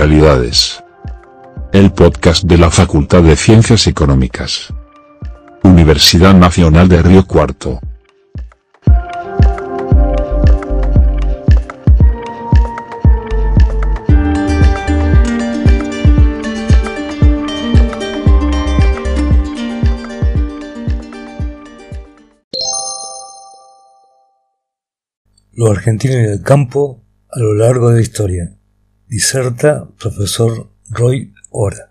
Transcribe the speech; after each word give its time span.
realidades. 0.00 0.82
El 1.74 1.92
podcast 1.92 2.44
de 2.44 2.56
la 2.56 2.70
Facultad 2.70 3.22
de 3.22 3.36
Ciencias 3.36 3.86
Económicas. 3.86 4.72
Universidad 5.62 6.32
Nacional 6.32 6.88
de 6.88 7.02
Río 7.02 7.26
Cuarto. 7.26 7.80
Los 25.52 25.70
argentinos 25.70 26.16
en 26.16 26.24
el 26.24 26.42
campo 26.42 27.02
a 27.28 27.38
lo 27.38 27.52
largo 27.52 27.90
de 27.90 27.96
la 27.96 28.00
historia. 28.00 28.59
Diserta 29.10 29.88
profesor 29.98 30.68
Roy 30.88 31.34
Ora. 31.50 31.90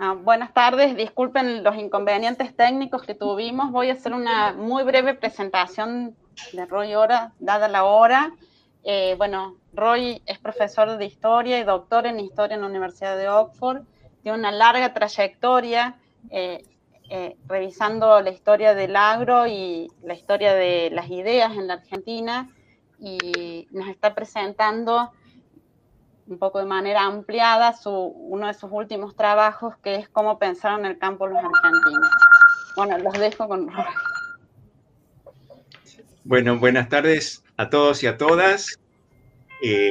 Ah, 0.00 0.16
buenas 0.20 0.52
tardes, 0.52 0.96
disculpen 0.96 1.62
los 1.62 1.76
inconvenientes 1.76 2.56
técnicos 2.56 3.02
que 3.02 3.14
tuvimos. 3.14 3.70
Voy 3.70 3.88
a 3.88 3.92
hacer 3.92 4.12
una 4.12 4.52
muy 4.52 4.82
breve 4.82 5.14
presentación 5.14 6.16
de 6.52 6.66
Roy 6.66 6.96
Ora, 6.96 7.34
dada 7.38 7.68
la 7.68 7.84
hora. 7.84 8.34
Eh, 8.82 9.14
bueno, 9.16 9.58
Roy 9.74 10.22
es 10.26 10.40
profesor 10.40 10.98
de 10.98 11.04
historia 11.04 11.60
y 11.60 11.62
doctor 11.62 12.04
en 12.04 12.18
historia 12.18 12.56
en 12.56 12.62
la 12.62 12.66
Universidad 12.66 13.16
de 13.16 13.28
Oxford. 13.28 13.82
Tiene 14.24 14.36
una 14.36 14.50
larga 14.50 14.92
trayectoria 14.92 15.94
eh, 16.30 16.64
eh, 17.10 17.36
revisando 17.46 18.20
la 18.20 18.30
historia 18.30 18.74
del 18.74 18.96
agro 18.96 19.46
y 19.46 19.88
la 20.02 20.14
historia 20.14 20.52
de 20.52 20.90
las 20.90 21.08
ideas 21.10 21.52
en 21.52 21.68
la 21.68 21.74
Argentina 21.74 22.50
y 22.98 23.68
nos 23.70 23.86
está 23.86 24.16
presentando 24.16 25.12
un 26.26 26.38
poco 26.38 26.58
de 26.58 26.66
manera 26.66 27.04
ampliada 27.04 27.74
su, 27.74 27.90
uno 27.90 28.46
de 28.46 28.54
sus 28.54 28.70
últimos 28.72 29.14
trabajos, 29.14 29.74
que 29.82 29.96
es 29.96 30.08
cómo 30.08 30.38
pensaron 30.38 30.86
el 30.86 30.98
campo 30.98 31.26
los 31.26 31.38
argentinos. 31.38 32.10
Bueno, 32.76 32.98
los 32.98 33.12
dejo 33.14 33.46
con 33.48 33.70
Bueno, 36.24 36.58
buenas 36.58 36.88
tardes 36.88 37.44
a 37.56 37.68
todos 37.68 38.02
y 38.02 38.06
a 38.06 38.16
todas. 38.16 38.78
Eh, 39.62 39.90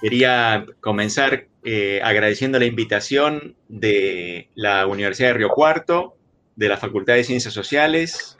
quería 0.00 0.64
comenzar 0.80 1.48
eh, 1.64 2.00
agradeciendo 2.02 2.58
la 2.58 2.64
invitación 2.64 3.56
de 3.68 4.48
la 4.54 4.86
Universidad 4.86 5.28
de 5.28 5.34
Río 5.34 5.50
Cuarto, 5.50 6.16
de 6.56 6.68
la 6.68 6.76
Facultad 6.76 7.14
de 7.14 7.24
Ciencias 7.24 7.52
Sociales, 7.52 8.36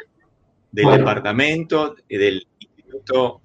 del 0.70 0.90
Departamento, 0.90 1.96
del 2.08 2.46
Instituto 2.58 3.40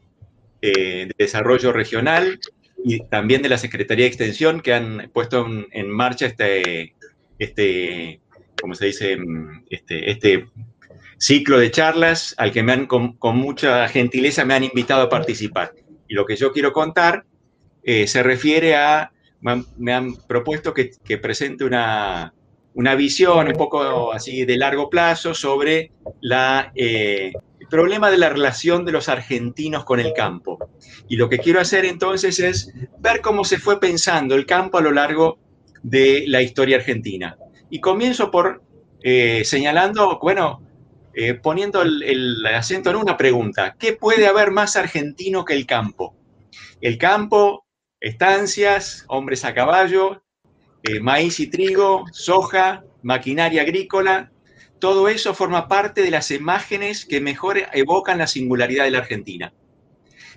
eh, 0.61 1.07
de 1.07 1.15
Desarrollo 1.17 1.73
Regional 1.73 2.39
y 2.83 2.99
también 3.05 3.41
de 3.41 3.49
la 3.49 3.57
Secretaría 3.57 4.03
de 4.03 4.09
Extensión 4.09 4.61
que 4.61 4.73
han 4.73 5.09
puesto 5.13 5.47
en, 5.71 5.89
marcha 5.89 6.25
este, 6.25 6.93
este, 7.39 8.19
¿cómo 8.61 8.75
se 8.75 8.87
dice? 8.87 9.17
Este, 9.69 10.11
este 10.11 10.47
ciclo 11.17 11.57
de 11.57 11.71
charlas 11.71 12.35
al 12.37 12.51
que 12.51 12.63
me 12.63 12.73
han, 12.73 12.85
con, 12.85 13.17
mucha 13.37 13.87
gentileza 13.87 14.43
me 14.43 14.53
han 14.53 14.65
invitado 14.65 15.03
a 15.03 15.09
participar. 15.09 15.73
Y 16.07 16.13
lo 16.13 16.25
que 16.25 16.35
yo 16.35 16.51
quiero 16.51 16.73
contar 16.73 17.25
eh, 17.83 18.07
se 18.07 18.21
refiere 18.23 18.75
a, 18.75 19.11
me 19.39 19.93
han, 19.93 20.15
propuesto 20.27 20.73
que, 20.73 20.91
que 21.03 21.17
presente 21.17 21.63
una, 21.63 22.33
una, 22.73 22.95
visión 22.95 23.47
un 23.47 23.53
poco 23.53 24.11
así 24.13 24.45
de 24.45 24.57
largo 24.57 24.89
plazo 24.89 25.33
sobre 25.33 25.91
la 26.21 26.71
eh, 26.75 27.33
problema 27.73 28.11
de 28.11 28.19
la 28.19 28.29
relación 28.29 28.85
de 28.85 28.91
los 28.91 29.09
argentinos 29.09 29.83
con 29.83 29.99
el 29.99 30.13
campo. 30.13 30.59
Y 31.09 31.15
lo 31.15 31.27
que 31.27 31.39
quiero 31.39 31.59
hacer 31.59 31.85
entonces 31.85 32.37
es 32.39 32.71
ver 32.99 33.19
cómo 33.21 33.43
se 33.43 33.57
fue 33.57 33.79
pensando 33.79 34.35
el 34.35 34.45
campo 34.45 34.77
a 34.77 34.81
lo 34.81 34.91
largo 34.91 35.39
de 35.81 36.25
la 36.27 36.43
historia 36.43 36.77
argentina. 36.77 37.35
Y 37.71 37.79
comienzo 37.79 38.29
por 38.29 38.61
eh, 39.01 39.41
señalando, 39.43 40.19
bueno, 40.21 40.61
eh, 41.15 41.33
poniendo 41.33 41.81
el, 41.81 42.45
acento 42.45 42.91
en 42.91 42.97
una 42.97 43.17
pregunta. 43.17 43.75
¿Qué 43.79 43.93
puede 43.93 44.27
haber 44.27 44.51
más 44.51 44.75
argentino 44.75 45.43
que 45.43 45.55
el 45.55 45.65
campo? 45.65 46.15
El 46.79 46.99
campo, 46.99 47.65
estancias, 47.99 49.03
hombres 49.07 49.45
a 49.45 49.55
caballo, 49.55 50.21
eh, 50.83 50.99
maíz 50.99 51.39
y 51.39 51.47
trigo, 51.47 52.05
soja, 52.11 52.83
maquinaria 53.01 53.63
agrícola, 53.63 54.31
todo 54.83 55.07
eso 55.07 55.33
forma 55.33 55.69
parte 55.69 56.01
de 56.01 56.11
las 56.11 56.29
imágenes 56.29 57.05
que 57.05 57.21
mejor 57.21 57.57
evocan 57.71 58.17
la 58.17 58.27
singularidad 58.27 58.83
de 58.83 58.91
la 58.91 58.97
Argentina. 58.97 59.53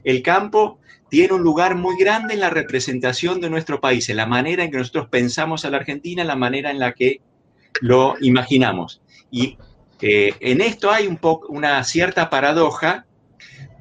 El 0.05 0.23
campo 0.23 0.79
tiene 1.11 1.33
un 1.35 1.43
lugar 1.43 1.75
muy 1.75 1.99
grande 1.99 2.35
en 2.35 2.39
la 2.39 2.51
representación 2.51 3.41
de 3.41 3.51
nuestro 3.51 3.81
país, 3.81 4.09
en 4.09 4.19
la 4.19 4.27
manera 4.27 4.63
en 4.63 4.71
que 4.71 4.77
nosotros 4.77 5.09
pensamos 5.09 5.65
a 5.65 5.71
la 5.71 5.79
Argentina, 5.79 6.23
en 6.23 6.29
la 6.29 6.37
manera 6.37 6.71
en 6.71 6.79
la 6.79 6.93
que 6.93 7.23
lo 7.81 8.15
imaginamos. 8.21 9.03
Y 9.33 9.59
eh, 10.01 10.35
en 10.39 10.61
esto 10.61 10.93
hay 10.93 11.09
una 11.49 11.83
cierta 11.83 12.31
paradoja 12.31 13.05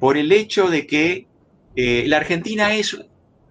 por 0.00 0.16
el 0.16 0.32
hecho 0.32 0.68
de 0.68 0.88
que 0.88 1.28
eh, 1.76 2.06
la 2.08 2.16
Argentina 2.16 2.74
es 2.74 2.98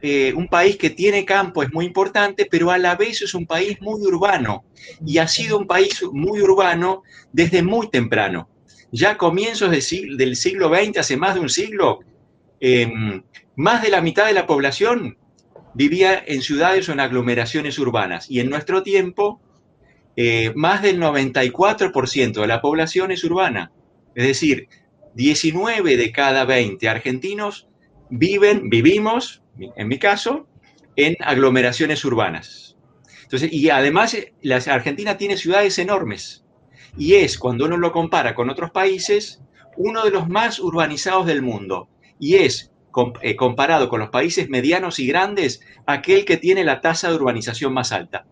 eh, 0.08 0.36
un 0.36 0.48
país 0.48 0.78
que 0.78 0.92
tiene 0.92 1.26
campo, 1.26 1.64
es 1.64 1.74
muy 1.74 1.84
importante, 1.84 2.46
pero 2.46 2.70
a 2.70 2.78
la 2.78 2.96
vez 2.96 3.24
es 3.24 3.34
un 3.34 3.48
país 3.48 3.82
muy 3.82 4.00
urbano 4.02 4.64
y 5.04 5.18
ha 5.18 5.28
sido 5.28 5.58
un 5.58 5.66
país 5.66 6.04
muy 6.12 6.44
urbano 6.44 7.02
desde 7.34 7.64
muy 7.64 7.90
temprano. 7.90 8.48
Ya 8.92 9.18
comienzos 9.18 9.72
del 9.72 9.82
siglo, 9.82 10.16
del 10.16 10.36
siglo 10.36 10.70
XX, 10.70 11.00
hace 11.00 11.18
más 11.18 11.34
de 11.34 11.40
un 11.40 11.50
siglo, 11.50 12.02
em, 12.60 13.24
más 13.56 13.82
de 13.82 13.90
la 13.90 14.00
mitad 14.00 14.28
de 14.28 14.34
la 14.34 14.46
población 14.46 15.18
vivía 15.74 16.24
en 16.28 16.44
ciudades 16.44 16.88
o 16.88 16.92
en 16.92 17.00
aglomeraciones 17.00 17.80
urbanas 17.80 18.30
y 18.30 18.42
en 18.42 18.52
nuestro 18.52 18.84
tiempo 18.84 19.42
eh, 20.16 20.52
más 20.54 20.84
del 20.84 21.00
94% 21.00 22.42
de 22.42 22.48
la 22.48 22.62
población 22.62 23.10
es 23.12 23.24
urbana. 23.24 23.72
Es 24.14 24.28
decir, 24.28 24.68
19 25.16 25.98
de 25.98 26.12
cada 26.12 26.46
20 26.46 26.88
argentinos 26.88 27.68
viven, 28.10 28.70
vivimos 28.70 29.42
en 29.58 29.88
mi 29.88 30.00
caso, 30.00 30.48
en 30.96 31.16
aglomeraciones 31.22 32.04
urbanas. 32.06 32.76
Entonces, 33.24 33.52
y 33.52 33.70
además 33.70 34.16
la 34.42 34.58
Argentina 34.58 35.18
tiene 35.18 35.38
ciudades 35.38 35.80
enormes 35.80 36.46
y 36.98 37.16
es, 37.16 37.38
cuando 37.38 37.66
uno 37.66 37.78
lo 37.78 37.92
compara 37.92 38.36
con 38.36 38.50
otros 38.50 38.72
países, 38.72 39.42
uno 39.78 40.04
de 40.04 40.12
los 40.12 40.30
más 40.30 40.60
urbanizados 40.60 41.26
del 41.26 41.42
mundo 41.42 41.90
y 42.20 42.36
es, 42.36 42.72
eh, 43.22 43.36
comparado 43.36 43.90
con 43.90 44.00
los 44.00 44.10
países 44.10 44.48
medianos 44.50 45.00
y 45.00 45.08
grandes, 45.08 45.62
aquel 45.86 46.24
que 46.24 46.38
tiene 46.38 46.64
la 46.64 46.80
tasa 46.80 47.10
de 47.10 47.16
urbanización 47.16 47.74
más 47.74 47.92
alta. 47.92 48.26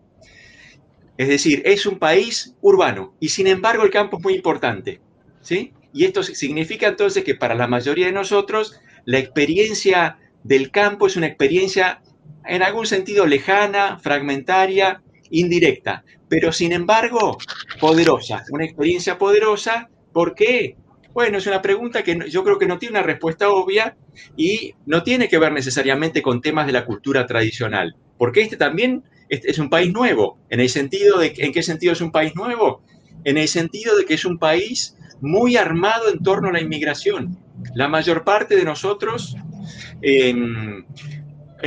Es 1.18 1.28
decir, 1.28 1.62
es 1.64 1.86
un 1.86 1.98
país 1.98 2.54
urbano 2.60 3.14
y 3.20 3.28
sin 3.28 3.46
embargo 3.46 3.84
el 3.84 3.90
campo 3.90 4.16
es 4.16 4.24
muy 4.24 4.34
importante. 4.34 5.00
¿sí? 5.42 5.72
Y 5.92 6.04
esto 6.04 6.22
significa 6.22 6.88
entonces 6.88 7.24
que 7.24 7.34
para 7.34 7.54
la 7.54 7.66
mayoría 7.66 8.06
de 8.06 8.12
nosotros 8.12 8.80
la 9.04 9.18
experiencia 9.18 10.18
del 10.42 10.70
campo 10.70 11.06
es 11.06 11.16
una 11.16 11.26
experiencia 11.26 12.02
en 12.46 12.62
algún 12.62 12.86
sentido 12.86 13.26
lejana, 13.26 13.98
fragmentaria, 13.98 15.02
indirecta, 15.30 16.04
pero 16.28 16.52
sin 16.52 16.72
embargo 16.72 17.38
poderosa, 17.80 18.44
una 18.50 18.64
experiencia 18.64 19.18
poderosa. 19.18 19.88
¿Por 20.12 20.34
qué? 20.34 20.76
Bueno, 21.12 21.38
es 21.38 21.46
una 21.46 21.62
pregunta 21.62 22.02
que 22.02 22.18
yo 22.28 22.44
creo 22.44 22.58
que 22.58 22.66
no 22.66 22.78
tiene 22.78 22.98
una 22.98 23.06
respuesta 23.06 23.48
obvia 23.50 23.96
y 24.36 24.74
no 24.84 25.02
tiene 25.02 25.28
que 25.28 25.38
ver 25.38 25.52
necesariamente 25.52 26.22
con 26.22 26.40
temas 26.40 26.66
de 26.66 26.72
la 26.72 26.84
cultura 26.84 27.26
tradicional, 27.26 27.96
porque 28.18 28.42
este 28.42 28.56
también 28.56 29.04
es 29.28 29.58
un 29.58 29.70
país 29.70 29.92
nuevo. 29.92 30.38
¿En 30.50 30.60
el 30.60 30.68
sentido 30.68 31.22
en 31.22 31.52
qué 31.52 31.62
sentido 31.62 31.92
es 31.92 32.00
un 32.00 32.12
país 32.12 32.34
nuevo? 32.34 32.82
En 33.24 33.38
el 33.38 33.48
sentido 33.48 33.96
de 33.96 34.04
que 34.04 34.14
es 34.14 34.24
un 34.24 34.38
país 34.38 34.93
muy 35.20 35.56
armado 35.56 36.08
en 36.12 36.22
torno 36.22 36.48
a 36.48 36.52
la 36.52 36.60
inmigración. 36.60 37.38
La 37.74 37.88
mayor 37.88 38.24
parte 38.24 38.56
de 38.56 38.64
nosotros 38.64 39.36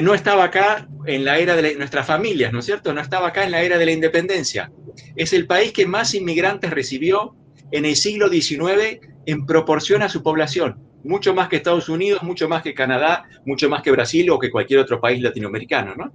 no 0.02 0.14
estaba 0.14 0.44
acá 0.44 0.88
en 1.06 1.26
la 1.26 1.40
era 1.40 1.56
de 1.56 1.76
nuestras 1.76 2.06
familias, 2.06 2.52
¿no 2.52 2.60
es 2.60 2.66
cierto? 2.66 2.94
No 2.94 3.02
estaba 3.02 3.28
acá 3.30 3.44
en 3.44 3.52
la 3.52 3.62
era 3.62 3.78
de 3.78 3.86
la 3.86 3.92
independencia. 3.92 4.72
Es 5.16 5.34
el 5.34 5.48
país 5.48 5.72
que 5.72 5.86
más 5.86 6.14
inmigrantes 6.14 6.72
recibió 6.72 7.36
en 7.72 7.86
el 7.86 7.96
siglo 7.96 8.30
XIX 8.30 9.00
en 9.26 9.46
proporción 9.46 10.02
a 10.02 10.10
su 10.10 10.24
población. 10.24 10.80
Mucho 11.04 11.34
más 11.34 11.48
que 11.48 11.58
Estados 11.58 11.90
Unidos, 11.90 12.24
mucho 12.24 12.50
más 12.50 12.62
que 12.62 12.74
Canadá, 12.74 13.26
mucho 13.46 13.70
más 13.70 13.82
que 13.82 13.92
Brasil 13.92 14.30
o 14.30 14.40
que 14.40 14.52
cualquier 14.52 14.80
otro 14.80 15.00
país 15.00 15.22
latinoamericano, 15.22 15.96
¿no? 15.96 16.12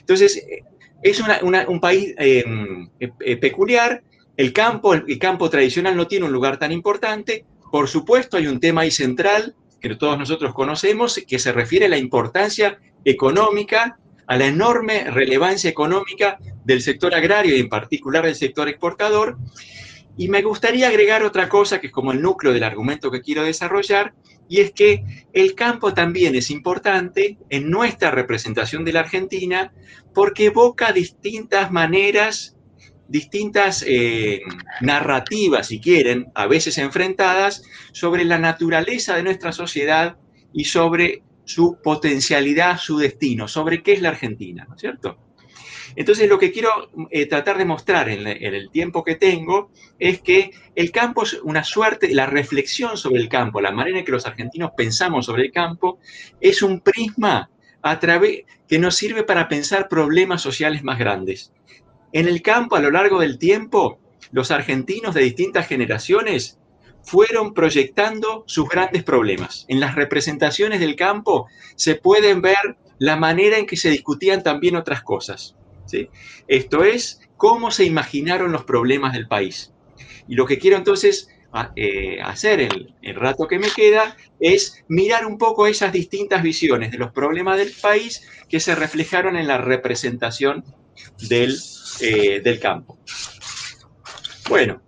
Entonces, 0.00 0.42
es 1.02 1.22
un 1.66 1.80
país 1.80 2.14
em, 2.18 2.88
eh, 2.98 3.36
peculiar. 3.36 4.02
El 4.38 4.52
campo, 4.52 4.94
el 4.94 5.18
campo 5.18 5.50
tradicional 5.50 5.96
no 5.96 6.06
tiene 6.06 6.24
un 6.24 6.32
lugar 6.32 6.58
tan 6.58 6.70
importante. 6.70 7.44
Por 7.72 7.88
supuesto, 7.88 8.36
hay 8.36 8.46
un 8.46 8.60
tema 8.60 8.82
ahí 8.82 8.92
central 8.92 9.56
que 9.80 9.96
todos 9.96 10.16
nosotros 10.16 10.54
conocemos, 10.54 11.20
que 11.26 11.40
se 11.40 11.50
refiere 11.50 11.86
a 11.86 11.88
la 11.88 11.98
importancia 11.98 12.78
económica, 13.04 13.98
a 14.28 14.36
la 14.36 14.46
enorme 14.46 15.10
relevancia 15.10 15.68
económica 15.68 16.38
del 16.64 16.82
sector 16.82 17.16
agrario 17.16 17.56
y 17.56 17.60
en 17.60 17.68
particular 17.68 18.24
del 18.24 18.36
sector 18.36 18.68
exportador. 18.68 19.38
Y 20.16 20.28
me 20.28 20.42
gustaría 20.42 20.86
agregar 20.86 21.24
otra 21.24 21.48
cosa 21.48 21.80
que 21.80 21.88
es 21.88 21.92
como 21.92 22.12
el 22.12 22.22
núcleo 22.22 22.52
del 22.52 22.62
argumento 22.62 23.10
que 23.10 23.22
quiero 23.22 23.42
desarrollar, 23.42 24.14
y 24.48 24.60
es 24.60 24.70
que 24.70 25.04
el 25.32 25.56
campo 25.56 25.94
también 25.94 26.36
es 26.36 26.50
importante 26.50 27.38
en 27.50 27.70
nuestra 27.70 28.12
representación 28.12 28.84
de 28.84 28.92
la 28.92 29.00
Argentina 29.00 29.72
porque 30.14 30.46
evoca 30.46 30.92
distintas 30.92 31.72
maneras, 31.72 32.56
distintas 33.08 33.84
eh, 33.86 34.42
narrativas, 34.80 35.68
si 35.68 35.80
quieren, 35.80 36.30
a 36.34 36.46
veces 36.46 36.78
enfrentadas, 36.78 37.62
sobre 37.92 38.24
la 38.24 38.38
naturaleza 38.38 39.16
de 39.16 39.22
nuestra 39.22 39.52
sociedad 39.52 40.16
y 40.52 40.64
sobre 40.64 41.22
su 41.44 41.78
potencialidad, 41.82 42.78
su 42.78 42.98
destino, 42.98 43.48
sobre 43.48 43.82
qué 43.82 43.92
es 43.92 44.02
la 44.02 44.10
Argentina, 44.10 44.66
¿no 44.68 44.74
es 44.74 44.80
cierto? 44.80 45.18
Entonces, 45.96 46.28
lo 46.28 46.38
que 46.38 46.52
quiero 46.52 46.90
eh, 47.10 47.26
tratar 47.26 47.58
de 47.58 47.64
mostrar 47.64 48.08
en, 48.08 48.26
el 48.26 48.70
tiempo 48.70 49.02
que 49.02 49.16
tengo 49.16 49.70
es 49.98 50.20
que 50.20 50.50
el 50.74 50.92
campo 50.92 51.22
es 51.22 51.34
una 51.42 51.64
suerte, 51.64 52.14
la 52.14 52.26
reflexión 52.26 52.96
sobre 52.96 53.20
el 53.20 53.28
campo, 53.28 53.60
la 53.60 53.72
manera 53.72 53.98
en 53.98 54.04
que 54.04 54.12
los 54.12 54.26
argentinos 54.26 54.72
pensamos 54.76 55.26
sobre 55.26 55.44
el 55.46 55.52
campo, 55.52 55.98
es 56.40 56.62
un 56.62 56.80
prisma 56.80 57.50
a 57.82 57.98
través 57.98 58.42
que 58.68 58.78
nos 58.78 58.96
sirve 58.96 59.22
para 59.22 59.48
pensar 59.48 59.88
problemas 59.88 60.42
sociales 60.42 60.84
más 60.84 60.98
grandes. 60.98 61.52
En 62.12 62.28
el 62.28 62.42
campo, 62.42 62.76
a 62.76 62.80
lo 62.80 62.90
largo 62.90 63.20
del 63.20 63.38
tiempo, 63.38 63.98
los 64.32 64.50
argentinos 64.50 65.14
de 65.14 65.22
distintas 65.22 65.66
generaciones 65.66 66.58
fueron 67.02 67.54
proyectando 67.54 68.44
sus 68.46 68.68
grandes 68.68 69.02
problemas. 69.02 69.64
En 69.68 69.80
las 69.80 69.94
representaciones 69.94 70.80
del 70.80 70.96
campo 70.96 71.46
se 71.76 71.94
pueden 71.94 72.42
ver 72.42 72.76
la 72.98 73.16
manera 73.16 73.58
en 73.58 73.66
que 73.66 73.76
se 73.76 73.90
discutían 73.90 74.42
también 74.42 74.76
otras 74.76 75.02
cosas. 75.02 75.56
Esto 76.48 76.84
es 76.84 77.20
cómo 77.36 77.70
se 77.70 77.84
imaginaron 77.84 78.52
los 78.52 78.64
problemas 78.64 79.14
del 79.14 79.28
país. 79.28 79.72
Y 80.26 80.34
lo 80.34 80.44
que 80.44 80.58
quiero 80.58 80.76
entonces 80.76 81.30
eh, 81.76 82.20
hacer 82.22 82.60
en 82.60 82.94
el 83.00 83.14
rato 83.14 83.48
que 83.48 83.58
me 83.58 83.70
queda 83.70 84.16
es 84.38 84.84
mirar 84.88 85.24
un 85.24 85.38
poco 85.38 85.66
esas 85.66 85.92
distintas 85.92 86.42
visiones 86.42 86.90
de 86.90 86.98
los 86.98 87.12
problemas 87.12 87.56
del 87.56 87.72
país 87.80 88.28
que 88.50 88.60
se 88.60 88.74
reflejaron 88.74 89.36
en 89.36 89.48
la 89.48 89.56
representación 89.56 90.64
del, 91.28 91.58
eh, 92.00 92.58
campo. 92.60 92.98
Bueno, 94.48 94.80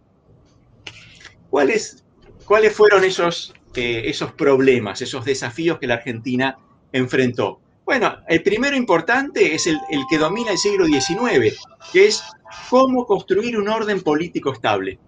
¿cuáles, 1.50 2.04
cuáles 2.44 2.74
fueron 2.74 3.04
esos, 3.04 3.54
eh, 3.74 4.02
esos 4.06 4.32
problemas, 4.32 5.02
esos 5.02 5.24
desafíos 5.24 5.78
que 5.78 5.86
la 5.86 5.94
Argentina 5.94 6.58
enfrentó? 6.92 7.60
Bueno, 7.84 8.18
el 8.28 8.42
primero 8.42 8.76
importante 8.76 9.52
es 9.52 9.66
el, 9.66 9.80
que 10.08 10.16
domina 10.16 10.52
el 10.52 10.58
siglo 10.58 10.86
XIX, 10.86 11.58
que 11.92 12.06
es 12.06 12.22
cómo 12.68 13.04
construir 13.04 13.58
un 13.58 13.68
orden 13.68 14.00
político 14.00 14.52
estable. 14.52 15.00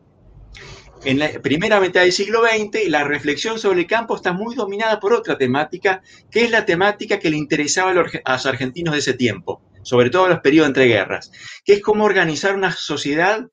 En 1.05 1.19
la 1.19 1.31
primera 1.41 1.81
mitad 1.81 2.03
del 2.03 2.13
siglo 2.13 2.43
XX, 2.43 2.89
la 2.89 3.05
reflexión 3.05 3.59
sobre 3.59 3.81
el 3.81 3.87
campo 3.87 4.17
está 4.17 4.33
muy 4.33 4.57
dominada 4.57 4.99
por 4.99 5.13
otra 5.13 5.39
temática, 5.39 6.03
que 6.29 6.45
es 6.45 6.51
la 6.51 6.65
temática 6.65 7.21
que 7.21 7.31
le 7.31 7.37
interesaba 7.37 7.91
a 7.91 8.33
los 8.33 8.47
argentinos 8.47 8.95
de 8.95 8.99
ese 8.99 9.15
tiempo, 9.15 9.63
sobre 9.83 10.11
todo 10.11 10.25
en 10.25 10.33
los 10.33 10.41
periodos 10.41 10.69
entre 10.69 10.87
guerras, 10.87 11.31
que 11.65 11.75
es 11.75 11.83
cómo 11.83 12.05
organizar 12.05 12.55
una 12.55 12.73
sociedad 12.73 13.49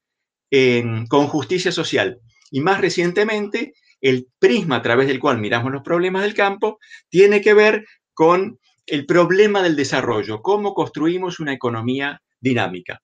con 1.09 1.27
justicia 1.27 1.71
social. 1.71 2.19
Y 2.51 2.61
más 2.61 2.81
recientemente, 2.81 3.73
el 4.01 4.27
prisma 4.39 4.77
a 4.77 4.81
través 4.81 5.07
del 5.07 5.19
cual 5.19 5.37
miramos 5.37 5.71
los 5.71 5.83
problemas 5.83 6.23
del 6.23 6.33
campo 6.33 6.79
tiene 7.09 7.41
que 7.41 7.53
ver 7.53 7.85
con 8.13 8.59
el 8.85 9.05
problema 9.05 9.61
del 9.61 9.75
desarrollo, 9.75 10.41
cómo 10.41 10.73
construimos 10.73 11.39
una 11.39 11.53
economía 11.53 12.21
dinámica. 12.39 13.01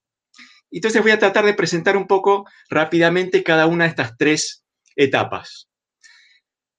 Entonces 0.72 1.02
voy 1.02 1.12
a 1.12 1.20
tratar 1.20 1.46
de 1.46 1.54
presentar 1.54 1.96
un 1.96 2.08
poco 2.08 2.46
rápidamente 2.70 3.44
cada 3.44 3.68
una 3.68 3.84
de 3.84 3.92
estas 3.92 4.18
tres 4.18 4.66
etapas. 4.96 5.70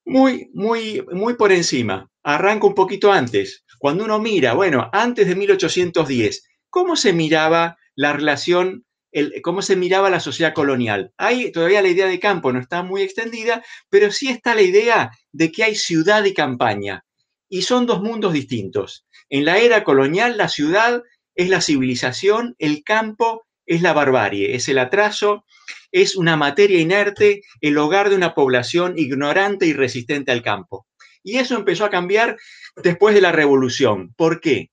Muy, 0.05 0.49
muy, 0.53 1.05
muy 1.11 1.35
por 1.35 1.51
encima. 1.51 2.09
Arranco 2.23 2.67
un 2.67 2.75
poquito 2.75 3.11
antes. 3.11 3.63
Cuando 3.77 4.05
uno 4.05 4.19
mira, 4.19 4.53
bueno, 4.53 4.89
antes 4.93 5.27
de 5.27 5.35
1810, 5.35 6.47
¿cómo 6.69 6.95
se 6.95 7.13
miraba 7.13 7.77
la 7.95 8.13
relación, 8.13 8.85
el, 9.11 9.41
cómo 9.41 9.61
se 9.61 9.75
miraba 9.75 10.09
la 10.09 10.19
sociedad 10.19 10.53
colonial? 10.53 11.13
Hay 11.17 11.51
todavía 11.51 11.81
la 11.81 11.89
idea 11.89 12.07
de 12.07 12.19
campo, 12.19 12.51
no 12.51 12.59
está 12.59 12.83
muy 12.83 13.01
extendida, 13.01 13.63
pero 13.89 14.11
sí 14.11 14.29
está 14.29 14.55
la 14.55 14.61
idea 14.61 15.11
de 15.31 15.51
que 15.51 15.63
hay 15.63 15.75
ciudad 15.75 16.23
y 16.25 16.33
campaña 16.33 17.03
y 17.49 17.61
son 17.63 17.85
dos 17.85 18.01
mundos 18.01 18.33
distintos. 18.33 19.05
En 19.29 19.45
la 19.45 19.57
era 19.57 19.83
colonial, 19.83 20.37
la 20.37 20.49
ciudad 20.49 21.03
es 21.35 21.49
la 21.49 21.61
civilización, 21.61 22.55
el 22.59 22.83
campo 22.83 23.45
es 23.65 23.81
la 23.81 23.93
barbarie, 23.93 24.55
es 24.55 24.69
el 24.69 24.79
atraso, 24.79 25.45
es 25.91 26.15
una 26.15 26.35
materia 26.35 26.79
inerte, 26.79 27.41
el 27.61 27.77
hogar 27.77 28.09
de 28.09 28.15
una 28.15 28.33
población 28.33 28.97
ignorante 28.97 29.65
y 29.65 29.73
resistente 29.73 30.31
al 30.31 30.41
campo. 30.41 30.87
Y 31.23 31.37
eso 31.37 31.55
empezó 31.55 31.85
a 31.85 31.89
cambiar 31.89 32.37
después 32.83 33.15
de 33.15 33.21
la 33.21 33.31
revolución. 33.31 34.13
¿Por 34.15 34.39
qué? 34.39 34.71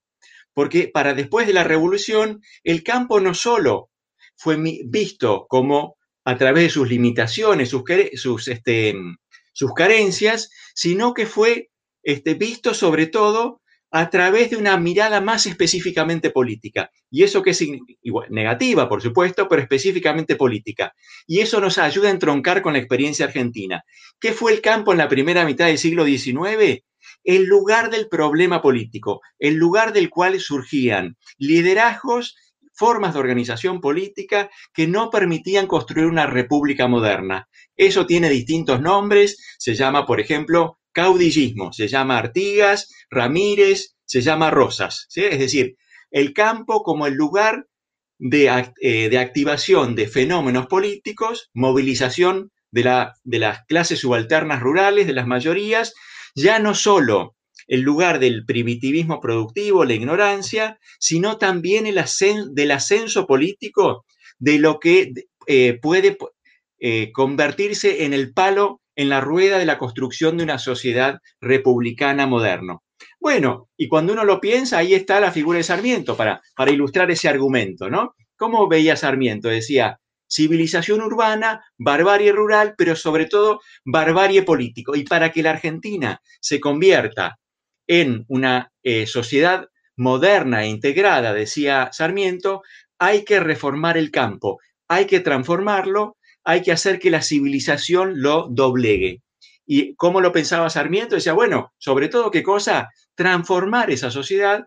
Porque 0.53 0.89
para 0.93 1.15
después 1.15 1.47
de 1.47 1.53
la 1.53 1.65
revolución, 1.65 2.41
el 2.63 2.83
campo 2.83 3.21
no 3.21 3.35
solo 3.35 3.91
fue 4.37 4.57
visto 4.87 5.47
como 5.49 5.97
a 6.25 6.39
través 6.39 6.65
de 6.65 6.71
sus 6.71 6.89
limitaciones, 6.89 7.69
sus, 7.69 7.83
sus, 8.15 8.49
este, 8.49 8.95
sus 9.53 9.75
carencias, 9.75 10.51
sino 10.75 11.13
que 11.13 11.27
fue 11.27 11.71
este, 12.03 12.35
visto 12.35 12.75
sobre 12.75 13.07
todo 13.07 13.61
a 13.91 14.11
través 14.11 14.51
de 14.51 14.57
una 14.57 14.77
mirada 14.77 15.21
más 15.21 15.47
específicamente 15.47 16.31
política. 16.31 16.91
Y 17.11 17.23
eso 17.23 17.43
que 17.43 17.51
es 17.51 17.63
negativa, 18.29 18.89
por 18.89 19.01
supuesto, 19.01 19.49
pero 19.49 19.63
específicamente 19.63 20.35
política. 20.35 20.93
Y 21.29 21.39
eso 21.39 21.61
nos 21.61 21.79
ayuda 21.79 22.09
a 22.09 22.13
entroncar 22.13 22.61
con 22.61 22.73
la 22.73 22.81
experiencia 22.81 23.27
argentina. 23.27 23.85
¿Qué 24.19 24.33
fue 24.33 24.53
el 24.53 24.61
campo 24.61 24.91
en 24.91 24.99
la 24.99 25.09
primera 25.09 25.45
mitad 25.45 25.67
del 25.67 25.79
siglo 25.79 26.05
XIX? 26.05 26.83
El 27.25 27.47
lugar 27.47 27.91
del 27.91 28.09
problema 28.09 28.63
político, 28.63 29.21
el 29.39 29.55
lugar 29.55 29.93
del 29.93 30.11
cual 30.11 30.39
surgían 30.39 31.17
liderazgos 31.39 32.37
formas 32.75 33.15
de 33.15 33.21
organización 33.21 33.81
política 33.81 34.51
que 34.73 34.87
no 34.87 35.11
permitían 35.11 35.67
construir 35.67 36.07
una 36.07 36.27
república 36.27 36.89
moderna. 36.89 37.49
Eso 37.77 38.07
tiene 38.07 38.29
distintos 38.29 38.81
nombres, 38.81 39.57
se 39.59 39.75
llama, 39.75 40.07
por 40.07 40.21
ejemplo, 40.21 40.79
caudillismo, 40.93 41.73
se 41.73 41.89
llama 41.89 42.19
Artigas, 42.19 42.93
Ramírez, 43.11 43.97
se 44.05 44.21
llama 44.21 44.51
Rosas, 44.51 45.09
es 45.15 45.39
decir, 45.39 45.77
el 46.11 46.33
campo 46.33 46.83
como 46.83 47.07
el 47.07 47.15
lugar 47.15 47.67
de, 48.19 48.71
eh, 48.81 49.09
de 49.09 49.19
activación 49.19 49.95
de 49.95 50.07
fenómenos 50.07 50.67
políticos, 50.67 51.51
movilización 51.53 52.53
de, 52.71 52.85
la, 52.85 53.15
de 53.25 53.39
las 53.39 53.65
clases 53.67 54.01
subalternas 54.01 54.61
rurales, 54.61 55.07
de 55.07 55.13
las 55.13 55.27
mayorías, 55.27 55.95
ya 56.35 56.59
no 56.59 56.75
solo 56.75 57.37
el 57.67 57.81
lugar 57.81 58.19
del 58.19 58.45
primitivismo 58.45 59.21
productivo, 59.21 59.85
la 59.85 59.95
ignorancia, 59.95 60.79
sino 60.99 61.39
también 61.39 61.87
el 61.87 62.01
del 62.53 62.71
ascenso 62.71 63.27
político 63.27 64.05
de 64.39 64.59
lo 64.59 64.79
que 64.81 65.13
eh, 65.47 65.79
puede 65.81 66.19
eh, 66.79 67.13
convertirse 67.13 68.05
en 68.05 68.13
el 68.13 68.33
palo 68.33 68.81
en 68.97 69.09
la 69.09 69.21
rueda 69.21 69.59
de 69.59 69.67
la 69.67 69.79
construcción 69.79 70.37
de 70.37 70.45
una 70.45 70.59
sociedad 70.59 71.19
republicana 71.41 72.27
moderna. 72.27 72.79
Bueno, 73.21 73.69
y 73.77 73.89
cuando 73.89 74.13
uno 74.13 74.25
lo 74.25 74.41
piensa, 74.41 74.79
ahí 74.79 74.95
está 74.95 75.19
la 75.21 75.33
figura 75.33 75.59
de 75.59 75.65
Sarmiento 75.65 76.17
para, 76.17 76.43
para 76.55 76.71
ilustrar 76.71 77.11
ese 77.11 77.29
argumento, 77.29 77.91
¿no? 77.91 78.15
¿Cómo 78.37 78.69
veía 78.69 78.97
Sarmiento? 78.97 79.49
Decía, 79.49 79.99
civilización 80.29 81.03
urbana, 81.03 81.65
barbarie 81.79 82.33
rural, 82.33 82.75
pero 82.77 82.97
sobre 82.97 83.27
todo 83.27 83.61
barbarie 83.85 84.43
político. 84.43 84.95
Y 84.97 85.05
para 85.05 85.31
que 85.33 85.43
la 85.43 85.51
Argentina 85.51 86.21
se 86.41 86.61
convierta 86.61 87.39
en 87.87 88.25
una 88.29 88.73
eh, 88.83 89.07
sociedad 89.07 89.69
moderna 89.97 90.65
e 90.65 90.69
integrada, 90.69 91.33
decía 91.33 91.91
Sarmiento, 91.93 92.63
hay 92.99 93.25
que 93.25 93.41
reformar 93.41 93.97
el 93.97 94.11
campo, 94.11 94.59
hay 94.89 95.07
que 95.07 95.21
transformarlo 95.21 96.17
hay 96.45 96.63
que 96.63 96.73
hacer 96.73 96.99
que 96.99 97.11
la 97.11 97.23
civilización 97.23 98.21
lo 98.21 98.49
doblegue. 98.51 99.23
¿Y 99.67 99.95
cómo 99.97 100.21
lo 100.21 100.31
pensaba 100.31 100.69
Sarmiento? 100.69 101.15
Decía, 101.15 101.33
bueno, 101.33 101.73
sobre 101.79 102.09
todo, 102.09 102.31
¿qué 102.31 102.43
cosa? 102.43 102.91
Transformar 103.15 103.91
esa 103.91 104.11
sociedad 104.11 104.67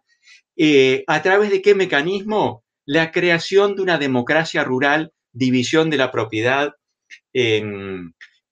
eh, 0.56 1.04
a 1.06 1.22
través 1.22 1.52
de 1.52 1.62
qué 1.62 1.76
mecanismo? 1.76 2.64
La 2.84 3.12
creación 3.12 3.76
de 3.76 3.84
una 3.84 4.00
democracia 4.00 4.64
rural, 4.64 5.14
división 5.38 5.90
de 5.90 5.98
la 5.98 6.12
propiedad, 6.12 6.74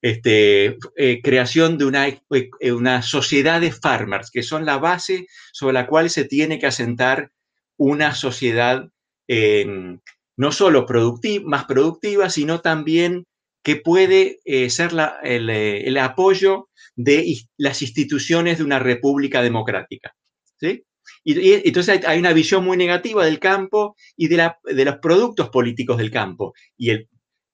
este, 0.02 0.78
eh, 0.96 1.22
creación 1.24 1.78
de 1.78 1.86
una, 1.86 2.08
eh, 2.08 2.72
una, 2.72 3.02
sociedad 3.02 3.60
de 3.62 3.72
farmers, 3.72 4.30
que 4.32 4.44
son 4.44 4.66
la 4.66 4.78
base 4.78 5.28
sobre 5.52 5.74
la 5.74 5.88
cual 5.88 6.10
se 6.10 6.26
tiene 6.26 6.60
que 6.60 6.68
asentar 6.68 7.32
una 7.78 8.14
sociedad 8.14 8.88
no 10.38 10.52
solo 10.52 10.86
más 11.46 11.66
productiva, 11.66 12.30
sino 12.30 12.62
también 12.62 13.26
que 13.66 13.78
puede 13.78 14.40
eh, 14.46 14.70
ser 14.70 14.92
eh, 15.24 15.84
el, 15.86 15.98
apoyo 15.98 16.70
de 16.96 17.36
las 17.58 17.82
instituciones 17.82 18.60
de 18.60 18.64
una 18.64 18.78
república 18.78 19.42
democrática. 19.42 20.16
¿sí? 20.60 20.84
Y, 21.26 21.68
entonces 21.68 22.06
hay, 22.06 22.20
una 22.20 22.34
visión 22.34 22.64
muy 22.64 22.78
negativa 22.78 23.26
del 23.26 23.40
campo 23.40 23.96
y 24.16 24.28
de, 24.28 24.52
los 24.86 24.98
productos 24.98 25.50
políticos 25.50 25.98
del 25.98 26.12
campo. 26.12 26.54
Y, 26.78 26.92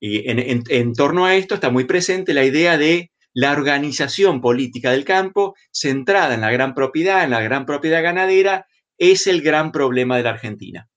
en, 0.02 0.94
torno 0.94 1.26
a 1.26 1.36
esto 1.36 1.56
está 1.56 1.70
muy 1.70 1.86
presente 1.86 2.34
la 2.34 2.44
idea 2.44 2.78
de 2.78 3.12
la 3.34 3.54
organización 3.54 4.42
política 4.42 4.92
del 4.92 5.06
campo, 5.06 5.56
centrada 5.72 6.34
en 6.34 6.42
la 6.42 6.52
gran 6.52 6.76
propiedad, 6.76 7.24
en 7.24 7.30
la 7.30 7.42
gran 7.42 7.66
propiedad 7.66 8.04
ganadera, 8.04 8.66
es 8.98 9.26
el 9.26 9.42
gran 9.42 9.72
problema 9.72 10.18
de 10.18 10.24
la 10.24 10.32
Argentina. 10.32 10.90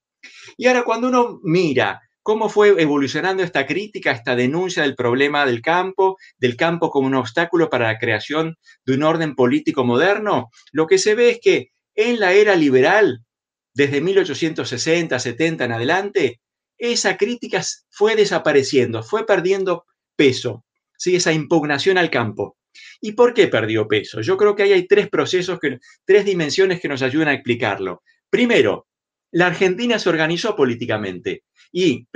Y 0.56 0.66
ahora 0.66 0.82
cuando 0.82 1.08
uno 1.08 1.38
mira 1.44 2.00
cómo 2.22 2.48
fue 2.48 2.74
evolucionando 2.82 3.42
esta 3.42 3.66
crítica, 3.66 4.10
esta 4.10 4.34
denuncia 4.34 4.82
del 4.82 4.96
problema 4.96 5.46
del 5.46 5.62
campo, 5.62 6.16
del 6.38 6.56
campo 6.56 6.90
como 6.90 7.06
un 7.06 7.14
obstáculo 7.14 7.70
para 7.70 7.86
la 7.86 7.98
creación 7.98 8.56
de 8.84 8.94
un 8.94 9.02
orden 9.04 9.36
político 9.36 9.84
moderno, 9.84 10.50
lo 10.72 10.86
que 10.86 10.98
se 10.98 11.14
ve 11.14 11.30
es 11.30 11.38
que 11.40 11.73
en 11.94 12.20
la 12.20 12.32
era 12.32 12.56
liberal, 12.56 13.24
desde 13.72 14.00
1860, 14.00 15.18
70 15.18 15.64
en 15.64 15.72
adelante, 15.72 16.40
esa 16.78 17.16
crítica 17.16 17.62
fue 17.90 18.16
desapareciendo, 18.16 19.02
fue 19.02 19.26
perdiendo 19.26 19.84
peso, 20.16 20.64
¿sí? 20.96 21.16
esa 21.16 21.32
impugnación 21.32 21.98
al 21.98 22.10
campo. 22.10 22.56
¿Y 23.00 23.12
por 23.12 23.34
qué 23.34 23.48
perdió 23.48 23.86
peso? 23.86 24.20
Yo 24.20 24.36
creo 24.36 24.56
que 24.56 24.64
ahí 24.64 24.72
hay 24.72 24.86
tres 24.86 25.08
procesos, 25.08 25.58
tres 26.04 26.24
dimensiones 26.24 26.80
que 26.80 26.88
nos 26.88 27.02
ayudan 27.02 27.28
a 27.28 27.34
explicarlo. 27.34 28.02
Primero, 28.30 28.88
la 29.30 29.46
Argentina 29.46 29.98
se 29.98 30.08
organizó 30.08 30.56
políticamente 30.56 31.44
y 31.72 32.06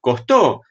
costó 0.00 0.62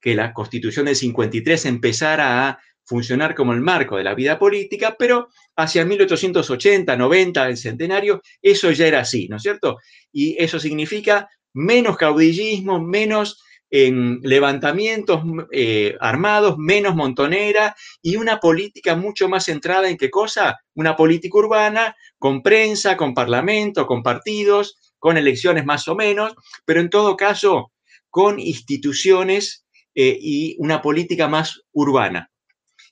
que 0.00 0.14
la 0.14 0.32
constitución 0.32 0.86
del 0.86 0.96
53 0.96 1.66
empezara 1.66 2.48
a 2.48 2.58
funcionar 2.88 3.34
como 3.34 3.52
el 3.52 3.60
marco 3.60 3.98
de 3.98 4.04
la 4.04 4.14
vida 4.14 4.38
política, 4.38 4.96
pero 4.98 5.28
hacia 5.56 5.84
1880, 5.84 6.96
90, 6.96 7.48
el 7.48 7.56
centenario, 7.58 8.22
eso 8.40 8.70
ya 8.70 8.86
era 8.86 9.00
así, 9.00 9.28
¿no 9.28 9.36
es 9.36 9.42
cierto? 9.42 9.76
Y 10.10 10.42
eso 10.42 10.58
significa 10.58 11.28
menos 11.52 11.98
caudillismo, 11.98 12.80
menos 12.80 13.42
em, 13.70 14.18
levantamientos 14.22 15.22
eh, 15.52 15.96
armados, 16.00 16.56
menos 16.56 16.94
montonera 16.94 17.76
y 18.00 18.16
una 18.16 18.38
política 18.40 18.96
mucho 18.96 19.28
más 19.28 19.44
centrada 19.44 19.90
en 19.90 19.98
qué 19.98 20.08
cosa? 20.08 20.56
Una 20.74 20.96
política 20.96 21.36
urbana 21.36 21.94
con 22.18 22.42
prensa, 22.42 22.96
con 22.96 23.12
parlamento, 23.12 23.86
con 23.86 24.02
partidos, 24.02 24.78
con 24.98 25.18
elecciones 25.18 25.66
más 25.66 25.86
o 25.88 25.94
menos, 25.94 26.34
pero 26.64 26.80
en 26.80 26.88
todo 26.88 27.18
caso 27.18 27.70
con 28.08 28.40
instituciones 28.40 29.66
eh, 29.94 30.16
y 30.18 30.56
una 30.58 30.80
política 30.80 31.28
más 31.28 31.60
urbana. 31.72 32.30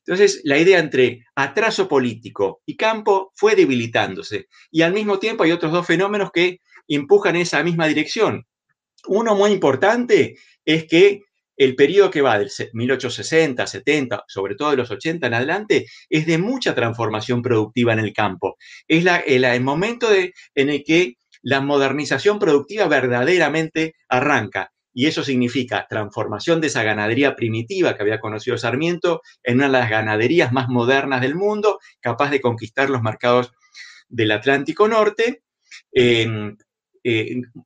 Entonces, 0.06 0.40
la 0.44 0.58
idea 0.58 0.78
entre 0.78 1.25
atraso 1.34 1.88
político 1.88 2.62
y 2.64 2.76
campo 2.76 3.32
fue 3.34 3.56
debilitándose. 3.56 4.46
Y 4.70 4.82
al 4.82 4.92
mismo 4.92 5.18
tiempo 5.18 5.42
hay 5.42 5.52
otros 5.52 5.72
dos 5.72 5.86
fenómenos 5.86 6.30
que 6.32 6.60
empujan 6.86 7.34
esa 7.36 7.62
misma 7.64 7.88
dirección. 7.88 8.46
Uno 9.08 9.34
muy 9.34 9.50
importante 9.50 10.36
es 10.64 10.86
que 10.86 11.22
el 11.56 11.75
periodo 11.75 12.10
que 12.10 12.22
va 12.22 12.38
del 12.38 12.50
1860, 12.72 13.66
70, 13.66 14.25
sobre 14.28 14.54
todo 14.54 14.70
de 14.70 14.76
los 14.76 14.90
80 14.90 15.26
en 15.26 15.34
adelante, 15.34 15.86
es 16.08 16.26
de 16.26 16.38
mucha 16.38 16.75
transformación 16.75 17.42
productiva 17.42 17.92
en 17.92 18.00
el 18.00 18.12
campo. 18.12 18.56
Es 18.86 19.04
el, 19.26 19.60
momento 19.62 20.08
en 20.12 20.68
el 20.68 20.84
que 20.84 21.14
la 21.42 21.60
modernización 21.60 22.38
productiva 22.38 22.86
verdaderamente 22.88 23.94
arranca. 24.08 24.70
Y 24.98 25.04
eso 25.08 25.22
significa 25.22 25.86
transformación 25.90 26.62
de 26.62 26.68
esa 26.68 26.82
ganadería 26.82 27.36
primitiva 27.36 27.94
que 27.94 28.02
había 28.02 28.18
conocido 28.18 28.56
Sarmiento 28.56 29.20
en 29.42 29.56
una 29.56 29.66
de 29.66 29.72
las 29.72 29.90
ganaderías 29.90 30.54
más 30.54 30.70
modernas 30.70 31.20
del 31.20 31.34
mundo, 31.34 31.80
capaz 32.00 32.30
de 32.30 32.40
conquistar 32.40 32.88
los 32.88 33.02
mercados 33.02 33.52
del 34.08 34.30
Atlántico 34.30 34.88
Norte, 34.88 35.42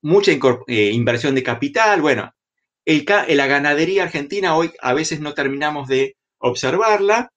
mucha 0.03 0.33
eh, 0.33 0.91
inversión 0.93 1.37
de 1.37 1.45
capital. 1.45 2.03
Bueno, 2.03 2.35
la 2.85 3.47
ganadería 3.47 4.03
argentina 4.03 4.57
hoy 4.57 4.73
a 4.83 4.93
veces 4.93 5.21
no 5.21 5.33
terminamos 5.33 5.87
de 5.87 6.17
observarla, 6.39 7.31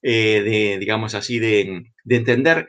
eh, 0.00 0.40
de, 0.42 0.78
digamos 0.78 1.14
así, 1.14 1.38
de, 1.38 1.84
entender 2.08 2.66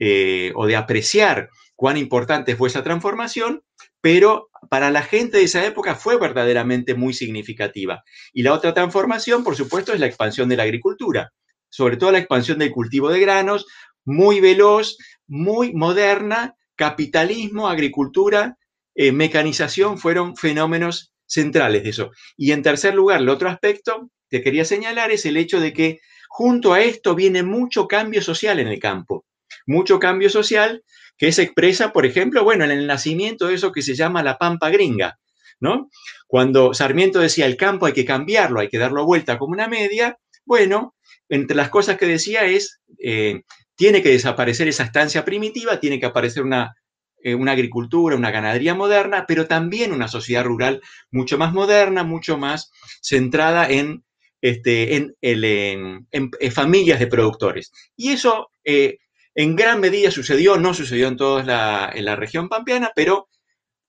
eh, 0.00 0.50
o 0.56 0.66
de 0.66 0.74
apreciar 0.74 1.50
cuán 1.76 1.96
importante 1.96 2.56
fue 2.56 2.66
esa 2.66 2.82
transformación, 2.82 3.62
pero 4.00 4.50
para 4.68 4.90
la 4.90 5.02
gente 5.02 5.38
de 5.38 5.44
esa 5.44 5.64
época 5.64 5.94
fue 5.94 6.18
verdaderamente 6.18 6.94
muy 6.94 7.14
significativa. 7.14 8.02
Y 8.32 8.42
la 8.42 8.52
otra 8.52 8.74
transformación, 8.74 9.44
por 9.44 9.56
supuesto, 9.56 9.92
es 9.92 10.00
la 10.00 10.06
expansión 10.06 10.48
de 10.48 10.56
la 10.56 10.64
agricultura, 10.64 11.32
sobre 11.68 11.96
todo 11.96 12.12
la 12.12 12.18
expansión 12.18 12.58
del 12.58 12.70
cultivo 12.70 13.10
de 13.10 13.20
granos, 13.20 13.66
muy 14.04 14.40
veloz, 14.40 14.96
muy 15.26 15.72
moderna, 15.74 16.54
capitalismo, 16.76 17.68
agricultura, 17.68 18.56
eh, 18.94 19.12
mecanización 19.12 19.98
fueron 19.98 20.36
fenómenos 20.36 21.12
centrales 21.26 21.82
de 21.82 21.90
eso. 21.90 22.10
Y 22.36 22.52
en 22.52 22.62
tercer 22.62 22.94
lugar, 22.94 23.20
el 23.20 23.28
otro 23.28 23.48
aspecto 23.48 24.10
que 24.30 24.42
quería 24.42 24.64
señalar 24.64 25.10
es 25.10 25.26
el 25.26 25.36
hecho 25.36 25.60
de 25.60 25.72
que 25.72 26.00
junto 26.28 26.72
a 26.72 26.80
esto 26.80 27.14
viene 27.14 27.42
mucho 27.42 27.88
cambio 27.88 28.22
social 28.22 28.58
en 28.60 28.68
el 28.68 28.78
campo, 28.78 29.24
mucho 29.66 29.98
cambio 29.98 30.30
social 30.30 30.82
que 31.18 31.32
se 31.32 31.42
expresa, 31.42 31.92
por 31.92 32.06
ejemplo, 32.06 32.44
bueno, 32.44 32.64
en 32.64 32.70
el 32.70 32.86
nacimiento 32.86 33.46
de 33.46 33.54
eso 33.54 33.72
que 33.72 33.82
se 33.82 33.94
llama 33.94 34.22
la 34.22 34.38
pampa 34.38 34.70
gringa, 34.70 35.18
¿no? 35.60 35.90
Cuando 36.26 36.74
Sarmiento 36.74 37.20
decía 37.20 37.46
el 37.46 37.56
campo 37.56 37.86
hay 37.86 37.92
que 37.92 38.04
cambiarlo, 38.04 38.60
hay 38.60 38.68
que 38.68 38.78
darlo 38.78 39.04
vuelta 39.04 39.38
como 39.38 39.52
una 39.52 39.68
media, 39.68 40.18
bueno, 40.44 40.94
entre 41.28 41.56
las 41.56 41.70
cosas 41.70 41.96
que 41.96 42.06
decía 42.06 42.44
es, 42.44 42.80
eh, 43.02 43.42
tiene 43.74 44.02
que 44.02 44.10
desaparecer 44.10 44.68
esa 44.68 44.84
estancia 44.84 45.24
primitiva, 45.24 45.80
tiene 45.80 46.00
que 46.00 46.06
aparecer 46.06 46.42
una, 46.42 46.74
eh, 47.22 47.34
una 47.34 47.52
agricultura, 47.52 48.16
una 48.16 48.30
ganadería 48.30 48.74
moderna, 48.74 49.24
pero 49.26 49.46
también 49.46 49.92
una 49.92 50.08
sociedad 50.08 50.44
rural 50.44 50.80
mucho 51.10 51.38
más 51.38 51.52
moderna, 51.52 52.04
mucho 52.04 52.38
más 52.38 52.70
centrada 53.02 53.68
en, 53.68 54.04
este, 54.40 54.96
en, 54.96 55.16
en, 55.20 56.52
familias 56.52 57.00
de 57.00 57.06
productores. 57.06 57.72
Y 57.96 58.10
eso 58.12 58.50
eh, 58.64 58.98
en 59.36 59.54
gran 59.54 59.80
medida 59.80 60.10
sucedió, 60.10 60.56
no 60.56 60.72
sucedió 60.72 61.08
en 61.08 61.16
toda 61.16 61.44
la, 61.44 61.92
en 61.94 62.06
la 62.06 62.16
región 62.16 62.48
pampeana, 62.48 62.90
pero 62.96 63.28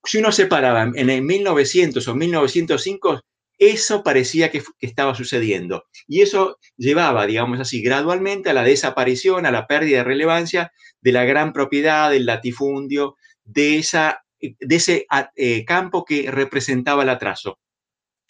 si 0.03 0.17
uno 0.17 0.33
se 0.33 0.45
paraba 0.45 0.91
en 0.93 1.09
el 1.09 1.21
1900 1.21 2.05
o 2.05 2.15
1905, 2.15 3.21
eso 3.57 4.03
parecía 4.03 4.51
que, 4.51 4.61
estaba 4.79 5.15
sucediendo. 5.15 5.85
Y 6.05 6.21
eso 6.21 6.59
llevaba, 6.75 7.25
digamos 7.25 7.61
así, 7.61 7.81
gradualmente 7.81 8.49
a 8.49 8.53
la 8.53 8.63
desaparición, 8.63 9.45
a 9.45 9.51
la 9.51 9.67
pérdida 9.67 9.99
de 9.99 10.03
relevancia 10.03 10.71
de 11.01 11.11
la 11.13 11.23
gran 11.23 11.53
propiedad, 11.53 12.11
del 12.11 12.25
latifundio, 12.25 13.15
de, 13.45 13.77
esa, 13.77 14.23
de 14.39 14.75
ese 14.75 15.07
eh, 15.35 15.63
campo 15.63 16.03
que 16.03 16.29
representaba 16.29 17.03
el 17.03 17.09
atraso. 17.09 17.57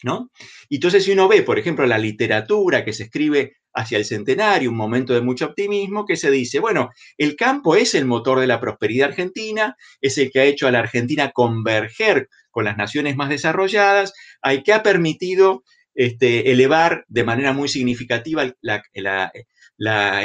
¿no? 0.04 0.30
Entonces, 0.70 1.04
si 1.04 1.10
uno 1.10 1.26
ve, 1.26 1.42
por 1.42 1.58
ejemplo, 1.58 1.84
la 1.84 1.98
literatura 1.98 2.84
que 2.84 2.92
se 2.92 3.04
escribe 3.04 3.56
hacia 3.74 3.98
el 3.98 4.04
centenario, 4.04 4.70
un 4.70 4.76
momento 4.76 5.14
de 5.14 5.20
mucho 5.20 5.46
optimismo, 5.46 6.04
que 6.04 6.16
se 6.16 6.30
dice, 6.30 6.58
bueno, 6.58 6.90
el 7.16 7.36
campo 7.36 7.76
es 7.76 7.94
el 7.94 8.06
motor 8.06 8.40
de 8.40 8.46
la 8.46 8.60
prosperidad 8.60 9.10
argentina, 9.10 9.76
es 10.00 10.18
el 10.18 10.30
que 10.30 10.40
ha 10.40 10.44
hecho 10.44 10.66
a 10.66 10.70
la 10.70 10.80
Argentina 10.80 11.30
converger 11.32 12.28
con 12.50 12.64
las 12.64 12.76
naciones 12.76 13.16
más 13.16 13.28
desarrolladas, 13.28 14.12
hay 14.42 14.62
que 14.62 14.72
ha 14.72 14.82
permitido 14.82 15.62
este, 15.94 16.52
elevar 16.52 17.04
de 17.08 17.24
manera 17.24 17.52
muy 17.52 17.68
significativa 17.68 18.42
el 18.42 18.54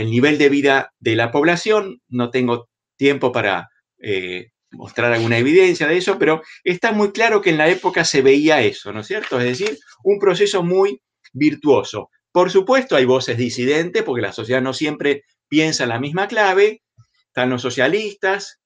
nivel 0.10 0.38
de 0.38 0.50
vida 0.50 0.94
de 1.00 1.16
la 1.16 1.32
población. 1.32 2.02
No 2.08 2.30
tengo 2.30 2.70
tiempo 2.96 3.32
para 3.32 3.70
eh, 4.00 4.52
mostrar 4.70 5.14
alguna 5.14 5.38
evidencia 5.38 5.88
de 5.88 5.98
eso, 5.98 6.18
pero 6.20 6.42
está 6.64 6.92
muy 6.92 7.12
claro 7.12 7.42
que 7.42 7.50
en 7.52 7.58
la 7.58 7.70
época 7.70 8.04
se 8.04 8.22
veía 8.22 8.62
eso, 8.62 8.92
¿no 8.92 9.02
es 9.02 9.08
cierto? 9.08 9.40
Es 9.40 9.46
decir, 9.46 9.78
un 10.04 10.20
proceso 10.20 10.64
muy 10.64 11.02
virtuoso. 11.32 12.10
Por 12.34 12.52
supuesto, 12.52 12.96
hay 12.98 13.06
voces 13.06 13.38
disidentes, 13.38 14.04
porque 14.04 14.24
la 14.24 14.34
sociedad 14.34 14.62
no 14.62 14.74
siempre 14.74 15.24
piensa 15.48 15.84
en 15.84 15.90
la 15.90 16.00
misma 16.00 16.28
clave. 16.28 16.82
Están 17.28 17.52
los 17.52 17.62
socialistas 17.62 18.60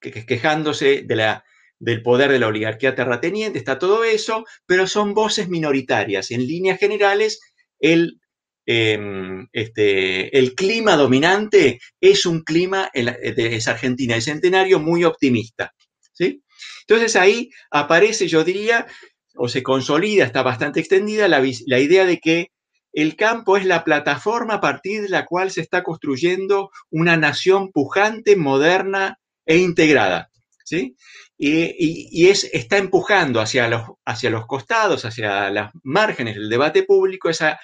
quejándose 0.00 1.02
de 1.02 1.16
la, 1.16 1.44
del 1.80 2.02
poder 2.02 2.30
de 2.30 2.38
la 2.38 2.46
oligarquía 2.46 2.94
terrateniente, 2.94 3.58
está 3.58 3.78
todo 3.78 4.04
eso, 4.04 4.44
pero 4.66 4.86
son 4.86 5.14
voces 5.14 5.48
minoritarias. 5.48 6.30
En 6.30 6.46
líneas 6.46 6.78
generales, 6.78 7.40
el, 7.80 8.20
em, 8.66 9.48
este, 9.52 10.36
el 10.38 10.54
clima 10.54 10.96
dominante 10.96 11.80
es 12.00 12.24
un 12.24 12.42
clima, 12.42 12.88
es 12.94 13.68
Argentina, 13.68 14.14
el 14.14 14.22
centenario 14.22 14.78
muy 14.78 15.02
optimista. 15.02 15.74
¿sí? 16.12 16.42
Entonces 16.86 17.16
ahí 17.16 17.50
aparece, 17.70 18.28
yo 18.28 18.44
diría, 18.44 18.86
o 19.34 19.48
se 19.48 19.62
consolida, 19.64 20.24
está 20.24 20.42
bastante 20.42 20.80
extendida, 20.80 21.28
la, 21.28 21.44
la 21.66 21.80
idea 21.80 22.04
de 22.04 22.18
que 22.18 22.48
el 22.92 23.16
campo 23.16 23.56
es 23.56 23.64
la 23.64 23.84
plataforma 23.84 24.54
a 24.54 24.60
partir 24.60 25.02
de 25.02 25.08
la 25.08 25.26
cual 25.26 25.50
se 25.50 25.60
está 25.60 25.82
construyendo 25.82 26.70
una 26.90 27.16
nación 27.16 27.70
pujante, 27.70 28.36
moderna 28.36 29.18
e 29.46 29.58
integrada. 29.58 30.30
¿sí? 30.64 30.96
Y, 31.36 32.28
es, 32.28 32.44
está 32.52 32.78
empujando 32.78 33.40
hacia 33.40 33.68
los, 33.68 33.82
hacia 34.04 34.30
los 34.30 34.46
costados, 34.46 35.04
hacia 35.04 35.50
las 35.50 35.72
márgenes 35.82 36.34
del 36.34 36.48
debate 36.48 36.82
público, 36.82 37.30
esa 37.30 37.60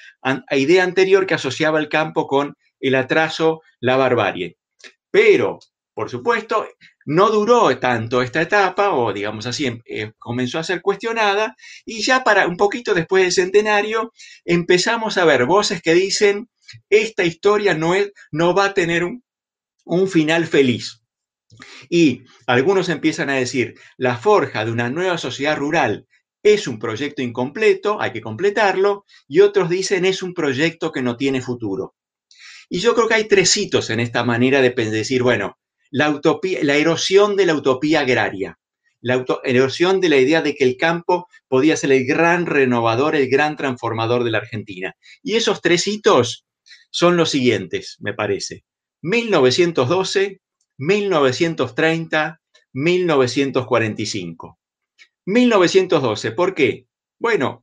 idea 0.51 0.85
anterior 0.85 1.27
que 1.27 1.35
asociaba 1.35 1.81
el 1.81 1.89
campo 1.89 2.27
con 2.27 2.55
el 2.81 2.95
atraso, 2.95 3.63
la 3.81 3.97
barbarie. 3.97 4.57
Pero, 5.11 5.59
por 5.95 6.11
supuesto, 6.11 6.67
no 7.07 7.31
duró 7.31 7.79
tanto 7.79 8.21
esta 8.23 8.43
etapa, 8.43 8.93
o 8.93 9.13
digamos 9.13 9.47
así, 9.47 9.67
em, 9.67 9.81
eh, 9.87 10.13
comenzó 10.19 10.59
a 10.59 10.65
ser 10.65 10.83
cuestionada, 10.83 11.57
y 11.87 12.03
ya 12.03 12.25
para 12.25 12.47
un 12.49 12.57
poquito 12.57 12.95
después 12.95 13.23
del 13.23 13.33
centenario 13.33 14.13
empezamos 14.45 15.17
a 15.19 15.25
ver 15.25 15.47
voces 15.47 15.81
que 15.83 15.95
dicen, 15.95 16.49
esta 16.91 17.25
historia 17.25 17.75
no, 17.75 17.95
es, 17.95 18.13
no 18.33 18.55
va 18.55 18.67
a 18.67 18.75
tener 18.75 19.05
un, 19.05 19.23
un 19.85 20.09
final 20.09 20.47
feliz. 20.47 21.01
Y 21.89 22.25
algunos 22.47 22.89
empiezan 22.89 23.31
a 23.31 23.35
decir, 23.35 23.75
la 23.97 24.17
forja 24.17 24.65
de 24.65 24.73
una 24.73 24.91
nueva 24.91 25.19
sociedad 25.19 25.57
rural 25.57 26.07
es 26.43 26.67
un 26.67 26.79
proyecto 26.79 27.23
incompleto, 27.23 28.01
hay 28.01 28.13
que 28.13 28.21
completarlo, 28.21 29.05
y 29.29 29.41
otros 29.41 29.71
dicen 29.71 30.05
es 30.05 30.23
un 30.23 30.35
proyecto 30.35 30.91
que 30.91 31.03
no 31.03 31.17
tiene 31.17 31.41
futuro. 31.41 31.95
Y 32.69 32.81
yo 32.81 32.95
creo 32.95 33.09
que 33.09 33.15
hay 33.15 33.29
tres 33.29 33.57
hitos 33.57 33.91
en 33.91 34.01
esta 34.01 34.25
manera 34.25 34.61
de 34.61 34.71
decir, 34.71 35.23
bueno, 35.23 35.57
la, 35.95 36.11
utopía, 36.11 36.59
la 36.63 36.77
erosión 36.77 37.37
de 37.37 37.47
la 37.47 37.55
utopía 37.55 38.01
agraria, 38.01 38.59
la 39.01 39.25
erosión 39.45 40.01
de 40.01 40.09
la 40.09 40.17
idea 40.17 40.43
de 40.43 40.57
que 40.57 40.65
el 40.65 40.77
campo 40.77 41.29
podía 41.47 41.77
ser 41.77 41.93
el 41.93 42.05
gran 42.05 42.47
renovador, 42.47 43.15
el 43.15 43.29
gran 43.29 43.57
transformador 43.57 44.25
de 44.25 44.33
la 44.33 44.39
Argentina. 44.39 44.97
Y 45.23 45.37
esos 45.37 45.61
tres 45.61 45.87
hitos 45.87 46.47
son 46.91 47.17
los 47.17 47.31
siguientes, 47.31 47.97
me 48.01 48.13
parece. 48.13 48.65
1912, 49.03 50.41
1930, 50.79 52.41
1945. 52.73 54.59
1912, 55.27 56.33
¿por 56.33 56.57
qué? 56.57 56.89
Bueno, 57.21 57.63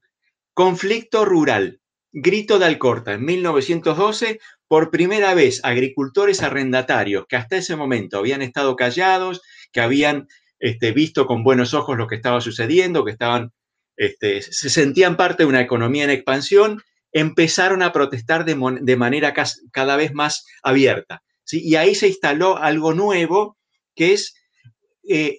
conflicto 0.54 1.26
rural, 1.26 1.81
grito 2.12 2.60
de 2.60 2.66
Alcorta 2.66 3.14
en 3.14 3.26
1912, 3.26 4.40
por 4.68 4.92
primera 4.92 5.34
vez 5.34 5.60
agricultores 5.64 6.42
arrendatarios 6.42 7.26
que 7.28 7.36
hasta 7.36 7.58
ese 7.58 7.76
momento 7.76 8.18
habían 8.18 8.42
estado 8.42 8.76
callados, 8.76 9.42
que 9.72 9.82
habían 9.82 10.28
este, 10.60 10.92
visto 10.92 11.26
con 11.26 11.44
buenos 11.44 11.74
ojos 11.74 11.98
lo 11.98 12.08
que 12.08 12.16
estaba 12.16 12.42
sucediendo, 12.42 13.04
que 13.04 13.12
estaban, 13.12 13.52
este, 13.98 14.42
se 14.42 14.70
sentían 14.70 15.18
parte 15.18 15.44
de 15.44 15.50
una 15.50 15.62
economía 15.62 16.04
en 16.04 16.12
expansión, 16.12 16.82
empezaron 17.12 17.82
a 17.82 17.92
protestar 17.92 18.46
de, 18.46 18.96
manera 18.96 19.34
cada 19.72 19.96
vez 19.96 20.14
más 20.14 20.46
abierta. 20.64 21.24
Y 21.52 21.76
ahí 21.76 21.96
se 21.96 22.08
instaló 22.08 22.58
algo 22.58 22.94
nuevo, 22.94 23.58
que 23.96 24.14
es 24.14 24.36
eh, 25.08 25.38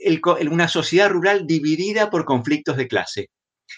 una 0.51 0.69
sociedad 0.69 1.09
rural 1.09 1.47
dividida 1.47 2.11
por 2.11 2.25
conflictos 2.25 2.77
de 2.77 2.89
clase. 2.89 3.31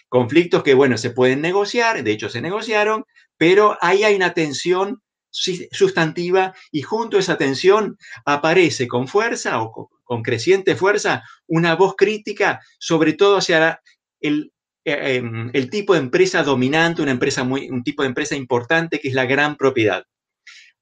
Conflictos 0.08 0.62
que, 0.62 0.74
bueno, 0.74 0.98
se 0.98 1.10
pueden 1.10 1.40
negociar, 1.40 2.02
de 2.02 2.12
hecho 2.12 2.28
se 2.28 2.40
negociaron, 2.40 3.04
pero 3.36 3.76
ahí 3.80 4.04
hay 4.04 4.14
una 4.14 4.34
tensión 4.34 5.02
sustantiva 5.30 6.54
y 6.70 6.82
junto 6.82 7.16
a 7.16 7.20
esa 7.20 7.36
tensión 7.36 7.98
aparece 8.24 8.86
con 8.86 9.08
fuerza 9.08 9.60
o 9.60 9.90
con 10.04 10.22
creciente 10.22 10.76
fuerza 10.76 11.24
una 11.48 11.74
voz 11.74 11.94
crítica, 11.96 12.60
sobre 12.78 13.14
todo 13.14 13.38
hacia 13.38 13.80
el, 14.20 14.52
eh, 14.84 15.16
em, 15.16 15.50
el 15.52 15.70
tipo 15.70 15.94
de 15.94 16.00
empresa 16.00 16.42
dominante, 16.44 17.02
una 17.02 17.10
empresa 17.10 17.42
muy, 17.42 17.68
un 17.68 17.82
tipo 17.82 18.02
de 18.02 18.08
empresa 18.08 18.36
importante 18.36 19.00
que 19.00 19.08
es 19.08 19.14
la 19.14 19.26
gran 19.26 19.56
propiedad. 19.56 20.04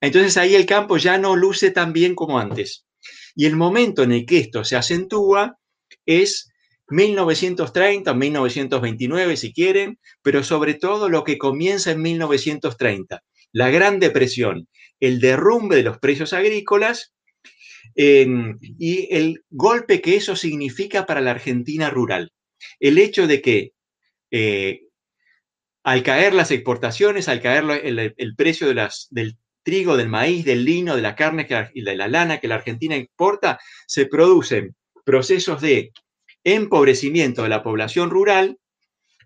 Entonces 0.00 0.36
ahí 0.36 0.54
el 0.54 0.66
campo 0.66 0.96
ya 0.98 1.16
no 1.16 1.36
luce 1.36 1.70
tan 1.70 1.92
bien 1.92 2.14
como 2.14 2.38
antes. 2.38 2.84
Y 3.34 3.46
el 3.46 3.56
momento 3.56 4.02
en 4.02 4.12
el 4.12 4.26
que 4.26 4.38
esto 4.38 4.64
se 4.64 4.76
acentúa 4.76 5.56
es 6.04 6.51
1930, 6.92 8.14
1929 8.14 9.36
si 9.36 9.52
quieren, 9.52 9.98
pero 10.22 10.44
sobre 10.44 10.74
todo 10.74 11.08
lo 11.08 11.24
que 11.24 11.38
comienza 11.38 11.90
en 11.90 12.02
1930, 12.02 13.22
la 13.52 13.70
Gran 13.70 13.98
Depresión, 13.98 14.68
el 15.00 15.20
derrumbe 15.20 15.76
de 15.76 15.82
los 15.82 15.98
precios 15.98 16.32
agrícolas 16.32 17.12
y 17.94 19.14
el 19.14 19.42
golpe 19.50 20.00
que 20.00 20.16
eso 20.16 20.36
significa 20.36 21.04
para 21.06 21.20
la 21.20 21.32
Argentina 21.32 21.90
rural. 21.90 22.32
El 22.78 22.98
hecho 22.98 23.26
de 23.26 23.42
que 23.42 23.72
eh, 24.30 24.82
al 25.82 26.02
caer 26.02 26.34
las 26.34 26.50
exportaciones, 26.50 27.28
al 27.28 27.40
caer 27.40 27.64
el, 27.84 28.36
precio 28.36 28.72
del 28.72 29.36
trigo, 29.62 29.96
del 29.96 30.08
maíz, 30.08 30.44
del 30.44 30.64
lino, 30.64 30.94
de 30.94 31.02
la 31.02 31.16
carne 31.16 31.46
y 31.74 31.82
de 31.82 31.96
la 31.96 32.08
lana 32.08 32.38
que 32.38 32.48
la 32.48 32.56
Argentina 32.56 32.96
exporta, 32.96 33.58
se 33.86 34.06
producen 34.06 34.76
procesos 35.04 35.60
de 35.60 35.90
empobrecimiento 36.44 37.42
de 37.42 37.48
la 37.48 37.62
población 37.62 38.10
rural 38.10 38.58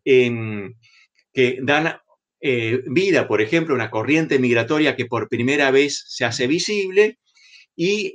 que 0.04 1.58
dan 1.62 1.96
eh, 2.40 2.80
vida, 2.86 3.26
por 3.26 3.40
ejemplo, 3.42 3.74
a 3.74 3.76
una 3.76 3.90
corriente 3.90 4.38
migratoria 4.38 4.94
que 4.94 5.06
por 5.06 5.28
primera 5.28 5.70
vez 5.70 6.04
se 6.06 6.24
hace 6.24 6.46
visible 6.46 7.18
y 7.74 8.14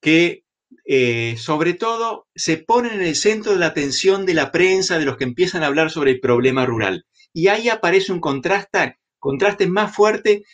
que 0.00 0.44
eh, 0.88 1.34
sobre 1.36 1.74
todo 1.74 2.28
se 2.36 2.58
pone 2.58 2.94
en 2.94 3.02
el 3.02 3.16
centro 3.16 3.52
de 3.52 3.58
la 3.58 3.66
atención 3.66 4.24
de 4.24 4.34
la 4.34 4.52
prensa, 4.52 4.98
de 4.98 5.04
los 5.04 5.16
que 5.16 5.24
empiezan 5.24 5.64
a 5.64 5.66
hablar 5.66 5.90
sobre 5.90 6.12
el 6.12 6.20
problema 6.20 6.64
rural. 6.64 7.04
Y 7.32 7.48
ahí 7.48 7.68
aparece 7.68 8.12
un 8.12 8.20
contraste, 8.20 8.96
contraste 9.18 9.66
más 9.66 9.94
fuerte 9.94 10.44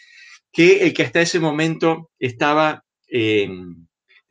que 0.51 0.85
el 0.85 0.95
que 0.95 1.03
hasta 1.03 1.21
ese 1.21 1.39
momento 1.39 2.11
estaba, 2.19 2.85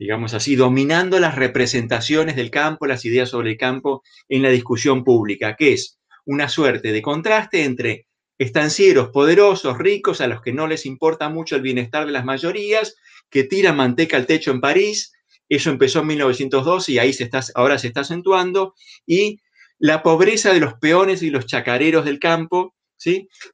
digamos 0.02 0.34
así, 0.34 0.56
dominando 0.56 1.20
las 1.20 1.36
representaciones 1.36 2.34
del 2.34 2.50
campo, 2.50 2.88
las 2.88 3.04
ideas 3.04 3.28
sobre 3.28 3.52
el 3.52 3.56
campo 3.56 4.02
en 4.28 4.42
la 4.42 4.48
discusión 4.48 5.04
pública, 5.04 5.54
que 5.54 5.74
es 5.74 6.00
una 6.24 6.48
suerte 6.48 6.90
de 6.90 7.00
contraste 7.00 7.62
entre 7.62 8.08
estancieros 8.36 9.10
poderosos, 9.10 9.78
ricos, 9.78 10.20
a 10.20 10.26
los 10.26 10.42
que 10.42 10.52
no 10.52 10.66
les 10.66 10.86
importa 10.86 11.28
mucho 11.28 11.54
el 11.54 11.62
bienestar 11.62 12.04
de 12.04 12.10
las 12.10 12.24
mayorías, 12.24 12.96
que 13.30 13.44
tiran 13.44 13.76
manteca 13.76 14.16
al 14.16 14.26
techo 14.26 14.50
en 14.50 14.60
París, 14.60 15.12
eso 15.48 15.70
empezó 15.70 16.00
en 16.00 16.08
1912 16.08 16.90
y 16.90 16.98
ahí 16.98 17.12
se 17.12 17.22
está, 17.22 17.40
ahora 17.54 17.78
se 17.78 17.86
está 17.86 18.00
acentuando, 18.00 18.74
y 19.06 19.38
la 19.78 20.02
pobreza 20.02 20.52
de 20.52 20.58
los 20.58 20.74
peones 20.74 21.22
y 21.22 21.30
los 21.30 21.46
chacareros 21.46 22.04
del 22.04 22.18
campo, 22.18 22.74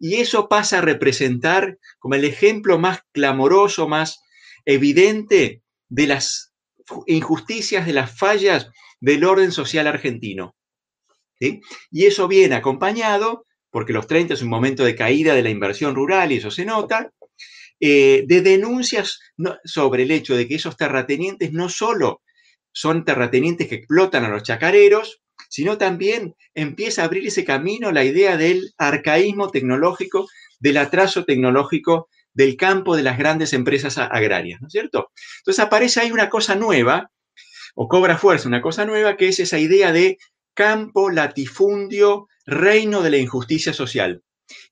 y 0.01 0.15
eso 0.15 0.49
pasa 0.49 0.79
a 0.79 0.83
representar 0.83 1.79
como 1.99 2.15
el 2.15 2.25
ejemplo 2.25 2.79
más 2.79 3.01
clamoroso, 3.13 3.87
más 3.87 4.23
evidente 4.65 5.63
de 5.89 6.07
las 6.07 6.53
injusticias, 7.07 7.87
de 7.87 7.93
las 7.93 8.17
fallas 8.17 8.71
del 9.01 9.25
orden 9.25 9.53
social 9.53 9.87
argentino. 9.87 10.55
Y 11.41 12.07
eso 12.07 12.27
viene 12.27 12.57
acompañado, 12.57 13.45
porque 13.71 13.93
los 13.93 14.07
30 14.07 14.35
es 14.35 14.43
un 14.43 14.49
momento 14.49 14.85
de 14.85 14.97
caída 14.97 15.35
de 15.35 15.43
la 15.43 15.51
inversión 15.51 15.95
rural 15.95 16.33
y 16.33 16.37
eso 16.37 16.51
se 16.51 16.65
nota, 16.65 17.13
eh, 17.81 18.25
de 18.27 18.43
denuncias 18.43 19.21
sobre 19.65 20.03
el 20.03 20.11
hecho 20.11 20.37
de 20.37 20.49
que 20.49 20.57
esos 20.57 20.77
terratenientes 20.77 21.53
no 21.53 21.69
solo 21.69 22.23
son 22.73 23.05
terratenientes 23.05 23.69
que 23.69 23.77
explotan 23.77 24.25
a 24.25 24.29
los 24.29 24.43
chacareros, 24.43 25.23
sino 25.49 25.79
también 25.79 26.35
empieza 26.55 27.03
a 27.03 27.05
abrir 27.05 27.27
ese 27.27 27.45
camino 27.45 27.93
la 27.93 28.05
idea 28.05 28.37
del 28.37 28.73
arcaísmo 28.79 29.51
tecnológico, 29.51 30.27
del 30.59 30.77
atraso 30.77 31.25
tecnológico 31.25 32.09
del 32.39 32.57
campo 32.57 32.97
de 32.97 33.03
las 33.03 33.19
grandes 33.19 33.53
empresas 33.53 33.99
agrarias, 33.99 34.61
¿no 34.61 34.69
es 34.69 34.73
cierto? 34.73 35.11
Entonces 35.39 35.59
aparece 35.59 35.99
ahí 35.99 36.13
una 36.13 36.29
cosa 36.29 36.55
nueva, 36.55 37.11
o 37.75 37.89
cobra 37.89 38.17
fuerza 38.17 38.47
una 38.47 38.63
cosa 38.63 38.85
nueva, 38.85 39.17
que 39.17 39.27
es 39.27 39.41
esa 39.41 39.59
idea 39.59 39.91
de 39.91 40.19
campo, 40.55 41.11
latifundio, 41.11 42.29
reino 42.47 43.03
de 43.03 43.11
la 43.11 43.17
injusticia 43.17 43.73
social. 43.73 44.23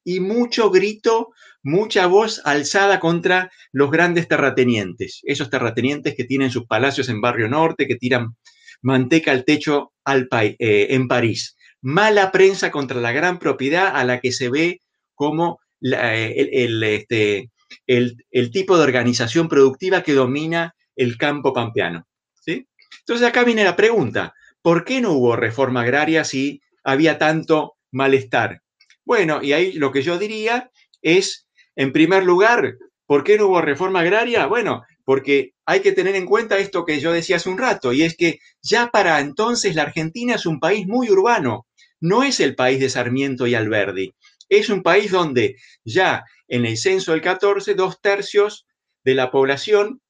Y 0.04 0.20
mucho 0.20 0.70
grito, 0.70 1.30
mucha 1.60 2.06
voz 2.06 2.40
alzada 2.44 3.00
contra 3.00 3.50
los 3.72 3.90
grandes 3.90 4.28
terratenientes, 4.28 5.20
esos 5.24 5.50
terratenientes 5.50 6.14
que 6.14 6.22
tienen 6.22 6.52
sus 6.52 6.66
palacios 6.66 7.08
en 7.08 7.20
Barrio 7.20 7.48
Norte, 7.48 7.88
que 7.88 7.96
tiran 7.96 8.36
manteca 8.80 9.32
al 9.32 9.44
techo 9.44 9.92
al 10.04 10.28
eh, 10.30 10.86
en 10.90 11.08
París. 11.08 11.56
Mala 11.82 12.30
prensa 12.30 12.70
contra 12.70 13.00
la 13.00 13.10
gran 13.10 13.40
propiedad 13.40 13.88
a 13.96 14.04
la 14.04 14.20
que 14.20 14.30
se 14.30 14.50
ve 14.50 14.80
como 15.16 15.58
eh, 15.82 16.48
el, 16.52 16.82
este, 16.82 17.50
el, 17.86 18.16
tipo 18.52 18.76
de 18.76 18.84
organización 18.84 19.48
productiva 19.48 20.02
que 20.02 20.12
domina 20.12 20.74
el 20.94 21.18
campo 21.18 21.52
pampeano. 21.52 22.06
¿sí? 22.40 22.66
Entonces 23.00 23.26
acá 23.26 23.44
viene 23.44 23.64
la 23.64 23.76
pregunta, 23.76 24.34
¿por 24.62 24.84
qué 24.84 25.00
no 25.00 25.12
hubo 25.12 25.36
reforma 25.36 25.82
agraria 25.82 26.24
si 26.24 26.60
había 26.84 27.18
tanto 27.18 27.76
malestar? 27.92 28.62
Bueno, 29.04 29.42
y 29.42 29.52
ahí 29.52 29.72
lo 29.72 29.92
que 29.92 30.02
yo 30.02 30.18
diría 30.18 30.70
es, 31.02 31.46
en 31.76 31.92
primer 31.92 32.24
lugar, 32.24 32.76
¿por 33.06 33.22
qué 33.22 33.38
no 33.38 33.46
hubo 33.46 33.60
reforma 33.60 34.00
agraria? 34.00 34.46
Bueno, 34.46 34.82
porque 35.04 35.52
hay 35.64 35.80
que 35.80 35.92
tener 35.92 36.16
en 36.16 36.26
cuenta 36.26 36.58
esto 36.58 36.84
que 36.84 36.98
yo 36.98 37.12
decía 37.12 37.36
hace 37.36 37.48
un 37.48 37.58
rato, 37.58 37.92
y 37.92 38.02
es 38.02 38.16
que 38.16 38.40
ya 38.60 38.90
para 38.90 39.20
entonces 39.20 39.76
la 39.76 39.82
Argentina 39.82 40.34
es 40.34 40.46
un 40.46 40.58
país 40.58 40.86
muy 40.86 41.08
urbano, 41.10 41.66
no 42.00 42.24
es 42.24 42.40
el 42.40 42.56
país 42.56 42.80
de 42.80 42.90
Sarmiento 42.90 43.46
y 43.46 43.54
Alberdi, 43.54 44.12
es 44.48 44.68
un 44.68 44.82
país 44.82 45.10
donde 45.10 45.56
ya 45.84 46.24
en 46.48 46.66
el 46.66 46.76
censo 46.76 47.12
del 47.12 47.22
14, 47.22 47.74
dos 47.74 48.00
tercios 48.00 48.66
de 49.04 49.14
la 49.14 49.30
población 49.30 50.00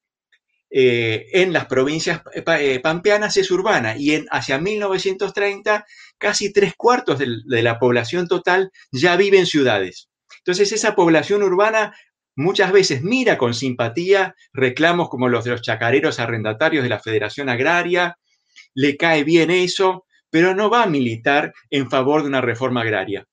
eh, 0.69 1.27
en 1.31 1.53
las 1.53 1.67
provincias 1.67 2.21
eh, 2.33 2.43
eh, 2.45 2.79
pampeanas 2.81 3.37
es 3.37 3.49
urbana 3.51 3.95
y 3.97 4.15
en, 4.15 4.25
hacia 4.31 4.57
1930 4.57 5.85
casi 6.17 6.51
tres 6.51 6.73
cuartos 6.75 7.19
de, 7.19 7.37
de 7.45 7.63
la 7.63 7.79
población 7.79 8.27
total 8.27 8.71
ya 8.91 9.15
vive 9.15 9.39
en 9.39 9.45
ciudades. 9.45 10.09
Entonces 10.39 10.73
esa 10.73 10.93
población 10.93 11.41
urbana 11.41 11.95
muchas 12.35 12.73
veces 12.73 13.01
mira 13.01 13.37
con 13.37 13.53
simpatía 13.53 14.35
reclamos 14.51 15.09
como 15.09 15.29
los 15.29 15.45
de 15.45 15.51
los 15.51 15.61
chacareros 15.61 16.19
arrendatarios 16.19 16.83
de 16.83 16.89
la 16.89 16.99
Federación 16.99 17.47
Agraria, 17.47 18.17
le 18.73 18.97
cae 18.97 19.23
bien 19.23 19.51
eso, 19.51 20.05
pero 20.29 20.53
no 20.53 20.69
va 20.69 20.83
a 20.83 20.87
militar 20.87 21.53
en 21.69 21.89
favor 21.89 22.23
de 22.23 22.27
una 22.27 22.41
reforma 22.41 22.81
agraria. 22.81 23.25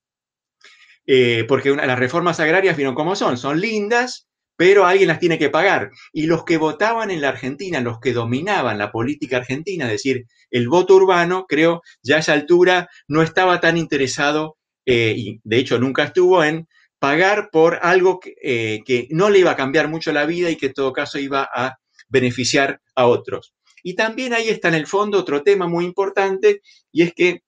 Eh, 1.07 1.45
porque 1.49 1.71
las 1.71 1.99
reformas 1.99 2.41
agrarias 2.41 2.77
vieron 2.77 2.95
cómo 2.95 3.17
son, 3.17 3.37
son 3.37 3.61
lindas, 3.61 4.29
pero 4.57 4.87
alguien 4.87 5.09
las 5.09 5.19
tiene 5.19 5.39
que 5.39 5.51
pagar. 5.51 5.91
Y 6.13 6.27
los 6.27 6.45
que 6.45 6.59
votaban 6.59 7.11
en 7.11 7.21
la 7.21 7.31
Argentina, 7.31 7.81
los 7.81 7.99
que 8.01 8.13
dominaban 8.13 8.79
la 8.79 8.93
política 8.93 9.39
argentina, 9.39 9.87
es 9.87 9.93
decir, 9.93 10.25
el 10.51 10.69
voto 10.69 10.97
urbano, 10.97 11.47
creo, 11.49 11.83
ya 12.03 12.17
a 12.17 12.21
esa 12.21 12.33
altura 12.33 12.89
no 13.09 13.23
estaba 13.23 13.61
tan 13.61 13.77
interesado, 13.77 14.57
eh, 14.87 15.15
y 15.17 15.41
de 15.45 15.59
hecho 15.59 15.79
nunca 15.79 16.05
estuvo 16.05 16.45
en 16.45 16.69
pagar 16.99 17.51
por 17.51 17.79
algo 17.83 18.21
eh, 18.43 18.81
que, 18.87 19.09
no 19.11 19.31
le 19.31 19.41
iba 19.41 19.51
a 19.51 19.57
cambiar 19.57 19.89
mucho 19.89 20.13
la 20.13 20.27
vida 20.27 20.51
y 20.51 20.57
que 20.57 20.67
en 20.67 20.75
todo 20.75 20.93
caso 20.93 21.19
iba 21.19 21.49
a 21.53 21.77
beneficiar 22.09 22.81
a 22.95 23.07
otros. 23.07 23.55
Y 23.83 23.95
también 23.95 24.33
ahí 24.33 24.49
está 24.49 24.69
en 24.69 24.75
el 24.75 24.87
fondo 24.87 25.19
otro 25.19 25.43
tema 25.43 25.67
muy 25.67 25.85
importante, 25.85 26.63
y 26.93 27.03
es 27.03 27.13
que, 27.15 27.43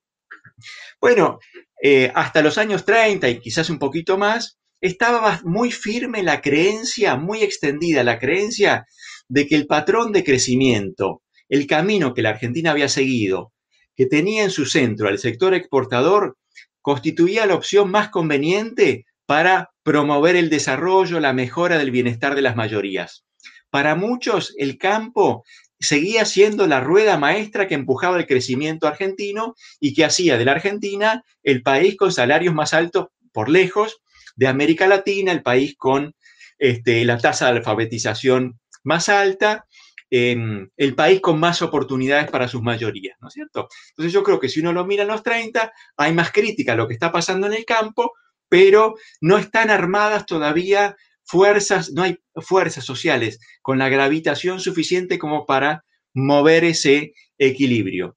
bueno, 1.00 1.38
eh, 1.82 2.10
hasta 2.14 2.42
los 2.42 2.58
años 2.58 2.84
30 2.84 3.28
y 3.28 3.40
quizás 3.40 3.70
un 3.70 3.78
poquito 3.78 4.18
más, 4.18 4.58
estaba 4.80 5.40
muy 5.44 5.70
firme 5.70 6.22
la 6.22 6.40
creencia, 6.40 7.16
muy 7.16 7.42
extendida 7.42 8.04
la 8.04 8.18
creencia 8.18 8.86
de 9.28 9.46
que 9.46 9.56
el 9.56 9.66
patrón 9.66 10.12
de 10.12 10.24
crecimiento, 10.24 11.22
el 11.48 11.66
camino 11.66 12.14
que 12.14 12.22
la 12.22 12.30
Argentina 12.30 12.70
había 12.70 12.88
seguido, 12.88 13.52
que 13.96 14.06
tenía 14.06 14.44
en 14.44 14.50
su 14.50 14.66
centro 14.66 15.08
al 15.08 15.18
sector 15.18 15.54
exportador, 15.54 16.36
constituía 16.82 17.46
la 17.46 17.54
opción 17.54 17.90
más 17.90 18.10
conveniente 18.10 19.06
para 19.26 19.70
promover 19.82 20.36
el 20.36 20.50
desarrollo, 20.50 21.18
la 21.20 21.32
mejora 21.32 21.78
del 21.78 21.90
bienestar 21.90 22.34
de 22.34 22.42
las 22.42 22.56
mayorías. 22.56 23.24
Para 23.70 23.96
muchos, 23.96 24.54
el 24.58 24.78
campo 24.78 25.44
seguía 25.78 26.24
siendo 26.24 26.66
la 26.66 26.80
rueda 26.80 27.18
maestra 27.18 27.68
que 27.68 27.74
empujaba 27.74 28.16
el 28.18 28.26
crecimiento 28.26 28.86
argentino 28.86 29.54
y 29.80 29.94
que 29.94 30.04
hacía 30.04 30.38
de 30.38 30.44
la 30.44 30.52
Argentina 30.52 31.22
el 31.42 31.62
país 31.62 31.96
con 31.96 32.12
salarios 32.12 32.54
más 32.54 32.74
altos 32.74 33.08
por 33.32 33.48
lejos 33.48 34.00
de 34.36 34.48
América 34.48 34.86
Latina, 34.86 35.32
el 35.32 35.42
país 35.42 35.74
con 35.76 36.14
este, 36.58 37.04
la 37.04 37.18
tasa 37.18 37.46
de 37.46 37.58
alfabetización 37.58 38.58
más 38.84 39.08
alta, 39.08 39.66
em, 40.10 40.70
el 40.76 40.94
país 40.94 41.20
con 41.20 41.40
más 41.40 41.60
oportunidades 41.62 42.30
para 42.30 42.48
sus 42.48 42.62
mayorías, 42.62 43.16
¿no 43.20 43.28
es 43.28 43.34
cierto? 43.34 43.68
Entonces 43.90 44.12
yo 44.12 44.22
creo 44.22 44.38
que 44.38 44.48
si 44.48 44.60
uno 44.60 44.72
lo 44.72 44.86
mira 44.86 45.02
en 45.02 45.08
los 45.08 45.22
30, 45.22 45.72
hay 45.96 46.12
más 46.12 46.30
crítica 46.30 46.72
a 46.72 46.76
lo 46.76 46.86
que 46.86 46.94
está 46.94 47.10
pasando 47.10 47.46
en 47.46 47.54
el 47.54 47.64
campo, 47.64 48.12
pero 48.48 48.94
no 49.20 49.38
están 49.38 49.70
armadas 49.70 50.24
todavía 50.24 50.96
fuerzas, 51.26 51.92
no 51.92 52.02
hay 52.02 52.18
fuerzas 52.36 52.84
sociales 52.84 53.38
con 53.62 53.78
la 53.78 53.88
gravitación 53.88 54.60
suficiente 54.60 55.18
como 55.18 55.44
para 55.44 55.84
mover 56.14 56.64
ese 56.64 57.12
equilibrio. 57.38 58.16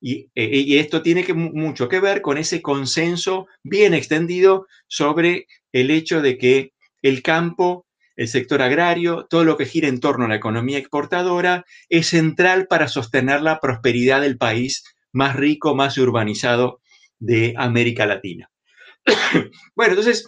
Y, 0.00 0.30
eh, 0.34 0.78
esto 0.80 1.02
tiene 1.02 1.24
mucho 1.34 1.88
que 1.88 2.00
ver 2.00 2.22
con 2.22 2.38
ese 2.38 2.62
consenso 2.62 3.46
bien 3.62 3.94
extendido 3.94 4.66
sobre 4.86 5.46
el 5.72 5.90
hecho 5.90 6.22
de 6.22 6.38
que 6.38 6.72
el 7.02 7.22
campo, 7.22 7.86
el 8.16 8.28
sector 8.28 8.62
agrario, 8.62 9.26
todo 9.28 9.44
lo 9.44 9.56
que 9.56 9.66
gira 9.66 9.88
en 9.88 10.00
torno 10.00 10.24
a 10.24 10.28
la 10.28 10.36
economía 10.36 10.78
exportadora, 10.78 11.64
es 11.88 12.08
central 12.08 12.66
para 12.66 12.88
sostener 12.88 13.42
la 13.42 13.60
prosperidad 13.60 14.20
del 14.20 14.38
país 14.38 14.84
más 15.12 15.36
rico, 15.36 15.74
más 15.74 15.98
urbanizado 15.98 16.80
de 17.18 17.54
América 17.56 18.06
Latina. 18.06 18.50
bueno, 19.74 19.92
entonces, 19.92 20.26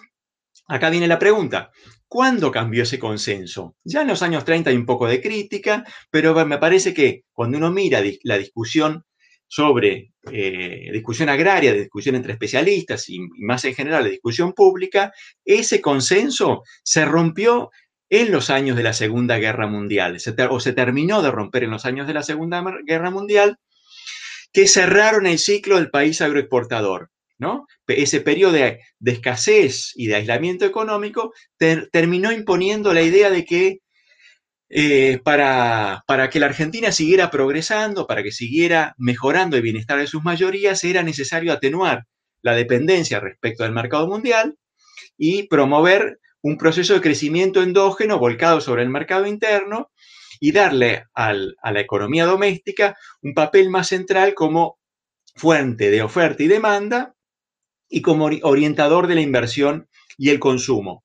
acá 0.66 0.90
viene 0.90 1.08
la 1.08 1.18
pregunta. 1.18 1.70
¿Cuándo 2.10 2.50
cambió 2.50 2.82
ese 2.82 2.98
consenso? 2.98 3.76
Ya 3.84 4.02
en 4.02 4.08
los 4.08 4.20
años 4.22 4.44
30 4.44 4.70
hay 4.70 4.76
un 4.76 4.84
poco 4.84 5.06
de 5.06 5.22
crítica, 5.22 5.84
pero 6.10 6.34
me 6.44 6.58
parece 6.58 6.92
que 6.92 7.22
cuando 7.32 7.56
uno 7.56 7.70
mira 7.70 8.02
la 8.24 8.36
discusión 8.36 9.04
sobre 9.46 10.12
eh, 10.32 10.90
discusión 10.92 11.28
agraria, 11.28 11.72
discusión 11.72 12.16
entre 12.16 12.32
especialistas 12.32 13.08
y, 13.10 13.20
más 13.38 13.64
en 13.64 13.76
general 13.76 14.02
de 14.02 14.10
discusión 14.10 14.54
pública, 14.54 15.12
ese 15.44 15.80
consenso 15.80 16.64
se 16.82 17.04
rompió 17.04 17.70
en 18.08 18.32
los 18.32 18.50
años 18.50 18.76
de 18.76 18.82
la 18.82 18.92
Segunda 18.92 19.38
Guerra 19.38 19.68
Mundial, 19.68 20.18
o 20.50 20.58
se 20.58 20.72
terminó 20.72 21.22
de 21.22 21.30
romper 21.30 21.62
en 21.62 21.70
los 21.70 21.84
años 21.84 22.08
de 22.08 22.14
la 22.14 22.24
Segunda 22.24 22.60
Guerra 22.84 23.12
Mundial, 23.12 23.58
que 24.52 24.66
cerraron 24.66 25.28
el 25.28 25.38
ciclo 25.38 25.76
del 25.76 25.90
país 25.90 26.20
agroexportador. 26.20 27.12
¿No? 27.40 27.66
Ese 27.88 28.20
periodo 28.20 28.52
de, 28.52 28.80
escasez 29.04 29.92
y 29.96 30.06
de 30.06 30.16
aislamiento 30.16 30.66
económico 30.66 31.32
terminó 31.90 32.30
imponiendo 32.30 32.92
la 32.92 33.02
idea 33.02 33.30
de 33.30 33.44
que 33.46 33.78
eh, 34.68 35.18
para, 35.24 36.04
que 36.30 36.38
la 36.38 36.46
Argentina 36.46 36.92
siguiera 36.92 37.30
progresando, 37.30 38.06
para 38.06 38.22
que 38.22 38.30
siguiera 38.30 38.94
mejorando 38.98 39.56
el 39.56 39.62
bienestar 39.62 39.98
de 39.98 40.06
sus 40.06 40.22
mayorías, 40.22 40.84
era 40.84 41.02
necesario 41.02 41.52
atenuar 41.52 42.04
la 42.42 42.54
dependencia 42.54 43.20
respecto 43.20 43.64
al 43.64 43.72
mercado 43.72 44.06
mundial 44.06 44.56
y 45.16 45.44
promover 45.44 46.20
un 46.42 46.58
proceso 46.58 46.92
de 46.94 47.00
crecimiento 47.00 47.62
endógeno 47.62 48.18
volcado 48.18 48.60
sobre 48.60 48.82
el 48.82 48.90
mercado 48.90 49.26
interno 49.26 49.90
y 50.40 50.52
darle 50.52 51.04
a 51.14 51.32
la 51.32 51.80
economía 51.80 52.26
doméstica 52.26 52.96
un 53.22 53.32
papel 53.32 53.70
más 53.70 53.88
central 53.88 54.34
como 54.34 54.78
fuente 55.34 55.90
de 55.90 56.02
oferta 56.02 56.42
y 56.42 56.48
demanda 56.48 57.14
y 57.90 58.00
como 58.02 58.30
orientador 58.42 59.06
de 59.08 59.16
la 59.16 59.20
inversión 59.20 59.88
y 60.16 60.30
el 60.30 60.38
consumo. 60.38 61.04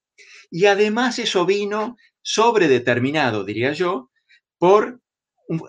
Y 0.49 0.65
además 0.65 1.19
eso 1.19 1.45
vino 1.45 1.97
sobredeterminado, 2.21 3.43
diría 3.43 3.73
yo, 3.73 4.09
por, 4.57 5.01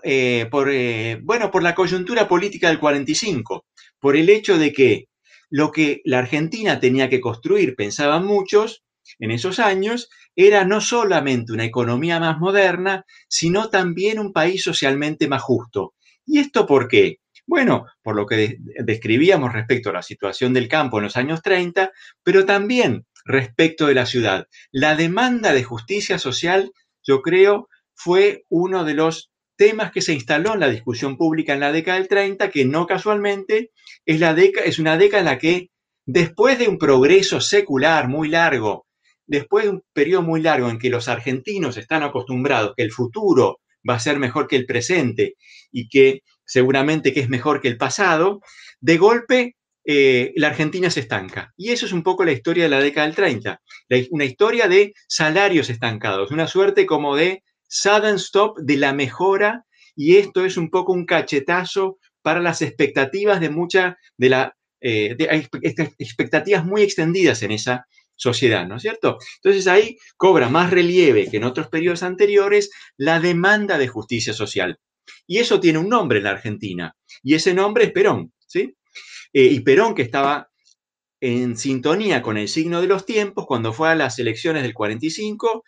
eh, 0.03 0.47
por, 0.49 0.69
eh, 0.71 1.19
bueno, 1.23 1.51
por 1.51 1.63
la 1.63 1.75
coyuntura 1.75 2.27
política 2.27 2.69
del 2.69 2.79
45, 2.79 3.65
por 3.99 4.15
el 4.15 4.29
hecho 4.29 4.57
de 4.57 4.71
que 4.71 5.05
lo 5.49 5.71
que 5.71 6.01
la 6.05 6.19
Argentina 6.19 6.79
tenía 6.79 7.09
que 7.09 7.21
construir, 7.21 7.75
pensaban 7.75 8.25
muchos 8.25 8.83
en 9.19 9.31
esos 9.31 9.59
años, 9.59 10.09
era 10.35 10.65
no 10.65 10.81
solamente 10.81 11.53
una 11.53 11.65
economía 11.65 12.19
más 12.19 12.37
moderna, 12.39 13.05
sino 13.27 13.69
también 13.69 14.19
un 14.19 14.33
país 14.33 14.63
socialmente 14.63 15.27
más 15.27 15.41
justo. 15.41 15.93
¿Y 16.25 16.39
esto 16.39 16.65
por 16.67 16.87
qué? 16.87 17.19
Bueno, 17.47 17.85
por 18.03 18.17
lo 18.17 18.25
que 18.25 18.57
describíamos 18.83 19.53
respecto 19.53 19.89
a 19.89 19.93
la 19.93 20.03
situación 20.03 20.53
del 20.53 20.67
campo 20.67 20.97
en 20.97 21.05
los 21.05 21.15
años 21.15 21.41
30, 21.41 21.93
pero 22.21 22.45
también 22.45 23.05
respecto 23.23 23.87
de 23.87 23.95
la 23.95 24.05
ciudad. 24.05 24.47
La 24.71 24.95
demanda 24.95 25.53
de 25.53 25.63
justicia 25.63 26.19
social, 26.19 26.73
yo 27.03 27.21
creo, 27.21 27.69
fue 27.95 28.43
uno 28.49 28.83
de 28.83 28.95
los 28.95 29.31
temas 29.55 29.91
que 29.91 30.01
se 30.01 30.13
instaló 30.13 30.53
en 30.53 30.59
la 30.59 30.69
discusión 30.69 31.17
pública 31.17 31.53
en 31.53 31.61
la 31.61 31.71
década 31.71 31.97
del 31.97 32.09
30, 32.09 32.49
que 32.51 32.65
no 32.65 32.85
casualmente 32.85 33.71
es, 34.05 34.19
la 34.19 34.31
es 34.33 34.77
una 34.77 34.97
década 34.97 35.21
en 35.21 35.25
la 35.25 35.37
que, 35.39 35.69
después 36.05 36.59
de 36.59 36.67
un 36.67 36.77
progreso 36.77 37.39
secular 37.39 38.09
muy 38.09 38.27
largo, 38.27 38.87
después 39.25 39.63
de 39.63 39.71
un 39.71 39.83
periodo 39.93 40.21
muy 40.21 40.41
largo 40.41 40.69
en 40.69 40.79
que 40.79 40.89
los 40.89 41.07
argentinos 41.07 41.77
están 41.77 42.03
acostumbrados 42.03 42.73
que 42.75 42.83
el 42.83 42.91
futuro 42.91 43.61
va 43.89 43.95
a 43.95 43.99
ser 43.99 44.19
mejor 44.19 44.47
que 44.47 44.57
el 44.57 44.65
presente 44.65 45.35
y 45.71 45.87
que 45.87 46.21
seguramente 46.47 47.13
que 47.13 47.19
es 47.19 47.29
mejor 47.29 47.61
que 47.61 47.67
el 47.67 47.77
pasado, 47.77 48.41
de 48.79 48.97
golpe 48.97 49.55
eh, 49.85 50.33
la 50.35 50.47
Argentina 50.47 50.89
se 50.89 51.01
estanca. 51.01 51.53
Y 51.55 51.69
eso 51.69 51.85
es 51.85 51.93
un 51.93 52.03
poco 52.03 52.25
la 52.25 52.31
historia 52.31 52.63
de 52.63 52.69
la 52.69 52.79
década 52.79 53.05
del 53.07 53.15
30, 53.15 53.61
una 54.09 54.25
historia 54.25 54.67
de 54.67 54.93
salarios 55.07 55.69
estancados, 55.69 56.31
una 56.31 56.47
suerte 56.47 56.85
como 56.85 57.15
de 57.15 57.43
sudden 57.67 58.15
stop 58.15 58.57
de 58.59 58.77
la 58.77 58.93
mejora, 58.93 59.65
y 59.95 60.17
esto 60.17 60.45
es 60.45 60.57
un 60.57 60.69
poco 60.69 60.93
un 60.93 61.05
cachetazo 61.05 61.99
para 62.21 62.41
las 62.41 62.61
expectativas 62.61 63.39
de 63.39 63.49
mucha, 63.49 63.97
de 64.17 64.29
la, 64.29 64.57
eh, 64.81 65.15
expectativas 65.61 66.65
muy 66.65 66.81
extendidas 66.81 67.41
en 67.43 67.51
esa 67.51 67.87
sociedad, 68.17 68.67
¿no 68.67 68.75
es 68.75 68.81
cierto? 68.81 69.17
Entonces 69.37 69.67
ahí 69.67 69.97
cobra 70.17 70.49
más 70.49 70.69
relieve 70.71 71.29
que 71.29 71.37
en 71.37 71.45
otros 71.45 71.69
periodos 71.69 72.03
anteriores 72.03 72.71
la 72.97 73.19
demanda 73.19 73.77
de 73.77 73.87
justicia 73.87 74.33
social. 74.33 74.79
Y 75.25 75.37
eso 75.39 75.59
tiene 75.59 75.79
un 75.79 75.89
nombre 75.89 76.19
en 76.19 76.25
la 76.25 76.31
Argentina, 76.31 76.95
y 77.23 77.35
ese 77.35 77.53
nombre 77.53 77.85
es 77.85 77.91
Perón, 77.91 78.33
¿sí? 78.45 78.75
Eh, 79.33 79.45
y 79.45 79.59
Perón, 79.61 79.95
que 79.95 80.01
estaba 80.01 80.49
en 81.19 81.57
sintonía 81.57 82.21
con 82.21 82.37
el 82.37 82.47
signo 82.47 82.81
de 82.81 82.87
los 82.87 83.05
tiempos, 83.05 83.45
cuando 83.45 83.73
fue 83.73 83.89
a 83.89 83.95
las 83.95 84.19
elecciones 84.19 84.63
del 84.63 84.73
45, 84.73 85.63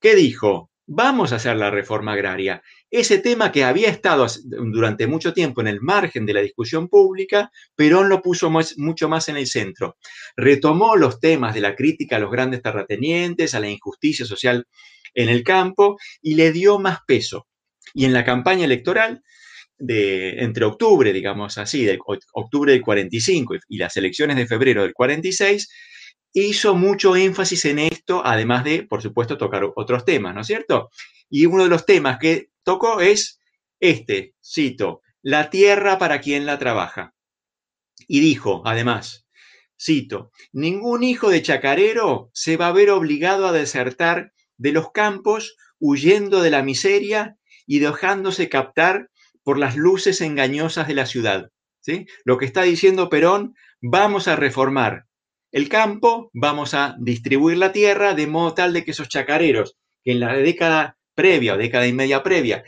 ¿qué 0.00 0.14
dijo? 0.14 0.70
Vamos 0.86 1.32
a 1.32 1.36
hacer 1.36 1.56
la 1.56 1.70
reforma 1.70 2.12
agraria. 2.12 2.62
Ese 2.90 3.18
tema 3.18 3.50
que 3.50 3.64
había 3.64 3.88
estado 3.88 4.26
durante 4.44 5.06
mucho 5.06 5.32
tiempo 5.32 5.62
en 5.62 5.68
el 5.68 5.80
margen 5.80 6.26
de 6.26 6.34
la 6.34 6.42
discusión 6.42 6.88
pública, 6.88 7.50
Perón 7.74 8.10
lo 8.10 8.20
puso 8.20 8.50
mucho 8.50 9.08
más 9.08 9.28
en 9.30 9.38
el 9.38 9.46
centro. 9.46 9.96
Retomó 10.36 10.94
los 10.96 11.20
temas 11.20 11.54
de 11.54 11.62
la 11.62 11.74
crítica 11.74 12.16
a 12.16 12.18
los 12.18 12.30
grandes 12.30 12.60
terratenientes, 12.60 13.54
a 13.54 13.60
la 13.60 13.70
injusticia 13.70 14.26
social 14.26 14.66
en 15.14 15.30
el 15.30 15.42
campo 15.42 15.96
y 16.20 16.34
le 16.34 16.52
dio 16.52 16.78
más 16.78 16.98
peso. 17.06 17.46
Y 17.92 18.04
en 18.04 18.12
la 18.12 18.24
campaña 18.24 18.64
electoral 18.64 19.22
de, 19.78 20.40
entre 20.40 20.64
octubre, 20.64 21.12
digamos 21.12 21.58
así, 21.58 21.84
de 21.84 21.98
octubre 22.32 22.72
del 22.72 22.82
45 22.82 23.56
y 23.68 23.78
las 23.78 23.96
elecciones 23.96 24.36
de 24.36 24.46
febrero 24.46 24.82
del 24.82 24.94
46, 24.94 25.68
hizo 26.32 26.74
mucho 26.74 27.16
énfasis 27.16 27.64
en 27.66 27.78
esto, 27.78 28.22
además 28.24 28.64
de, 28.64 28.82
por 28.82 29.02
supuesto, 29.02 29.38
tocar 29.38 29.64
otros 29.76 30.04
temas, 30.04 30.34
¿no 30.34 30.40
es 30.40 30.46
cierto? 30.46 30.90
Y 31.30 31.46
uno 31.46 31.64
de 31.64 31.68
los 31.68 31.86
temas 31.86 32.18
que 32.18 32.48
tocó 32.62 33.00
es 33.00 33.38
este, 33.80 34.34
cito, 34.42 35.02
la 35.22 35.50
tierra 35.50 35.98
para 35.98 36.20
quien 36.20 36.46
la 36.46 36.58
trabaja. 36.58 37.14
Y 38.08 38.20
dijo, 38.20 38.62
además, 38.64 39.26
cito, 39.80 40.32
ningún 40.52 41.02
hijo 41.02 41.30
de 41.30 41.42
chacarero 41.42 42.30
se 42.32 42.56
va 42.56 42.68
a 42.68 42.72
ver 42.72 42.90
obligado 42.90 43.46
a 43.46 43.52
desertar 43.52 44.32
de 44.56 44.72
los 44.72 44.90
campos 44.92 45.56
huyendo 45.78 46.42
de 46.42 46.50
la 46.50 46.62
miseria 46.62 47.36
y 47.66 47.78
dejándose 47.78 48.48
captar 48.48 49.08
por 49.42 49.58
las 49.58 49.76
luces 49.76 50.20
engañosas 50.20 50.88
de 50.88 50.94
la 50.94 51.06
ciudad. 51.06 51.50
¿sí? 51.80 52.06
Lo 52.24 52.38
que 52.38 52.46
está 52.46 52.62
diciendo 52.62 53.08
Perón, 53.08 53.54
vamos 53.80 54.28
a 54.28 54.36
reformar 54.36 55.06
el 55.52 55.68
campo, 55.68 56.30
vamos 56.32 56.74
a 56.74 56.96
distribuir 56.98 57.58
la 57.58 57.72
tierra 57.72 58.14
de 58.14 58.26
modo 58.26 58.54
tal 58.54 58.72
de 58.72 58.84
que 58.84 58.90
esos 58.90 59.08
chacareros 59.08 59.76
que 60.02 60.12
en 60.12 60.20
la 60.20 60.34
década 60.34 60.96
previa 61.14 61.54
o 61.54 61.58
década 61.58 61.86
y 61.86 61.92
media 61.92 62.22
previa 62.22 62.64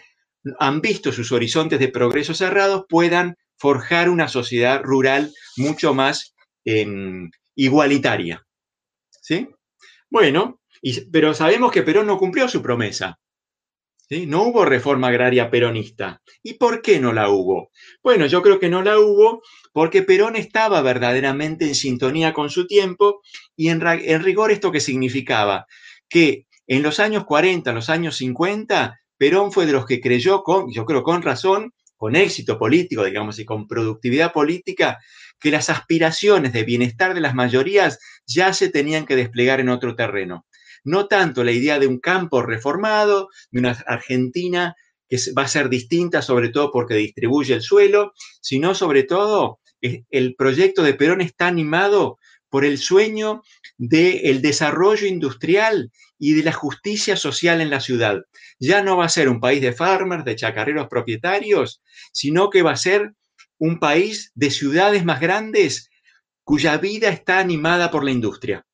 han 0.60 0.80
visto 0.80 1.10
sus 1.12 1.32
horizontes 1.32 1.80
de 1.80 1.88
progreso 1.88 2.34
cerrados 2.34 2.84
puedan 2.88 3.36
forjar 3.58 4.08
una 4.08 4.28
sociedad 4.28 4.82
rural 4.82 5.32
mucho 5.56 5.94
más 5.94 6.34
em, 6.64 7.30
igualitaria. 7.54 8.44
¿Sí? 9.10 9.48
Bueno, 10.08 10.60
pero 11.10 11.34
sabemos 11.34 11.72
que 11.72 11.82
Perón 11.82 12.06
no 12.06 12.18
cumplió 12.18 12.48
su 12.48 12.62
promesa. 12.62 13.18
No 14.08 14.42
hubo 14.44 14.64
reforma 14.64 15.08
agraria 15.08 15.50
peronista. 15.50 16.22
¿Y 16.42 16.54
por 16.54 16.80
qué 16.80 17.00
no 17.00 17.12
la 17.12 17.28
hubo? 17.28 17.70
Bueno, 18.04 18.26
yo 18.26 18.40
creo 18.40 18.60
que 18.60 18.68
no 18.68 18.82
la 18.82 18.98
hubo 19.00 19.42
porque 19.72 20.02
Perón 20.02 20.36
estaba 20.36 20.80
verdaderamente 20.80 21.66
en 21.66 21.74
sintonía 21.74 22.32
con 22.32 22.48
su 22.48 22.68
tiempo 22.68 23.20
y 23.56 23.68
en, 23.68 23.82
en 23.84 24.22
rigor 24.22 24.52
esto 24.52 24.70
que 24.70 24.80
significaba 24.80 25.66
que 26.08 26.46
en 26.68 26.82
los 26.82 27.00
años 27.00 27.24
40, 27.24 27.70
en 27.70 27.76
los 27.76 27.90
años 27.90 28.16
50, 28.16 28.98
Perón 29.18 29.50
fue 29.50 29.66
de 29.66 29.72
los 29.72 29.86
que 29.86 30.00
creyó, 30.00 30.42
con, 30.42 30.72
yo 30.72 30.84
creo 30.84 31.02
con 31.02 31.22
razón, 31.22 31.72
con 31.96 32.14
éxito 32.14 32.58
político, 32.58 33.04
digamos, 33.04 33.38
y 33.38 33.44
con 33.44 33.66
productividad 33.66 34.32
política, 34.32 34.98
que 35.40 35.50
las 35.50 35.68
aspiraciones 35.68 36.52
de 36.52 36.64
bienestar 36.64 37.14
de 37.14 37.20
las 37.20 37.34
mayorías 37.34 37.98
ya 38.26 38.52
se 38.52 38.68
tenían 38.68 39.04
que 39.04 39.16
desplegar 39.16 39.60
en 39.60 39.68
otro 39.68 39.96
terreno 39.96 40.45
no 40.86 41.08
tanto 41.08 41.44
la 41.44 41.52
idea 41.52 41.78
de 41.78 41.88
un 41.88 41.98
campo 41.98 42.42
reformado, 42.42 43.28
de 43.50 43.58
una 43.60 43.70
Argentina 43.86 44.74
que 45.08 45.18
va 45.36 45.42
a 45.42 45.48
ser 45.48 45.68
distinta, 45.68 46.22
sobre 46.22 46.48
todo 46.48 46.70
porque 46.72 46.94
distribuye 46.94 47.54
el 47.54 47.62
suelo, 47.62 48.12
sino 48.40 48.74
sobre 48.74 49.02
todo 49.02 49.60
eh, 49.82 50.04
el 50.10 50.34
proyecto 50.36 50.82
de 50.82 50.94
Perón 50.94 51.20
está 51.20 51.48
animado 51.48 52.18
por 52.48 52.64
el 52.64 52.78
sueño 52.78 53.42
del 53.76 54.40
desarrollo 54.40 55.06
industrial 55.06 55.90
y 56.18 56.34
de 56.34 56.44
la 56.44 56.52
justicia 56.52 57.16
social 57.16 57.60
en 57.60 57.70
la 57.70 57.80
ciudad. 57.80 58.22
Ya 58.58 58.82
no 58.82 58.96
va 58.96 59.06
a 59.06 59.10
ser 59.10 59.28
un 59.28 59.40
país 59.40 59.60
de 59.60 59.72
farmers, 59.72 60.24
de 60.24 60.36
chacarreros 60.36 60.88
propietarios, 60.88 61.82
sino 62.12 62.48
que 62.48 62.62
va 62.62 62.72
a 62.72 62.76
ser 62.76 63.12
un 63.58 63.78
país 63.78 64.30
de 64.34 64.50
ciudades 64.50 65.04
más 65.04 65.20
grandes 65.20 65.90
cuya 66.44 66.78
vida 66.78 67.08
está 67.08 67.40
animada 67.40 67.90
por 67.90 68.04
la 68.04 68.12
industria. 68.12 68.65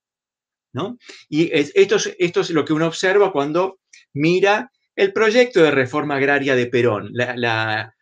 Y 1.28 1.50
esto 1.52 1.96
es, 1.96 2.14
esto 2.18 2.40
es 2.40 2.50
lo 2.50 2.64
que 2.64 2.72
uno 2.72 2.86
observa 2.86 3.32
cuando 3.32 3.80
mira 4.12 4.70
el 4.96 5.12
proyecto 5.12 5.62
de 5.62 5.70
reforma 5.70 6.16
agraria 6.16 6.54
de 6.54 6.66
Perón. 6.66 7.10
La, 7.12 7.94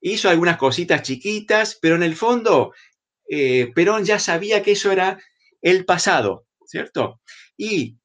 hizo 0.00 0.28
algunas 0.28 0.56
cositas 0.56 1.02
chiquitas, 1.02 1.78
pero 1.80 1.96
en 1.96 2.02
el 2.02 2.16
fondo 2.16 2.72
eh, 3.28 3.70
Perón 3.74 4.04
ya 4.04 4.18
sabía 4.18 4.62
que 4.62 4.72
eso 4.72 4.90
era 4.90 5.18
el 5.60 5.84
pasado, 5.84 6.46
¿cierto? 6.66 7.20
Y 7.56 7.98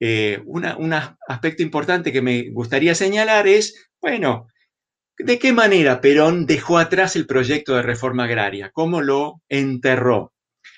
eh, 0.00 0.40
un 0.44 0.92
aspecto 1.26 1.62
importante 1.62 2.12
que 2.12 2.22
me 2.22 2.50
gustaría 2.50 2.94
señalar 2.94 3.48
es, 3.48 3.90
bueno, 4.00 4.46
¿de 5.16 5.38
qué 5.38 5.52
manera 5.52 6.00
Perón 6.00 6.46
dejó 6.46 6.78
atrás 6.78 7.16
el 7.16 7.26
proyecto 7.26 7.74
de 7.74 7.82
reforma 7.82 8.24
agraria? 8.24 8.70
¿Cómo 8.72 9.00
lo 9.00 9.42
enterró? 9.48 10.34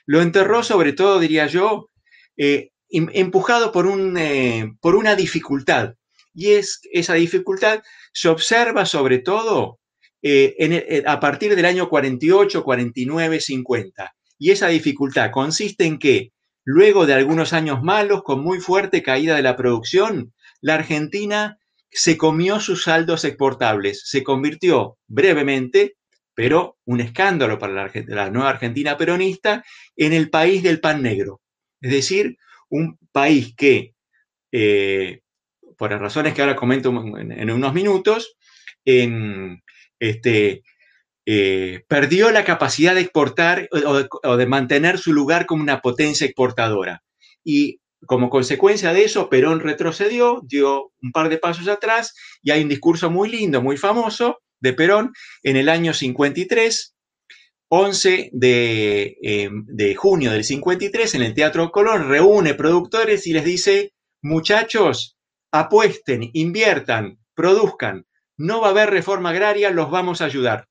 Lo 0.07 0.23
enterró 0.23 0.62
sobre 0.62 0.93
todo, 0.93 1.19
diría 1.19 1.47
yo, 1.47 1.89
eh, 2.37 2.71
empujado 2.90 3.73
por, 3.73 3.87
un, 3.87 4.16
eh, 4.19 4.73
por 4.81 4.97
una 4.97 5.14
dificultad. 5.14 5.95
Y 6.35 6.53
es, 6.53 6.81
esa 6.93 7.14
dificultad 7.14 7.83
se 8.12 8.29
observa 8.29 8.87
sobre 8.87 9.19
todo 9.19 9.79
eh, 10.23 11.03
a 11.07 11.19
partir 11.19 11.57
del 11.57 11.64
año 11.64 11.88
48, 11.88 12.62
49, 12.62 13.40
50. 13.40 14.14
Y 14.38 14.51
esa 14.51 14.69
dificultad 14.69 15.31
consiste 15.31 15.85
en 15.85 15.99
que, 15.99 16.33
luego 16.64 17.07
de 17.07 17.14
algunos 17.14 17.53
años 17.53 17.83
malos, 17.83 18.23
con 18.23 18.43
muy 18.43 18.61
fuerte 18.61 19.03
caída 19.03 19.37
de 19.37 19.43
la 19.43 19.57
producción, 19.57 20.33
la 20.61 20.75
Argentina 20.75 21.59
se 21.90 22.16
comió 22.16 22.61
sus 22.61 22.85
saldos 22.85 23.25
exportables, 23.25 24.03
se 24.07 24.23
convirtió 24.23 24.99
brevemente, 25.09 25.97
pero 26.35 26.79
un 26.85 27.01
escándalo 27.01 27.59
para 27.59 27.90
la 28.07 28.31
nueva 28.31 28.51
Argentina 28.51 28.97
peronista, 28.97 29.64
en 29.97 30.12
el 30.12 30.31
país 30.31 30.62
del 30.62 30.81
pan 30.81 31.03
negro. 31.03 31.40
Es 31.81 31.90
decir, 31.90 32.37
un 32.69 32.99
país 33.12 33.55
que, 33.57 33.95
eh, 34.53 35.21
por 35.77 35.90
las 35.90 36.01
razones 36.01 36.35
que 36.35 36.43
ahora 36.43 36.57
comento 36.57 36.90
en, 36.90 37.51
unos 37.51 37.75
minutos, 37.75 38.37
este, 38.85 40.62
eh, 41.27 41.85
perdió 41.87 42.31
la 42.31 42.45
capacidad 42.45 42.95
de 42.95 43.03
exportar 43.03 43.69
o 43.71 44.37
de, 44.37 44.47
mantener 44.47 44.99
su 44.99 45.12
lugar 45.12 45.47
como 45.47 45.62
una 45.62 45.81
potencia 45.81 46.27
exportadora. 46.27 47.03
Y 47.45 47.81
como 48.07 48.31
consecuencia 48.31 48.93
de 48.93 49.05
eso, 49.05 49.29
Perón 49.29 49.61
retrocedió, 49.61 50.40
dio 50.45 50.93
un 51.03 51.12
par 51.12 51.29
de 51.29 51.38
pasos 51.38 51.69
atrás 51.69 52.14
y 52.43 52.51
hay 52.51 52.62
un 52.62 52.69
discurso 52.69 53.11
muy 53.11 53.29
lindo, 53.29 53.62
muy 53.62 53.77
famoso 53.77 54.40
de 54.61 54.73
Perón 54.73 55.12
en 55.43 55.57
el 55.57 55.69
año 55.69 55.93
53, 55.93 56.95
11 57.73 58.33
em, 58.33 59.65
de, 59.67 59.95
junio 59.95 60.33
del 60.33 60.43
53 60.43 61.15
en 61.15 61.23
el 61.23 61.35
Teatro 61.35 61.71
Colón, 61.71 62.09
reúne 62.09 62.55
productores 62.55 63.29
y 63.29 63.33
les 63.33 63.45
dice, 63.45 63.93
muchachos, 64.23 65.17
apuesten, 65.53 66.31
inviertan, 66.33 67.21
produzcan, 67.35 68.07
no 68.37 68.61
va 68.61 68.69
a 68.69 68.71
haber 68.71 68.91
reforma 68.91 69.31
agraria, 69.31 69.71
los 69.71 69.89
vamos 69.89 70.21
a 70.21 70.25
ayudar. 70.25 70.67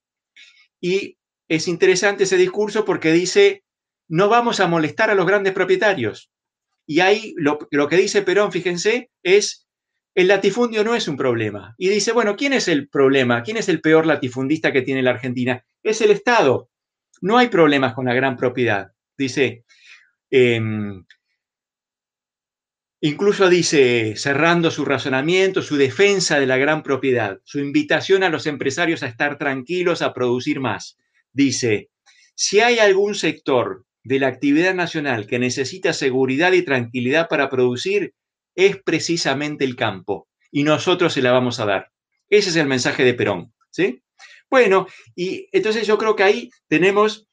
Y 0.82 1.18
es 1.48 1.70
interesante 1.70 2.26
ese 2.26 2.36
discurso 2.36 2.84
porque 2.84 3.14
dice, 3.14 3.64
no 4.10 4.28
vamos 4.28 4.60
a 4.60 4.68
molestar 4.68 5.10
a 5.10 5.16
los 5.16 5.26
grandes 5.26 5.54
propietarios. 5.54 6.30
Y 6.86 7.00
ahí 7.00 7.34
lo, 7.38 7.60
lo 7.72 7.88
que 7.88 7.96
dice 7.96 8.24
Perón, 8.24 8.52
fíjense, 8.52 9.10
es, 9.24 9.70
el 10.16 10.28
latifundio 10.28 10.84
no 10.84 10.96
es 10.96 11.08
un 11.08 11.16
problema. 11.16 11.76
Y 11.78 11.88
dice, 11.88 12.12
bueno, 12.12 12.36
¿quién 12.36 12.52
es 12.52 12.68
el 12.68 12.90
problema? 12.90 13.42
¿Quién 13.42 13.56
es 13.56 13.70
el 13.70 13.80
peor 13.80 14.06
latifundista 14.06 14.74
que 14.74 14.82
tiene 14.82 15.02
la 15.02 15.12
Argentina? 15.12 15.64
Es 15.82 16.02
el 16.02 16.12
Estado. 16.12 16.70
No 17.22 17.38
hay 17.38 17.48
problemas 17.48 17.94
con 17.94 18.06
la 18.06 18.14
gran 18.14 18.38
propiedad. 18.38 18.92
Dice, 19.18 19.66
em, 20.30 21.04
incluso 23.02 23.50
dice, 23.50 24.16
cerrando 24.16 24.72
su 24.72 24.86
razonamiento, 24.86 25.62
su 25.62 25.78
defensa 25.78 26.40
de 26.40 26.46
la 26.46 26.58
gran 26.58 26.84
propiedad, 26.84 27.40
su 27.44 27.60
invitación 27.60 28.24
a 28.24 28.30
los 28.30 28.46
empresarios 28.46 29.04
a 29.04 29.08
estar 29.08 29.38
tranquilos, 29.38 30.02
a 30.02 30.14
producir 30.14 30.60
más. 30.60 30.98
Dice, 31.34 31.90
si 32.36 32.62
hay 32.62 32.80
algún 32.80 33.16
sector 33.16 33.86
de 34.04 34.20
la 34.20 34.28
actividad 34.28 34.74
nacional 34.74 35.28
que 35.28 35.40
necesita 35.40 35.94
seguridad 35.94 36.54
y 36.54 36.64
tranquilidad 36.64 37.28
para 37.28 37.50
producir, 37.50 38.14
es 38.56 38.78
precisamente 38.84 39.66
el 39.66 39.76
campo. 39.76 40.28
Y 40.52 40.64
nosotros 40.64 41.14
se 41.14 41.22
la 41.22 41.32
vamos 41.32 41.60
a 41.60 41.66
dar. 41.66 41.92
Ese 42.30 42.50
es 42.50 42.56
el 42.56 42.68
mensaje 42.68 43.04
de 43.04 43.14
Perón. 43.14 43.54
¿sí? 43.70 44.02
Bueno, 44.50 44.88
y 45.16 45.48
entonces 45.52 45.86
yo 45.86 45.98
creo 45.98 46.16
que 46.16 46.24
ahí 46.24 46.50
tenemos 46.68 47.28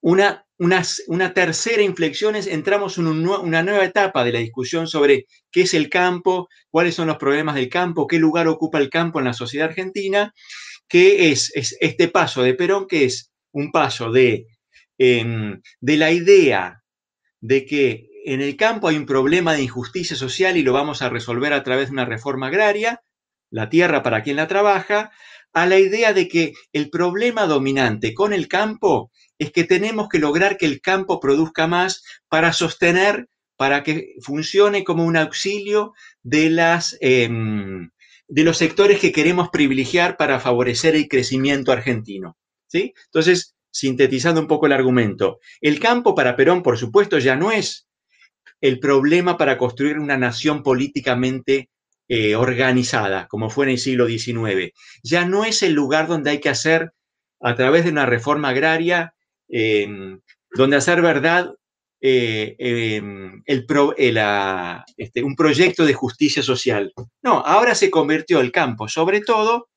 una, 0.00 0.46
una, 0.58 1.34
tercera 1.34 1.82
inflexión, 1.82 2.36
entramos 2.36 2.98
en 2.98 3.06
una 3.06 3.62
nueva 3.62 3.84
etapa 3.84 4.24
de 4.24 4.32
la 4.32 4.38
discusión 4.38 4.86
sobre 4.86 5.26
qué 5.50 5.62
es 5.62 5.74
el 5.74 5.88
campo, 5.88 6.48
cuáles 6.70 6.94
son 6.94 7.08
los 7.08 7.18
problemas 7.18 7.54
del 7.54 7.68
campo, 7.68 8.06
qué 8.06 8.18
lugar 8.18 8.48
ocupa 8.48 8.78
el 8.78 8.90
campo 8.90 9.18
en 9.18 9.26
la 9.26 9.32
sociedad 9.32 9.68
argentina, 9.68 10.32
que 10.88 11.30
es, 11.30 11.52
este 11.54 12.08
paso 12.08 12.42
de 12.42 12.54
Perón, 12.54 12.86
que 12.86 13.04
es 13.04 13.30
un 13.52 13.72
paso 13.72 14.10
de, 14.10 14.46
em, 14.98 15.60
de 15.80 15.96
la 15.96 16.12
idea 16.12 16.82
de 17.40 17.64
que 17.66 18.08
en 18.24 18.40
el 18.40 18.56
campo 18.56 18.88
hay 18.88 18.96
un 18.96 19.06
problema 19.06 19.54
de 19.54 19.62
injusticia 19.62 20.16
social 20.16 20.56
y 20.56 20.62
lo 20.62 20.72
vamos 20.72 21.02
a 21.02 21.08
resolver 21.08 21.52
a 21.52 21.62
través 21.62 21.88
de 21.88 21.92
una 21.92 22.04
reforma 22.04 22.48
agraria, 22.48 23.00
la 23.50 23.68
tierra 23.68 24.02
para 24.02 24.22
quien 24.22 24.36
la 24.36 24.46
trabaja, 24.46 25.10
a 25.52 25.66
la 25.66 25.78
idea 25.78 26.12
de 26.12 26.28
que 26.28 26.52
el 26.72 26.90
problema 26.90 27.46
dominante 27.46 28.14
con 28.14 28.32
el 28.32 28.48
campo 28.48 29.10
es 29.38 29.52
que 29.52 29.64
tenemos 29.64 30.08
que 30.08 30.18
lograr 30.18 30.56
que 30.56 30.66
el 30.66 30.80
campo 30.80 31.18
produzca 31.18 31.66
más 31.66 32.04
para 32.28 32.52
sostener, 32.52 33.28
para 33.56 33.82
que 33.82 34.14
funcione 34.20 34.84
como 34.84 35.04
un 35.04 35.16
auxilio 35.16 35.92
de, 36.22 36.50
las, 36.50 36.96
em, 37.00 37.90
de 38.28 38.44
los 38.44 38.58
sectores 38.58 39.00
que 39.00 39.12
queremos 39.12 39.48
privilegiar 39.50 40.16
para 40.16 40.40
favorecer 40.40 40.94
el 40.94 41.08
crecimiento 41.08 41.72
argentino. 41.72 42.36
¿sí? 42.66 42.94
Entonces, 43.06 43.54
sintetizando 43.70 44.40
un 44.40 44.46
poco 44.46 44.66
el 44.66 44.72
argumento, 44.72 45.40
el 45.60 45.80
campo 45.80 46.14
para 46.14 46.36
Perón, 46.36 46.62
por 46.62 46.78
supuesto, 46.78 47.18
ya 47.18 47.36
no 47.36 47.50
es 47.50 47.86
el 48.60 48.78
problema 48.78 49.38
para 49.38 49.56
construir 49.58 49.98
una 49.98 50.16
nación 50.16 50.62
políticamente 50.62 51.70
eh, 52.12 52.34
organizada, 52.34 53.28
como 53.28 53.50
fue 53.50 53.66
en 53.66 53.70
el 53.70 53.78
siglo 53.78 54.08
XIX. 54.08 54.72
Ya 55.04 55.24
no 55.24 55.44
es 55.44 55.62
el 55.62 55.74
lugar 55.74 56.08
donde 56.08 56.30
hay 56.30 56.40
que 56.40 56.48
hacer, 56.48 56.90
a 57.40 57.54
través 57.54 57.84
de 57.84 57.92
una 57.92 58.04
reforma 58.04 58.48
agraria, 58.48 59.14
em, 59.48 60.20
donde 60.50 60.76
hacer 60.76 61.02
verdad 61.02 61.54
eh, 62.00 62.56
em, 62.58 63.44
el 63.46 63.64
este, 64.96 65.22
un 65.22 65.36
proyecto 65.36 65.86
de 65.86 65.94
justicia 65.94 66.42
social. 66.42 66.92
No, 67.22 67.42
ahora 67.46 67.76
se 67.76 67.92
convirtió 67.92 68.40
el 68.40 68.50
campo, 68.50 68.88
sobre 68.88 69.20
todo, 69.20 69.68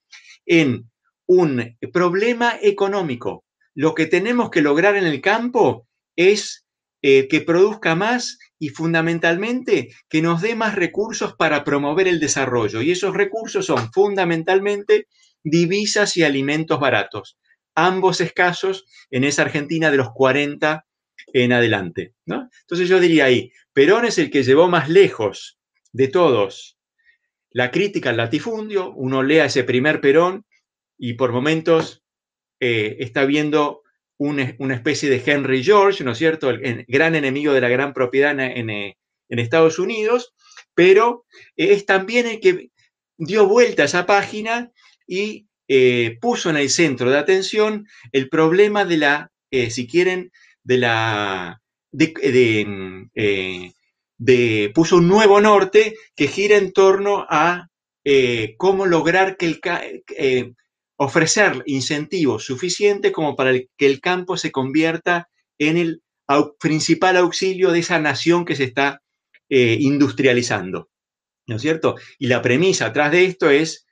en 0.47 0.89
un 1.27 1.77
problema 1.93 2.57
económico. 2.63 3.43
Lo 3.75 3.93
que 3.93 4.07
tenemos 4.07 4.49
que 4.49 4.63
lograr 4.63 4.95
en 4.95 5.05
el 5.05 5.21
campo 5.21 5.87
es 6.15 6.65
eh, 7.03 7.27
que 7.27 7.41
produzca 7.41 7.93
más 7.93 8.39
y 8.63 8.69
fundamentalmente 8.69 9.89
que 10.07 10.21
nos 10.21 10.41
dé 10.41 10.55
más 10.55 10.75
recursos 10.75 11.35
para 11.35 11.65
promover 11.65 12.07
el 12.07 12.21
desarrollo. 12.21 12.81
Y 12.81 12.91
esos 12.91 13.13
recursos 13.13 13.65
son 13.65 13.91
fundamentalmente 13.91 15.07
divisas 15.43 16.15
y 16.15 16.23
alimentos 16.23 16.79
baratos, 16.79 17.37
ambos 17.75 18.21
escasos 18.21 18.85
en 19.11 19.25
esa 19.25 19.41
Argentina 19.41 19.91
de 19.91 19.97
los 19.97 20.11
40 20.13 20.85
en 21.33 21.51
adelante. 21.51 22.13
¿no? 22.25 22.49
Entonces 22.61 22.87
yo 22.87 23.01
diría 23.01 23.25
ahí, 23.25 23.51
Perón 23.73 24.05
es 24.05 24.17
el 24.17 24.31
que 24.31 24.43
llevó 24.43 24.69
más 24.69 24.87
lejos 24.87 25.59
de 25.91 26.07
todos 26.07 26.77
la 27.51 27.69
crítica 27.69 28.11
al 28.11 28.17
latifundio, 28.17 28.93
uno 28.93 29.23
lea 29.23 29.45
ese 29.45 29.65
primer 29.65 29.99
Perón 29.99 30.45
y 30.97 31.13
por 31.13 31.33
momentos 31.33 32.01
eh, 32.61 32.95
está 32.99 33.25
viendo 33.25 33.82
una 34.23 34.75
especie 34.75 35.09
de 35.09 35.21
Henry 35.25 35.63
George, 35.63 36.03
¿no 36.03 36.11
es 36.11 36.17
cierto?, 36.17 36.49
el, 36.49 36.85
gran 36.87 37.15
enemigo 37.15 37.53
de 37.53 37.61
la 37.61 37.69
gran 37.69 37.93
propiedad 37.93 38.31
en, 38.31 38.69
en, 38.69 38.93
Estados 39.29 39.79
Unidos, 39.79 40.33
pero 40.75 41.25
es 41.55 41.85
también 41.85 42.27
el 42.27 42.39
que 42.39 42.69
dio 43.17 43.47
vuelta 43.47 43.81
a 43.81 43.85
esa 43.85 44.05
página 44.05 44.71
y 45.07 45.47
eh, 45.67 46.17
puso 46.21 46.51
en 46.51 46.57
el 46.57 46.69
centro 46.69 47.09
de 47.09 47.17
atención 47.17 47.87
el 48.11 48.29
problema 48.29 48.85
de 48.85 48.97
la, 48.97 49.31
eh, 49.49 49.71
si 49.71 49.87
quieren, 49.87 50.31
de 50.63 50.77
la, 50.77 51.61
puso 54.73 54.97
un 54.97 55.07
nuevo 55.07 55.41
norte 55.41 55.95
que 56.15 56.27
gira 56.27 56.57
en 56.57 56.71
torno 56.71 57.25
a 57.27 57.69
cómo 58.57 58.85
lograr 58.85 59.35
que 59.35 59.45
el, 59.47 60.55
ofrecer 60.97 61.63
incentivos 61.65 62.45
suficientes 62.45 63.11
como 63.11 63.35
para 63.35 63.53
que 63.53 63.85
el 63.85 63.99
campo 63.99 64.37
se 64.37 64.51
convierta 64.51 65.29
en 65.57 65.77
el 65.77 66.03
principal 66.59 67.17
auxilio 67.17 67.71
de 67.71 67.79
esa 67.79 67.99
nación 67.99 68.45
que 68.45 68.55
se 68.55 68.63
está 68.65 69.01
eh, 69.49 69.77
industrializando. 69.79 70.89
¿No 71.45 71.57
es 71.57 71.61
cierto? 71.61 71.95
Y 72.19 72.27
la 72.27 72.41
premisa 72.41 72.87
atrás 72.87 73.11
de 73.11 73.25
esto 73.25 73.49
es 73.49 73.85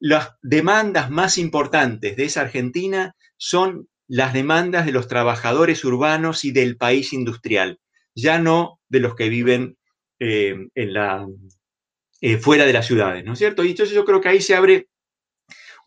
las 0.00 0.30
demandas 0.42 1.10
más 1.10 1.38
importantes 1.38 2.16
de 2.16 2.24
esa 2.24 2.42
Argentina 2.42 3.14
son 3.36 3.88
las 4.08 4.32
demandas 4.32 4.86
de 4.86 4.92
los 4.92 5.06
trabajadores 5.06 5.84
urbanos 5.84 6.44
y 6.44 6.50
del 6.50 6.76
país 6.76 7.12
industrial, 7.12 7.78
ya 8.14 8.38
no 8.38 8.80
de 8.88 9.00
los 9.00 9.14
que 9.14 9.28
viven 9.28 9.76
eh, 10.18 10.56
eh, 10.74 12.36
fuera 12.38 12.64
de 12.64 12.72
las 12.72 12.86
ciudades, 12.86 13.24
¿no 13.24 13.34
es 13.34 13.38
cierto? 13.38 13.64
Y 13.64 13.70
entonces 13.70 13.94
yo 13.94 14.04
creo 14.04 14.20
que 14.20 14.28
ahí 14.28 14.40
se 14.40 14.56
abre 14.56 14.88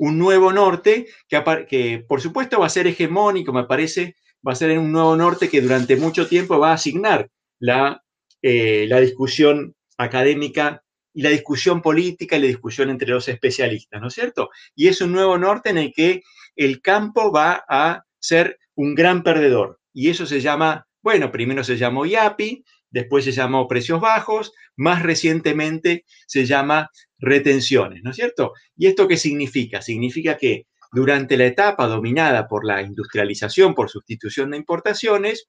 un 0.02 0.18
nuevo 0.18 0.52
norte 0.52 1.06
que, 1.30 2.04
por 2.08 2.22
supuesto 2.22 2.60
va 2.60 2.66
a 2.66 2.70
ser 2.70 2.88
hegemónico, 2.88 3.54
me 3.54 3.66
parece, 3.66 4.16
va 4.46 4.54
a 4.54 4.56
ser 4.56 4.76
un 4.80 4.92
nuevo 4.92 5.16
norte 5.16 5.48
que 5.48 5.62
durante 5.62 5.96
mucho 5.96 6.28
tiempo 6.28 6.58
va 6.58 6.72
a 6.72 6.74
asignar 6.74 7.30
la, 7.60 8.04
eh, 8.42 8.88
la 8.90 9.00
discusión 9.00 9.76
académica 10.00 10.84
y 11.14 11.22
la 11.22 11.30
discusión 11.30 11.84
política 11.84 12.36
y 12.36 12.42
la 12.42 12.48
discusión 12.48 12.90
entre 12.90 13.10
los 13.10 13.28
especialistas, 13.28 14.02
¿no 14.02 14.08
es 14.08 14.16
cierto? 14.16 14.50
Y 14.74 14.88
es 14.88 15.02
un 15.02 15.12
nuevo 15.12 15.38
norte 15.38 15.70
en 15.70 15.78
el 15.78 15.94
que 15.94 16.24
el 16.56 16.82
campo 16.82 17.32
va 17.32 17.64
a 17.70 18.04
ser 18.18 18.58
un 18.74 18.96
gran 18.96 19.22
perdedor. 19.22 19.80
Y 19.94 20.10
eso 20.10 20.26
se 20.26 20.42
llama, 20.42 20.88
bueno, 21.04 21.32
primero 21.32 21.64
se 21.64 21.78
llamó 21.78 22.08
IAPI, 22.08 22.66
después 22.92 23.26
se 23.26 23.32
llamó 23.32 23.68
precios 23.68 24.00
bajos, 24.00 24.54
más 24.76 25.02
recientemente 25.02 26.06
se 26.28 26.46
llama 26.46 26.90
retenciones, 27.18 28.02
¿no 28.04 28.12
es 28.12 28.18
cierto? 28.18 28.54
¿Y 28.76 28.88
esto 28.88 29.08
qué 29.08 29.18
significa? 29.18 29.82
Significa 29.82 30.38
que 30.38 30.68
durante 30.92 31.38
la 31.38 31.46
etapa 31.46 31.88
dominada 31.88 32.48
por 32.48 32.66
la 32.66 32.82
industrialización, 32.82 33.74
por 33.74 33.90
sustitución 33.90 34.52
de 34.52 34.58
importaciones, 34.58 35.48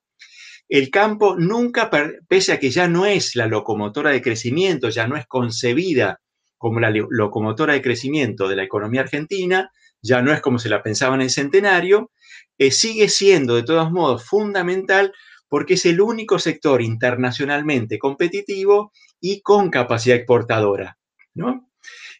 el 0.68 0.90
campo 0.90 1.36
nunca, 1.36 1.90
pese 2.28 2.52
a 2.52 2.60
que 2.60 2.70
ya 2.70 2.88
no 2.88 3.04
es 3.04 3.34
la 3.34 3.46
locomotora 3.46 4.10
de 4.10 4.22
crecimiento, 4.22 4.88
ya 4.88 5.06
no 5.06 5.16
es 5.16 5.26
concebida 5.26 6.20
como 6.56 6.78
la 6.78 6.90
locomotora 6.90 7.74
de 7.74 7.82
crecimiento 7.82 8.48
de 8.48 8.56
la 8.56 8.62
economía 8.62 9.00
argentina, 9.00 9.70
ya 10.00 10.22
no 10.22 10.32
es 10.32 10.40
como 10.40 10.58
se 10.58 10.68
la 10.68 10.82
pensaba 10.82 11.16
en 11.16 11.22
el 11.22 11.30
centenario, 11.30 12.12
eh, 12.56 12.70
sigue 12.70 13.08
siendo 13.08 13.56
de 13.56 13.64
todos 13.64 13.90
modos 13.90 14.24
fundamental 14.24 15.12
porque 15.52 15.74
es 15.74 15.84
el 15.84 16.00
único 16.00 16.38
sector 16.38 16.80
internacionalmente 16.80 17.98
competitivo 17.98 18.90
y 19.20 19.42
con 19.42 19.68
capacidad 19.68 20.16
exportadora. 20.16 20.96
¿no? 21.34 21.68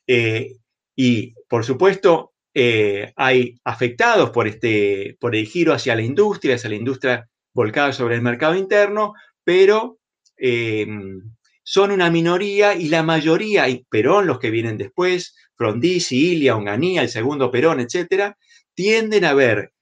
Eh, 0.07 0.57
y, 0.95 1.33
por 1.49 1.65
supuesto, 1.65 2.35
eh, 2.53 3.11
hay 3.17 3.59
afectados 3.65 4.29
por, 4.33 4.49
este, 4.49 5.17
por 5.19 5.35
el 5.35 5.47
giro 5.47 5.73
hacia 5.73 5.97
la 5.97 6.03
industria, 6.03 6.57
hacia 6.57 6.69
la 6.69 6.77
industria 6.77 7.27
volcada 7.55 7.95
sobre 7.95 8.17
el 8.17 8.21
mercado 8.21 8.55
interno, 8.55 9.15
pero 9.43 9.99
eh, 10.37 10.87
son 11.63 11.91
una 11.91 12.11
minoría 12.11 12.75
y 12.75 12.89
la 12.89 13.03
mayoría, 13.03 13.67
y 13.67 13.87
Perón, 13.89 14.27
los 14.27 14.41
que 14.41 14.51
vienen 14.51 14.77
después, 14.77 15.35
Frondizi, 15.57 16.33
Ilia, 16.33 16.55
Onganía, 16.55 17.01
el 17.01 17.09
segundo 17.09 17.51
Perón, 17.51 17.81
etcétera, 17.81 18.37
tienden 18.75 19.25
a 19.25 19.33
ver 19.33 19.73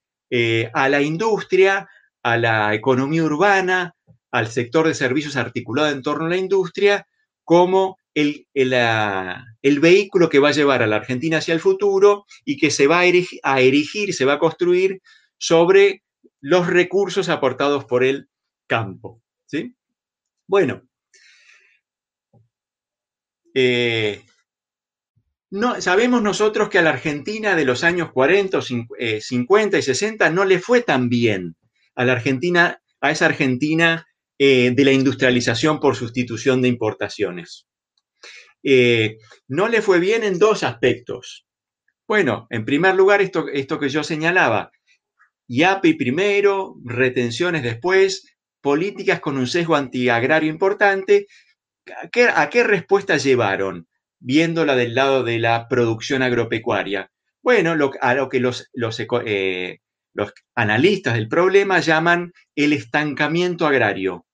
a 0.73 0.89
la 0.89 1.03
industria 1.03 1.89
a 2.23 2.37
la 2.37 2.75
economía 2.75 3.25
urbana, 3.25 3.95
al 4.31 4.49
sector 4.49 4.87
de 4.87 4.95
servicios 4.95 5.37
articulado 5.37 5.91
en 5.91 6.03
torno 6.03 6.27
a 6.27 6.31
la 6.31 6.37
industria, 6.37 7.07
como 7.45 7.99
el, 8.15 8.47
el, 8.55 9.81
vehículo 9.81 10.29
que 10.29 10.39
va 10.39 10.49
a 10.49 10.53
llevar 10.53 10.83
a 10.83 10.87
la 10.87 10.97
Argentina 10.97 11.39
hacia 11.39 11.55
el 11.55 11.61
futuro 11.61 12.27
y 12.45 12.57
que 12.57 12.71
se 12.71 12.87
va 12.87 13.01
a 13.01 13.61
erigir, 13.61 14.15
se 14.15 14.25
va 14.25 14.35
a 14.35 14.39
construir 14.39 15.01
sobre 15.39 16.03
los 16.41 16.67
recursos 16.67 17.29
aportados 17.29 17.85
por 17.85 18.05
el 18.05 18.29
campo. 18.67 19.23
¿sí? 19.47 19.75
Bueno, 20.47 20.83
eh, 23.55 24.23
no, 25.51 25.81
sabemos 25.81 26.23
nosotros 26.23 26.69
que 26.69 26.79
a 26.79 26.83
la 26.83 26.91
Argentina 26.91 27.57
de 27.57 27.65
los 27.65 27.83
años 27.83 28.13
40, 28.13 28.61
50 29.21 29.79
y 29.79 29.83
60 29.83 30.31
no 30.31 30.45
le 30.45 30.61
fue 30.61 30.83
tan 30.83 31.09
bien 31.09 31.57
a 32.01 32.05
la 32.07 32.13
Argentina, 32.13 32.81
a 33.03 33.11
esa 33.11 33.27
Argentina 33.27 34.07
eh, 34.39 34.73
de 34.75 34.85
la 34.87 34.93
industrialización 34.93 35.81
por 35.81 35.97
sustitución 35.97 36.63
de 36.63 36.69
importaciones. 36.69 37.67
Eh, 38.63 39.19
no 39.49 39.69
le 39.69 39.83
fue 39.83 40.01
bien 40.01 40.25
en 40.25 40.39
dos 40.39 40.63
aspectos. 40.63 41.47
Bueno, 42.09 42.47
en 42.49 42.65
primer 42.65 42.95
lugar, 42.95 43.21
esto, 43.21 43.49
esto 43.53 43.79
que 43.79 43.91
yo 43.91 44.03
señalaba, 44.03 44.71
IAPI 45.47 45.93
primero, 45.93 46.77
retenciones 46.87 47.63
después, 47.63 48.35
políticas 48.63 49.21
con 49.21 49.37
un 49.37 49.47
sesgo 49.47 49.77
antiagrario 49.77 50.49
importante. 50.49 51.27
¿A 52.35 52.49
qué, 52.49 52.65
respuesta 52.65 53.19
llevaron? 53.19 53.89
Viéndola 54.21 54.75
del 54.75 54.95
lado 54.95 55.23
de 55.23 55.39
la 55.39 55.69
producción 55.69 56.23
agropecuaria. 56.23 57.11
Bueno, 57.43 57.77
a 58.01 58.15
lo 58.15 58.29
que 58.31 58.41
los, 58.41 58.71
los 58.73 58.99
eh, 59.27 59.81
los 60.15 60.33
analistas 60.55 61.15
del 61.15 61.29
problema 61.29 61.81
llaman 61.81 62.33
el 62.55 62.73
estancamiento 62.73 63.67
agrario. 63.67 64.27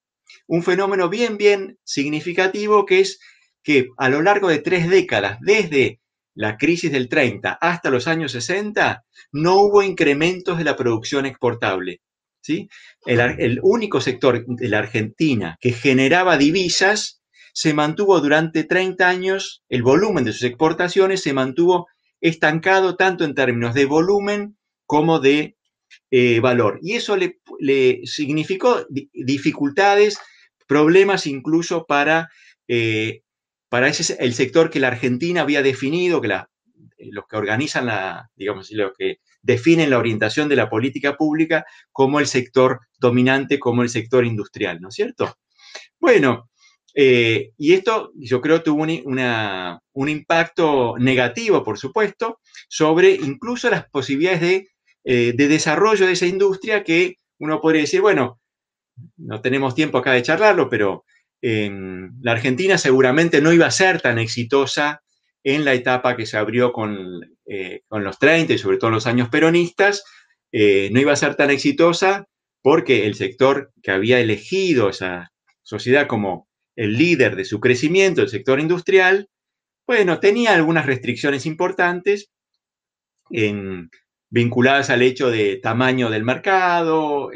Un 0.47 0.63
fenómeno 0.63 1.09
bien, 1.09 1.37
bien 1.37 1.79
significativo 1.85 2.87
que 2.87 3.01
es 3.01 3.19
que 3.63 3.89
a 3.97 4.09
lo 4.09 4.23
largo 4.23 4.49
de 4.49 4.59
tres 4.59 4.89
décadas, 4.89 5.39
desde 5.41 6.01
la 6.35 6.57
crisis 6.57 6.93
del 6.93 7.09
30 7.09 7.59
hasta 7.61 7.91
los 7.91 8.07
años 8.07 8.33
60, 8.33 9.05
no 9.33 9.57
hubo 9.57 9.83
incrementos 9.83 10.59
de 10.59 10.65
la 10.65 10.77
producción 10.77 11.27
exportable. 11.27 12.01
¿sí? 12.41 12.69
El, 13.05 13.21
el 13.21 13.59
único 13.63 14.01
sector 14.01 14.45
de 14.47 14.69
la 14.69 14.79
Argentina 14.79 15.57
que 15.61 15.73
generaba 15.73 16.37
divisas 16.37 17.23
se 17.53 17.73
mantuvo 17.73 18.21
durante 18.21 18.65
30 18.65 19.09
años, 19.09 19.65
el 19.71 19.83
volumen 19.83 20.25
de 20.25 20.33
sus 20.33 20.43
exportaciones 20.43 21.23
se 21.23 21.33
mantuvo 21.33 21.87
estancado 22.21 22.97
tanto 22.97 23.25
en 23.25 23.35
términos 23.35 23.75
de 23.75 23.87
volumen 23.87 24.59
como 24.85 25.21
de 25.21 25.56
eh, 26.11 26.39
valor. 26.39 26.79
Y 26.83 26.93
eso 26.93 27.17
le, 27.17 28.01
significó 28.05 28.87
dificultades, 29.13 30.19
problemas 30.69 31.27
incluso 31.27 31.85
para, 31.85 32.29
eh, 32.69 33.23
para 33.69 33.89
ese, 33.89 34.17
el 34.21 34.33
sector 34.35 34.71
que 34.71 34.79
la 34.79 34.89
Argentina 34.89 35.41
había 35.41 35.63
definido, 35.63 36.21
que 36.21 36.29
eh, 36.29 36.45
los 37.11 37.25
que 37.29 37.37
organizan 37.37 37.87
la, 37.87 38.31
digamos, 38.37 38.71
los 38.71 38.93
que 38.97 39.17
definen 39.43 39.91
la 39.91 39.99
orientación 39.99 40.49
de 40.49 40.55
la 40.55 40.71
política 40.71 41.17
pública 41.17 41.65
como 41.91 42.21
el 42.21 42.29
sector 42.29 42.81
dominante, 42.99 43.59
como 43.59 43.83
el 43.83 43.89
sector 43.89 44.25
industrial, 44.25 44.81
¿no 44.81 44.91
es 44.91 44.95
cierto? 44.95 45.39
Bueno, 45.99 46.51
y 46.95 47.75
esto 47.75 48.11
yo 48.15 48.41
creo 48.41 48.63
tuvo 48.63 48.85
un 48.85 50.09
impacto 50.09 50.95
negativo, 50.99 51.63
por 51.63 51.79
supuesto, 51.79 52.41
sobre 52.69 53.11
incluso 53.11 53.69
las 53.69 53.87
posibilidades 53.91 54.41
de 54.41 54.69
eh, 55.09 55.35
de 55.37 55.47
desarrollo 55.47 56.05
de 56.05 56.15
esa 56.15 56.27
industria 56.27 56.83
que 56.83 57.15
uno 57.39 57.61
podría 57.61 57.83
decir, 57.83 58.01
bueno, 58.01 58.41
no 59.17 59.41
tenemos 59.41 59.77
tiempo 59.77 59.99
acá 59.99 60.13
de 60.13 60.23
charlarlo, 60.23 60.69
pero 60.69 61.05
la 61.43 62.33
Argentina 62.33 62.77
seguramente 62.77 63.41
no 63.41 63.53
iba 63.53 63.67
a 63.67 63.71
ser 63.71 64.01
tan 64.01 64.19
exitosa 64.19 65.03
en 65.45 65.65
la 65.65 65.75
etapa 65.75 66.17
que 66.17 66.27
se 66.27 66.37
abrió 66.37 66.73
con, 66.73 67.21
eh, 67.47 67.83
los 67.89 68.19
30 68.19 68.55
y 68.55 68.59
sobre 68.59 68.79
todo 68.79 68.91
los 68.91 69.07
años 69.07 69.29
peronistas, 69.29 70.03
eh, 70.51 70.89
no 70.91 71.01
iba 71.01 71.13
a 71.13 71.17
ser 71.17 71.37
tan 71.37 71.51
exitosa 71.51 72.27
porque 72.63 73.07
el 73.07 73.15
sector 73.15 73.71
que 73.81 73.93
había 73.93 74.19
elegido 74.19 74.89
esa 74.89 75.31
sociedad 75.63 76.09
como 76.09 76.49
el 76.75 76.99
líder 76.99 77.37
de 77.37 77.45
su 77.45 77.61
crecimiento, 77.61 78.23
el 78.23 78.29
sector 78.29 78.59
industrial, 78.59 79.29
bueno, 79.87 80.19
tenía 80.19 80.53
algunas 80.53 80.85
restricciones 80.85 81.47
importantes 81.47 82.33
vinculadas 84.31 84.91
al 84.91 85.03
hecho 85.03 85.31
de 85.31 85.57
tamaño 85.57 86.11
del 86.11 86.25
mercado, 86.25 87.31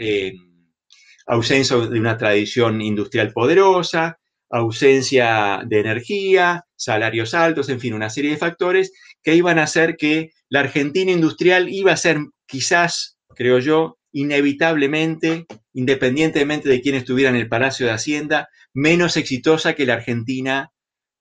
ausencia 1.27 1.77
de 1.77 2.01
una 2.01 2.19
tradición 2.19 2.81
industrial 2.81 3.33
poderosa, 3.33 4.19
ausencia 4.51 5.63
de 5.65 5.81
energía, 5.81 6.65
salarios 6.77 7.35
altos, 7.35 7.69
en 7.69 7.81
fin, 7.81 7.95
una 7.95 8.11
serie 8.11 8.33
de 8.33 8.37
factores 8.37 8.93
que 9.23 9.35
iban 9.37 9.59
a 9.59 9.65
hacer 9.65 9.97
que 9.97 10.31
la 10.49 10.61
Argentina 10.61 11.13
industrial 11.13 11.69
iba 11.69 11.93
a 11.93 11.97
ser 11.97 12.19
quizás, 12.47 13.17
creo 13.37 13.61
yo, 13.61 13.99
inevitablemente, 14.13 15.47
independientemente 15.73 16.69
de 16.69 16.81
quién 16.81 16.97
estuviera 16.97 17.31
en 17.31 17.37
el 17.37 17.49
Palacio 17.49 17.87
de 17.87 17.93
Hacienda, 17.93 18.49
menos 18.75 19.17
exitosa 19.17 19.75
que 19.75 19.87
la 19.87 19.95
Argentina 19.95 20.73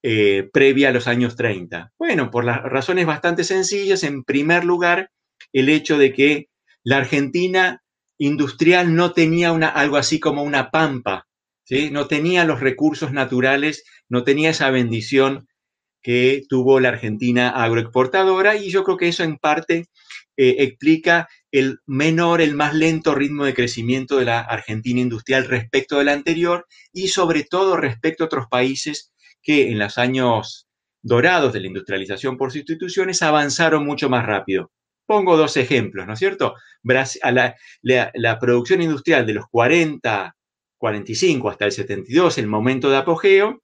eh, 0.02 0.48
previa 0.52 0.88
a 0.88 0.92
los 0.92 1.06
años 1.06 1.36
30. 1.36 1.92
Bueno, 1.98 2.30
por 2.30 2.44
las 2.44 2.62
razones 2.62 3.06
bastante 3.06 3.44
sencillas. 3.44 4.02
En 4.02 4.24
primer 4.24 4.64
lugar, 4.64 5.10
el 5.52 5.68
hecho 5.68 5.98
de 5.98 6.12
que 6.12 6.48
la 6.82 6.98
Argentina 6.98 7.82
industrial 8.18 8.94
no 8.94 9.12
tenía 9.12 9.50
algo 9.50 9.96
así 9.96 10.20
como 10.20 10.42
una 10.42 10.70
pampa, 10.70 11.26
no 11.90 12.06
tenía 12.06 12.44
los 12.44 12.60
recursos 12.60 13.12
naturales, 13.12 13.84
no 14.08 14.24
tenía 14.24 14.50
esa 14.50 14.70
bendición 14.70 15.48
que 16.02 16.42
tuvo 16.48 16.80
la 16.80 16.88
Argentina 16.88 17.50
agroexportadora 17.50 18.56
y 18.56 18.70
yo 18.70 18.84
creo 18.84 18.96
que 18.96 19.08
eso 19.08 19.22
en 19.22 19.36
parte 19.38 19.86
eh, 20.36 20.56
explica 20.60 21.28
el 21.52 21.78
menor, 21.86 22.40
el 22.40 22.54
más 22.54 22.74
lento 22.74 23.14
ritmo 23.14 23.44
de 23.44 23.54
crecimiento 23.54 24.16
de 24.16 24.24
la 24.24 24.40
Argentina 24.40 25.00
industrial 25.00 25.46
respecto 25.46 25.98
del 25.98 26.08
anterior 26.08 26.66
y 26.92 27.08
sobre 27.08 27.44
todo 27.44 27.76
respecto 27.76 28.24
a 28.24 28.26
otros 28.26 28.46
países 28.50 29.12
que 29.42 29.70
en 29.70 29.78
los 29.78 29.98
años 29.98 30.66
dorados 31.02 31.52
de 31.52 31.60
la 31.60 31.66
industrialización 31.66 32.36
por 32.36 32.52
sustituciones 32.52 33.22
avanzaron 33.22 33.84
mucho 33.84 34.08
más 34.08 34.26
rápido. 34.26 34.70
Pongo 35.10 35.36
dos 35.36 35.56
ejemplos, 35.56 36.06
¿no 36.06 36.12
es 36.12 36.20
cierto? 36.20 36.54
la, 36.84 37.56
la, 37.82 38.38
producción 38.38 38.80
industrial 38.80 39.26
de 39.26 39.34
los 39.34 39.46
40, 39.50 40.36
45 40.78 41.50
hasta 41.50 41.64
el 41.64 41.72
72, 41.72 42.38
el 42.38 42.46
momento 42.46 42.88
de 42.88 42.98
apogeo, 42.98 43.60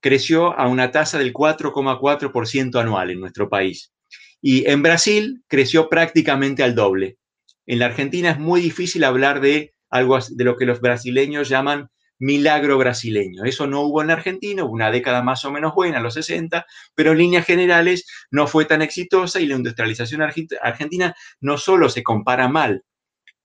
creció 0.00 0.52
a 0.58 0.68
una 0.68 0.90
tasa 0.90 1.18
del 1.18 1.32
4,4% 1.32 2.78
anual 2.78 3.10
en 3.10 3.20
nuestro 3.20 3.48
país. 3.48 3.94
Y 4.42 4.68
en 4.68 4.82
Brasil 4.82 5.42
creció 5.46 5.88
prácticamente 5.88 6.62
al 6.62 6.74
doble. 6.74 7.16
En 7.64 7.78
la 7.78 7.86
Argentina 7.86 8.32
es 8.32 8.38
muy 8.38 8.60
difícil 8.60 9.02
hablar 9.04 9.40
de 9.40 9.72
algo 9.88 10.18
de 10.18 10.44
lo 10.44 10.58
que 10.58 10.66
los 10.66 10.82
brasileños 10.82 11.48
llaman 11.48 11.88
milagro 12.20 12.78
brasileño. 12.78 13.44
Eso 13.44 13.66
no 13.66 13.80
hubo 13.80 14.02
en 14.02 14.08
la 14.08 14.12
Argentina, 14.12 14.62
hubo 14.62 14.72
una 14.72 14.90
década 14.90 15.22
más 15.22 15.44
o 15.44 15.50
menos 15.50 15.74
buena, 15.74 16.00
los 16.00 16.14
60, 16.14 16.64
pero 16.94 17.12
en 17.12 17.18
líneas 17.18 17.46
generales 17.46 18.06
no 18.30 18.46
fue 18.46 18.66
tan 18.66 18.82
exitosa 18.82 19.40
y 19.40 19.46
la 19.46 19.56
industrialización 19.56 20.22
argentina 20.22 21.14
no 21.40 21.58
solo 21.58 21.88
se 21.88 22.02
compara 22.02 22.46
mal 22.48 22.84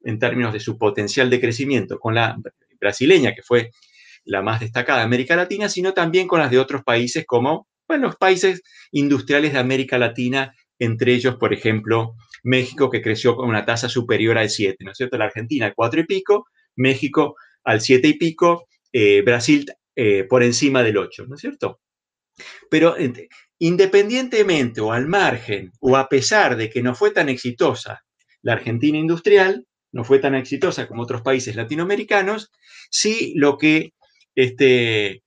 en 0.03 0.19
términos 0.19 0.53
de 0.53 0.59
su 0.59 0.77
potencial 0.77 1.29
de 1.29 1.41
crecimiento 1.41 1.97
con 1.97 2.13
la 2.13 2.37
brasileña, 2.79 3.33
que 3.33 3.41
fue 3.41 3.71
la 4.25 4.41
más 4.41 4.59
destacada 4.59 4.99
de 4.99 5.05
América 5.05 5.35
Latina, 5.35 5.69
sino 5.69 5.93
también 5.93 6.27
con 6.27 6.39
las 6.39 6.51
de 6.51 6.59
otros 6.59 6.83
países 6.83 7.25
como 7.25 7.67
bueno, 7.87 8.07
los 8.07 8.15
países 8.15 8.63
industriales 8.91 9.53
de 9.53 9.59
América 9.59 9.97
Latina, 9.97 10.53
entre 10.79 11.13
ellos, 11.13 11.35
por 11.35 11.53
ejemplo, 11.53 12.15
México, 12.43 12.89
que 12.89 13.01
creció 13.01 13.35
con 13.35 13.47
una 13.47 13.65
tasa 13.65 13.89
superior 13.89 14.37
al 14.37 14.49
7, 14.49 14.83
¿no 14.83 14.91
es 14.91 14.97
cierto? 14.97 15.17
La 15.17 15.25
Argentina 15.25 15.67
al 15.67 15.75
4 15.75 16.01
y 16.01 16.05
pico, 16.05 16.47
México 16.75 17.35
al 17.65 17.81
7 17.81 18.07
y 18.07 18.13
pico, 18.13 18.67
eh, 18.91 19.21
Brasil 19.21 19.65
eh, 19.95 20.23
por 20.23 20.43
encima 20.43 20.83
del 20.83 20.97
8, 20.97 21.25
¿no 21.27 21.35
es 21.35 21.41
cierto? 21.41 21.81
Pero 22.69 22.95
independientemente 23.59 24.81
o 24.81 24.91
al 24.91 25.07
margen 25.07 25.71
o 25.79 25.97
a 25.97 26.07
pesar 26.09 26.57
de 26.57 26.69
que 26.69 26.81
no 26.81 26.95
fue 26.95 27.11
tan 27.11 27.29
exitosa 27.29 28.03
la 28.41 28.53
Argentina 28.53 28.97
industrial, 28.97 29.65
no 29.91 30.03
fue 30.03 30.19
tan 30.19 30.35
exitosa 30.35 30.87
como 30.87 31.03
otros 31.03 31.21
países 31.21 31.55
latinoamericanos, 31.55 32.51
sí 32.89 33.33
lo 33.35 33.57
que 33.57 33.93
este, 34.35 35.23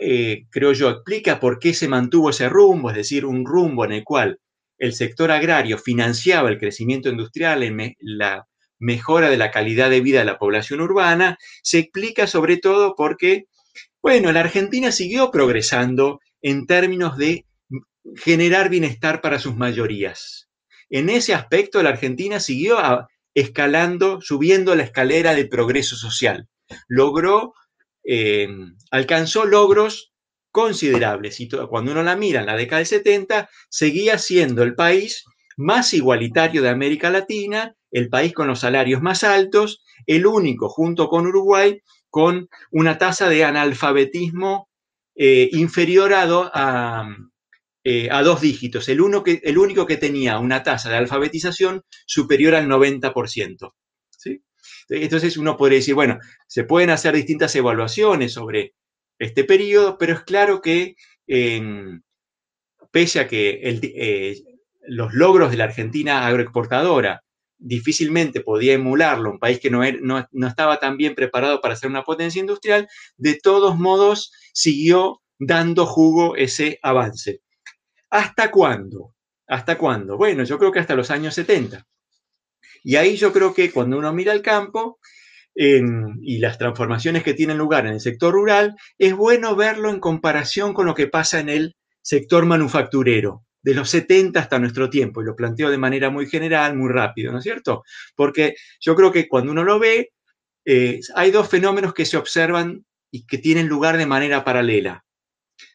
eh, 0.00 0.46
creo 0.50 0.72
yo 0.72 0.90
explica 0.90 1.38
por 1.38 1.58
qué 1.58 1.72
se 1.72 1.88
mantuvo 1.88 2.30
ese 2.30 2.48
rumbo, 2.48 2.90
es 2.90 2.96
decir, 2.96 3.24
un 3.24 3.46
rumbo 3.46 3.84
en 3.84 3.92
el 3.92 4.04
cual 4.04 4.38
el 4.78 4.92
sector 4.92 5.30
agrario 5.30 5.78
financiaba 5.78 6.48
el 6.48 6.58
crecimiento 6.58 7.08
industrial, 7.08 7.62
en 7.62 7.94
la 8.00 8.46
mejora 8.78 9.30
de 9.30 9.36
la 9.36 9.50
calidad 9.50 9.90
de 9.90 10.00
vida 10.00 10.20
de 10.20 10.24
la 10.24 10.38
población 10.38 10.80
urbana, 10.80 11.38
se 11.62 11.78
explica 11.78 12.26
sobre 12.26 12.56
todo 12.56 12.94
porque, 12.96 13.46
bueno, 14.02 14.32
la 14.32 14.40
Argentina 14.40 14.92
siguió 14.92 15.30
progresando 15.30 16.20
en 16.42 16.66
términos 16.66 17.16
de 17.16 17.46
generar 18.16 18.70
bienestar 18.70 19.20
para 19.20 19.38
sus 19.38 19.56
mayorías. 19.56 20.48
En 20.90 21.10
ese 21.10 21.34
aspecto, 21.34 21.82
la 21.82 21.90
Argentina 21.90 22.40
siguió 22.40 22.78
escalando, 23.34 24.20
subiendo 24.20 24.74
la 24.74 24.84
escalera 24.84 25.34
de 25.34 25.46
progreso 25.46 25.96
social. 25.96 26.48
Logró, 26.86 27.52
eh, 28.04 28.48
alcanzó 28.90 29.44
logros 29.44 30.12
considerables. 30.50 31.40
Y 31.40 31.48
cuando 31.48 31.92
uno 31.92 32.02
la 32.02 32.16
mira 32.16 32.40
en 32.40 32.46
la 32.46 32.56
década 32.56 32.78
del 32.78 32.86
70, 32.86 33.50
seguía 33.68 34.18
siendo 34.18 34.62
el 34.62 34.74
país 34.74 35.24
más 35.56 35.92
igualitario 35.92 36.62
de 36.62 36.70
América 36.70 37.10
Latina, 37.10 37.74
el 37.90 38.08
país 38.08 38.32
con 38.32 38.46
los 38.46 38.60
salarios 38.60 39.02
más 39.02 39.24
altos, 39.24 39.82
el 40.06 40.26
único 40.26 40.68
junto 40.68 41.08
con 41.08 41.26
Uruguay 41.26 41.80
con 42.10 42.48
una 42.70 42.98
tasa 42.98 43.28
de 43.28 43.44
analfabetismo 43.44 44.68
eh, 45.14 45.48
inferior 45.52 46.12
a, 46.14 47.06
eh, 47.84 48.08
a, 48.10 48.22
dos 48.22 48.40
dígitos, 48.40 48.88
el, 48.88 49.00
uno 49.00 49.22
que, 49.22 49.40
el 49.44 49.58
único 49.58 49.86
que 49.86 49.96
tenía 49.96 50.38
una 50.38 50.62
tasa 50.62 50.90
de 50.90 50.96
alfabetización 50.96 51.82
superior 52.06 52.54
al 52.54 52.66
90%. 52.66 53.72
¿sí? 54.10 54.42
Entonces 54.88 55.36
uno 55.36 55.56
podría 55.56 55.78
decir, 55.78 55.94
bueno, 55.94 56.18
se 56.46 56.64
pueden 56.64 56.90
hacer 56.90 57.14
distintas 57.14 57.54
evaluaciones 57.56 58.32
sobre 58.32 58.74
este 59.18 59.44
periodo, 59.44 59.98
pero 59.98 60.14
es 60.14 60.22
claro 60.22 60.62
que 60.62 60.94
pese 62.90 63.20
a 63.20 63.28
que 63.28 63.60
eh, 63.62 64.42
los 64.82 65.12
logros 65.14 65.50
de 65.50 65.56
la 65.56 65.64
Argentina 65.64 66.26
agroexportadora 66.26 67.22
difícilmente 67.58 68.40
podía 68.40 68.74
emularlo, 68.74 69.30
un 69.30 69.38
país 69.38 69.60
que 69.60 69.70
no, 69.70 69.82
no, 70.00 70.46
estaba 70.46 70.78
tan 70.78 70.96
bien 70.96 71.14
preparado 71.14 71.60
para 71.60 71.76
ser 71.76 71.90
una 71.90 72.04
potencia 72.04 72.40
industrial, 72.40 72.88
de 73.16 73.34
todos 73.34 73.76
modos 73.76 74.32
siguió 74.52 75.22
dando 75.38 75.86
jugo 75.86 76.36
ese 76.36 76.78
avance. 76.82 77.42
¿Hasta 78.10 78.50
cuándo? 78.50 79.14
¿Hasta 79.46 79.76
cuándo? 79.76 80.16
Bueno, 80.16 80.44
yo 80.44 80.58
creo 80.58 80.72
que 80.72 80.78
hasta 80.78 80.94
los 80.94 81.10
años 81.10 81.34
70. 81.34 81.86
Y 82.82 82.96
ahí 82.96 83.16
yo 83.16 83.32
creo 83.32 83.54
que 83.54 83.70
cuando 83.70 83.98
uno 83.98 84.12
mira 84.12 84.32
el 84.32 84.42
campo 84.42 84.98
y 85.54 86.38
las 86.38 86.56
transformaciones 86.56 87.24
que 87.24 87.34
tienen 87.34 87.58
lugar 87.58 87.84
en 87.84 87.94
el 87.94 88.00
sector 88.00 88.32
rural, 88.32 88.76
es 88.96 89.14
bueno 89.14 89.56
verlo 89.56 89.90
en 89.90 89.98
comparación 89.98 90.72
con 90.72 90.86
lo 90.86 90.94
que 90.94 91.08
pasa 91.08 91.40
en 91.40 91.48
el 91.48 91.76
sector 92.00 92.46
manufacturero 92.46 93.44
de 93.68 93.74
los 93.74 93.90
70 93.90 94.40
hasta 94.40 94.58
nuestro 94.58 94.88
tiempo, 94.88 95.20
y 95.20 95.26
lo 95.26 95.36
planteo 95.36 95.68
de 95.68 95.76
manera 95.76 96.08
muy 96.08 96.26
general, 96.26 96.74
muy 96.74 96.90
rápido, 96.90 97.32
¿no 97.32 97.36
es 97.36 97.44
cierto? 97.44 97.84
Porque 98.16 98.54
yo 98.80 98.96
creo 98.96 99.12
que 99.12 99.28
cuando 99.28 99.52
uno 99.52 99.62
lo 99.62 99.78
ve, 99.78 100.12
eh, 100.64 101.00
hay 101.14 101.30
dos 101.30 101.50
fenómenos 101.50 101.92
que 101.92 102.06
se 102.06 102.16
observan 102.16 102.86
y 103.10 103.26
que 103.26 103.36
tienen 103.36 103.68
lugar 103.68 103.98
de 103.98 104.06
manera 104.06 104.42
paralela. 104.42 105.04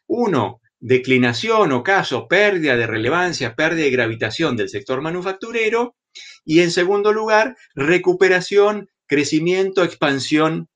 Uno, 0.07 0.59
declinación 0.79 1.71
o 1.71 1.83
caso, 1.83 2.27
pérdida 2.27 2.75
de 2.77 2.87
relevancia, 2.87 3.53
pérdida 3.53 3.83
de 3.83 3.91
gravitación 3.91 4.57
del 4.57 4.69
sector 4.69 4.99
manufacturero, 4.99 5.95
y 6.43 6.61
en 6.61 6.71
segundo 6.71 7.13
lugar, 7.13 7.55
recuperación, 7.75 8.89
crecimiento, 9.05 9.83
expansión 9.83 10.67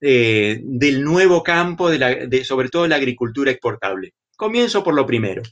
eh, 0.00 0.58
del 0.62 1.04
nuevo 1.04 1.42
campo, 1.42 1.90
de 1.90 2.44
sobre 2.46 2.70
todo 2.70 2.88
la 2.88 2.96
agricultura 2.96 3.50
exportable. 3.50 4.14
Comienzo 4.38 4.82
por 4.82 4.94
lo 4.94 5.04
primero 5.04 5.42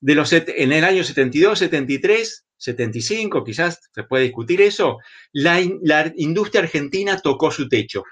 de 0.00 0.14
los, 0.14 0.32
en 0.32 0.72
el 0.72 0.84
año 0.84 1.04
72, 1.04 1.58
73, 1.58 2.46
75, 2.56 3.44
quizás 3.44 3.80
se 3.92 4.04
puede 4.04 4.24
discutir 4.24 4.60
eso, 4.60 4.98
la, 5.32 5.60
industria 6.16 6.62
argentina 6.62 7.18
tocó 7.18 7.50
su 7.50 7.68
techo. 7.68 8.04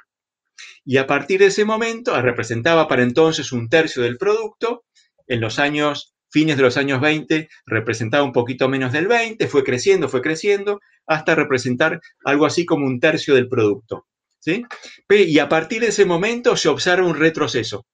Y 0.84 0.96
a 0.96 1.06
partir 1.06 1.40
de 1.40 1.46
ese 1.46 1.64
momento, 1.64 2.20
representaba 2.20 2.88
para 2.88 3.02
entonces 3.02 3.52
un 3.52 3.68
tercio 3.68 4.02
del 4.02 4.16
producto, 4.16 4.84
en 5.26 5.40
los 5.40 5.58
años, 5.58 6.14
fines 6.30 6.56
de 6.56 6.62
los 6.62 6.76
años 6.76 7.00
20, 7.00 7.48
representaba 7.66 8.24
un 8.24 8.32
poquito 8.32 8.68
menos 8.68 8.92
del 8.92 9.06
20, 9.06 9.46
fue 9.48 9.64
creciendo, 9.64 10.08
fue 10.08 10.22
creciendo, 10.22 10.80
hasta 11.06 11.34
representar 11.34 12.00
algo 12.24 12.46
así 12.46 12.64
como 12.64 12.86
un 12.86 13.00
tercio 13.00 13.34
del 13.34 13.48
producto. 13.48 14.06
¿sí? 14.38 14.64
Y 15.10 15.38
a 15.38 15.48
partir 15.48 15.82
de 15.82 15.88
ese 15.88 16.06
momento 16.06 16.56
se 16.56 16.68
observa 16.68 17.06
un 17.06 17.16
retroceso. 17.16 17.86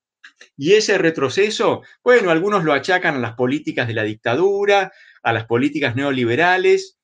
Y 0.57 0.75
ese 0.75 0.99
retroceso, 0.99 1.83
bueno, 2.03 2.31
algunos 2.31 2.65
lo 2.65 2.73
achacan 2.73 3.17
a 3.17 3.21
las 3.21 3.35
políticas 3.35 3.87
de 3.89 3.95
la 3.95 4.03
dictadura, 4.03 4.93
a 5.23 5.33
las 5.33 5.47
políticas 5.47 5.97
neoliberales, 5.97 6.99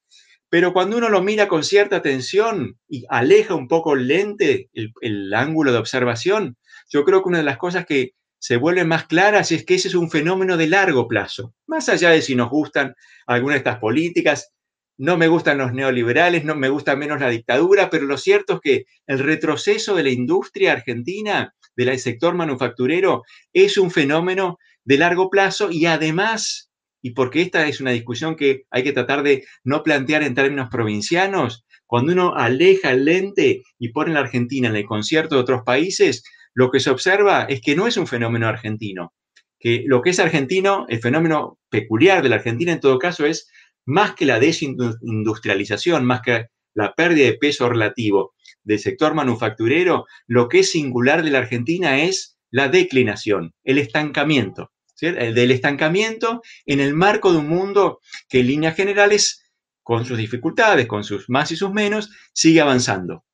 pero 0.50 0.72
cuando 0.72 0.96
uno 0.96 1.08
lo 1.08 1.22
mira 1.22 1.46
con 1.46 1.62
cierta 1.62 1.96
atención 1.96 2.76
y 2.88 3.04
aleja 3.08 3.54
un 3.54 3.68
poco 3.68 3.94
el 3.94 4.08
lente, 4.08 4.68
el, 4.74 5.32
ángulo 5.32 5.72
de 5.72 5.78
observación, 5.78 6.56
yo 6.90 7.04
creo 7.04 7.22
que 7.22 7.28
una 7.28 7.38
de 7.38 7.44
las 7.44 7.56
cosas 7.56 7.86
que 7.86 8.14
se 8.40 8.56
vuelven 8.56 8.88
más 8.88 9.06
claras 9.06 9.52
es 9.52 9.64
que 9.64 9.76
ese 9.76 9.88
es 9.88 9.94
un 9.94 10.10
fenómeno 10.10 10.56
de 10.56 10.66
largo 10.66 11.06
plazo. 11.06 11.54
Más 11.66 11.88
allá 11.88 12.10
de 12.10 12.20
si 12.20 12.34
nos 12.34 12.50
gustan 12.50 12.94
algunas 13.26 13.54
de 13.54 13.58
estas 13.58 13.78
políticas, 13.78 14.52
no 14.98 15.16
me 15.16 15.28
gustan 15.28 15.58
los 15.58 15.72
neoliberales, 15.72 16.44
no 16.44 16.56
me 16.56 16.68
gusta 16.68 16.96
menos 16.96 17.20
la 17.20 17.30
dictadura, 17.30 17.88
pero 17.88 18.06
lo 18.06 18.18
cierto 18.18 18.54
es 18.54 18.60
que 18.60 18.84
el 19.06 19.20
retroceso 19.20 19.94
de 19.94 20.02
la 20.02 20.10
industria 20.10 20.72
argentina, 20.72 21.54
del 21.84 21.98
sector 21.98 22.34
manufacturero, 22.34 23.22
es 23.52 23.76
un 23.78 23.90
fenómeno 23.90 24.58
de 24.84 24.98
largo 24.98 25.30
plazo 25.30 25.70
y 25.70 25.86
además, 25.86 26.70
y 27.02 27.10
porque 27.10 27.42
esta 27.42 27.66
es 27.66 27.80
una 27.80 27.90
discusión 27.90 28.36
que 28.36 28.62
hay 28.70 28.82
que 28.82 28.92
tratar 28.92 29.22
de 29.22 29.44
no 29.64 29.82
plantear 29.82 30.22
en 30.22 30.34
términos 30.34 30.68
provincianos, 30.70 31.64
cuando 31.86 32.12
uno 32.12 32.34
aleja 32.36 32.92
el 32.92 33.04
lente 33.04 33.62
y 33.78 33.88
pone 33.88 34.12
la 34.12 34.20
Argentina 34.20 34.68
en 34.68 34.76
el 34.76 34.86
concierto 34.86 35.34
de 35.34 35.40
otros 35.40 35.62
países, 35.64 36.22
lo 36.54 36.70
que 36.70 36.80
se 36.80 36.90
observa 36.90 37.44
es 37.44 37.60
que 37.60 37.74
no 37.74 37.86
es 37.86 37.96
un 37.96 38.06
fenómeno 38.06 38.46
argentino, 38.46 39.12
que 39.58 39.84
lo 39.86 40.00
que 40.00 40.10
es 40.10 40.20
argentino, 40.20 40.86
el 40.88 41.00
fenómeno 41.00 41.58
peculiar 41.68 42.22
de 42.22 42.28
la 42.28 42.36
Argentina 42.36 42.72
en 42.72 42.80
todo 42.80 42.98
caso 42.98 43.26
es 43.26 43.48
más 43.86 44.14
que 44.14 44.24
la 44.24 44.38
desindustrialización, 44.38 46.04
más 46.04 46.20
que 46.22 46.46
la 46.74 46.94
pérdida 46.94 47.26
de 47.26 47.38
peso 47.38 47.68
relativo 47.68 48.34
del 48.62 48.78
sector 48.78 49.14
manufacturero, 49.14 50.06
lo 50.26 50.48
que 50.48 50.60
es 50.60 50.70
singular 50.70 51.22
de 51.22 51.30
la 51.30 51.38
Argentina 51.38 52.02
es 52.02 52.38
la 52.50 52.68
declinación, 52.68 53.54
el 53.64 53.78
estancamiento. 53.78 54.70
El 55.00 55.34
del 55.34 55.50
estancamiento 55.50 56.42
en 56.66 56.78
el 56.80 56.94
marco 56.94 57.32
de 57.32 57.38
un 57.38 57.48
mundo 57.48 58.00
que 58.28 58.40
en 58.40 58.48
líneas 58.48 58.76
generales, 58.76 59.50
con 59.82 60.04
sus 60.04 60.18
dificultades, 60.18 60.86
con 60.86 61.04
sus 61.04 61.30
más 61.30 61.50
y 61.52 61.56
sus 61.56 61.72
menos, 61.72 62.10
sigue 62.34 62.60
avanzando. 62.60 63.24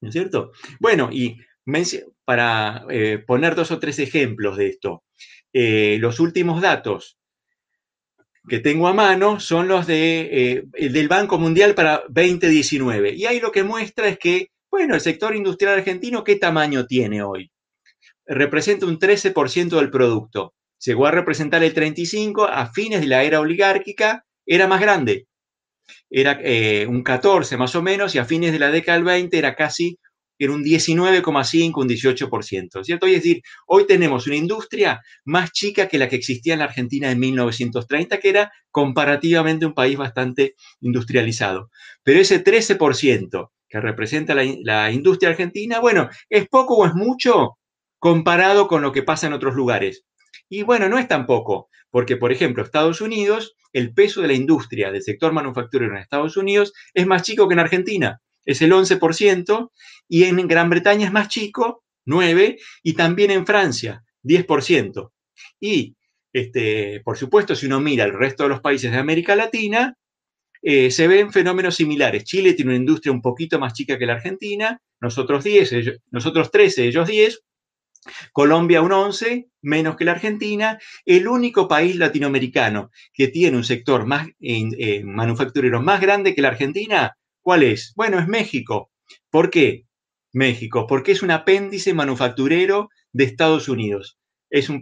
¿No 0.00 0.08
es 0.08 0.12
cierto? 0.12 0.50
Bueno, 0.80 1.10
y 1.12 1.38
para 2.24 2.84
eh, 2.90 3.22
poner 3.24 3.54
dos 3.54 3.70
o 3.70 3.78
tres 3.78 4.00
ejemplos 4.00 4.56
de 4.56 4.66
esto, 4.66 5.04
eh, 5.52 5.98
los 6.00 6.18
últimos 6.18 6.60
datos 6.60 7.16
que 8.48 8.60
tengo 8.60 8.88
a 8.88 8.94
mano 8.94 9.40
son 9.40 9.68
los 9.68 9.86
de, 9.86 10.64
eh, 10.76 10.90
del 10.90 11.08
Banco 11.08 11.38
Mundial 11.38 11.74
para 11.74 12.02
2019. 12.08 13.14
Y 13.14 13.26
ahí 13.26 13.40
lo 13.40 13.52
que 13.52 13.62
muestra 13.62 14.08
es 14.08 14.18
que, 14.18 14.48
bueno, 14.70 14.94
el 14.94 15.00
sector 15.00 15.34
industrial 15.34 15.78
argentino, 15.78 16.24
¿qué 16.24 16.36
tamaño 16.36 16.86
tiene 16.86 17.22
hoy? 17.22 17.50
Representa 18.26 18.86
un 18.86 18.98
13% 18.98 19.76
del 19.76 19.90
producto. 19.90 20.54
Llegó 20.84 21.06
a 21.06 21.10
representar 21.10 21.62
el 21.62 21.74
35% 21.74 22.48
a 22.50 22.70
fines 22.72 23.00
de 23.00 23.06
la 23.06 23.22
era 23.22 23.40
oligárquica, 23.40 24.24
era 24.44 24.66
más 24.66 24.80
grande. 24.80 25.26
Era 26.10 26.38
eh, 26.42 26.86
un 26.86 27.02
14 27.02 27.56
más 27.56 27.74
o 27.74 27.82
menos 27.82 28.14
y 28.14 28.18
a 28.18 28.24
fines 28.24 28.52
de 28.52 28.58
la 28.58 28.70
década 28.70 28.98
del 28.98 29.04
20 29.04 29.38
era 29.38 29.54
casi 29.54 29.98
era 30.38 30.52
un 30.52 30.64
19,5, 30.64 31.72
un 31.76 31.88
18%, 31.88 32.84
¿cierto? 32.84 33.06
es 33.06 33.14
decir, 33.14 33.42
hoy 33.66 33.86
tenemos 33.86 34.26
una 34.26 34.36
industria 34.36 35.02
más 35.24 35.52
chica 35.52 35.88
que 35.88 35.98
la 35.98 36.08
que 36.08 36.16
existía 36.16 36.54
en 36.54 36.60
la 36.60 36.66
Argentina 36.66 37.10
en 37.10 37.18
1930, 37.18 38.18
que 38.18 38.28
era 38.28 38.52
comparativamente 38.70 39.66
un 39.66 39.74
país 39.74 39.96
bastante 39.96 40.54
industrializado. 40.80 41.70
Pero 42.02 42.20
ese 42.20 42.42
13% 42.42 43.50
que 43.68 43.80
representa 43.80 44.34
la, 44.34 44.44
la 44.62 44.90
industria 44.90 45.30
argentina, 45.30 45.80
bueno, 45.80 46.08
¿es 46.28 46.48
poco 46.48 46.76
o 46.76 46.86
es 46.86 46.94
mucho 46.94 47.58
comparado 47.98 48.68
con 48.68 48.82
lo 48.82 48.92
que 48.92 49.02
pasa 49.02 49.26
en 49.26 49.32
otros 49.32 49.54
lugares? 49.54 50.04
Y 50.48 50.62
bueno, 50.62 50.88
no 50.88 50.98
es 50.98 51.08
tan 51.08 51.26
poco, 51.26 51.68
porque 51.90 52.16
por 52.16 52.32
ejemplo, 52.32 52.62
Estados 52.62 53.00
Unidos, 53.00 53.54
el 53.72 53.94
peso 53.94 54.20
de 54.20 54.28
la 54.28 54.34
industria 54.34 54.90
del 54.90 55.02
sector 55.02 55.32
manufacturero 55.32 55.92
en 55.94 56.00
Estados 56.00 56.36
Unidos 56.36 56.72
es 56.92 57.06
más 57.06 57.22
chico 57.22 57.48
que 57.48 57.54
en 57.54 57.60
Argentina 57.60 58.20
es 58.44 58.62
el 58.62 58.72
11%, 58.72 59.70
y 60.08 60.24
en 60.24 60.46
Gran 60.48 60.70
Bretaña 60.70 61.06
es 61.06 61.12
más 61.12 61.28
chico, 61.28 61.84
9%, 62.06 62.58
y 62.82 62.92
también 62.94 63.30
en 63.30 63.46
Francia, 63.46 64.04
10%. 64.22 65.10
Y, 65.60 65.96
este, 66.32 67.00
por 67.04 67.16
supuesto, 67.16 67.54
si 67.54 67.66
uno 67.66 67.80
mira 67.80 68.04
el 68.04 68.12
resto 68.12 68.42
de 68.42 68.50
los 68.50 68.60
países 68.60 68.90
de 68.90 68.98
América 68.98 69.36
Latina, 69.36 69.96
eh, 70.62 70.90
se 70.90 71.06
ven 71.06 71.32
fenómenos 71.32 71.76
similares. 71.76 72.24
Chile 72.24 72.54
tiene 72.54 72.70
una 72.70 72.78
industria 72.78 73.12
un 73.12 73.20
poquito 73.20 73.58
más 73.58 73.74
chica 73.74 73.98
que 73.98 74.06
la 74.06 74.14
Argentina, 74.14 74.80
nosotros 75.00 75.44
10, 75.44 76.00
nosotros 76.10 76.50
13, 76.50 76.86
ellos 76.86 77.06
10, 77.06 77.42
Colombia 78.32 78.82
un 78.82 78.92
11, 78.92 79.48
menos 79.62 79.96
que 79.96 80.04
la 80.04 80.12
Argentina. 80.12 80.78
El 81.04 81.28
único 81.28 81.68
país 81.68 81.96
latinoamericano 81.96 82.90
que 83.12 83.28
tiene 83.28 83.56
un 83.56 83.64
sector 83.64 84.06
más, 84.06 84.28
manufacturero 85.04 85.82
más 85.82 86.00
grande 86.00 86.34
que 86.34 86.42
la 86.42 86.48
Argentina 86.48 87.16
¿Cuál 87.44 87.62
es? 87.62 87.92
Bueno, 87.94 88.18
es 88.18 88.26
México. 88.26 88.90
¿Por 89.28 89.50
qué? 89.50 89.84
México, 90.32 90.86
porque 90.86 91.12
es 91.12 91.22
un 91.22 91.30
apéndice 91.30 91.92
manufacturero 91.92 92.88
de 93.12 93.24
Estados 93.24 93.68
Unidos. 93.68 94.18
Es 94.48 94.70
un, 94.70 94.80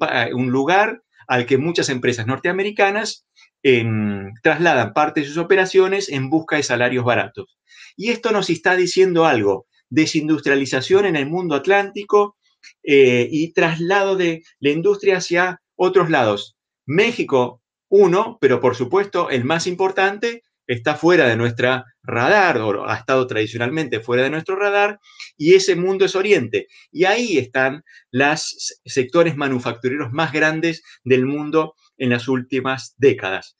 lugar 0.48 1.02
al 1.26 1.44
que 1.44 1.58
muchas 1.58 1.88
empresas 1.88 2.28
norteamericanas 2.28 3.26
em, 3.64 4.32
trasladan 4.44 4.92
parte 4.92 5.20
de 5.20 5.26
sus 5.26 5.38
operaciones 5.38 6.08
en 6.08 6.30
busca 6.30 6.54
de 6.54 6.62
salarios 6.62 7.04
baratos. 7.04 7.58
Y 7.96 8.10
esto 8.10 8.30
nos 8.30 8.48
está 8.48 8.76
diciendo 8.76 9.26
algo, 9.26 9.66
desindustrialización 9.90 11.06
en 11.06 11.16
el 11.16 11.26
mundo 11.26 11.56
atlántico 11.56 12.36
eh, 12.84 13.28
y 13.28 13.52
traslado 13.54 14.14
de 14.16 14.44
la 14.60 14.70
industria 14.70 15.16
hacia 15.16 15.60
otros 15.74 16.10
lados. 16.10 16.56
México, 16.86 17.60
uno, 17.88 18.38
pero 18.40 18.60
por 18.60 18.76
supuesto 18.76 19.30
el 19.30 19.42
más 19.42 19.66
importante, 19.66 20.44
está 20.72 20.94
fuera 20.96 21.28
de 21.28 21.36
nuestra 21.36 21.84
radar, 22.02 22.58
o 22.58 22.88
ha 22.88 22.96
estado 22.96 23.26
tradicionalmente 23.26 24.00
fuera 24.00 24.22
de 24.24 24.30
nuestro 24.30 24.56
radar, 24.56 24.98
y 25.36 25.54
ese 25.54 25.76
mundo 25.76 26.04
es 26.04 26.16
Oriente. 26.16 26.66
Y 26.90 27.04
ahí 27.04 27.38
están 27.38 27.84
los 28.10 28.74
sectores 28.84 29.36
manufactureros 29.36 30.12
más 30.12 30.32
grandes 30.32 30.82
del 31.04 31.26
mundo 31.26 31.74
en 31.98 32.10
las 32.10 32.28
últimas 32.28 32.94
décadas. 32.96 33.56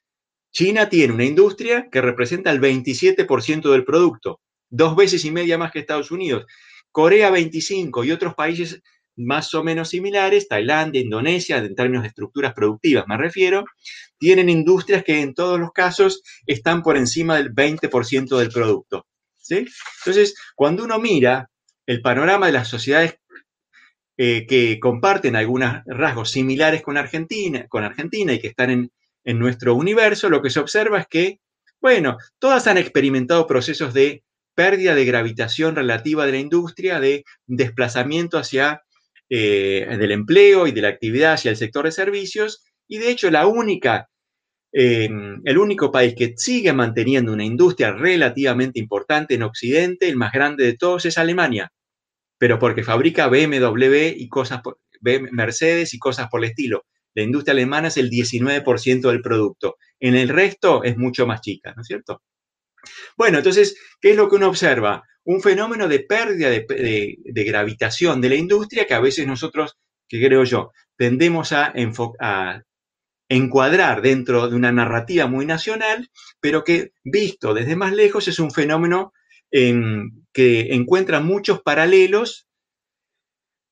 China 0.53 0.89
tiene 0.89 1.15
una 1.15 1.25
industria 1.25 1.89
que 1.91 2.01
representa 2.01 2.51
el 2.51 2.61
27% 2.61 3.71
del 3.71 3.85
producto, 3.85 4.41
dos 4.69 4.97
veces 4.97 5.25
y 5.25 5.31
media 5.31 5.59
más 5.59 5.71
que 5.71 5.81
Estados 5.81 6.11
Unidos. 6.11 6.47
Corea 6.91 7.31
25 7.31 8.05
y 8.05 8.11
otros 8.11 8.35
países 8.35 8.83
más 9.17 9.53
o 9.55 9.63
menos 9.63 9.91
similares, 9.91 10.49
Tailandia, 10.49 11.01
Indonesia, 11.01 11.59
en 11.59 11.75
términos 11.75 12.03
de 12.03 12.09
estructuras 12.09 12.55
productivas 12.55 13.05
me 13.07 13.17
refiero, 13.17 13.65
tienen 14.19 14.49
industrias 14.49 15.05
que 15.05 15.21
en 15.21 15.35
todos 15.35 15.59
los 15.59 15.73
casos 15.73 16.23
están 16.47 16.83
por 16.83 16.97
encima 16.97 17.37
del 17.37 17.53
20% 17.55 18.39
del 18.39 18.51
producto. 18.51 19.07
¿sí? 19.37 19.67
Entonces, 20.01 20.35
cuando 20.55 20.85
uno 20.85 20.99
mira 20.99 21.51
el 21.87 22.01
panorama 22.01 22.47
de 22.47 22.53
las 22.53 22.69
sociedades 22.69 23.19
eh, 24.17 24.47
que 24.47 24.79
comparten 24.79 25.37
algunos 25.37 25.83
rasgos 25.87 26.31
similares 26.31 26.83
con 26.83 26.97
Argentina, 26.97 27.67
con 27.69 27.83
Argentina 27.83 28.33
y 28.33 28.41
que 28.41 28.49
están 28.49 28.71
en, 28.71 28.93
en 29.25 29.39
nuestro 29.39 29.75
universo, 29.75 30.29
lo 30.29 30.43
que 30.43 30.51
se 30.51 30.61
observa 30.61 31.01
es 31.01 31.07
que, 31.09 31.41
bueno, 31.81 32.19
todas 32.39 32.67
han 32.67 32.79
experimentado 32.79 33.47
procesos 33.47 33.93
de 33.95 34.23
pérdida 34.55 34.95
de 34.95 35.05
gravitación 35.05 35.75
relativa 35.75 36.27
de 36.27 36.33
la 36.33 36.39
industria, 36.39 37.01
de 37.01 37.25
desplazamiento 37.47 38.39
hacia 38.39 38.83
eh, 39.35 39.87
del 39.99 40.12
empleo 40.12 40.66
y 40.66 40.72
de 40.72 40.83
la 40.83 40.89
actividad 40.89 41.33
hacia 41.33 41.51
el 41.51 41.57
sector 41.57 41.87
de 41.87 41.93
servicios, 41.93 42.62
y 42.87 42.99
de 42.99 43.11
hecho 43.11 43.30
la 43.30 43.47
única, 43.47 44.11
em, 44.72 45.41
el 45.47 45.57
único 45.57 45.91
país 45.91 46.14
que 46.14 46.35
sigue 46.37 46.74
manteniendo 46.74 47.33
una 47.33 47.43
industria 47.43 47.93
relativamente 47.93 48.78
importante 48.78 49.35
en 49.35 49.43
Occidente, 49.43 50.07
el 50.07 50.16
más 50.16 50.33
grande 50.33 50.64
de 50.66 50.76
todos, 50.76 51.07
es 51.07 51.16
Alemania, 51.16 51.72
pero 52.37 52.59
porque 52.59 52.85
fabrica 52.85 53.28
BMW 53.28 54.12
y 54.16 54.28
cosas, 54.28 54.61
Mercedes 55.01 55.95
y 55.95 55.99
cosas 55.99 56.28
por 56.30 56.45
el 56.45 56.51
estilo. 56.51 56.85
La 57.14 57.22
industria 57.22 57.53
alemana 57.53 57.89
es 57.89 57.97
el 57.97 58.11
19% 58.11 59.09
del 59.09 59.22
producto. 59.22 59.76
En 59.99 60.14
el 60.14 60.28
resto 60.28 60.85
es 60.85 60.99
mucho 60.99 61.26
más 61.26 61.41
chica, 61.41 61.72
¿no 61.74 61.80
es 61.80 61.89
cierto? 61.89 62.20
Bueno, 63.16 63.39
entonces, 63.39 63.76
¿qué 63.99 64.11
es 64.11 64.16
lo 64.16 64.28
que 64.28 64.37
uno 64.37 64.49
observa? 64.49 65.03
Un 65.25 65.41
fenómeno 65.41 65.89
de 65.89 66.01
pérdida 66.01 66.51
de, 66.51 67.16
gravitación 67.25 68.20
de 68.20 68.29
la 68.29 68.35
industria 68.35 68.87
que 68.87 68.95
a 68.95 69.01
veces 69.01 69.27
nosotros, 69.27 69.79
que 70.09 70.25
creo 70.25 70.45
yo, 70.45 70.73
tendemos 70.97 71.53
a, 71.53 71.73
encuadrar 73.29 74.03
dentro 74.03 74.49
de 74.49 74.57
una 74.57 74.73
narrativa 74.73 75.27
muy 75.27 75.47
nacional, 75.47 76.11
pero 76.39 76.64
que 76.64 76.93
visto 77.03 77.55
desde 77.55 77.77
más 77.77 77.95
lejos 77.95 78.29
es 78.29 78.39
un 78.39 78.51
fenómeno 78.51 79.14
que 79.51 80.75
encuentra 80.75 81.20
muchos 81.20 81.62
paralelos, 81.62 82.47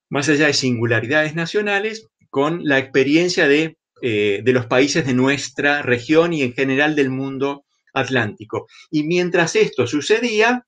más 0.09 0.30
allá 0.30 0.46
de 0.46 0.55
singularidades 0.55 1.34
nacionales, 1.34 2.09
con 2.30 2.64
la 2.64 2.78
experiencia 2.78 3.48
de, 3.48 3.76
eh, 4.03 4.40
de 4.42 4.53
los 4.53 4.64
países 4.64 5.05
de 5.05 5.12
nuestra 5.12 5.82
región 5.82 6.32
y 6.32 6.42
en 6.42 6.55
general 6.55 6.96
del 6.96 7.11
mundo 7.11 7.66
atlántico. 7.92 8.66
Y 8.90 9.05
mientras 9.05 9.57
esto 9.57 9.86
sucedía, 9.86 10.66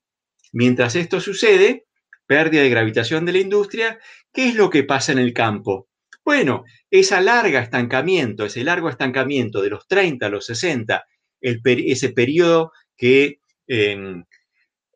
Mientras 0.52 0.96
esto 0.96 1.20
sucede, 1.20 1.86
pérdida 2.26 2.62
de 2.62 2.70
gravitación 2.70 3.24
de 3.24 3.32
la 3.32 3.38
industria, 3.38 3.98
¿qué 4.32 4.48
es 4.48 4.54
lo 4.54 4.70
que 4.70 4.84
pasa 4.84 5.12
en 5.12 5.18
el 5.18 5.32
campo? 5.32 5.88
Bueno, 6.24 6.64
ese 6.90 7.20
larga 7.20 7.60
estancamiento, 7.60 8.44
ese 8.44 8.62
largo 8.62 8.88
estancamiento 8.88 9.60
de 9.60 9.70
los 9.70 9.88
30 9.88 10.26
a 10.26 10.28
los 10.28 10.46
60, 10.46 11.04
ese 11.40 12.08
periodo 12.10 12.72
que 12.96 13.40
em, 13.66 14.24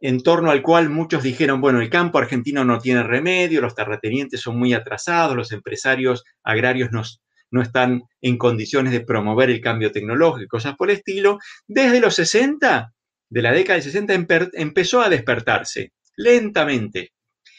en 0.00 0.22
torno 0.22 0.50
al 0.50 0.62
cual 0.62 0.90
muchos 0.90 1.22
dijeron, 1.22 1.60
bueno, 1.60 1.80
el 1.80 1.90
campo 1.90 2.18
argentino 2.18 2.64
no 2.64 2.78
tiene 2.78 3.02
remedio, 3.02 3.60
los 3.60 3.74
terratenientes 3.74 4.40
son 4.40 4.58
muy 4.58 4.72
atrasados, 4.74 5.36
los 5.36 5.52
empresarios 5.52 6.22
agrarios 6.44 6.92
no, 6.92 7.02
no 7.50 7.62
están 7.62 8.02
en 8.20 8.38
condiciones 8.38 8.92
de 8.92 9.00
promover 9.00 9.50
el 9.50 9.60
cambio 9.60 9.90
tecnológico, 9.90 10.56
cosas 10.56 10.76
por 10.76 10.90
el 10.90 10.98
estilo, 10.98 11.38
desde 11.66 12.00
los 12.00 12.14
60, 12.14 12.92
de 13.28 13.42
la 13.42 13.52
década 13.52 13.78
de 13.78 13.82
60, 13.82 14.14
empezó 14.54 15.00
a 15.00 15.08
despertarse 15.08 15.92
lentamente 16.16 17.12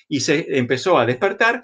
y 0.07 0.21
se 0.21 0.57
empezó 0.57 0.97
a 0.97 1.05
despertar 1.05 1.63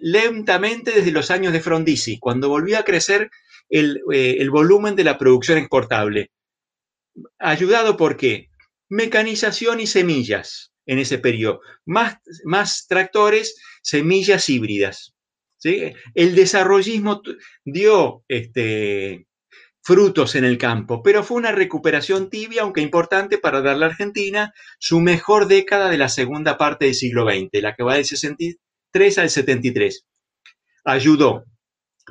lentamente 0.00 0.92
desde 0.92 1.12
los 1.12 1.30
años 1.30 1.52
de 1.52 1.60
Frondizi, 1.60 2.18
cuando 2.18 2.48
volvió 2.48 2.78
a 2.78 2.84
crecer 2.84 3.30
el, 3.68 4.02
eh, 4.12 4.36
el 4.38 4.50
volumen 4.50 4.96
de 4.96 5.04
la 5.04 5.18
producción 5.18 5.58
exportable. 5.58 6.30
Ayudado 7.38 7.96
por 7.96 8.16
qué? 8.16 8.50
Mecanización 8.88 9.80
y 9.80 9.86
semillas 9.86 10.72
en 10.86 10.98
ese 10.98 11.18
periodo. 11.18 11.60
Más, 11.84 12.18
más 12.44 12.86
tractores, 12.86 13.60
semillas 13.82 14.48
híbridas. 14.48 15.14
¿sí? 15.58 15.92
El 16.14 16.34
desarrollismo 16.34 17.22
dio 17.64 18.24
este, 18.28 19.27
frutos 19.88 20.34
en 20.34 20.44
el 20.44 20.58
campo, 20.58 21.02
pero 21.02 21.24
fue 21.24 21.38
una 21.38 21.50
recuperación 21.50 22.28
tibia, 22.28 22.60
aunque 22.60 22.82
importante 22.82 23.38
para 23.38 23.62
darle 23.62 23.86
a 23.86 23.88
Argentina 23.88 24.52
su 24.78 25.00
mejor 25.00 25.46
década 25.46 25.88
de 25.88 25.96
la 25.96 26.10
segunda 26.10 26.58
parte 26.58 26.84
del 26.84 26.94
siglo 26.94 27.24
XX, 27.24 27.62
la 27.62 27.74
que 27.74 27.84
va 27.84 27.94
del 27.94 28.04
63 28.04 29.18
al 29.18 29.30
73. 29.30 30.04
Ayudó. 30.84 31.44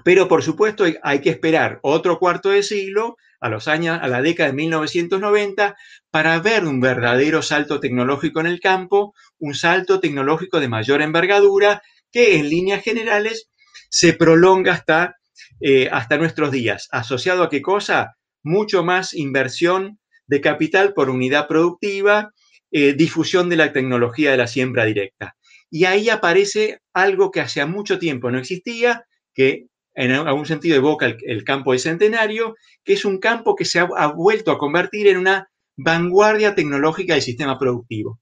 Pero 0.03 0.27
por 0.27 0.41
supuesto 0.41 0.85
hay 1.03 1.21
que 1.21 1.29
esperar 1.29 1.77
otro 1.83 2.17
cuarto 2.17 2.49
de 2.49 2.63
siglo, 2.63 3.15
a 3.39 3.47
los 3.47 3.67
años, 3.67 3.99
a 4.01 4.07
la 4.07 4.23
década 4.23 4.49
de 4.49 4.55
1990, 4.55 5.75
para 6.09 6.39
ver 6.39 6.65
un 6.65 6.79
verdadero 6.79 7.43
salto 7.43 7.79
tecnológico 7.79 8.39
en 8.39 8.47
el 8.47 8.59
campo, 8.59 9.13
un 9.37 9.53
salto 9.53 9.99
tecnológico 9.99 10.59
de 10.59 10.67
mayor 10.67 11.03
envergadura 11.03 11.83
que 12.11 12.39
en 12.39 12.49
líneas 12.49 12.83
generales 12.83 13.51
se 13.91 14.13
prolonga 14.13 14.73
hasta, 14.73 15.16
eh, 15.59 15.89
hasta 15.91 16.17
nuestros 16.17 16.51
días. 16.51 16.87
¿Asociado 16.91 17.43
a 17.43 17.49
qué 17.49 17.61
cosa? 17.61 18.15
Mucho 18.43 18.83
más 18.83 19.13
inversión 19.13 19.99
de 20.27 20.41
capital 20.41 20.93
por 20.93 21.09
unidad 21.09 21.47
productiva, 21.47 22.31
eh, 22.71 22.93
difusión 22.93 23.49
de 23.49 23.55
la 23.55 23.71
tecnología 23.71 24.31
de 24.31 24.37
la 24.37 24.47
siembra 24.47 24.85
directa. 24.85 25.35
Y 25.69 25.85
ahí 25.85 26.09
aparece 26.09 26.79
algo 26.93 27.31
que 27.31 27.41
hace 27.41 27.65
mucho 27.65 27.99
tiempo 27.99 28.31
no 28.31 28.39
existía, 28.39 29.05
que 29.33 29.67
en 29.95 30.11
algún 30.11 30.45
sentido 30.45 30.75
evoca 30.75 31.05
el, 31.05 31.43
campo 31.43 31.73
de 31.73 31.79
centenario, 31.79 32.55
que 32.83 32.93
es 32.93 33.03
un 33.03 33.19
campo 33.19 33.55
que 33.55 33.65
se 33.65 33.79
ha, 33.79 33.89
ha 33.97 34.07
vuelto 34.07 34.51
a 34.51 34.57
convertir 34.57 35.07
en 35.07 35.17
una 35.17 35.49
vanguardia 35.75 36.55
tecnológica 36.55 37.13
del 37.13 37.23
sistema 37.23 37.57
productivo. 37.57 38.19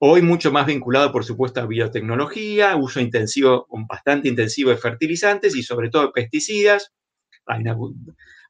Hoy 0.00 0.22
mucho 0.22 0.52
más 0.52 0.66
vinculado, 0.66 1.10
por 1.10 1.24
supuesto, 1.24 1.60
a 1.60 1.66
biotecnología, 1.66 2.76
uso 2.76 3.00
intensivo, 3.00 3.66
bastante 3.88 4.28
intensivo 4.28 4.70
de 4.70 4.76
fertilizantes 4.76 5.56
y 5.56 5.62
sobre 5.64 5.90
todo 5.90 6.06
de 6.06 6.12
pesticidas. 6.12 6.92
Hay 7.46 7.64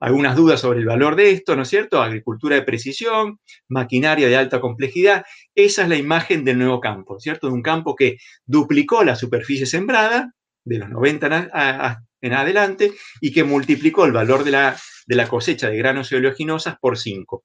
algunas 0.00 0.36
dudas 0.36 0.60
sobre 0.60 0.80
el 0.80 0.84
valor 0.84 1.16
de 1.16 1.30
esto, 1.30 1.56
¿no 1.56 1.62
es 1.62 1.68
cierto? 1.68 2.02
Agricultura 2.02 2.56
de 2.56 2.62
precisión, 2.62 3.40
maquinaria 3.68 4.28
de 4.28 4.36
alta 4.36 4.60
complejidad. 4.60 5.24
Esa 5.54 5.84
es 5.84 5.88
la 5.88 5.96
imagen 5.96 6.44
del 6.44 6.58
nuevo 6.58 6.80
campo, 6.80 7.18
¿cierto? 7.18 7.46
De 7.46 7.54
un 7.54 7.62
campo 7.62 7.96
que 7.96 8.18
duplicó 8.44 9.02
la 9.02 9.16
superficie 9.16 9.64
sembrada 9.64 10.34
de 10.64 10.78
los 10.78 10.90
90 10.90 11.98
en 12.20 12.32
adelante 12.32 12.92
y 13.20 13.32
que 13.32 13.44
multiplicó 13.44 14.04
el 14.04 14.12
valor 14.12 14.44
de 14.44 14.50
la, 14.50 15.28
cosecha 15.28 15.70
de 15.70 15.78
granos 15.78 16.12
y 16.12 16.16
oleaginosas 16.16 16.76
por 16.78 16.98
5. 16.98 17.42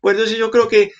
Pues 0.00 0.14
entonces 0.14 0.36
yo 0.36 0.50
creo 0.50 0.68
que 0.68 0.92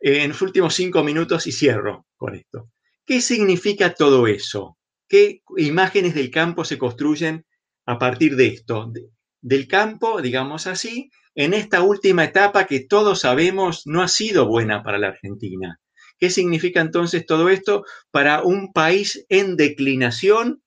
en 0.00 0.28
los 0.28 0.42
últimos 0.42 0.74
cinco 0.74 1.02
minutos 1.02 1.46
y 1.46 1.52
cierro 1.52 2.06
con 2.16 2.34
esto. 2.34 2.70
¿Qué 3.04 3.20
significa 3.20 3.94
todo 3.94 4.26
eso? 4.26 4.78
¿Qué 5.08 5.42
imágenes 5.56 6.14
del 6.14 6.30
campo 6.30 6.64
se 6.64 6.78
construyen 6.78 7.46
a 7.86 7.98
partir 7.98 8.36
de 8.36 8.48
esto? 8.48 8.92
del 9.40 9.68
campo, 9.68 10.20
digamos 10.20 10.66
así, 10.66 11.10
en 11.34 11.54
esta 11.54 11.82
última 11.82 12.24
etapa 12.24 12.66
que 12.66 12.80
todos 12.80 13.20
sabemos 13.20 13.82
no 13.86 14.02
ha 14.02 14.08
sido 14.08 14.46
buena 14.46 14.82
para 14.82 14.98
la 14.98 15.08
Argentina. 15.08 15.80
¿Qué 16.18 16.30
significa 16.30 16.80
entonces 16.80 17.24
todo 17.24 17.48
esto 17.48 17.84
para 18.10 18.42
un 18.42 18.72
país 18.72 19.24
en 19.28 19.56
declinación, 19.56 20.62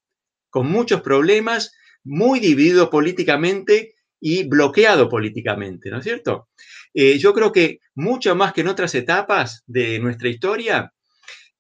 con 0.50 0.72
muchos 0.72 1.02
problemas, 1.02 1.74
muy 2.04 2.40
dividido 2.40 2.90
políticamente 2.90 3.96
y 4.20 4.48
bloqueado 4.48 5.10
políticamente, 5.10 5.90
¿no 5.90 5.98
es 5.98 6.06
cierto? 6.06 6.48
Eh, 6.94 7.18
yo 7.18 7.34
creo 7.34 7.52
que 7.52 7.80
mucho 7.96 8.36
más 8.36 8.54
que 8.54 8.62
en 8.62 8.68
otras 8.68 8.94
etapas 8.96 9.64
de 9.66 10.00
nuestra 10.00 10.30
historia, 10.30 10.94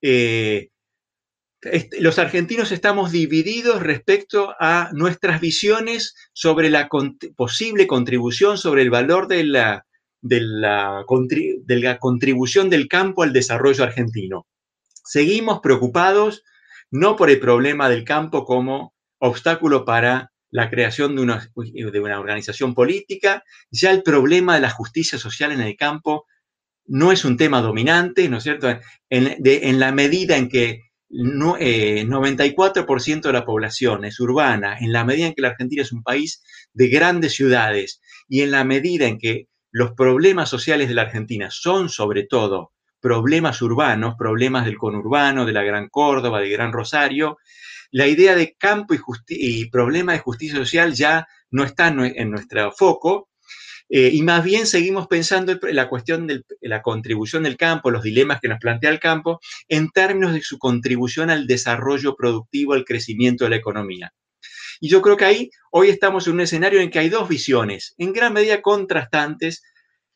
eh, 0.01 0.69
los 1.99 2.17
argentinos 2.17 2.71
estamos 2.71 3.11
divididos 3.11 3.83
respecto 3.83 4.55
a 4.59 4.89
nuestras 4.93 5.39
visiones 5.39 6.15
sobre 6.33 6.69
la 6.69 6.89
posible 7.35 7.85
contribución, 7.85 8.57
sobre 8.57 8.81
el 8.81 8.89
valor 8.89 9.27
de 9.27 9.43
la, 9.43 9.85
de 10.21 10.41
la, 10.41 11.05
contribución 11.99 12.69
del 12.69 12.87
campo 12.87 13.21
al 13.21 13.31
desarrollo 13.31 13.83
argentino. 13.83 14.47
Seguimos 15.03 15.59
preocupados 15.61 16.43
no 16.89 17.15
por 17.15 17.29
el 17.29 17.39
problema 17.39 17.89
del 17.89 18.03
campo 18.03 18.43
como 18.43 18.93
obstáculo 19.19 19.85
para 19.85 20.30
la 20.51 20.69
creación 20.69 21.15
de 21.15 21.21
una, 21.21 21.49
de 21.55 21.99
una 21.99 22.19
organización 22.19 22.75
política, 22.75 23.43
ya 23.71 23.91
el 23.91 24.03
problema 24.03 24.55
de 24.55 24.61
la 24.61 24.69
justicia 24.69 25.17
social 25.17 25.51
en 25.51 25.61
el 25.61 25.75
campo 25.77 26.27
no 26.85 27.11
es 27.11 27.23
un 27.23 27.37
tema 27.37 27.61
dominante, 27.61 28.27
¿no 28.27 28.37
es 28.37 28.43
cierto? 28.43 28.67
En, 29.09 29.79
la 29.79 29.91
medida 29.93 30.35
en 30.35 30.49
que 30.49 30.81
no, 31.09 31.57
94% 31.57 33.17
eh, 33.17 33.21
de 33.21 33.33
la 33.33 33.45
población 33.45 34.03
es 34.03 34.19
urbana, 34.19 34.77
en 34.77 34.91
la 34.91 35.05
medida 35.05 35.27
en 35.27 35.33
que 35.33 35.41
la 35.41 35.49
Argentina 35.49 35.83
es 35.83 35.93
un 35.93 36.03
país 36.03 36.43
de 36.73 36.89
grandes 36.89 37.33
ciudades 37.33 38.01
y 38.27 38.41
en 38.41 38.51
la 38.51 38.65
medida 38.65 39.07
en 39.07 39.17
que 39.19 39.47
los 39.71 39.93
problemas 39.93 40.49
sociales 40.49 40.89
de 40.89 40.95
la 40.95 41.03
Argentina 41.03 41.49
son 41.49 41.87
sobre 41.87 42.23
todo 42.23 42.73
problemas 42.99 43.61
urbanos, 43.61 44.15
problemas 44.17 44.65
del 44.65 44.77
conurbano, 44.77 45.45
de 45.45 45.53
la 45.53 45.63
Gran 45.63 45.87
Córdoba, 45.89 46.39
de 46.39 46.49
Gran 46.49 46.73
Rosario, 46.73 47.37
la 47.91 48.07
idea 48.07 48.35
de 48.35 48.55
campo 48.57 48.95
y, 49.27 49.69
problema 49.69 50.13
de 50.13 50.19
justicia 50.19 50.57
social 50.57 50.93
ya 50.93 51.27
no 51.49 51.63
está 51.63 51.89
en 51.89 52.31
nuestro 52.31 52.71
foco, 52.71 53.29
eh, 53.93 54.09
y 54.13 54.21
más 54.21 54.41
bien 54.41 54.67
seguimos 54.67 55.07
pensando 55.07 55.51
en 55.51 55.75
la 55.75 55.89
cuestión 55.89 56.25
de 56.25 56.43
la 56.61 56.81
contribución 56.81 57.43
del 57.43 57.57
campo, 57.57 57.91
los 57.91 58.03
dilemas 58.03 58.39
que 58.39 58.47
nos 58.47 58.57
plantea 58.57 58.89
el 58.89 59.01
campo, 59.01 59.41
en 59.67 59.89
términos 59.89 60.33
de 60.33 60.41
su 60.41 60.57
contribución 60.57 61.29
al 61.29 61.45
desarrollo 61.45 62.15
productivo, 62.15 62.71
al 62.71 62.85
crecimiento 62.85 63.43
de 63.43 63.49
la 63.49 63.57
economía. 63.57 64.13
Y 64.79 64.87
yo 64.87 65.01
creo 65.01 65.17
que 65.17 65.25
ahí 65.25 65.51
hoy 65.71 65.89
estamos 65.89 66.25
en 66.25 66.35
un 66.35 66.39
escenario 66.39 66.79
en 66.79 66.89
que 66.89 66.99
hay 66.99 67.09
dos 67.09 67.27
visiones, 67.27 67.93
en 67.97 68.13
gran 68.13 68.31
medida 68.31 68.61
contrastantes, 68.61 69.61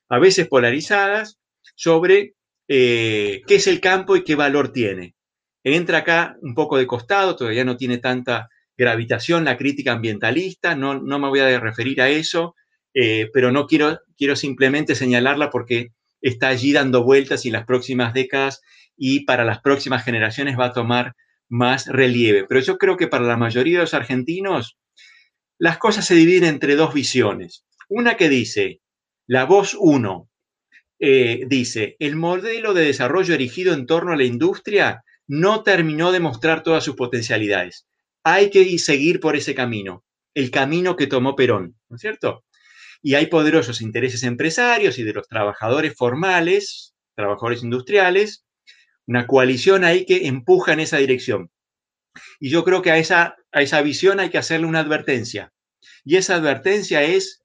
a 0.07 0.19
veces 0.19 0.47
polarizadas, 0.47 1.37
sobre 1.75 2.35
eh, 2.69 3.41
qué 3.45 3.55
es 3.55 3.67
el 3.67 3.81
campo 3.81 4.15
y 4.15 4.23
qué 4.23 4.35
valor 4.35 4.71
tiene. 4.71 5.14
Entra 5.65 5.97
acá 5.97 6.37
un 6.43 6.53
poco 6.53 6.77
de 6.77 6.85
costado, 6.85 7.35
todavía 7.35 7.65
no 7.65 7.75
tiene 7.75 7.97
tanta 7.97 8.49
gravitación 8.77 9.45
la 9.45 9.57
crítica 9.57 9.93
ambientalista, 9.93 10.75
no, 10.75 11.01
no 11.01 11.17
me 11.17 11.27
voy 11.27 11.39
a 11.39 11.59
referir 11.59 12.01
a 12.01 12.09
eso, 12.09 12.55
eh, 12.93 13.31
pero 13.33 13.51
no 13.51 13.65
quiero, 13.65 13.99
quiero 14.15 14.35
simplemente 14.35 14.93
señalarla 14.93 15.49
porque 15.49 15.91
está 16.21 16.49
allí 16.49 16.71
dando 16.71 17.03
vueltas 17.03 17.45
y 17.45 17.49
en 17.49 17.53
las 17.53 17.65
próximas 17.65 18.13
décadas 18.13 18.61
y 18.95 19.25
para 19.25 19.43
las 19.43 19.59
próximas 19.61 20.05
generaciones 20.05 20.55
va 20.57 20.65
a 20.65 20.73
tomar 20.73 21.15
más 21.49 21.87
relieve. 21.87 22.45
Pero 22.47 22.61
yo 22.61 22.77
creo 22.77 22.95
que 22.95 23.07
para 23.07 23.25
la 23.25 23.35
mayoría 23.35 23.79
de 23.79 23.85
los 23.85 23.95
argentinos 23.95 24.77
las 25.57 25.79
cosas 25.79 26.05
se 26.05 26.13
dividen 26.13 26.43
entre 26.49 26.75
dos 26.75 26.93
visiones. 26.93 27.65
Una 27.89 28.17
que 28.17 28.29
dice, 28.29 28.81
la 29.25 29.45
voz 29.45 29.75
1, 29.79 30.29
eh, 30.99 31.45
dice, 31.47 31.95
el 31.97 32.17
modelo 32.17 32.75
de 32.75 32.85
desarrollo 32.85 33.33
erigido 33.33 33.73
en 33.73 33.87
torno 33.87 34.13
a 34.13 34.15
la 34.15 34.25
industria 34.25 35.03
no 35.27 35.63
terminó 35.63 36.11
de 36.11 36.19
mostrar 36.19 36.63
todas 36.63 36.83
sus 36.83 36.95
potencialidades. 36.95 37.87
Hay 38.23 38.49
que 38.49 38.77
seguir 38.79 39.19
por 39.19 39.35
ese 39.35 39.55
camino, 39.55 40.03
el 40.33 40.51
camino 40.51 40.95
que 40.95 41.07
tomó 41.07 41.35
Perón, 41.35 41.77
¿no 41.89 41.95
es 41.95 42.01
cierto? 42.01 42.43
Y 43.01 43.15
hay 43.15 43.27
poderosos 43.27 43.81
intereses 43.81 44.23
empresarios 44.23 44.97
y 44.97 45.03
de 45.03 45.13
los 45.13 45.27
trabajadores 45.27 45.95
formales, 45.95 46.95
trabajadores 47.15 47.63
industriales, 47.63 48.45
una 49.07 49.27
coalición 49.27 49.83
ahí 49.83 50.05
que 50.05 50.27
empuja 50.27 50.73
en 50.73 50.79
esa 50.79 50.97
dirección. 50.97 51.51
Y 52.39 52.49
yo 52.49 52.63
creo 52.63 52.81
que 52.81 52.91
a 52.91 52.97
esa, 52.97 53.35
a 53.51 53.61
esa 53.61 53.81
visión 53.81 54.19
hay 54.19 54.29
que 54.29 54.37
hacerle 54.37 54.67
una 54.67 54.79
advertencia. 54.79 55.53
Y 56.03 56.17
esa 56.17 56.35
advertencia 56.35 57.03
es, 57.03 57.43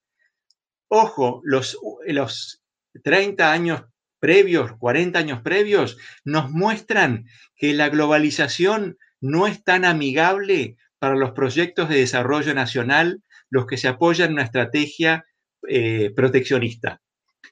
ojo, 0.88 1.40
los, 1.44 1.78
los 2.06 2.62
30 3.02 3.52
años 3.52 3.82
previos, 4.20 4.72
40 4.78 5.18
años 5.18 5.40
previos, 5.42 5.96
nos 6.24 6.50
muestran 6.50 7.26
que 7.56 7.72
la 7.72 7.88
globalización 7.88 8.98
no 9.20 9.46
es 9.46 9.64
tan 9.64 9.84
amigable 9.84 10.76
para 10.98 11.16
los 11.16 11.32
proyectos 11.32 11.88
de 11.88 11.98
desarrollo 11.98 12.54
nacional, 12.54 13.22
los 13.48 13.66
que 13.66 13.76
se 13.76 13.88
apoyan 13.88 14.28
en 14.28 14.34
una 14.34 14.44
estrategia 14.44 15.24
eh, 15.66 16.12
proteccionista. 16.14 17.00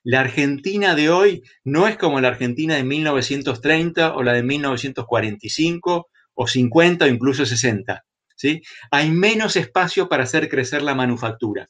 La 0.05 0.21
Argentina 0.21 0.95
de 0.95 1.11
hoy 1.11 1.43
no 1.65 1.89
es 1.89 1.97
como 1.97 2.21
la 2.21 2.29
Argentina 2.29 2.77
de 2.77 2.85
1930 2.85 4.15
o 4.15 4.23
la 4.23 4.35
de 4.35 4.43
1945 4.43 6.09
o 6.35 6.47
50 6.47 7.05
o 7.05 7.09
incluso 7.09 7.45
60. 7.45 8.05
¿sí? 8.37 8.63
Hay 8.91 9.11
menos 9.11 9.57
espacio 9.57 10.09
para 10.09 10.23
hacer 10.23 10.49
crecer 10.49 10.83
la 10.83 10.95
manufactura. 10.95 11.69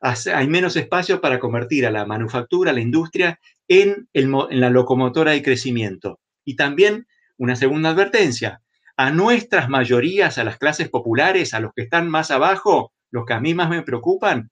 Hay 0.00 0.48
menos 0.48 0.76
espacio 0.76 1.20
para 1.20 1.38
convertir 1.38 1.86
a 1.86 1.90
la 1.90 2.06
manufactura, 2.06 2.70
a 2.70 2.74
la 2.74 2.80
industria, 2.80 3.38
en, 3.68 4.08
la 4.12 4.70
locomotora 4.70 5.32
de 5.32 5.42
crecimiento. 5.42 6.20
Y 6.44 6.56
también 6.56 7.06
una 7.38 7.56
segunda 7.56 7.90
advertencia, 7.90 8.62
a 8.96 9.10
nuestras 9.10 9.68
mayorías, 9.68 10.38
a 10.38 10.44
las 10.44 10.58
clases 10.58 10.88
populares, 10.88 11.52
a 11.52 11.60
los 11.60 11.72
que 11.74 11.82
están 11.82 12.08
más 12.08 12.30
abajo, 12.30 12.92
los 13.10 13.26
que 13.26 13.34
a 13.34 13.40
mí 13.40 13.54
más 13.54 13.68
me 13.68 13.82
preocupan, 13.82 14.50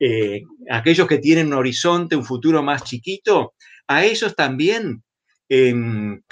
eh, 0.00 0.42
aquellos 0.70 1.06
que 1.06 1.18
tienen 1.18 1.48
un 1.48 1.54
horizonte, 1.54 2.16
un 2.16 2.24
futuro 2.24 2.62
más 2.62 2.84
chiquito, 2.84 3.54
a 3.86 4.04
ellos 4.04 4.34
también, 4.34 5.02
em, 5.48 6.22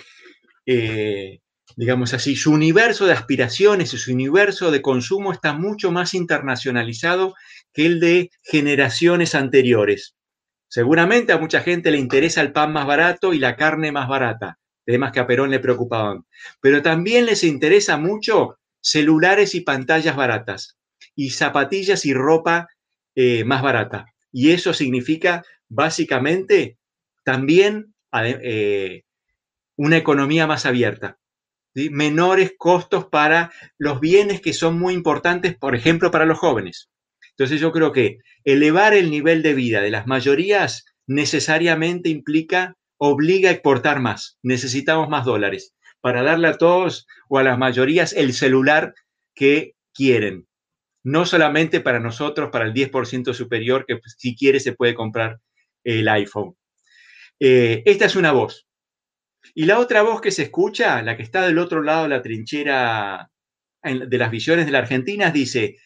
eh, 0.66 1.40
digamos 1.76 2.14
así, 2.14 2.34
su 2.36 2.52
universo 2.52 3.06
de 3.06 3.12
aspiraciones 3.12 3.92
y 3.92 3.98
su 3.98 4.12
universo 4.12 4.70
de 4.70 4.82
consumo 4.82 5.32
está 5.32 5.52
mucho 5.52 5.92
más 5.92 6.14
internacionalizado 6.14 7.34
que 7.72 7.86
el 7.86 8.00
de 8.00 8.30
generaciones 8.42 9.34
anteriores. 9.34 10.14
Seguramente 10.70 11.32
a 11.32 11.38
mucha 11.38 11.62
gente 11.62 11.90
le 11.90 11.98
interesa 11.98 12.40
el 12.42 12.52
pan 12.52 12.72
más 12.72 12.86
barato 12.86 13.34
y 13.34 13.40
la 13.40 13.56
carne 13.56 13.90
más 13.90 14.08
barata, 14.08 14.60
temas 14.84 15.10
que 15.10 15.18
a 15.18 15.26
Perón 15.26 15.50
le 15.50 15.58
preocupaban, 15.58 16.24
pero 16.60 16.80
también 16.80 17.26
les 17.26 17.42
interesa 17.42 17.96
mucho 17.96 18.56
celulares 18.80 19.56
y 19.56 19.62
pantallas 19.62 20.14
baratas, 20.14 20.78
y 21.16 21.30
zapatillas 21.30 22.06
y 22.06 22.14
ropa 22.14 22.68
eh, 23.16 23.42
más 23.42 23.62
barata. 23.62 24.06
Y 24.30 24.52
eso 24.52 24.72
significa 24.72 25.44
básicamente 25.68 26.78
también 27.24 27.92
eh, 28.12 29.02
una 29.74 29.96
economía 29.96 30.46
más 30.46 30.66
abierta, 30.66 31.18
menores 31.74 32.52
costos 32.56 33.06
para 33.06 33.50
los 33.76 33.98
bienes 33.98 34.40
que 34.40 34.52
son 34.52 34.78
muy 34.78 34.94
importantes, 34.94 35.56
por 35.56 35.74
ejemplo, 35.74 36.12
para 36.12 36.26
los 36.26 36.38
jóvenes. 36.38 36.90
Entonces 37.30 37.60
yo 37.60 37.72
creo 37.72 37.90
que 37.90 38.18
elevar 38.44 38.94
el 38.94 39.10
nivel 39.10 39.42
de 39.42 39.54
vida 39.54 39.80
de 39.80 39.90
las 39.90 40.06
mayorías 40.06 40.84
necesariamente 41.06 42.08
implica, 42.08 42.76
obliga 42.98 43.50
a 43.50 43.52
exportar 43.52 44.00
más. 44.00 44.38
Necesitamos 44.42 45.08
más 45.08 45.24
dólares 45.24 45.74
para 46.00 46.22
darle 46.22 46.48
a 46.48 46.58
todos 46.58 47.06
o 47.28 47.38
a 47.38 47.42
las 47.42 47.58
mayorías 47.58 48.12
el 48.12 48.32
celular 48.32 48.94
que 49.34 49.74
quieren 49.92 50.46
no 51.02 51.24
solamente 51.24 51.80
para 51.80 52.00
nosotros, 52.00 52.50
para 52.50 52.66
el 52.66 52.74
10% 52.74 53.32
superior, 53.34 53.84
que 53.86 53.96
pues, 53.96 54.16
si 54.18 54.36
quiere 54.36 54.60
se 54.60 54.72
puede 54.72 54.94
comprar 54.94 55.40
el 55.84 56.08
iPhone. 56.08 56.56
Eh, 57.38 57.82
esta 57.86 58.04
es 58.04 58.16
una 58.16 58.32
voz. 58.32 58.66
Y 59.54 59.64
la 59.64 59.78
otra 59.78 60.02
voz 60.02 60.20
que 60.20 60.30
se 60.30 60.42
escucha, 60.42 61.02
la 61.02 61.16
que 61.16 61.22
está 61.22 61.46
del 61.46 61.58
otro 61.58 61.82
lado 61.82 62.04
de 62.04 62.10
la 62.10 62.22
trinchera 62.22 63.30
de 63.82 64.18
las 64.18 64.30
visiones 64.30 64.66
de 64.66 64.72
la 64.72 64.80
Argentina, 64.80 65.30
dice, 65.30 65.78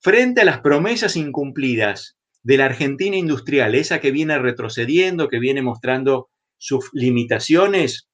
frente 0.00 0.40
a 0.40 0.44
las 0.44 0.60
promesas 0.60 1.16
incumplidas 1.16 2.16
de 2.42 2.56
la 2.56 2.66
Argentina 2.66 3.16
industrial, 3.16 3.74
esa 3.74 4.00
que 4.00 4.10
viene 4.10 4.38
retrocediendo, 4.38 5.28
que 5.28 5.38
viene 5.38 5.62
mostrando 5.62 6.30
sus 6.56 6.90
limitaciones, 6.92 8.08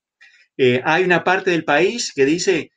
eh, 0.57 0.83
hay 0.85 1.05
una 1.05 1.23
parte 1.23 1.51
del 1.51 1.65
país 1.65 2.13
que 2.15 2.25
dice, 2.25 2.71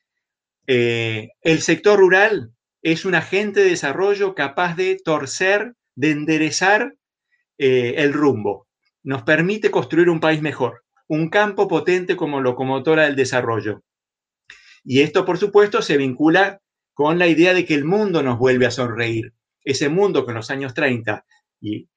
eh, 0.67 1.29
el 1.41 1.61
sector 1.61 1.99
rural 1.99 2.51
es 2.81 3.05
un 3.05 3.15
agente 3.15 3.61
de 3.61 3.71
desarrollo 3.71 4.35
capaz 4.35 4.75
de 4.75 4.97
torcer, 5.03 5.73
de 5.95 6.11
enderezar 6.11 6.95
eh, 7.57 7.95
el 7.97 8.13
rumbo. 8.13 8.67
Nos 9.03 9.23
permite 9.23 9.71
construir 9.71 10.09
un 10.09 10.19
país 10.19 10.41
mejor, 10.41 10.83
un 11.07 11.29
campo 11.29 11.67
potente 11.67 12.15
como 12.15 12.41
locomotora 12.41 13.03
del 13.03 13.15
desarrollo. 13.15 13.81
Y 14.83 15.01
esto, 15.01 15.25
por 15.25 15.37
supuesto, 15.37 15.81
se 15.81 15.97
vincula 15.97 16.61
con 16.99 17.17
la 17.17 17.27
idea 17.27 17.53
de 17.53 17.63
que 17.63 17.75
el 17.75 17.85
mundo 17.85 18.21
nos 18.21 18.37
vuelve 18.37 18.65
a 18.65 18.71
sonreír. 18.71 19.31
Ese 19.63 19.87
mundo 19.87 20.25
que 20.25 20.31
en 20.31 20.35
los 20.35 20.51
años 20.51 20.73
30 20.73 21.25
y, 21.61 21.87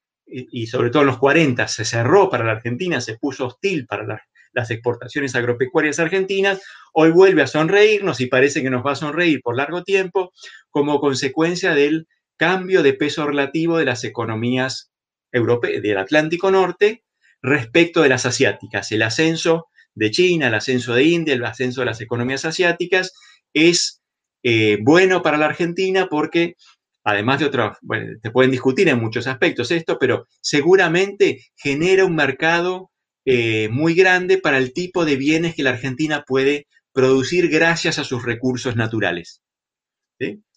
sobre 0.67 0.91
todo 0.91 1.01
en 1.01 1.07
los 1.07 1.17
40 1.17 1.67
se 1.67 1.83
cerró 1.83 2.29
para 2.29 2.45
la 2.45 2.53
Argentina, 2.53 3.01
se 3.01 3.17
puso 3.17 3.47
hostil 3.47 3.85
para 3.85 4.07
la, 4.07 4.21
las 4.53 4.71
exportaciones 4.71 5.35
agropecuarias 5.35 5.99
argentinas, 5.99 6.61
hoy 6.93 7.11
vuelve 7.11 7.41
a 7.41 7.47
sonreírnos 7.47 8.21
y 8.21 8.27
parece 8.27 8.63
que 8.63 8.69
nos 8.69 8.85
va 8.85 8.93
a 8.93 8.95
sonreír 8.95 9.41
por 9.43 9.57
largo 9.57 9.83
tiempo 9.83 10.31
como 10.69 11.01
consecuencia 11.01 11.75
del 11.75 12.07
cambio 12.37 12.81
de 12.81 12.93
peso 12.93 13.27
relativo 13.27 13.77
de 13.79 13.83
las 13.83 14.05
economías 14.05 14.93
europeas 15.33 15.81
del 15.81 15.97
Atlántico 15.97 16.49
Norte 16.49 17.03
respecto 17.41 18.03
de 18.03 18.07
las 18.07 18.25
asiáticas. 18.25 18.89
El 18.93 19.01
ascenso 19.01 19.67
de 19.95 20.11
China, 20.11 20.47
el 20.47 20.53
ascenso 20.53 20.93
de 20.93 21.03
India, 21.03 21.33
el 21.33 21.43
ascenso 21.43 21.81
de 21.81 21.87
las 21.87 21.99
economías 21.99 22.45
asiáticas 22.45 23.11
es 23.53 23.99
eh, 24.43 24.77
bueno 24.81 25.21
para 25.21 25.37
la 25.37 25.45
Argentina 25.47 26.07
porque, 26.09 26.55
además 27.03 27.39
de 27.39 27.45
otros, 27.45 27.77
bueno, 27.81 28.11
te 28.21 28.31
pueden 28.31 28.51
discutir 28.51 28.89
en 28.89 28.99
muchos 28.99 29.27
aspectos 29.27 29.71
esto, 29.71 29.97
pero 29.99 30.27
seguramente 30.41 31.45
genera 31.55 32.05
un 32.05 32.15
mercado 32.15 32.91
eh, 33.25 33.69
muy 33.69 33.95
grande 33.95 34.37
para 34.37 34.57
el 34.57 34.73
tipo 34.73 35.05
de 35.05 35.15
bienes 35.15 35.55
que 35.55 35.63
la 35.63 35.71
Argentina 35.71 36.23
puede 36.27 36.67
producir 36.91 37.49
gracias 37.49 37.97
a 37.99 38.03
sus 38.03 38.23
recursos 38.23 38.75
naturales. 38.75 39.41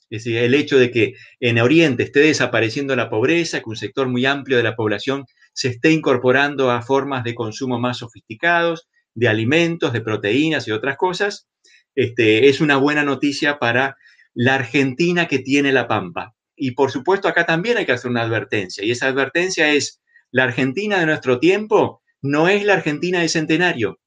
Es 0.09 0.25
decir, 0.25 0.37
el 0.37 0.55
hecho 0.55 0.79
de 0.79 0.91
que 0.91 1.15
en 1.41 1.59
Oriente 1.59 2.05
esté 2.05 2.21
desapareciendo 2.21 2.95
la 2.95 3.11
pobreza, 3.11 3.61
que 3.61 3.71
un 3.71 3.77
sector 3.77 4.09
muy 4.09 4.25
amplio 4.25 4.57
de 4.57 4.63
la 4.63 4.77
población 4.77 5.25
se 5.53 5.69
esté 5.69 5.91
incorporando 5.91 6.71
a 6.71 6.83
formas 6.83 7.25
de 7.25 7.35
consumo 7.35 7.81
más 7.81 7.99
sofisticados, 7.99 8.89
de 9.15 9.29
alimentos, 9.29 9.93
de 9.93 10.03
proteínas 10.03 10.69
y 10.69 10.73
otras 10.73 10.97
cosas, 10.97 11.49
este, 11.97 12.49
es 12.49 12.61
una 12.61 12.77
buena 12.77 13.03
noticia 13.03 13.59
para 13.59 13.97
la 14.35 14.55
Argentina 14.55 15.27
que 15.27 15.41
tiene 15.41 15.73
la 15.73 15.89
pampa. 15.89 16.35
Y 16.55 16.73
por 16.73 16.93
supuesto 16.93 17.27
acá 17.27 17.45
también 17.45 17.77
hay 17.77 17.87
que 17.87 17.93
hacer 17.93 18.11
una 18.11 18.23
advertencia, 18.23 18.85
y 18.85 18.93
esa 18.93 19.09
advertencia 19.09 19.73
es, 19.73 20.01
la 20.31 20.45
Argentina 20.45 21.01
de 21.01 21.07
nuestro 21.07 21.41
tiempo 21.41 22.03
no 22.23 22.49
es 22.49 22.65
la 22.65 22.75
Argentina 22.75 23.21
de 23.21 23.29
centenario. 23.29 24.01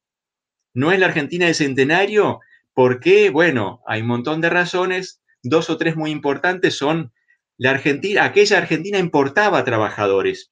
No 0.73 0.91
es 0.91 0.99
la 0.99 1.07
Argentina 1.07 1.47
de 1.47 1.53
centenario 1.53 2.39
porque, 2.73 3.29
bueno, 3.29 3.81
hay 3.87 4.01
un 4.01 4.07
montón 4.07 4.41
de 4.41 4.49
razones. 4.49 5.21
Dos 5.41 5.69
o 5.69 5.77
tres 5.77 5.95
muy 5.95 6.11
importantes 6.11 6.75
son 6.75 7.11
la 7.57 7.71
Argentina, 7.71 8.23
aquella 8.23 8.57
Argentina 8.57 8.99
importaba 8.99 9.63
trabajadores 9.63 10.51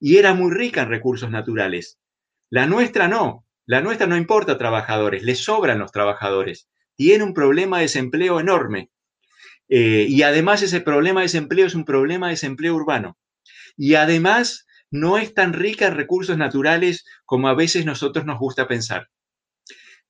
y 0.00 0.18
era 0.18 0.34
muy 0.34 0.52
rica 0.52 0.82
en 0.82 0.90
recursos 0.90 1.30
naturales. 1.30 1.98
La 2.50 2.66
nuestra 2.66 3.08
no. 3.08 3.46
La 3.66 3.80
nuestra 3.80 4.06
no 4.06 4.16
importa 4.16 4.58
trabajadores, 4.58 5.22
le 5.22 5.34
sobran 5.34 5.78
los 5.78 5.92
trabajadores. 5.92 6.68
Tiene 6.96 7.24
un 7.24 7.34
problema 7.34 7.78
de 7.78 7.84
desempleo 7.84 8.40
enorme. 8.40 8.90
Eh, 9.68 10.06
y 10.08 10.22
además 10.22 10.62
ese 10.62 10.80
problema 10.80 11.20
de 11.20 11.24
desempleo 11.24 11.66
es 11.66 11.74
un 11.74 11.84
problema 11.84 12.26
de 12.26 12.34
desempleo 12.34 12.74
urbano. 12.74 13.18
Y 13.76 13.94
además 13.94 14.66
no 14.90 15.18
es 15.18 15.34
tan 15.34 15.52
rica 15.54 15.86
en 15.86 15.96
recursos 15.96 16.36
naturales 16.36 17.04
como 17.24 17.48
a 17.48 17.54
veces 17.54 17.84
nosotros 17.86 18.26
nos 18.26 18.38
gusta 18.38 18.68
pensar. 18.68 19.08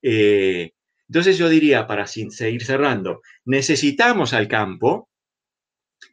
Eh, 0.02 0.72
entonces 1.08 1.38
yo 1.38 1.48
diría, 1.48 1.86
para 1.86 2.06
seguir 2.06 2.64
cerrando, 2.64 3.22
necesitamos 3.44 4.34
al 4.34 4.48
campo, 4.48 5.08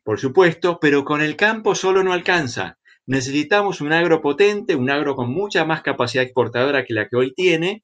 por 0.03 0.19
supuesto, 0.19 0.79
pero 0.79 1.03
con 1.03 1.21
el 1.21 1.35
campo 1.35 1.75
solo 1.75 2.03
no 2.03 2.13
alcanza. 2.13 2.77
Necesitamos 3.11 3.81
un 3.81 3.91
agro 3.91 4.21
potente, 4.21 4.73
un 4.73 4.89
agro 4.89 5.17
con 5.17 5.29
mucha 5.29 5.65
más 5.65 5.81
capacidad 5.81 6.23
exportadora 6.23 6.85
que 6.85 6.93
la 6.93 7.09
que 7.09 7.17
hoy 7.17 7.33
tiene, 7.33 7.83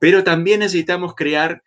pero 0.00 0.24
también 0.24 0.58
necesitamos 0.58 1.14
crear 1.14 1.62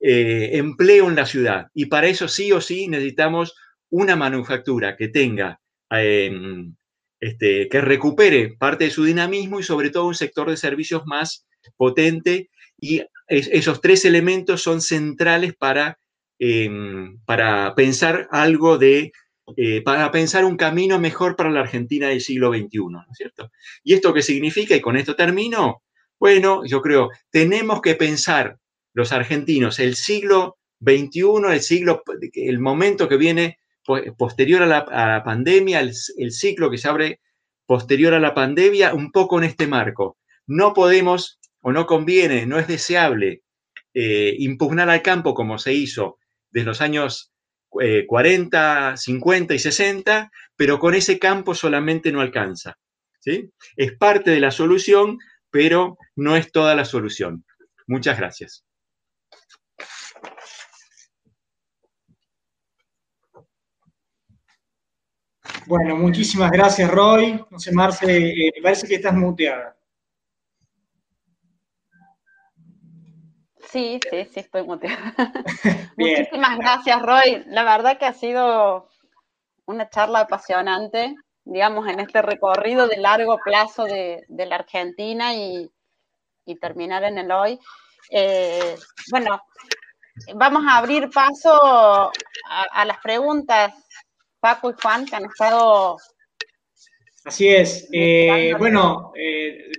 eh, 0.00 0.50
empleo 0.52 1.08
en 1.08 1.16
la 1.16 1.24
ciudad. 1.24 1.68
Y 1.72 1.86
para 1.86 2.08
eso 2.08 2.28
sí 2.28 2.52
o 2.52 2.60
sí 2.60 2.88
necesitamos 2.88 3.54
una 3.88 4.16
manufactura 4.16 4.98
que 4.98 5.08
tenga 5.08 5.60
em, 5.88 6.76
este, 7.20 7.70
que 7.70 7.80
recupere 7.80 8.54
parte 8.58 8.84
de 8.84 8.90
su 8.90 9.04
dinamismo 9.04 9.58
y 9.58 9.62
sobre 9.62 9.88
todo 9.88 10.06
un 10.08 10.14
sector 10.14 10.50
de 10.50 10.58
servicios 10.58 11.04
más 11.06 11.46
potente. 11.78 12.50
Y 12.78 13.00
esos 13.28 13.80
tres 13.80 14.04
elementos 14.04 14.62
son 14.62 14.82
centrales 14.82 15.54
para, 15.54 15.98
em, 16.38 17.18
para 17.24 17.74
pensar 17.74 18.28
algo 18.30 18.76
de, 18.76 19.10
eh, 19.56 19.82
para 19.82 20.10
pensar 20.10 20.44
un 20.44 20.56
camino 20.56 20.98
mejor 20.98 21.36
para 21.36 21.50
la 21.50 21.60
Argentina 21.60 22.08
del 22.08 22.20
siglo 22.20 22.52
XXI, 22.52 22.78
¿no 22.90 23.04
es 23.10 23.16
cierto? 23.16 23.50
¿Y 23.82 23.94
esto 23.94 24.12
qué 24.12 24.22
significa? 24.22 24.74
Y 24.74 24.80
con 24.80 24.96
esto 24.96 25.14
termino. 25.16 25.82
Bueno, 26.18 26.62
yo 26.64 26.80
creo, 26.80 27.10
tenemos 27.30 27.80
que 27.80 27.94
pensar 27.94 28.58
los 28.94 29.12
argentinos 29.12 29.78
el 29.78 29.96
siglo 29.96 30.58
XXI, 30.80 31.52
el 31.52 31.60
siglo, 31.60 32.02
el 32.34 32.58
momento 32.58 33.08
que 33.08 33.16
viene 33.16 33.58
posterior 34.16 34.62
a 34.62 34.66
la, 34.66 35.22
pandemia, 35.24 35.80
el, 35.80 36.32
ciclo 36.32 36.70
que 36.70 36.78
se 36.78 36.88
abre 36.88 37.20
posterior 37.66 38.14
a 38.14 38.20
la 38.20 38.34
pandemia, 38.34 38.94
un 38.94 39.10
poco 39.10 39.38
en 39.38 39.44
este 39.44 39.66
marco. 39.66 40.18
no 40.46 40.74
podemos 40.74 41.40
o 41.60 41.72
no 41.72 41.86
conviene, 41.86 42.46
no 42.46 42.58
es 42.58 42.66
deseable 42.66 43.42
eh, 43.94 44.34
impugnar 44.38 44.90
al 44.90 45.02
campo 45.02 45.34
como 45.34 45.58
se 45.58 45.72
hizo 45.72 46.18
desde 46.50 46.66
los 46.66 46.80
años 46.80 47.31
40, 48.06 48.92
eh, 48.92 48.96
50 48.96 49.54
y 49.54 49.58
60, 49.58 50.30
pero 50.56 50.78
con 50.78 50.94
ese 50.94 51.18
campo 51.18 51.54
solamente 51.54 52.12
no 52.12 52.20
alcanza. 52.20 52.76
¿sí? 53.20 53.50
Es 53.76 53.96
parte 53.96 54.30
de 54.30 54.40
la 54.40 54.50
solución, 54.50 55.18
pero 55.50 55.98
no 56.16 56.36
es 56.36 56.52
toda 56.52 56.74
la 56.74 56.84
solución. 56.84 57.44
Muchas 57.86 58.18
gracias. 58.18 58.64
Bueno, 65.66 65.96
muchísimas 65.96 66.50
gracias, 66.50 66.90
Roy. 66.90 67.44
No 67.50 67.58
sé, 67.58 67.72
Marce, 67.72 68.28
eh, 68.28 68.52
parece 68.62 68.86
que 68.88 68.96
estás 68.96 69.14
muteada. 69.14 69.76
Sí, 73.72 73.98
sí, 74.10 74.24
sí, 74.26 74.40
estoy 74.40 74.64
muteada. 74.64 75.14
Muchísimas 75.96 76.58
gracias, 76.58 77.00
Roy. 77.00 77.42
La 77.46 77.64
verdad 77.64 77.98
que 77.98 78.04
ha 78.04 78.12
sido 78.12 78.88
una 79.64 79.88
charla 79.88 80.20
apasionante, 80.20 81.14
digamos, 81.44 81.88
en 81.88 82.00
este 82.00 82.20
recorrido 82.20 82.86
de 82.86 82.98
largo 82.98 83.38
plazo 83.42 83.84
de, 83.84 84.26
la 84.28 84.56
Argentina 84.56 85.34
y, 85.34 85.70
terminar 86.60 87.02
en 87.04 87.16
el 87.16 87.32
hoy. 87.32 87.58
Eh, 88.10 88.76
bueno, 89.10 89.40
vamos 90.34 90.64
a 90.68 90.76
abrir 90.76 91.08
paso 91.08 92.12
a 92.72 92.84
las 92.84 92.98
preguntas 92.98 93.72
Paco 94.42 94.70
y 94.70 94.74
Juan, 94.82 95.06
que 95.06 95.16
han 95.16 95.24
estado... 95.24 95.96
Así 97.24 97.48
es. 97.48 97.88
Eh, 97.92 98.52
bueno, 98.58 99.12
eh, 99.14 99.70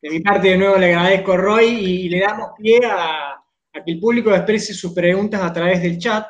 de 0.00 0.10
mi 0.10 0.20
parte 0.20 0.48
de 0.48 0.58
nuevo 0.58 0.76
le 0.76 0.94
agradezco 0.94 1.32
a 1.32 1.36
Roy 1.36 1.66
y 1.66 2.08
le 2.08 2.20
damos 2.20 2.50
pie 2.56 2.80
a, 2.84 3.36
que 3.72 3.92
el 3.92 4.00
público 4.00 4.34
exprese 4.34 4.72
sus 4.72 4.94
preguntas 4.94 5.42
a 5.42 5.52
través 5.52 5.82
del 5.82 5.98
chat. 5.98 6.26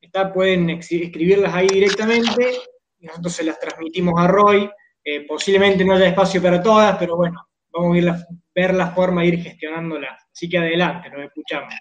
Está, 0.00 0.32
pueden 0.32 0.68
escribirlas 0.70 1.54
ahí 1.54 1.68
directamente 1.68 2.52
y 2.98 3.06
nosotros 3.06 3.32
se 3.32 3.44
las 3.44 3.58
transmitimos 3.58 4.14
a 4.18 4.28
Roy. 4.28 4.70
Eh, 5.02 5.26
posiblemente 5.26 5.84
no 5.84 5.94
haya 5.94 6.08
espacio 6.08 6.42
para 6.42 6.62
todas, 6.62 6.96
pero 6.98 7.16
bueno, 7.16 7.46
vamos 7.72 7.94
a 7.94 7.98
ir 7.98 8.12
ver 8.54 8.74
la 8.74 8.90
forma 8.90 9.22
de 9.22 9.28
ir 9.28 9.42
gestionándolas. 9.42 10.22
Así 10.32 10.48
que 10.48 10.58
adelante, 10.58 11.10
nos 11.10 11.24
escuchamos. 11.24 11.74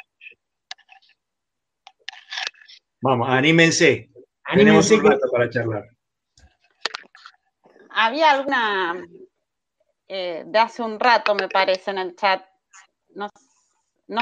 Vamos, 3.01 3.27
anímense. 3.29 4.09
Tenemos 4.55 4.89
un 4.91 5.03
rato 5.03 5.29
para 5.31 5.49
charlar. 5.49 5.83
Había 7.95 8.31
alguna 8.31 9.05
eh, 10.07 10.43
de 10.45 10.59
hace 10.59 10.81
un 10.81 10.99
rato, 10.99 11.35
me 11.35 11.47
parece, 11.47 11.91
en 11.91 11.97
el 11.99 12.15
chat. 12.15 12.43
No, 13.15 13.29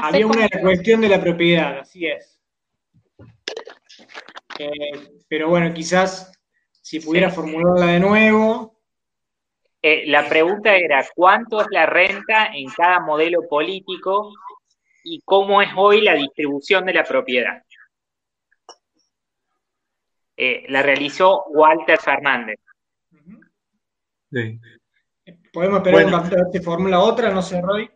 Había 0.02 0.26
una 0.26 0.48
cuestión 0.60 1.00
de 1.00 1.08
la 1.08 1.20
propiedad, 1.20 1.78
así 1.80 2.06
es. 2.06 2.40
Eh, 4.58 5.20
pero 5.28 5.48
bueno, 5.48 5.72
quizás 5.74 6.32
si 6.82 7.00
pudiera 7.00 7.30
formularla 7.30 7.92
de 7.92 8.00
nuevo. 8.00 8.78
Eh, 9.80 10.04
la 10.06 10.28
pregunta 10.28 10.76
era, 10.76 11.04
¿cuánto 11.14 11.60
es 11.60 11.66
la 11.70 11.86
renta 11.86 12.46
en 12.54 12.68
cada 12.70 13.00
modelo 13.00 13.48
político 13.48 14.32
y 15.02 15.20
cómo 15.24 15.60
es 15.62 15.70
hoy 15.76 16.02
la 16.02 16.14
distribución 16.14 16.84
de 16.84 16.94
la 16.94 17.04
propiedad? 17.04 17.62
Eh, 20.36 20.66
la 20.68 20.82
realizó 20.82 21.44
Walter 21.46 21.98
Fernández. 21.98 22.58
Podemos 25.52 25.78
esperar 25.78 26.10
bueno. 26.10 26.46
un 26.46 26.52
se 26.52 26.60
formula 26.60 27.00
otra, 27.00 27.30
no 27.30 27.42
sé, 27.42 27.60
Roy. 27.60 27.90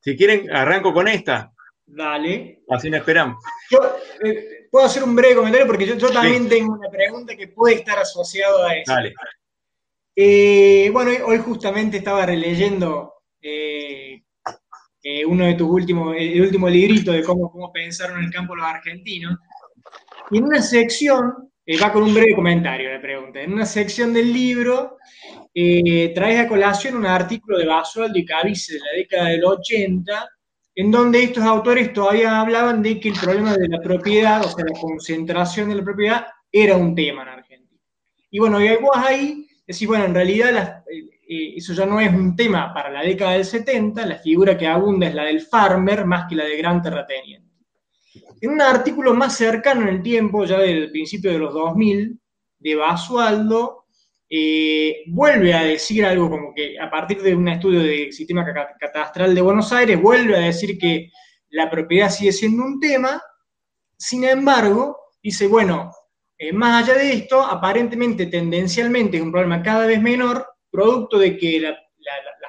Si 0.00 0.16
quieren, 0.16 0.50
arranco 0.54 0.92
con 0.92 1.08
esta. 1.08 1.52
Dale. 1.86 2.62
Así 2.68 2.88
no 2.90 2.98
esperamos. 2.98 3.42
Yo 3.70 3.80
eh, 4.24 4.68
puedo 4.70 4.86
hacer 4.86 5.02
un 5.02 5.16
breve 5.16 5.36
comentario 5.36 5.66
porque 5.66 5.86
yo, 5.86 6.10
también 6.10 6.48
tengo 6.48 6.74
una 6.74 6.88
pregunta 6.88 7.34
que 7.34 7.48
puede 7.48 7.76
estar 7.76 7.98
asociada 7.98 8.68
a 8.68 8.76
eso. 8.76 8.92
Dale. 8.92 9.14
Eh, 10.14 10.90
bueno, 10.92 11.10
hoy 11.26 11.38
justamente 11.38 11.98
estaba 11.98 12.26
releyendo 12.26 13.14
uno 15.26 15.46
de 15.46 15.54
tus 15.54 15.68
últimos, 15.68 16.14
el 16.18 16.42
último 16.42 16.68
librito 16.68 17.12
de 17.12 17.24
cómo, 17.24 17.50
cómo 17.50 17.72
pensaron 17.72 18.18
en 18.18 18.26
el 18.26 18.32
campo 18.32 18.54
los 18.54 18.66
argentinos. 18.66 19.38
Y 20.30 20.38
en 20.38 20.44
una 20.44 20.62
sección 20.62 21.49
eh, 21.72 21.78
va 21.80 21.92
con 21.92 22.02
un 22.02 22.12
breve 22.12 22.34
comentario 22.34 22.92
la 22.92 23.00
pregunta. 23.00 23.40
En 23.40 23.52
una 23.52 23.64
sección 23.64 24.12
del 24.12 24.32
libro 24.32 24.98
eh, 25.54 26.10
traes 26.12 26.40
a 26.40 26.48
colación 26.48 26.96
un 26.96 27.06
artículo 27.06 27.58
de 27.58 27.66
Basualdo 27.66 28.18
y 28.18 28.24
Cavice 28.24 28.74
de 28.74 28.80
la 28.80 28.92
década 28.96 29.28
del 29.28 29.44
80, 29.44 30.28
en 30.74 30.90
donde 30.90 31.22
estos 31.22 31.44
autores 31.44 31.92
todavía 31.92 32.40
hablaban 32.40 32.82
de 32.82 32.98
que 32.98 33.10
el 33.10 33.14
problema 33.14 33.56
de 33.56 33.68
la 33.68 33.80
propiedad, 33.80 34.44
o 34.44 34.48
sea, 34.48 34.64
la 34.64 34.80
concentración 34.80 35.68
de 35.68 35.76
la 35.76 35.84
propiedad, 35.84 36.26
era 36.50 36.76
un 36.76 36.92
tema 36.92 37.22
en 37.22 37.28
Argentina. 37.28 37.80
Y 38.30 38.40
bueno, 38.40 38.60
y 38.60 38.76
vos 38.76 38.96
ahí 38.96 39.46
decís, 39.64 39.86
bueno, 39.86 40.06
en 40.06 40.14
realidad 40.14 40.82
eh, 40.90 41.54
eso 41.54 41.72
ya 41.72 41.86
no 41.86 42.00
es 42.00 42.12
un 42.12 42.34
tema 42.34 42.74
para 42.74 42.90
la 42.90 43.02
década 43.02 43.34
del 43.34 43.44
70, 43.44 44.06
la 44.06 44.16
figura 44.16 44.58
que 44.58 44.66
abunda 44.66 45.06
es 45.06 45.14
la 45.14 45.22
del 45.22 45.40
farmer 45.42 46.04
más 46.04 46.28
que 46.28 46.34
la 46.34 46.46
del 46.46 46.58
gran 46.58 46.82
terrateniente. 46.82 47.49
En 48.40 48.50
un 48.50 48.60
artículo 48.62 49.12
más 49.14 49.36
cercano 49.36 49.82
en 49.82 49.88
el 49.88 50.02
tiempo, 50.02 50.44
ya 50.44 50.58
del 50.58 50.90
principio 50.90 51.30
de 51.30 51.38
los 51.38 51.52
2000, 51.52 52.18
de 52.58 52.74
Basualdo, 52.74 53.84
eh, 54.28 55.02
vuelve 55.08 55.52
a 55.52 55.64
decir 55.64 56.04
algo 56.04 56.30
como 56.30 56.54
que 56.54 56.78
a 56.78 56.88
partir 56.90 57.20
de 57.20 57.34
un 57.34 57.48
estudio 57.48 57.82
del 57.82 58.12
sistema 58.12 58.46
catastral 58.78 59.34
de 59.34 59.40
Buenos 59.40 59.72
Aires, 59.72 60.00
vuelve 60.00 60.36
a 60.36 60.40
decir 60.40 60.78
que 60.78 61.10
la 61.50 61.68
propiedad 61.68 62.10
sigue 62.10 62.32
siendo 62.32 62.62
un 62.62 62.78
tema, 62.78 63.20
sin 63.98 64.24
embargo, 64.24 64.96
dice, 65.22 65.46
bueno, 65.46 65.90
eh, 66.38 66.52
más 66.52 66.88
allá 66.88 66.98
de 66.98 67.12
esto, 67.12 67.44
aparentemente, 67.44 68.26
tendencialmente, 68.26 69.18
es 69.18 69.22
un 69.22 69.32
problema 69.32 69.62
cada 69.62 69.86
vez 69.86 70.00
menor, 70.00 70.46
producto 70.70 71.18
de 71.18 71.36
que 71.36 71.60
las 71.60 71.76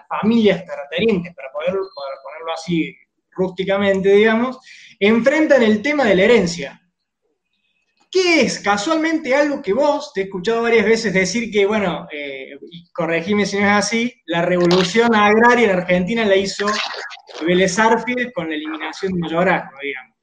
familias 0.08 0.64
terratenientes, 0.66 1.34
para, 1.36 1.52
poder, 1.52 1.72
para 1.72 2.22
ponerlo 2.24 2.54
así 2.54 2.96
rústicamente, 3.32 4.10
digamos, 4.10 4.60
enfrentan 5.02 5.64
el 5.64 5.82
tema 5.82 6.06
de 6.06 6.16
la 6.16 6.24
herencia. 6.24 6.78
¿Qué 8.12 8.42
es 8.42 8.60
casualmente 8.60 9.34
algo 9.34 9.62
que 9.62 9.74
vos 9.74 10.14
te 10.14 10.22
he 10.22 10.24
escuchado 10.26 10.64
varias 10.64 10.86
veces 10.86 11.14
decir 11.14 11.50
que, 11.50 11.66
bueno, 11.66 12.08
eh, 12.12 12.52
corregime 12.94 13.46
si 13.46 13.58
no 13.58 13.66
es 13.66 13.72
así, 13.72 14.14
la 14.26 14.44
revolución 14.44 15.16
agraria 15.16 15.72
en 15.72 15.80
Argentina 15.80 16.26
la 16.26 16.36
hizo 16.36 16.68
Vélez 17.46 17.80
Arfield 17.80 18.32
con 18.34 18.50
la 18.50 18.56
eliminación 18.56 19.14
de 19.14 19.20
mayorazgo, 19.20 19.78
digamos. 19.82 20.18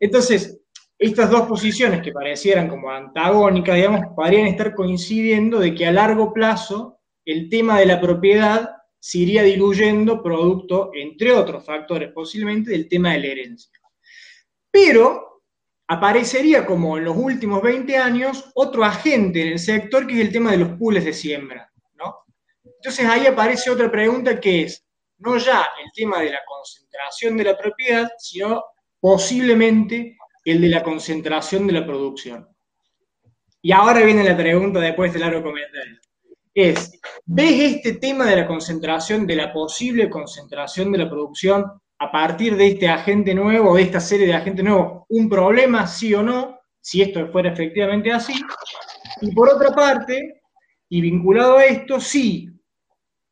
Entonces, 0.00 0.60
estas 0.98 1.30
dos 1.30 1.42
posiciones 1.42 2.02
que 2.02 2.12
parecieran 2.12 2.68
como 2.68 2.90
antagónicas, 2.90 3.76
digamos, 3.76 4.00
podrían 4.16 4.48
estar 4.48 4.74
coincidiendo 4.74 5.60
de 5.60 5.74
que 5.74 5.86
a 5.86 5.92
largo 5.92 6.32
plazo 6.32 6.98
el 7.24 7.48
tema 7.48 7.78
de 7.78 7.86
la 7.86 8.00
propiedad 8.00 8.70
se 8.98 9.18
iría 9.18 9.42
diluyendo 9.42 10.22
producto, 10.22 10.90
entre 10.94 11.32
otros 11.32 11.64
factores 11.64 12.10
posiblemente, 12.12 12.72
del 12.72 12.88
tema 12.88 13.12
de 13.12 13.18
la 13.20 13.26
herencia. 13.26 13.81
Pero 14.72 15.42
aparecería 15.86 16.64
como 16.64 16.96
en 16.96 17.04
los 17.04 17.16
últimos 17.16 17.62
20 17.62 17.96
años 17.98 18.50
otro 18.54 18.82
agente 18.82 19.42
en 19.42 19.48
el 19.48 19.58
sector 19.58 20.06
que 20.06 20.14
es 20.14 20.20
el 20.20 20.32
tema 20.32 20.50
de 20.50 20.56
los 20.56 20.70
pools 20.78 21.04
de 21.04 21.12
siembra. 21.12 21.70
¿no? 21.94 22.24
Entonces 22.64 23.06
ahí 23.06 23.26
aparece 23.26 23.70
otra 23.70 23.90
pregunta 23.90 24.40
que 24.40 24.62
es, 24.62 24.84
no 25.18 25.36
ya 25.36 25.68
el 25.84 25.92
tema 25.94 26.20
de 26.20 26.30
la 26.30 26.40
concentración 26.46 27.36
de 27.36 27.44
la 27.44 27.58
propiedad, 27.58 28.10
sino 28.18 28.64
posiblemente 28.98 30.16
el 30.44 30.60
de 30.62 30.68
la 30.68 30.82
concentración 30.82 31.66
de 31.66 31.74
la 31.74 31.86
producción. 31.86 32.48
Y 33.60 33.70
ahora 33.70 34.02
viene 34.02 34.24
la 34.24 34.36
pregunta 34.36 34.80
después 34.80 35.12
del 35.12 35.22
largo 35.22 35.42
comentario. 35.42 35.98
Es, 36.54 36.98
¿ves 37.24 37.76
este 37.76 37.94
tema 37.94 38.26
de 38.26 38.36
la 38.36 38.46
concentración, 38.46 39.26
de 39.26 39.36
la 39.36 39.52
posible 39.52 40.10
concentración 40.10 40.90
de 40.90 40.98
la 40.98 41.08
producción 41.08 41.81
a 42.02 42.10
partir 42.10 42.56
de 42.56 42.66
este 42.66 42.88
agente 42.88 43.32
nuevo, 43.32 43.76
de 43.76 43.82
esta 43.82 44.00
serie 44.00 44.26
de 44.26 44.34
agentes 44.34 44.64
nuevos, 44.64 45.04
un 45.08 45.28
problema, 45.28 45.86
sí 45.86 46.12
o 46.12 46.20
no, 46.20 46.58
si 46.80 47.00
esto 47.00 47.28
fuera 47.30 47.52
efectivamente 47.52 48.10
así. 48.10 48.34
Y 49.20 49.30
por 49.30 49.48
otra 49.48 49.70
parte, 49.72 50.42
y 50.88 51.00
vinculado 51.00 51.58
a 51.58 51.64
esto, 51.64 52.00
sí, 52.00 52.50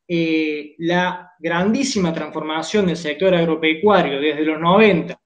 eh, 0.06 0.76
la 0.78 1.32
grandísima 1.40 2.14
transformación 2.14 2.86
del 2.86 2.96
sector 2.96 3.34
agropecuario 3.34 4.20
desde 4.20 4.42
los 4.42 4.60
90, 4.60 5.20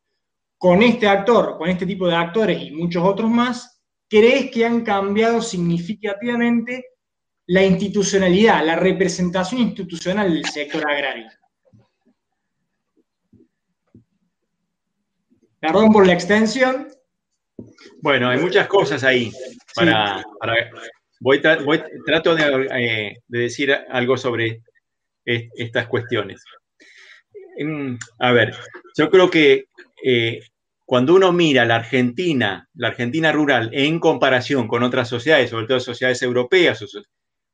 con 0.56 0.82
este 0.82 1.06
actor, 1.06 1.58
con 1.58 1.68
este 1.68 1.84
tipo 1.84 2.08
de 2.08 2.16
actores 2.16 2.62
y 2.62 2.70
muchos 2.70 3.04
otros 3.04 3.30
más, 3.30 3.78
¿crees 4.08 4.50
que 4.50 4.64
han 4.64 4.80
cambiado 4.82 5.42
significativamente 5.42 6.82
la 7.48 7.62
institucionalidad, 7.62 8.64
la 8.64 8.76
representación 8.76 9.60
institucional 9.60 10.32
del 10.32 10.46
sector 10.46 10.90
agrario? 10.90 11.26
Perdón 15.64 15.92
por 15.92 16.06
la 16.06 16.12
extensión. 16.12 16.88
Bueno, 18.02 18.28
hay 18.28 18.38
muchas 18.38 18.66
cosas 18.66 19.02
ahí. 19.02 19.32
Para, 19.74 20.22
voy, 21.20 21.40
trato 22.04 22.36
eh, 22.36 23.16
de, 23.26 23.38
decir 23.38 23.74
algo 23.88 24.18
sobre 24.18 24.60
estas 25.24 25.86
cuestiones. 25.86 26.44
a 28.18 28.32
ver, 28.32 28.54
yo 28.94 29.08
creo 29.08 29.30
que 29.30 29.68
eh, 30.04 30.40
cuando 30.84 31.14
uno 31.14 31.32
mira 31.32 31.64
la 31.64 31.76
Argentina, 31.76 32.68
la 32.74 32.88
Argentina 32.88 33.32
rural, 33.32 33.70
en 33.72 33.98
comparación 34.00 34.68
con 34.68 34.82
otras 34.82 35.08
sociedades, 35.08 35.48
sobre 35.48 35.66
todo 35.66 35.80
sociedades 35.80 36.20
europeas 36.20 36.82
o 36.82 36.86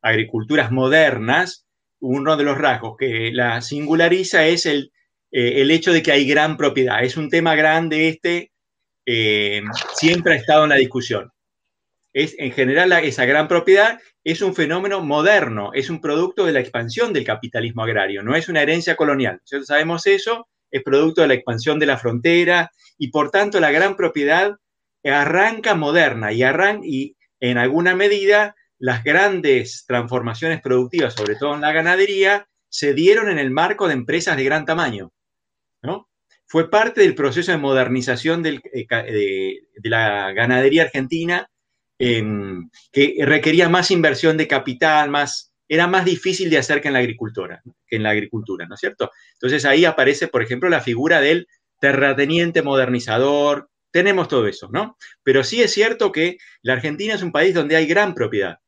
agriculturas 0.02 0.72
modernas, 0.72 1.64
uno 2.00 2.36
de 2.36 2.42
los 2.42 2.58
rasgos 2.58 2.96
que 2.98 3.30
la 3.32 3.60
singulariza 3.60 4.46
es 4.46 4.66
el, 4.66 4.90
eh, 5.32 5.62
el 5.62 5.70
hecho 5.70 5.92
de 5.92 6.02
que 6.02 6.12
hay 6.12 6.26
gran 6.26 6.56
propiedad. 6.56 7.02
Es 7.02 7.16
un 7.16 7.28
tema 7.28 7.54
grande 7.54 8.08
este, 8.08 8.52
eh, 9.06 9.62
siempre 9.94 10.34
ha 10.34 10.36
estado 10.36 10.64
en 10.64 10.70
la 10.70 10.76
discusión. 10.76 11.30
Es, 12.12 12.34
en 12.38 12.52
general, 12.52 12.92
esa 13.04 13.24
gran 13.24 13.46
propiedad 13.46 14.00
es 14.24 14.42
un 14.42 14.54
fenómeno 14.54 15.00
moderno, 15.00 15.70
es 15.74 15.90
un 15.90 16.00
producto 16.00 16.44
de 16.44 16.52
la 16.52 16.60
expansión 16.60 17.12
del 17.12 17.24
capitalismo 17.24 17.84
agrario, 17.84 18.22
no 18.22 18.34
es 18.34 18.48
una 18.48 18.62
herencia 18.62 18.96
colonial. 18.96 19.38
Nosotros 19.42 19.68
sabemos 19.68 20.06
eso, 20.06 20.48
es 20.70 20.82
producto 20.82 21.22
de 21.22 21.28
la 21.28 21.34
expansión 21.34 21.78
de 21.78 21.86
la 21.86 21.98
frontera 21.98 22.70
y 22.98 23.08
por 23.08 23.30
tanto 23.30 23.60
la 23.60 23.70
gran 23.70 23.96
propiedad 23.96 24.56
arranca 25.04 25.74
moderna 25.74 26.32
y, 26.32 26.42
arran 26.42 26.80
y 26.84 27.16
en 27.40 27.58
alguna 27.58 27.94
medida 27.94 28.54
las 28.78 29.04
grandes 29.04 29.84
transformaciones 29.86 30.60
productivas, 30.60 31.14
sobre 31.14 31.36
todo 31.36 31.54
en 31.54 31.60
la 31.60 31.72
ganadería, 31.72 32.46
se 32.68 32.94
dieron 32.94 33.28
en 33.28 33.38
el 33.38 33.50
marco 33.50 33.88
de 33.88 33.94
empresas 33.94 34.36
de 34.36 34.44
gran 34.44 34.64
tamaño. 34.64 35.12
¿No? 35.82 36.08
Fue 36.46 36.70
parte 36.70 37.00
del 37.02 37.14
proceso 37.14 37.52
de 37.52 37.58
modernización 37.58 38.44
eh, 38.44 38.60
de, 38.82 39.88
la 39.88 40.32
ganadería 40.32 40.82
argentina, 40.82 41.48
em, 41.98 42.68
que 42.92 43.16
requería 43.22 43.68
más 43.68 43.90
inversión 43.90 44.36
de 44.36 44.48
capital, 44.48 45.10
más, 45.10 45.52
era 45.68 45.86
más 45.86 46.04
difícil 46.04 46.50
de 46.50 46.58
hacer 46.58 46.80
que 46.80 46.88
en 46.88 46.94
la 46.94 47.00
agricultura, 47.00 47.62
que 47.86 47.96
en 47.96 48.02
la 48.02 48.10
agricultura, 48.10 48.66
¿no 48.66 48.74
es 48.74 48.80
cierto? 48.80 49.10
Entonces 49.34 49.64
ahí 49.64 49.84
aparece, 49.84 50.28
por 50.28 50.42
ejemplo, 50.42 50.68
la 50.68 50.80
figura 50.80 51.20
del 51.20 51.46
terrateniente 51.78 52.62
modernizador, 52.62 53.70
tenemos 53.90 54.28
todo 54.28 54.46
eso, 54.46 54.68
¿no? 54.72 54.96
Pero 55.22 55.44
sí 55.44 55.62
es 55.62 55.72
cierto 55.72 56.12
que 56.12 56.38
la 56.62 56.74
Argentina 56.74 57.14
es 57.14 57.22
un 57.22 57.32
país 57.32 57.54
donde 57.54 57.76
hay 57.76 57.86
gran 57.86 58.14
propiedad. 58.14 58.58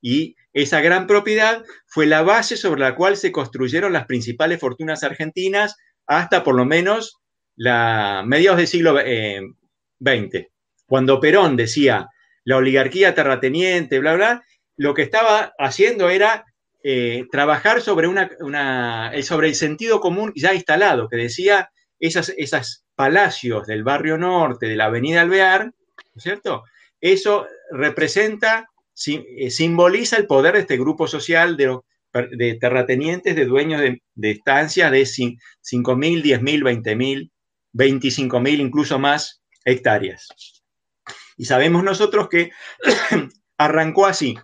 Y 0.00 0.36
esa 0.52 0.80
gran 0.80 1.06
propiedad 1.06 1.62
fue 1.86 2.06
la 2.06 2.22
base 2.22 2.56
sobre 2.56 2.80
la 2.80 2.94
cual 2.94 3.16
se 3.16 3.32
construyeron 3.32 3.92
las 3.92 4.06
principales 4.06 4.60
fortunas 4.60 5.02
argentinas 5.04 5.76
hasta 6.18 6.44
por 6.44 6.54
lo 6.54 6.64
menos 6.64 7.18
la 7.56 8.22
mediados 8.26 8.58
del 8.58 8.66
siglo 8.66 8.92
XX, 8.94 9.04
eh, 9.06 10.48
cuando 10.86 11.20
Perón 11.20 11.56
decía 11.56 12.08
la 12.44 12.56
oligarquía 12.56 13.14
terrateniente, 13.14 13.98
bla, 13.98 14.14
bla, 14.14 14.42
lo 14.76 14.94
que 14.94 15.02
estaba 15.02 15.52
haciendo 15.58 16.10
era 16.10 16.44
eh, 16.82 17.26
trabajar 17.30 17.80
sobre, 17.80 18.08
una, 18.08 19.12
sobre 19.22 19.48
el 19.48 19.54
sentido 19.54 20.00
común 20.00 20.32
ya 20.34 20.54
instalado, 20.54 21.08
que 21.08 21.16
decía 21.16 21.70
esas, 22.00 22.84
palacios 22.94 23.66
del 23.66 23.84
barrio 23.84 24.18
norte, 24.18 24.66
de 24.66 24.76
la 24.76 24.84
avenida 24.86 25.22
Alvear, 25.22 25.66
¿no 25.66 25.72
es 26.16 26.22
cierto? 26.22 26.64
Eso 27.00 27.46
representa 27.70 28.68
eh, 29.06 29.50
simboliza 29.50 30.16
el 30.16 30.26
poder 30.26 30.54
de 30.54 30.60
este 30.60 30.76
grupo 30.76 31.06
social 31.06 31.56
de, 31.56 31.78
de 32.12 32.54
terratenientes, 32.60 33.34
de 33.34 33.44
dueños 33.44 33.80
de, 33.80 34.30
estancias 34.30 34.90
de 34.90 35.02
5.000, 35.02 36.22
10.000, 36.22 36.82
20.000, 36.82 37.30
25.000, 37.72 38.60
incluso 38.60 38.98
más 38.98 39.42
hectáreas. 39.64 40.28
Y 41.36 41.46
sabemos 41.46 41.82
nosotros 41.82 42.28
que 42.28 42.50
arrancó 43.58 44.06
así. 44.06 44.36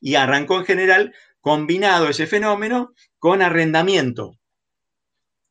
Y 0.00 0.16
arrancó 0.16 0.58
en 0.58 0.64
general 0.64 1.14
combinado 1.40 2.08
ese 2.08 2.26
fenómeno 2.26 2.92
con 3.18 3.42
arrendamiento. 3.42 4.38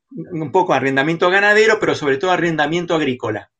Un 0.09 0.51
poco 0.51 0.73
arrendamiento 0.73 1.29
ganadero, 1.29 1.79
pero 1.79 1.95
sobre 1.95 2.17
todo 2.17 2.31
arrendamiento 2.31 2.95
agrícola. 2.95 3.51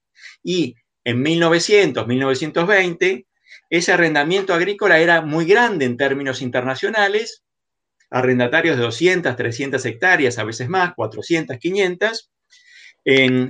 Y 0.44 0.76
en 1.04 1.22
1900, 1.22 2.08
1920, 2.08 3.28
ese 3.70 3.94
arrendamiento 3.94 4.54
agrícola 4.54 5.00
era 5.00 5.22
muy 5.22 5.46
grande 5.46 5.86
en 5.86 5.98
términos 5.98 6.42
internacionales, 6.42 7.44
arrendatarios 8.10 8.78
de 8.78 8.84
200, 8.84 9.36
300 9.36 9.86
hectáreas, 9.86 10.38
a 10.38 10.44
veces 10.44 10.70
más, 10.70 10.94
400, 10.96 11.58
500, 11.58 12.32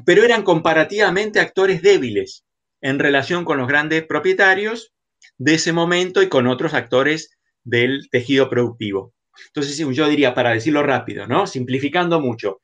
pero 0.05 0.23
eran 0.23 0.43
comparativamente 0.43 1.39
actores 1.39 1.81
débiles 1.81 2.43
en 2.81 2.99
relación 2.99 3.45
con 3.45 3.57
los 3.57 3.67
grandes 3.67 4.05
propietarios 4.05 4.93
de 5.37 5.55
ese 5.55 5.73
momento 5.73 6.21
y 6.21 6.29
con 6.29 6.47
otros 6.47 6.73
actores 6.73 7.31
del 7.63 8.07
tejido 8.11 8.49
productivo. 8.49 9.13
Entonces, 9.47 9.77
yo 9.77 10.07
diría, 10.07 10.33
para 10.33 10.51
decirlo 10.51 10.83
rápido, 10.83 11.27
¿no? 11.27 11.45
Simplificando 11.47 12.19
mucho, 12.19 12.61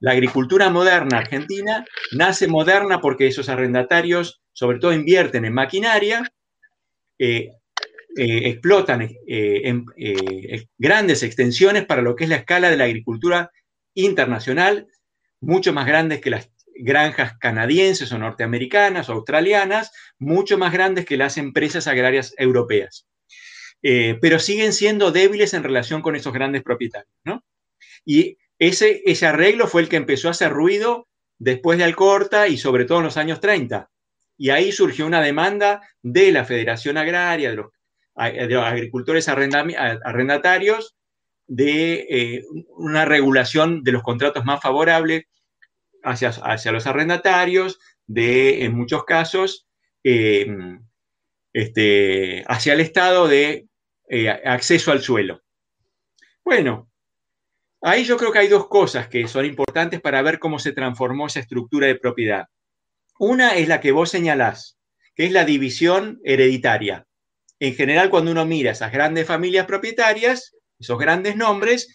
la 0.00 0.12
agricultura 0.12 0.70
moderna 0.70 1.18
argentina 1.18 1.84
nace 2.12 2.48
moderna 2.48 3.00
porque 3.00 3.26
esos 3.26 3.48
arrendatarios 3.48 4.40
sobre 4.52 4.78
todo 4.78 4.92
invierten 4.92 5.44
en 5.44 5.54
maquinaria 5.54 6.30
eh, 7.18 7.52
eh, 8.16 8.48
explotan 8.48 9.02
eh, 9.02 9.62
en, 9.64 9.86
grandes 10.78 11.22
extensiones 11.22 11.84
para 11.86 12.02
lo 12.02 12.16
que 12.16 12.24
es 12.24 12.30
la 12.30 12.36
escala 12.36 12.68
de 12.68 12.76
la 12.76 12.84
agricultura 12.84 13.52
internacional, 13.94 14.88
mucho 15.40 15.72
más 15.72 15.86
grandes 15.86 16.20
que 16.20 16.30
las 16.30 16.50
granjas 16.74 17.38
canadienses 17.38 18.10
o 18.10 18.18
norteamericanas 18.18 19.08
o 19.08 19.12
australianas, 19.12 19.92
mucho 20.18 20.58
más 20.58 20.72
grandes 20.72 21.04
que 21.04 21.16
las 21.16 21.38
empresas 21.38 21.86
agrarias 21.86 22.34
europeas. 22.36 23.06
pero 23.82 24.38
siguen 24.38 24.72
siendo 24.72 25.12
débiles 25.12 25.54
en 25.54 25.62
relación 25.62 26.02
con 26.02 26.16
esos 26.16 26.32
grandes 26.32 26.62
propietarios, 26.62 27.12
Y 28.04 28.38
ese, 28.58 29.02
ese 29.06 29.26
arreglo 29.26 29.66
fue 29.68 29.82
el 29.82 29.88
que 29.88 29.96
empezó 29.96 30.28
a 30.28 30.32
hacer 30.32 30.50
ruido 30.52 31.08
después 31.38 31.78
de 31.78 31.84
Alcorta 31.84 32.48
y 32.48 32.58
sobre 32.58 32.84
todo 32.84 32.98
en 32.98 33.04
los 33.04 33.16
años 33.16 33.40
30. 33.40 33.88
Y 34.36 34.50
ahí 34.50 34.72
surgió 34.72 35.06
una 35.06 35.22
demanda 35.22 35.80
de 36.02 36.32
la 36.32 36.44
Federación 36.44 36.96
Agraria, 36.96 37.50
de 37.50 37.56
los, 37.56 37.70
agricultores 38.20 39.28
arrendatarios, 39.28 40.96
de 41.46 42.06
eh, 42.08 42.44
una 42.76 43.04
regulación 43.04 43.82
de 43.82 43.90
los 43.90 44.04
contratos 44.04 44.44
más 44.44 44.60
favorables 44.60 45.24
hacia, 46.04 46.28
hacia 46.28 46.70
los 46.70 46.86
arrendatarios, 46.86 47.80
de, 48.06 48.64
en 48.64 48.74
muchos 48.74 49.04
casos, 49.04 49.66
em, 50.04 50.80
este, 51.52 52.44
hacia 52.46 52.74
el 52.74 52.80
Estado 52.80 53.26
de 53.26 53.66
eh, 54.08 54.28
acceso 54.28 54.92
al 54.92 55.00
suelo. 55.00 55.42
Bueno, 56.44 56.88
ahí 57.80 58.04
yo 58.04 58.16
creo 58.16 58.30
que 58.30 58.40
hay 58.40 58.48
dos 58.48 58.68
cosas 58.68 59.08
que 59.08 59.26
son 59.26 59.44
importantes 59.44 60.00
para 60.00 60.22
ver 60.22 60.38
cómo 60.38 60.58
se 60.60 60.72
transformó 60.72 61.26
esa 61.26 61.40
estructura 61.40 61.88
de 61.88 61.96
propiedad. 61.96 62.46
Una 63.18 63.56
es 63.56 63.66
la 63.68 63.80
que 63.80 63.92
vos 63.92 64.10
señalás, 64.10 64.78
que 65.16 65.26
es 65.26 65.32
la 65.32 65.44
división 65.44 66.20
hereditaria. 66.24 67.06
En 67.60 67.74
general, 67.74 68.10
cuando 68.10 68.32
uno 68.32 68.46
mira 68.46 68.72
esas 68.72 68.90
grandes 68.90 69.26
familias 69.26 69.66
propietarias, 69.66 70.56
esos 70.78 70.98
grandes 70.98 71.36
nombres, 71.36 71.94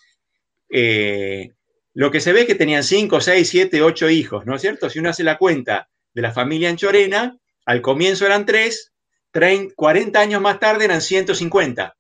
eh, 0.69 1.49
lo 1.93 2.11
que 2.11 2.21
se 2.21 2.33
ve 2.33 2.41
es 2.41 2.47
que 2.47 2.55
tenían 2.55 2.83
5, 2.83 3.19
6, 3.19 3.49
7, 3.49 3.81
8 3.81 4.09
hijos, 4.11 4.45
¿no 4.45 4.55
es 4.55 4.61
cierto? 4.61 4.89
Si 4.89 4.99
uno 4.99 5.09
hace 5.09 5.23
la 5.23 5.37
cuenta 5.37 5.89
de 6.13 6.21
la 6.21 6.31
familia 6.31 6.69
Anchorena, 6.69 7.37
al 7.65 7.81
comienzo 7.81 8.25
eran 8.25 8.45
3, 8.45 8.93
40 9.75 10.19
años 10.19 10.41
más 10.41 10.59
tarde 10.59 10.85
eran 10.85 11.01
150. 11.01 11.95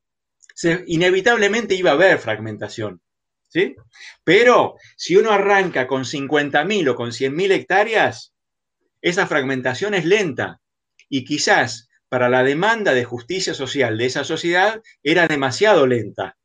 inevitablemente 0.85 1.75
iba 1.75 1.91
a 1.91 1.95
haber 1.95 2.19
fragmentación. 2.19 3.01
¿sí? 3.47 3.75
Pero 4.23 4.75
si 4.95 5.15
uno 5.17 5.31
arranca 5.31 5.87
con 5.87 6.03
50.000 6.03 6.89
o 6.89 6.95
con 6.95 7.11
100.000 7.11 7.51
hectáreas, 7.51 8.33
esa 9.01 9.27
fragmentación 9.27 9.93
es 9.95 10.05
lenta 10.05 10.61
y 11.09 11.25
quizás 11.25 11.84
para 12.09 12.29
la 12.29 12.43
demanda 12.43 12.93
de 12.93 13.03
justicia 13.03 13.53
social 13.53 13.97
de 13.97 14.05
esa 14.05 14.23
sociedad 14.23 14.81
era 15.03 15.27
demasiado 15.27 15.87
lenta. 15.87 16.37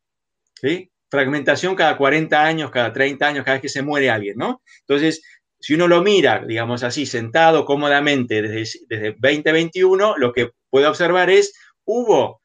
Fragmentación 1.11 1.75
cada 1.75 1.97
40 1.97 2.45
años, 2.45 2.71
cada 2.71 2.93
30 2.93 3.27
años, 3.27 3.45
cada 3.45 3.57
vez 3.57 3.63
que 3.63 3.69
se 3.69 3.83
muere 3.83 4.11
alguien, 4.11 4.37
¿no? 4.37 4.63
Entonces, 4.81 5.23
si 5.59 5.75
uno 5.75 5.89
lo 5.89 6.03
mira, 6.03 6.45
digamos 6.47 6.83
así, 6.83 7.05
sentado 7.05 7.65
cómodamente 7.65 8.43
desde, 8.43 8.79
desde 8.89 9.17
2021, 9.19 10.17
lo 10.17 10.33
que 10.33 10.51
puede 10.71 10.87
observar 10.87 11.31
es, 11.31 11.55
hubo, 11.85 12.41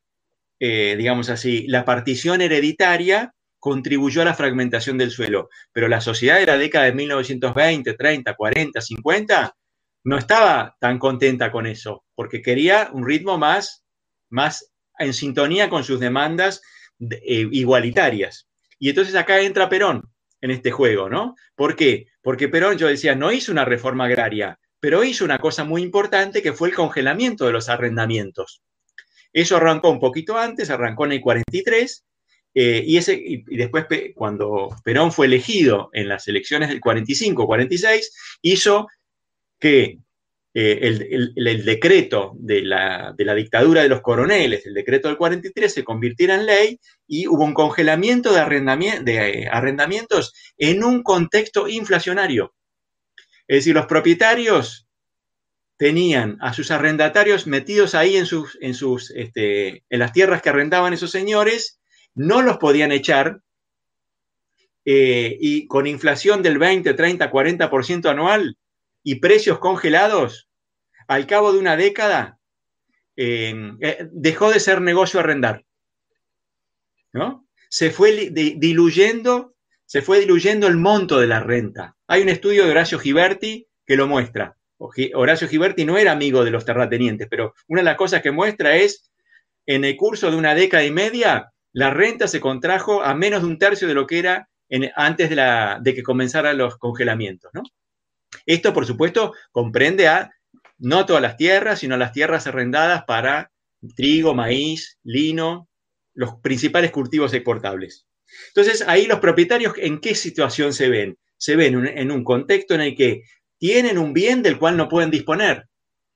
eh, 0.59 0.95
digamos 0.97 1.29
así, 1.29 1.65
la 1.67 1.85
partición 1.85 2.41
hereditaria 2.41 3.33
contribuyó 3.59 4.21
a 4.21 4.25
la 4.25 4.33
fragmentación 4.33 4.97
del 4.97 5.11
suelo, 5.11 5.49
pero 5.71 5.87
la 5.87 6.01
sociedad 6.01 6.39
de 6.39 6.45
la 6.45 6.57
década 6.57 6.85
de 6.85 6.93
1920, 6.93 7.93
30, 7.93 8.33
40, 8.35 8.81
50 8.81 9.55
no 10.05 10.17
estaba 10.19 10.77
tan 10.79 10.99
contenta 10.99 11.51
con 11.51 11.65
eso, 11.65 12.05
porque 12.13 12.43
quería 12.43 12.89
un 12.93 13.05
ritmo 13.05 13.37
más, 13.39 13.83
más 14.29 14.71
en 14.99 15.13
sintonía 15.13 15.67
con 15.67 15.83
sus 15.83 15.99
demandas 15.99 16.61
eh, 16.99 17.47
igualitarias. 17.51 18.47
Y 18.77 18.89
entonces 18.89 19.15
acá 19.15 19.41
entra 19.41 19.67
Perón 19.67 20.03
en 20.41 20.51
este 20.51 20.69
juego, 20.69 21.09
¿no? 21.09 21.35
¿Por 21.55 21.75
qué? 21.75 22.05
Porque 22.21 22.47
Perón, 22.47 22.77
yo 22.77 22.87
decía, 22.87 23.15
no 23.15 23.31
hizo 23.31 23.51
una 23.51 23.65
reforma 23.65 24.05
agraria, 24.05 24.59
pero 24.79 25.03
hizo 25.03 25.25
una 25.25 25.39
cosa 25.39 25.63
muy 25.63 25.81
importante 25.81 26.43
que 26.43 26.53
fue 26.53 26.69
el 26.69 26.75
congelamiento 26.75 27.47
de 27.47 27.53
los 27.53 27.67
arrendamientos. 27.67 28.61
Eso 29.33 29.57
arrancó 29.57 29.89
un 29.89 29.99
poquito 29.99 30.37
antes, 30.37 30.69
arrancó 30.69 31.05
en 31.05 31.13
el 31.13 31.21
43, 31.21 32.05
eh, 32.53 32.83
y, 32.85 32.97
ese, 32.97 33.13
y, 33.15 33.43
después 33.57 33.85
cuando 34.13 34.69
Perón 34.83 35.11
fue 35.11 35.25
elegido 35.25 35.89
en 35.93 36.07
las 36.07 36.27
elecciones 36.27 36.69
del 36.69 36.79
45-46, 36.79 38.11
hizo 38.43 38.87
que 39.65 39.97
eh, 40.53 40.79
el, 41.35 41.65
decreto 41.65 42.33
de 42.35 42.61
la, 42.61 43.15
dictadura 43.17 43.81
de 43.81 43.89
los 43.89 44.01
coroneles, 44.01 44.63
el 44.67 44.75
decreto 44.75 45.07
del 45.07 45.17
43, 45.17 45.73
se 45.73 45.83
convirtiera 45.83 46.35
en 46.35 46.45
ley 46.45 46.79
y 47.07 47.25
hubo 47.25 47.43
un 47.43 47.55
congelamiento 47.55 48.31
de, 48.31 49.01
de 49.01 49.47
arrendamientos 49.51 50.35
en 50.59 50.83
un 50.83 51.01
contexto 51.01 51.67
inflacionario. 51.67 52.53
Es 53.47 53.57
decir, 53.57 53.73
los 53.73 53.87
propietarios 53.87 54.87
tenían 55.77 56.37
a 56.41 56.53
sus 56.53 56.69
arrendatarios 56.69 57.47
metidos 57.47 57.95
ahí 57.95 58.17
en, 58.17 58.27
sus, 58.27 58.59
en, 58.61 58.75
sus, 58.75 59.09
este, 59.15 59.83
en 59.89 59.99
las 59.99 60.13
tierras 60.13 60.43
que 60.43 60.49
arrendaban 60.49 60.93
esos 60.93 61.09
señores, 61.09 61.79
no 62.13 62.43
los 62.43 62.57
podían 62.57 62.91
echar 62.91 63.41
eh, 64.85 65.35
y 65.39 65.65
con 65.65 65.87
inflación 65.87 66.43
del 66.43 66.59
20, 66.59 66.93
30, 66.93 67.31
40% 67.31 68.05
anual 68.11 68.59
y 69.05 69.15
precios 69.19 69.59
congelados, 69.59 70.49
al 71.07 71.27
cabo 71.27 71.53
de 71.53 71.59
una 71.59 71.77
década, 71.77 72.39
em, 73.15 73.77
eh, 73.79 74.09
dejó 74.11 74.51
de 74.51 74.59
ser 74.59 74.81
negocio 74.81 75.19
arrendar. 75.19 75.63
¿no? 77.13 77.47
Se 77.69 77.91
fue 77.91 78.31
diluyendo, 78.31 79.53
se 79.85 80.01
fue 80.01 80.19
diluyendo 80.19 80.67
el 80.67 80.77
monto 80.77 81.19
de 81.19 81.27
la 81.27 81.39
renta. 81.39 81.95
Hay 82.07 82.23
un 82.23 82.29
estudio 82.29 82.65
de 82.65 82.71
Horacio 82.71 82.97
Giberti 82.97 83.67
que 83.85 83.95
lo 83.95 84.07
muestra. 84.07 84.57
Horacio 85.13 85.47
Giberti 85.47 85.85
no 85.85 85.99
era 85.99 86.11
amigo 86.11 86.43
de 86.43 86.51
los 86.51 86.65
terratenientes, 86.65 87.27
pero 87.29 87.53
una 87.67 87.81
de 87.81 87.85
las 87.85 87.97
cosas 87.97 88.23
que 88.23 88.31
muestra 88.31 88.75
es, 88.75 89.11
en 89.67 89.85
el 89.85 89.95
curso 89.97 90.31
de 90.31 90.37
una 90.37 90.55
década 90.55 90.83
y 90.83 90.91
media, 90.91 91.53
la 91.73 91.91
renta 91.91 92.27
se 92.27 92.39
contrajo 92.39 93.03
a 93.03 93.13
menos 93.13 93.43
de 93.43 93.47
un 93.47 93.59
tercio 93.59 93.87
de 93.87 93.93
lo 93.93 94.07
que 94.07 94.17
era 94.17 94.49
antes 94.95 95.29
de, 95.29 95.77
de 95.81 95.93
que 95.93 96.01
comenzaran 96.01 96.57
los 96.57 96.77
congelamientos. 96.77 97.51
¿no? 97.53 97.61
Esto, 98.45 98.73
por 98.73 98.85
supuesto, 98.85 99.33
comprende 99.51 100.07
a 100.07 100.31
no 100.77 101.05
todas 101.05 101.21
las 101.21 101.37
tierras, 101.37 101.79
sino 101.79 101.97
las 101.97 102.11
tierras 102.11 102.47
arrendadas 102.47 103.03
para 103.05 103.51
trigo, 103.95 104.33
maíz, 104.33 104.99
lino, 105.03 105.69
los 106.13 106.35
principales 106.41 106.91
cultivos 106.91 107.33
exportables. 107.33 108.07
Entonces, 108.47 108.83
ahí 108.87 109.05
los 109.05 109.19
propietarios, 109.19 109.73
¿en 109.77 109.99
qué 109.99 110.15
situación 110.15 110.73
se 110.73 110.89
ven? 110.89 111.17
Se 111.37 111.55
ven 111.55 111.85
en 111.87 112.11
un 112.11 112.23
contexto 112.23 112.73
en 112.73 112.81
el 112.81 112.95
que 112.95 113.23
tienen 113.57 113.97
un 113.97 114.13
bien 114.13 114.41
del 114.41 114.57
cual 114.57 114.77
no 114.77 114.89
pueden 114.89 115.11
disponer 115.11 115.67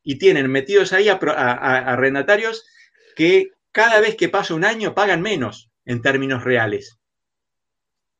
y 0.03 0.18
tienen 0.18 0.49
metidos 0.49 0.93
ahí 0.93 1.10
a, 1.10 1.16
arrendatarios 1.16 2.66
que 3.16 3.49
cada 3.72 3.99
vez 3.99 4.16
que 4.16 4.30
pasa 4.30 4.55
un 4.55 4.66
año 4.66 4.95
pagan 4.95 5.22
menos 5.22 5.70
en 5.86 6.01
términos 6.01 6.43
reales. 6.43 6.97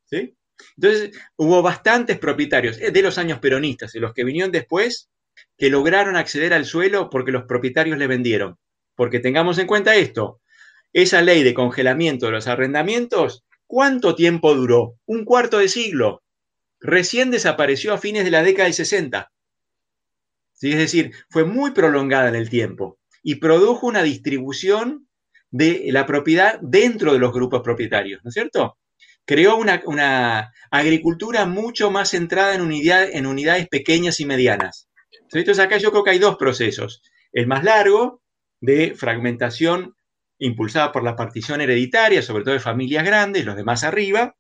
¿Sí? 0.06 0.36
Entonces, 0.76 1.12
hubo 1.36 1.62
bastantes 1.62 2.20
propietarios 2.20 2.80
eh, 2.80 2.92
de 2.92 3.02
los 3.02 3.18
años 3.18 3.40
peronistas 3.40 3.96
y 3.96 4.00
los 4.00 4.14
que 4.14 4.24
vinieron 4.24 4.52
después 4.52 5.10
que 5.58 5.70
lograron 5.70 6.16
acceder 6.16 6.54
al 6.54 6.66
suelo 6.66 7.10
porque 7.10 7.32
los 7.32 7.44
propietarios 7.44 7.98
le 7.98 8.08
vendieron. 8.08 8.58
Porque 8.96 9.20
tengamos 9.20 9.58
en 9.58 9.68
cuenta 9.68 9.96
esto, 9.96 10.42
esa 10.94 11.22
ley 11.22 11.44
de 11.44 11.54
congelamiento 11.54 12.26
de 12.26 12.34
los 12.34 12.48
arrendamientos, 12.48 13.46
¿cuánto 13.68 14.16
tiempo 14.16 14.56
duró? 14.56 14.96
Un 15.06 15.26
cuarto 15.26 15.60
de 15.60 15.70
siglo. 15.70 16.24
Recién 16.80 17.32
desapareció 17.32 17.94
a 17.94 17.98
fines 17.98 18.24
de 18.24 18.32
la 18.32 18.44
década 18.44 18.66
del 18.66 18.74
60. 18.74 19.32
¿Sí? 20.54 20.72
Es 20.72 20.78
decir, 20.78 21.14
fue 21.30 21.46
muy 21.46 21.72
prolongada 21.72 22.30
en 22.30 22.36
el 22.36 22.50
tiempo 22.50 23.00
y 23.24 23.36
produjo 23.36 23.88
una 23.88 24.04
distribución 24.04 25.08
de 25.52 25.88
la 25.92 26.06
propiedad 26.06 26.60
dentro 26.62 27.14
de 27.14 27.20
los 27.20 27.34
grupos 27.34 27.62
propietarios, 27.62 28.22
¿no 28.24 28.30
es 28.30 28.34
cierto? 28.34 28.78
Creó 29.30 29.58
una, 29.58 30.52
agricultura 30.72 31.46
mucho 31.46 31.92
más 31.92 32.10
centrada 32.10 32.56
en, 32.56 32.68
en 32.72 33.26
unidades 33.28 33.68
pequeñas 33.68 34.20
y 34.20 34.26
medianas. 34.26 34.90
Entonces 35.32 35.60
acá 35.60 35.78
yo 35.78 35.92
creo 35.92 36.04
que 36.04 36.10
hay 36.10 36.18
dos 36.18 36.36
procesos. 36.38 37.04
El 37.32 37.46
más 37.46 37.64
largo, 37.64 38.24
de 38.60 38.96
fragmentación 38.96 39.94
impulsada 40.40 40.92
por 40.92 41.04
la 41.04 41.16
partición 41.16 41.62
hereditaria, 41.62 42.24
sobre 42.24 42.44
todo 42.44 42.56
de 42.56 42.60
familias 42.60 43.06
grandes, 43.06 43.46
los 43.46 43.56
de 43.56 43.64
más 43.64 43.84
arriba, 43.84 44.36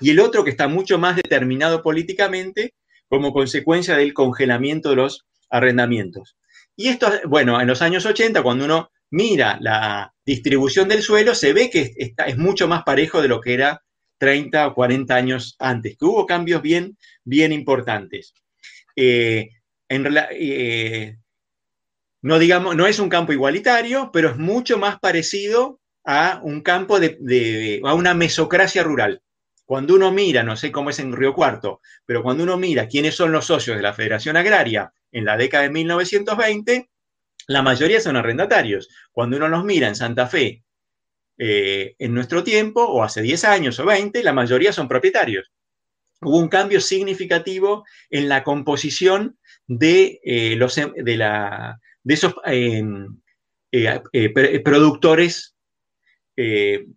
y 0.00 0.10
el 0.10 0.20
otro 0.20 0.44
que 0.44 0.50
está 0.50 0.68
mucho 0.68 0.96
más 0.96 1.16
determinado 1.16 1.82
políticamente 1.82 2.74
como 3.08 3.32
consecuencia 3.32 3.96
del 3.96 4.14
congelamiento 4.14 4.90
de 4.90 4.96
los 4.96 5.26
arrendamientos. 5.50 6.36
Y 6.76 6.86
esto, 6.86 7.10
bueno, 7.24 7.60
en 7.60 7.66
los 7.66 7.82
años 7.82 8.06
80, 8.06 8.44
cuando 8.44 8.64
uno 8.64 8.92
mira 9.10 9.58
la 9.60 10.14
distribución 10.24 10.88
del 10.88 11.02
suelo, 11.02 11.34
se 11.34 11.52
ve 11.52 11.68
que 11.68 11.92
es 11.98 12.38
mucho 12.38 12.68
más 12.68 12.84
parejo 12.84 13.20
de 13.20 13.26
lo 13.26 13.40
que 13.40 13.54
era 13.54 13.82
30 14.18 14.66
o 14.66 14.74
40 14.74 15.14
años 15.14 15.56
antes, 15.58 15.96
que 15.96 16.04
hubo 16.04 16.26
cambios 16.26 16.60
bien, 16.60 16.98
bien 17.24 17.52
importantes. 17.52 18.34
Eh, 18.96 19.50
eh, 19.88 21.16
no, 22.20 22.38
digamos, 22.38 22.76
no 22.76 22.86
es 22.86 22.98
un 22.98 23.08
campo 23.08 23.32
igualitario, 23.32 24.10
pero 24.12 24.30
es 24.30 24.36
mucho 24.36 24.78
más 24.78 24.98
parecido 24.98 25.80
a 26.04 26.40
un 26.42 26.62
campo 26.62 26.98
de, 26.98 27.80
a 27.84 27.94
una 27.94 28.14
mesocracia 28.14 28.82
rural. 28.82 29.22
Cuando 29.64 29.94
uno 29.94 30.10
mira, 30.10 30.42
no 30.42 30.56
sé 30.56 30.72
cómo 30.72 30.90
es 30.90 30.98
en 30.98 31.12
Río 31.12 31.34
Cuarto, 31.34 31.80
pero 32.06 32.22
cuando 32.22 32.42
uno 32.42 32.56
mira 32.56 32.88
quiénes 32.88 33.14
son 33.14 33.32
los 33.32 33.44
socios 33.46 33.76
de 33.76 33.82
la 33.82 33.92
Federación 33.92 34.36
Agraria 34.36 34.92
en 35.12 35.26
la 35.26 35.36
década 35.36 35.64
de 35.64 35.70
1920, 35.70 36.90
la 37.48 37.62
mayoría 37.62 38.00
son 38.00 38.16
arrendatarios. 38.16 38.88
Cuando 39.12 39.36
uno 39.36 39.48
los 39.48 39.64
mira 39.64 39.88
en 39.88 39.94
Santa 39.94 40.26
Fe 40.26 40.64
eh, 41.40 41.94
en 42.00 42.14
nuestro 42.14 42.42
tiempo, 42.42 42.84
o 42.84 43.04
hace 43.04 43.22
10 43.22 43.44
años 43.44 43.78
o 43.78 43.86
20, 43.86 44.24
la 44.24 44.32
mayoría 44.32 44.72
son 44.72 44.88
propietarios. 44.88 45.52
Hubo 46.20 46.36
un 46.36 46.48
cambio 46.48 46.80
significativo 46.80 47.84
en 48.10 48.28
la 48.28 48.42
composición 48.42 49.38
de, 49.68 50.20
eh, 50.24 50.56
los, 50.56 50.76
em, 50.78 50.92
de, 50.94 51.16
la, 51.16 51.78
de 52.02 52.14
esos 52.14 52.34
em, 52.44 53.20
eh, 53.70 54.60
productores 54.64 55.54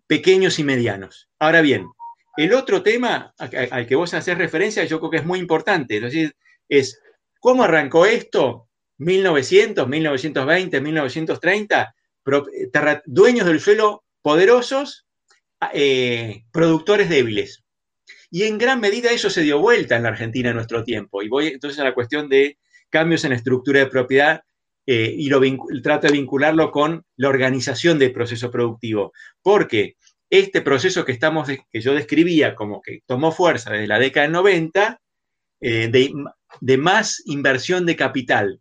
pequeños 0.06 0.60
y 0.60 0.64
medianos. 0.64 1.28
Ahora 1.40 1.62
bien, 1.62 1.88
el 2.36 2.54
otro 2.54 2.84
tema 2.84 3.34
al 3.36 3.86
que 3.88 3.96
vos 3.96 4.14
haces 4.14 4.38
referencia, 4.38 4.84
yo 4.84 5.00
creo 5.00 5.10
que 5.10 5.16
es 5.16 5.24
muy 5.24 5.40
importante, 5.40 5.96
es 5.96 6.02
decir, 6.02 6.36
es 6.68 7.00
cómo 7.40 7.64
arrancó 7.64 8.06
esto 8.06 8.68
1900, 8.98 9.88
1920, 9.88 10.80
1930, 10.80 11.94
dueños 13.04 13.46
del 13.46 13.60
suelo 13.60 14.01
poderosos, 14.22 15.06
eh, 15.74 16.44
productores 16.52 17.08
débiles. 17.08 17.64
Y 18.30 18.44
en 18.44 18.56
gran 18.56 18.80
medida 18.80 19.10
eso 19.10 19.28
se 19.28 19.42
dio 19.42 19.58
vuelta 19.58 19.96
en 19.96 20.04
la 20.04 20.08
Argentina 20.08 20.48
en 20.48 20.56
nuestro 20.56 20.84
tiempo. 20.84 21.22
Y 21.22 21.28
voy 21.28 21.48
entonces 21.48 21.78
a 21.80 21.84
la 21.84 21.94
cuestión 21.94 22.28
de 22.28 22.58
cambios 22.88 23.24
en 23.24 23.32
estructura 23.32 23.80
de 23.80 23.86
propiedad 23.86 24.42
eh, 24.86 25.14
y 25.16 25.28
lo 25.28 25.40
trato 25.82 26.06
de 26.06 26.14
vincularlo 26.14 26.70
con 26.70 27.04
la 27.16 27.28
organización 27.28 27.98
del 27.98 28.12
proceso 28.12 28.50
productivo. 28.50 29.12
Porque 29.42 29.96
este 30.30 30.62
proceso 30.62 31.04
que, 31.04 31.12
estamos, 31.12 31.48
que 31.48 31.80
yo 31.80 31.94
describía 31.94 32.54
como 32.54 32.80
que 32.80 33.00
tomó 33.06 33.32
fuerza 33.32 33.70
desde 33.70 33.86
la 33.86 33.98
década 33.98 34.24
del 34.24 34.32
90, 34.32 35.00
eh, 35.60 35.88
de, 36.60 36.78
más 36.78 37.22
inversión 37.26 37.84
de 37.84 37.96
capital 37.96 38.60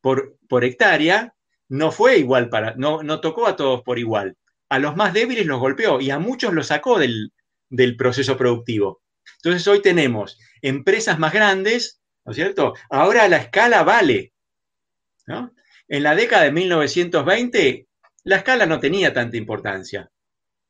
por, 0.00 0.36
por 0.48 0.64
hectárea, 0.64 1.34
no 1.68 1.90
fue 1.90 2.18
igual 2.18 2.48
para, 2.48 2.74
no, 2.76 3.02
no 3.02 3.20
tocó 3.20 3.46
a 3.46 3.56
todos 3.56 3.82
por 3.82 3.98
igual 3.98 4.36
a 4.70 4.78
los 4.78 4.96
más 4.96 5.12
débiles 5.12 5.46
los 5.46 5.60
golpeó 5.60 6.00
y 6.00 6.10
a 6.10 6.18
muchos 6.18 6.54
los 6.54 6.68
sacó 6.68 6.98
del, 6.98 7.32
proceso 7.98 8.36
productivo. 8.36 9.02
Entonces 9.36 9.66
hoy 9.66 9.82
tenemos 9.82 10.38
empresas 10.62 11.18
más 11.18 11.32
grandes, 11.32 12.00
¿no 12.24 12.32
es 12.32 12.36
cierto? 12.36 12.74
Ahora 12.88 13.28
la 13.28 13.38
escala 13.38 13.82
vale. 13.82 14.32
En 15.88 16.02
la 16.02 16.14
década 16.14 16.44
de 16.44 16.52
1920, 16.52 17.88
la 18.24 18.36
escala 18.36 18.66
no 18.66 18.80
tenía 18.80 19.12
tanta 19.12 19.36
importancia. 19.36 20.10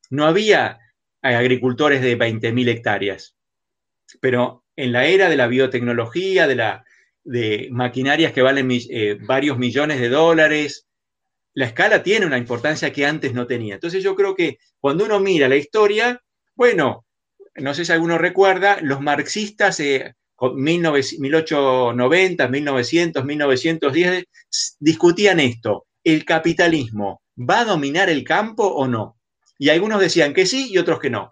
No 0.09 0.27
había 0.27 0.79
agricultores 1.23 2.01
de 2.01 2.19
20.000 2.19 2.69
hectáreas. 2.69 3.37
Pero 4.21 4.65
en 4.77 4.93
la 4.93 5.07
era 5.07 5.29
de 5.29 5.37
la 5.37 5.47
biotecnología, 5.47 6.47
de, 6.47 6.57
la, 6.57 6.85
de 7.23 7.69
maquinarias 7.71 8.33
que 8.33 8.43
valen 8.43 8.69
eh, 8.71 9.19
varios 9.21 9.59
millones 9.59 10.01
de 10.01 10.09
dólares, 10.09 10.90
la 11.61 11.67
escala 11.67 12.03
tiene 12.03 12.25
una 12.25 12.39
importancia 12.39 12.91
que 12.91 13.05
antes 13.05 13.35
no 13.35 13.47
tenía. 13.47 13.75
Entonces 13.75 14.03
yo 14.03 14.17
creo 14.17 14.35
que 14.35 14.57
cuando 14.79 15.05
uno 15.05 15.21
mira 15.21 15.47
la 15.47 15.57
historia, 15.57 16.19
bueno, 16.55 17.05
no 17.57 17.75
sé 17.75 17.85
si 17.85 17.93
alguno 17.93 18.17
recuerda, 18.17 18.79
los 18.81 19.03
marxistas 19.03 19.79
eh, 19.81 20.15
1890, 20.41 22.49
1900, 22.49 23.25
1910 23.27 24.25
discutían 24.79 25.39
esto, 25.39 25.85
¿el 26.03 26.25
capitalismo 26.25 27.21
va 27.37 27.61
a 27.61 27.65
dominar 27.67 28.09
el 28.09 28.25
campo 28.25 28.67
o 28.67 28.89
no? 28.89 29.19
Y 29.59 29.69
algunos 29.69 30.01
decían 30.01 30.33
que 30.33 30.47
sí 30.47 30.73
y 30.73 30.79
otros 30.79 30.99
que 30.99 31.11
no. 31.11 31.29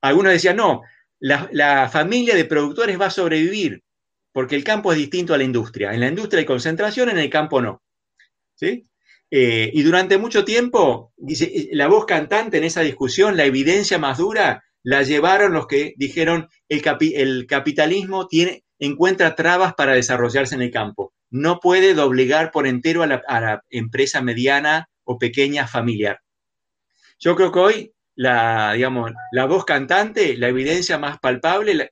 Algunos 0.00 0.32
decían, 0.32 0.58
no, 0.58 0.82
la, 1.18 1.48
la 1.50 1.88
familia 1.88 2.36
de 2.36 2.44
productores 2.44 3.00
va 3.00 3.06
a 3.06 3.10
sobrevivir 3.10 3.82
porque 4.30 4.54
el 4.54 4.62
campo 4.62 4.92
es 4.92 4.98
distinto 4.98 5.34
a 5.34 5.38
la 5.38 5.44
industria. 5.44 5.92
En 5.92 5.98
la 5.98 6.06
industria 6.06 6.38
hay 6.38 6.46
concentración, 6.46 7.08
en 7.08 7.18
el 7.18 7.30
campo 7.30 7.60
no. 7.60 7.82
¿Sí? 8.56 8.88
Eh, 9.30 9.70
y 9.72 9.82
durante 9.82 10.18
mucho 10.18 10.44
tiempo, 10.44 11.12
la 11.72 11.88
voz 11.88 12.06
cantante 12.06 12.58
en 12.58 12.64
esa 12.64 12.82
discusión, 12.82 13.36
la 13.36 13.44
evidencia 13.44 13.98
más 13.98 14.18
dura, 14.18 14.64
la 14.82 15.02
llevaron 15.02 15.52
los 15.52 15.66
que 15.66 15.94
dijeron 15.96 16.48
el, 16.68 16.82
el 17.14 17.46
capitalismo 17.46 18.28
encuentra 18.78 19.34
trabas 19.34 19.74
para 19.74 19.94
desarrollarse 19.94 20.54
en 20.54 20.62
el 20.62 20.70
campo. 20.70 21.12
No 21.28 21.58
puede 21.58 21.94
doblegar 21.94 22.52
por 22.52 22.66
entero 22.66 23.02
a 23.02 23.06
la, 23.06 23.62
empresa 23.70 24.22
mediana 24.22 24.88
o 25.04 25.18
pequeña 25.18 25.66
familiar. 25.66 26.20
Yo 27.18 27.34
creo 27.34 27.50
que 27.50 27.58
hoy 27.58 27.92
la, 28.14 28.74
digamos, 28.74 29.12
la 29.32 29.46
voz 29.46 29.64
cantante, 29.64 30.36
la 30.36 30.48
evidencia 30.48 30.98
más 30.98 31.18
palpable, 31.18 31.90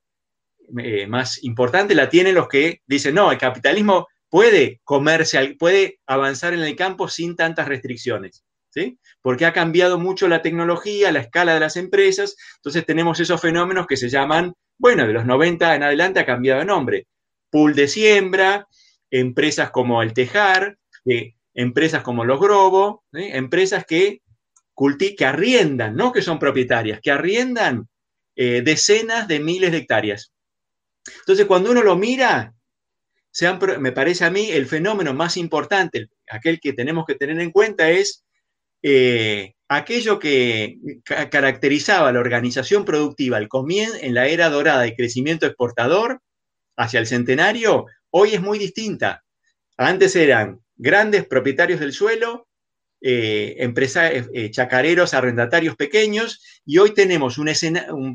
eh, 0.78 1.06
más 1.06 1.42
importante, 1.42 1.94
la 1.94 2.08
tienen 2.08 2.36
los 2.36 2.48
que 2.48 2.80
dicen, 2.86 3.16
no, 3.16 3.32
el 3.32 3.38
capitalismo 3.38 4.06
puede 4.34 4.80
comercial, 4.82 5.54
puede 5.56 6.00
avanzar 6.08 6.54
en 6.54 6.62
el 6.64 6.74
campo 6.74 7.06
sin 7.06 7.36
tantas 7.36 7.68
restricciones. 7.68 8.42
¿Sí? 8.68 8.98
Porque 9.22 9.46
ha 9.46 9.52
cambiado 9.52 9.96
mucho 9.96 10.26
la 10.26 10.42
tecnología, 10.42 11.12
la 11.12 11.20
escala 11.20 11.54
de 11.54 11.60
las 11.60 11.76
empresas, 11.76 12.34
entonces 12.56 12.84
tenemos 12.84 13.20
esos 13.20 13.40
fenómenos 13.40 13.86
que 13.86 13.96
se 13.96 14.08
llaman, 14.08 14.52
bueno, 14.76 15.06
de 15.06 15.12
los 15.12 15.24
90 15.24 15.76
en 15.76 15.84
adelante 15.84 16.18
ha 16.18 16.26
cambiado 16.26 16.58
de 16.58 16.66
nombre. 16.66 17.06
Pool 17.48 17.76
de 17.76 17.86
siembra, 17.86 18.66
empresas 19.08 19.70
como 19.70 20.02
el 20.02 20.12
Tejar, 20.12 20.78
eh, 21.04 21.34
empresas 21.54 22.02
como 22.02 22.24
los 22.24 22.40
Grobo, 22.40 23.04
empresas 23.12 23.84
que, 23.86 24.22
que 25.16 25.24
arriendan, 25.24 25.94
no 25.94 26.10
que 26.10 26.22
son 26.22 26.40
propietarias, 26.40 26.98
que 27.00 27.12
arriendan 27.12 27.88
eh, 28.34 28.62
decenas 28.62 29.28
de 29.28 29.38
miles 29.38 29.70
de 29.70 29.78
hectáreas. 29.78 30.32
Entonces, 31.20 31.46
cuando 31.46 31.70
uno 31.70 31.84
lo 31.84 31.94
mira, 31.94 32.53
me 33.80 33.92
parece 33.92 34.24
a 34.24 34.30
mí 34.30 34.50
el 34.50 34.66
fenómeno 34.66 35.12
más 35.12 35.36
importante, 35.36 36.08
aquel 36.30 36.60
que 36.60 36.72
tenemos 36.72 37.04
que 37.04 37.16
tener 37.16 37.40
en 37.40 37.50
cuenta 37.50 37.90
es 37.90 38.24
eh, 38.82 39.54
aquello 39.68 40.18
que 40.18 40.78
caracterizaba 41.30 42.12
la 42.12 42.20
organización 42.20 42.84
productiva 42.84 43.38
al 43.38 43.48
comienzo, 43.48 43.96
en 44.00 44.14
la 44.14 44.28
era 44.28 44.50
dorada 44.50 44.82
de 44.82 44.94
crecimiento 44.94 45.46
exportador 45.46 46.20
hacia 46.76 47.00
el 47.00 47.06
centenario, 47.06 47.86
hoy 48.10 48.34
es 48.34 48.40
muy 48.40 48.58
distinta. 48.58 49.24
Antes 49.76 50.14
eran 50.14 50.60
grandes 50.76 51.26
propietarios 51.26 51.80
del 51.80 51.92
suelo, 51.92 52.46
eh, 53.00 53.56
eh, 53.58 54.50
chacareros, 54.50 55.14
arrendatarios 55.14 55.76
pequeños, 55.76 56.42
y 56.64 56.78
hoy 56.78 56.94
tenemos 56.94 57.38
una, 57.38 57.52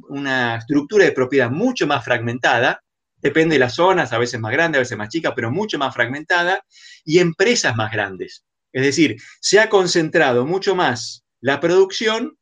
una 0.09 0.55
estructura 0.57 1.05
de 1.05 1.11
propiedad 1.11 1.49
mucho 1.49 1.87
más 1.87 2.05
fragmentada, 2.05 2.81
depende 3.21 3.55
de 3.55 3.59
las 3.59 3.75
zonas, 3.75 4.13
a 4.13 4.17
veces 4.17 4.39
más 4.39 4.51
grande, 4.51 4.77
a 4.77 4.81
veces 4.81 4.97
más 4.97 5.09
chica, 5.09 5.35
pero 5.35 5.51
mucho 5.51 5.77
más 5.77 5.93
fragmentada, 5.93 6.63
y 7.03 7.19
empresas 7.19 7.75
más 7.75 7.91
grandes. 7.91 8.45
Es 8.71 8.83
decir, 8.83 9.17
se 9.41 9.59
ha 9.59 9.69
concentrado 9.69 10.45
mucho 10.45 10.75
más 10.75 11.25
la 11.41 11.59
producción 11.59 12.37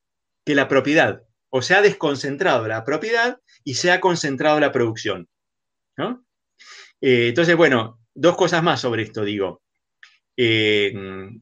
que 0.45 0.55
la 0.55 0.67
propiedad, 0.67 1.23
o 1.49 1.61
se 1.61 1.75
ha 1.75 1.81
desconcentrado 1.81 2.67
la 2.67 2.83
propiedad 2.83 3.39
y 3.63 3.75
se 3.75 3.91
ha 3.91 3.99
concentrado 3.99 4.59
la 4.59 4.71
producción. 4.71 5.27
Eh, 7.01 7.29
entonces, 7.29 7.55
bueno, 7.55 7.99
dos 8.13 8.35
cosas 8.35 8.63
más 8.63 8.81
sobre 8.81 9.03
esto, 9.03 9.23
digo. 9.23 9.61
Eh, 10.35 10.93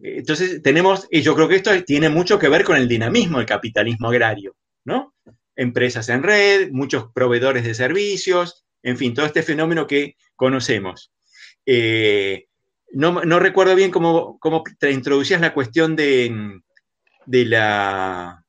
entonces, 0.02 0.62
tenemos, 0.62 1.07
y 1.12 1.22
yo 1.22 1.36
creo 1.36 1.48
que 1.48 1.56
esto 1.56 1.72
tiene 1.84 2.10
mucho 2.10 2.40
que 2.40 2.49
ver 2.49 2.64
con 2.64 2.78
el 2.78 2.88
dinamismo 2.88 3.38
del 3.38 3.48
capitalismo 3.48 4.10
agrario, 4.10 4.56
¿no? 4.86 5.14
Empresas 5.56 6.10
en 6.10 6.24
red, 6.24 6.72
muchos 6.72 7.12
proveedores 7.14 7.64
de 7.64 7.74
servicios, 7.74 8.65
en 8.86 8.98
fin, 8.98 9.16
todo 9.16 9.26
este 9.26 9.41
fenómeno 9.41 9.88
que 9.88 10.16
conocemos. 10.36 11.12
Eh, 11.66 12.45
no, 12.91 13.40
recuerdo 13.40 13.76
bien 13.76 13.90
cómo, 13.90 14.40
te 14.80 14.91
introducías 14.91 15.41
la 15.41 15.53
cuestión 15.53 15.95
de, 15.95 16.62
la... 17.26 18.44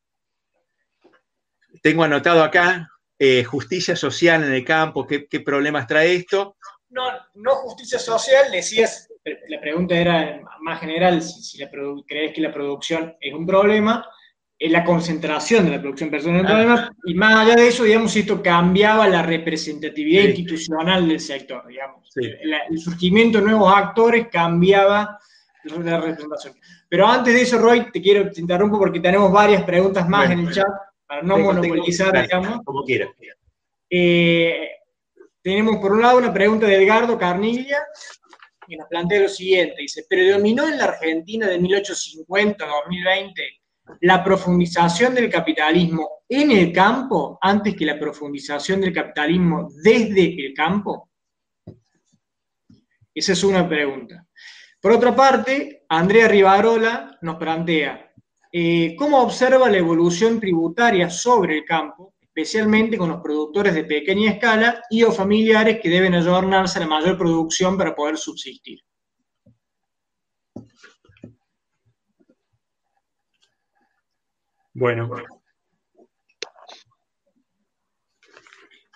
Tengo 1.82 2.04
anotado 2.04 2.44
acá, 2.44 2.86
eh, 3.18 3.44
justicia 3.44 3.96
social 3.96 4.44
en 4.44 4.52
el 4.52 4.64
campo, 4.64 5.06
¿qué, 5.06 5.40
problemas 5.40 5.86
trae 5.86 6.14
esto? 6.14 6.56
No, 6.90 7.04
no 7.34 7.54
justicia 7.56 7.98
social, 7.98 8.52
decías, 8.52 9.08
la 9.48 9.58
pregunta 9.58 9.94
era 9.94 10.42
más 10.60 10.80
general, 10.80 11.22
si, 11.22 11.58
crees 12.06 12.34
que 12.34 12.42
la 12.42 12.52
producción 12.52 13.16
es 13.20 13.32
un 13.32 13.46
problema, 13.46 14.06
en 14.58 14.72
la 14.72 14.84
concentración 14.84 15.66
de 15.66 15.72
la 15.72 15.80
producción 15.80 16.10
personal 16.10 16.46
ah. 16.46 16.90
y 17.04 17.14
más 17.14 17.36
allá 17.36 17.56
de 17.56 17.68
eso, 17.68 17.84
digamos, 17.84 18.16
esto 18.16 18.42
cambiaba 18.42 19.06
la 19.06 19.22
representatividad 19.22 20.24
institucional 20.24 21.06
del 21.06 21.20
sector, 21.20 21.66
digamos. 21.66 22.10
El, 22.16 22.78
surgimiento 22.78 23.38
de 23.38 23.44
nuevos 23.44 23.72
actores 23.76 24.28
cambiaba 24.32 25.18
la 25.64 26.00
representación. 26.00 26.54
Pero 26.88 27.06
antes 27.06 27.34
de 27.34 27.42
eso, 27.42 27.58
Roy, 27.58 27.90
te 27.90 28.00
quiero, 28.00 28.30
te 28.30 28.40
interrumpo 28.40 28.78
porque 28.78 29.00
tenemos 29.00 29.30
varias 29.30 29.62
preguntas 29.64 30.08
más 30.08 30.30
en 30.30 30.40
el 30.40 30.52
chat, 30.52 30.66
para 31.06 31.22
no 31.22 31.38
monopolizar, 31.38 32.22
digamos. 32.22 32.60
Como 32.64 32.82
quieras. 32.84 33.10
Eh, 33.90 34.70
tenemos 35.42 35.76
por 35.76 35.92
un 35.92 36.02
lado 36.02 36.18
una 36.18 36.32
pregunta 36.32 36.66
de 36.66 36.82
Edgardo 36.82 37.18
Carnilla, 37.18 37.78
que 38.66 38.76
nos 38.76 38.88
plantea 38.88 39.20
lo 39.20 39.28
siguiente, 39.28 39.76
dice, 39.78 40.06
predominó 40.08 40.66
en 40.66 40.78
la 40.78 40.84
Argentina 40.84 41.46
de 41.46 41.58
1850 41.58 42.64
a 42.64 42.68
2020 42.68 43.42
la 44.00 44.22
profundización 44.22 45.14
del 45.14 45.30
capitalismo 45.30 46.22
en 46.28 46.50
el 46.50 46.72
campo 46.72 47.38
antes 47.40 47.74
que 47.74 47.86
la 47.86 47.98
profundización 47.98 48.80
del 48.80 48.92
capitalismo 48.92 49.68
desde 49.82 50.46
el 50.46 50.54
campo? 50.54 51.10
Esa 53.14 53.32
es 53.32 53.44
una 53.44 53.68
pregunta. 53.68 54.26
Por 54.80 54.92
otra 54.92 55.16
parte, 55.16 55.84
Andrea 55.88 56.28
Rivarola 56.28 57.18
nos 57.22 57.36
plantea, 57.36 58.12
eh, 58.52 58.94
¿cómo 58.96 59.22
observa 59.22 59.70
la 59.70 59.78
evolución 59.78 60.38
tributaria 60.38 61.08
sobre 61.08 61.58
el 61.58 61.64
campo, 61.64 62.14
especialmente 62.20 62.98
con 62.98 63.08
los 63.08 63.22
productores 63.22 63.74
de 63.74 63.84
pequeña 63.84 64.32
escala 64.32 64.82
y 64.90 65.02
o 65.02 65.10
familiares 65.10 65.80
que 65.82 65.88
deben 65.88 66.14
ayornarse 66.14 66.78
a 66.78 66.82
la 66.82 66.88
mayor 66.88 67.16
producción 67.16 67.78
para 67.78 67.94
poder 67.94 68.18
subsistir? 68.18 68.80
Bueno. 74.78 75.10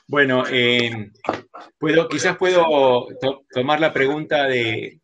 Bueno, 0.07 0.44
eh, 0.51 1.11
puedo, 1.78 2.07
quizás 2.07 2.36
puedo 2.36 3.09
tomar 3.51 3.81
la 3.81 3.90
pregunta 3.90 4.47
de, 4.47 5.01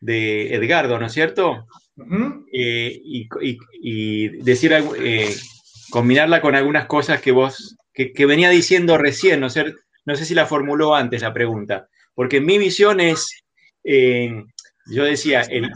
Edgardo, 0.00 1.00
¿no 1.00 1.06
es 1.06 1.12
cierto? 1.12 1.66
Eh, 2.52 3.00
y, 3.02 4.28
decir, 4.44 4.72
eh, 4.72 5.34
combinarla 5.90 6.40
con 6.40 6.54
algunas 6.54 6.86
cosas 6.86 7.20
que 7.20 7.32
vos, 7.32 7.76
que, 7.92 8.26
venía 8.26 8.50
diciendo 8.50 8.96
recién, 8.96 9.40
¿no, 9.40 9.50
sé, 9.50 9.74
no 10.04 10.14
sé 10.14 10.24
si 10.24 10.34
la 10.36 10.46
formuló 10.46 10.94
antes 10.94 11.22
la 11.22 11.34
pregunta, 11.34 11.88
porque 12.14 12.40
mi 12.40 12.58
visión 12.58 13.00
es, 13.00 13.42
yo 13.82 15.02
decía, 15.02 15.40
el, 15.40 15.72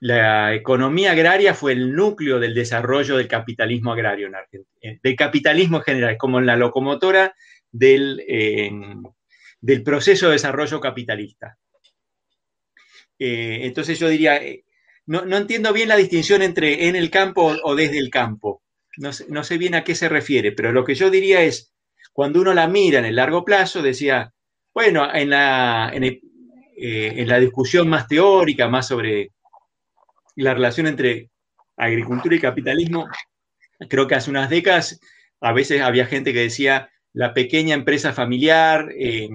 la 0.00 0.54
economía 0.54 1.12
agraria 1.12 1.54
fue 1.54 1.72
el 1.72 1.94
núcleo 1.94 2.38
del 2.38 2.54
desarrollo 2.54 3.16
del 3.16 3.26
capitalismo 3.26 3.92
agrario 3.92 4.28
en 4.28 4.36
Argentina, 4.36 4.78
eh, 4.80 4.98
del 5.02 5.16
capitalismo 5.16 5.78
en 5.78 5.82
general, 5.82 6.16
como 6.16 6.40
la 6.40 6.56
locomotora 6.56 7.34
del, 7.70 8.22
del 9.60 9.82
proceso 9.82 10.26
de 10.26 10.32
desarrollo 10.32 10.80
capitalista. 10.80 11.58
Eh, 13.18 13.60
entonces 13.62 13.98
yo 13.98 14.08
diría, 14.08 14.36
eh, 14.36 14.64
no, 15.06 15.36
entiendo 15.36 15.72
bien 15.72 15.88
la 15.88 15.96
distinción 15.96 16.42
entre 16.42 16.88
en 16.88 16.94
el 16.94 17.10
campo 17.10 17.56
o 17.64 17.74
desde 17.74 17.98
el 17.98 18.10
campo. 18.10 18.62
No 18.96 19.12
sé, 19.12 19.58
bien 19.58 19.76
a 19.76 19.84
qué 19.84 19.94
se 19.94 20.08
refiere, 20.08 20.52
pero 20.52 20.72
lo 20.72 20.84
que 20.84 20.96
yo 20.96 21.08
diría 21.08 21.42
es, 21.42 21.72
cuando 22.12 22.40
uno 22.40 22.52
la 22.52 22.66
mira 22.66 22.98
en 22.98 23.04
el 23.04 23.14
largo 23.14 23.44
plazo, 23.44 23.80
decía, 23.80 24.32
bueno, 24.74 25.08
en 25.14 25.30
la, 25.30 25.92
en 25.94 27.28
la 27.28 27.38
discusión 27.38 27.88
más 27.88 28.08
teórica, 28.08 28.66
más 28.66 28.88
sobre 28.88 29.30
la 30.42 30.54
relación 30.54 30.86
entre 30.86 31.30
agricultura 31.76 32.36
y 32.36 32.40
capitalismo, 32.40 33.08
creo 33.88 34.06
que 34.06 34.14
hace 34.14 34.30
unas 34.30 34.50
décadas 34.50 35.00
a 35.40 35.52
veces 35.52 35.80
había 35.82 36.06
gente 36.06 36.32
que 36.32 36.40
decía 36.40 36.90
la 37.12 37.34
pequeña 37.34 37.74
empresa 37.74 38.12
familiar 38.12 38.88
eh, 38.96 39.28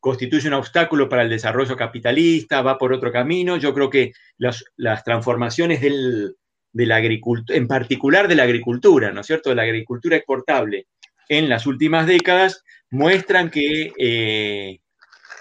constituye 0.00 0.48
un 0.48 0.54
obstáculo 0.54 1.08
para 1.08 1.22
el 1.22 1.30
desarrollo 1.30 1.76
capitalista, 1.76 2.62
va 2.62 2.78
por 2.78 2.92
otro 2.92 3.12
camino. 3.12 3.56
Yo 3.56 3.72
creo 3.74 3.90
que 3.90 4.12
las, 4.36 4.64
transformaciones 5.04 5.80
de 5.80 6.86
la 6.86 6.96
agricultura, 6.96 7.56
en 7.56 7.68
particular 7.68 8.28
de 8.28 8.34
la 8.34 8.42
agricultura, 8.44 9.12
¿no 9.12 9.20
es 9.20 9.26
cierto?, 9.26 9.50
de 9.50 9.56
la 9.56 9.62
agricultura 9.62 10.16
exportable 10.16 10.86
en 11.28 11.48
las 11.48 11.66
últimas 11.66 12.06
décadas, 12.06 12.64
muestran 12.90 13.50
que, 13.50 13.92
eh, 13.98 14.80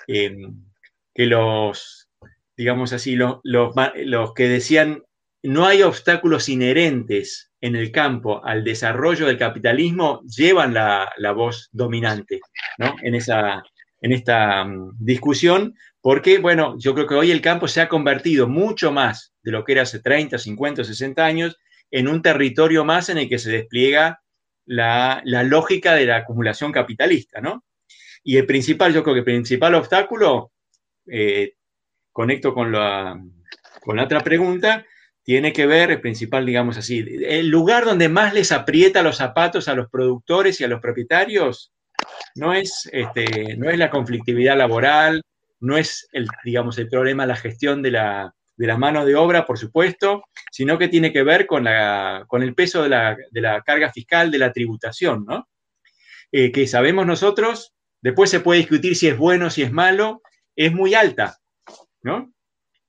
em, 0.07 0.63
que 1.13 1.25
los 1.25 1.96
digamos 2.57 2.91
así, 2.91 3.15
los, 3.15 4.33
que 4.35 4.49
decían 4.49 5.03
no 5.43 5.65
hay 5.65 5.83
obstáculos 5.83 6.49
inherentes 6.49 7.51
en 7.61 7.75
el 7.75 7.91
campo 7.91 8.43
al 8.43 8.63
desarrollo 8.63 9.27
del 9.27 9.37
capitalismo, 9.37 10.21
llevan 10.23 10.73
la, 10.73 11.31
voz 11.35 11.69
dominante 11.71 12.39
en, 13.01 13.15
esa, 13.15 13.63
en 14.01 14.11
esta 14.11 14.65
mm, 14.65 14.97
discusión, 14.99 15.75
Porque, 16.01 16.39
bueno, 16.39 16.75
yo 16.79 16.93
creo 16.93 17.07
que 17.07 17.15
hoy 17.15 17.31
el 17.31 17.41
campo 17.41 17.67
se 17.67 17.81
ha 17.81 17.87
convertido 17.87 18.47
mucho 18.47 18.91
más 18.91 19.33
de 19.43 19.51
lo 19.51 19.63
que 19.63 19.73
era 19.73 19.83
hace 19.83 19.99
30, 19.99 20.37
50, 20.37 20.83
60 20.83 21.25
años 21.25 21.57
en 21.91 22.07
un 22.07 22.21
territorio 22.21 22.83
más 22.83 23.09
en 23.09 23.19
el 23.19 23.29
que 23.29 23.39
se 23.39 23.51
despliega 23.51 24.21
la, 24.65 25.21
lógica 25.25 25.93
de 25.95 26.05
la 26.05 26.17
acumulación 26.17 26.71
capitalista, 26.71 27.41
¿no? 27.41 27.63
Y 28.23 28.37
el 28.37 28.45
principal, 28.45 28.93
yo 28.93 29.03
creo 29.03 29.13
que 29.13 29.19
el 29.19 29.25
principal 29.25 29.75
obstáculo, 29.75 30.51
eh, 31.09 31.53
conecto 32.17 32.51
con 32.51 32.71
la, 32.71 33.23
con 33.79 33.95
la 33.95 34.05
otra 34.05 34.21
pregunta, 34.21 34.83
tiene 35.21 35.53
que 35.53 35.67
ver, 35.67 35.91
el 35.91 36.01
principal, 36.01 36.47
digamos 36.47 36.75
así, 36.75 37.05
el 37.21 37.47
lugar 37.47 37.85
donde 37.85 38.09
más 38.09 38.33
les 38.33 38.51
aprieta 38.51 39.03
los 39.03 39.17
zapatos 39.17 39.67
a 39.67 39.75
los 39.75 39.87
productores 39.87 40.59
y 40.59 40.63
a 40.63 40.67
los 40.67 40.81
propietarios 40.81 41.71
no 42.33 42.55
es, 42.55 42.89
este, 42.91 43.55
no 43.57 43.69
es 43.69 43.77
la 43.77 43.91
conflictividad 43.91 44.57
laboral, 44.57 45.21
no 45.59 45.77
es 45.77 46.09
el, 46.11 46.27
digamos, 46.43 46.79
el 46.79 46.89
problema 46.89 47.27
la 47.27 47.35
gestión 47.35 47.83
de 47.83 47.91
la, 47.91 48.33
de 48.55 48.65
la 48.65 48.79
mano 48.79 49.05
de 49.05 49.13
obra, 49.15 49.45
por 49.45 49.59
supuesto, 49.59 50.23
sino 50.51 50.79
que 50.79 50.87
tiene 50.87 51.13
que 51.13 51.21
ver 51.21 51.45
con, 51.45 51.65
la, 51.65 52.25
con 52.27 52.41
el 52.41 52.55
peso 52.55 52.81
de 52.81 52.89
la, 52.89 53.61
carga 53.63 53.91
fiscal, 53.91 54.31
de 54.31 54.39
la 54.39 54.51
tributación, 54.51 55.23
¿no? 55.23 55.47
Eh, 56.31 56.51
que 56.51 56.65
sabemos 56.65 57.05
nosotros, 57.05 57.75
después 58.01 58.31
se 58.31 58.39
puede 58.39 58.61
discutir 58.61 58.95
si 58.95 59.07
es 59.07 59.15
bueno, 59.15 59.51
si 59.51 59.61
es 59.61 59.71
malo, 59.71 60.23
es 60.55 60.73
muy 60.73 60.95
alta, 60.95 61.37
¿no? 62.03 62.33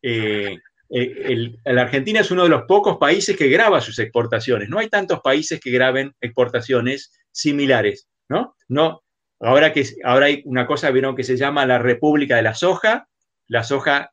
Eh, 0.02 0.58
eh, 0.90 1.52
la 1.64 1.82
Argentina 1.82 2.20
es 2.20 2.30
uno 2.30 2.44
de 2.44 2.48
los 2.48 2.62
pocos 2.62 2.96
países 2.98 3.36
que 3.36 3.48
graba 3.48 3.80
sus 3.80 3.98
exportaciones. 3.98 4.68
No 4.68 4.78
hay 4.78 4.88
tantos 4.88 5.20
países 5.20 5.60
que 5.60 5.70
graben 5.70 6.14
exportaciones 6.20 7.12
similares, 7.30 8.08
¿no? 8.28 8.54
No, 8.68 9.02
ahora, 9.40 9.72
que, 9.72 9.84
ahora 10.04 10.26
hay 10.26 10.42
una 10.44 10.66
cosa, 10.66 10.90
vieron, 10.90 11.16
que 11.16 11.24
se 11.24 11.36
llama 11.36 11.66
la 11.66 11.78
República 11.78 12.36
de 12.36 12.42
la 12.42 12.54
Soja. 12.54 13.08
La 13.46 13.64
soja 13.64 14.12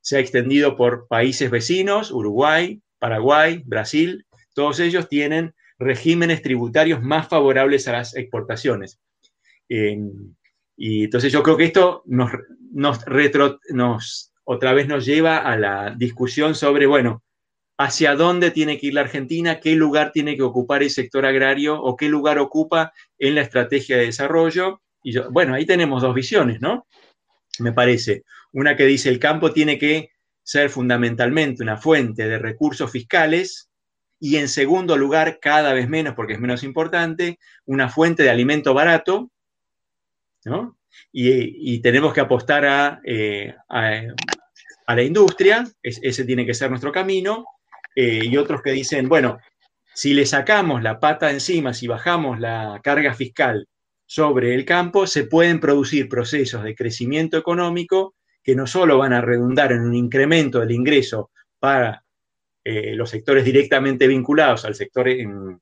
se 0.00 0.16
ha 0.16 0.20
extendido 0.20 0.76
por 0.76 1.08
países 1.08 1.50
vecinos, 1.50 2.10
Uruguay, 2.10 2.80
Paraguay, 2.98 3.62
Brasil. 3.64 4.26
Todos 4.54 4.78
ellos 4.80 5.08
tienen 5.08 5.54
regímenes 5.78 6.42
tributarios 6.42 7.02
más 7.02 7.28
favorables 7.28 7.88
a 7.88 7.92
las 7.92 8.16
exportaciones. 8.16 9.00
Y 10.76 11.04
entonces 11.04 11.32
yo 11.32 11.42
creo 11.42 11.56
que 11.56 11.64
esto 11.64 12.02
nos, 12.06 12.30
nos, 12.72 13.04
retro, 13.04 13.58
nos 13.70 14.32
otra 14.44 14.72
vez 14.72 14.88
nos 14.88 15.06
lleva 15.06 15.38
a 15.38 15.56
la 15.56 15.94
discusión 15.96 16.54
sobre, 16.54 16.86
bueno, 16.86 17.22
hacia 17.78 18.14
dónde 18.14 18.50
tiene 18.50 18.78
que 18.78 18.88
ir 18.88 18.94
la 18.94 19.00
Argentina, 19.02 19.60
qué 19.60 19.74
lugar 19.74 20.12
tiene 20.12 20.36
que 20.36 20.42
ocupar 20.42 20.82
el 20.82 20.90
sector 20.90 21.26
agrario 21.26 21.80
o 21.80 21.96
qué 21.96 22.08
lugar 22.08 22.38
ocupa 22.38 22.92
en 23.18 23.34
la 23.34 23.40
estrategia 23.40 23.96
de 23.96 24.06
desarrollo. 24.06 24.80
Y 25.02 25.12
yo, 25.12 25.30
bueno, 25.30 25.54
ahí 25.54 25.66
tenemos 25.66 26.02
dos 26.02 26.14
visiones, 26.14 26.60
¿no? 26.60 26.86
Me 27.58 27.72
parece. 27.72 28.24
Una 28.52 28.76
que 28.76 28.86
dice 28.86 29.08
el 29.08 29.18
campo 29.18 29.52
tiene 29.52 29.78
que 29.78 30.10
ser 30.42 30.70
fundamentalmente 30.70 31.62
una 31.62 31.76
fuente 31.76 32.28
de 32.28 32.38
recursos 32.38 32.90
fiscales 32.90 33.70
y 34.20 34.36
en 34.36 34.48
segundo 34.48 34.96
lugar, 34.96 35.38
cada 35.40 35.72
vez 35.72 35.88
menos, 35.88 36.14
porque 36.14 36.34
es 36.34 36.40
menos 36.40 36.62
importante, 36.62 37.38
una 37.66 37.88
fuente 37.88 38.22
de 38.22 38.30
alimento 38.30 38.72
barato, 38.72 39.30
y, 41.12 41.80
tenemos 41.80 42.12
que 42.12 42.20
apostar 42.20 42.64
a, 42.64 43.00
eh, 43.04 43.54
a, 43.68 44.94
la 44.94 45.02
industria, 45.02 45.64
ese 45.82 46.24
tiene 46.24 46.46
que 46.46 46.54
ser 46.54 46.70
nuestro 46.70 46.92
camino, 46.92 47.44
eh, 47.96 48.20
y 48.24 48.36
otros 48.36 48.62
que 48.62 48.72
dicen, 48.72 49.08
bueno, 49.08 49.38
si 49.94 50.14
le 50.14 50.26
sacamos 50.26 50.82
la 50.82 50.98
pata 50.98 51.30
encima, 51.30 51.72
si 51.72 51.86
bajamos 51.86 52.40
la 52.40 52.80
carga 52.82 53.14
fiscal 53.14 53.68
sobre 54.06 54.54
el 54.54 54.64
campo, 54.64 55.06
se 55.06 55.24
pueden 55.24 55.60
producir 55.60 56.08
procesos 56.08 56.64
de 56.64 56.74
crecimiento 56.74 57.38
económico 57.38 58.14
que 58.42 58.56
no 58.56 58.66
solo 58.66 58.98
van 58.98 59.12
a 59.12 59.20
redundar 59.20 59.72
en 59.72 59.80
un 59.82 59.94
incremento 59.94 60.60
del 60.60 60.72
ingreso 60.72 61.30
para 61.58 62.04
eh, 62.64 62.94
los 62.94 63.10
sectores 63.10 63.44
directamente 63.44 64.06
vinculados 64.06 64.64
al 64.64 64.74
sector 64.74 65.08
en, 65.08 65.60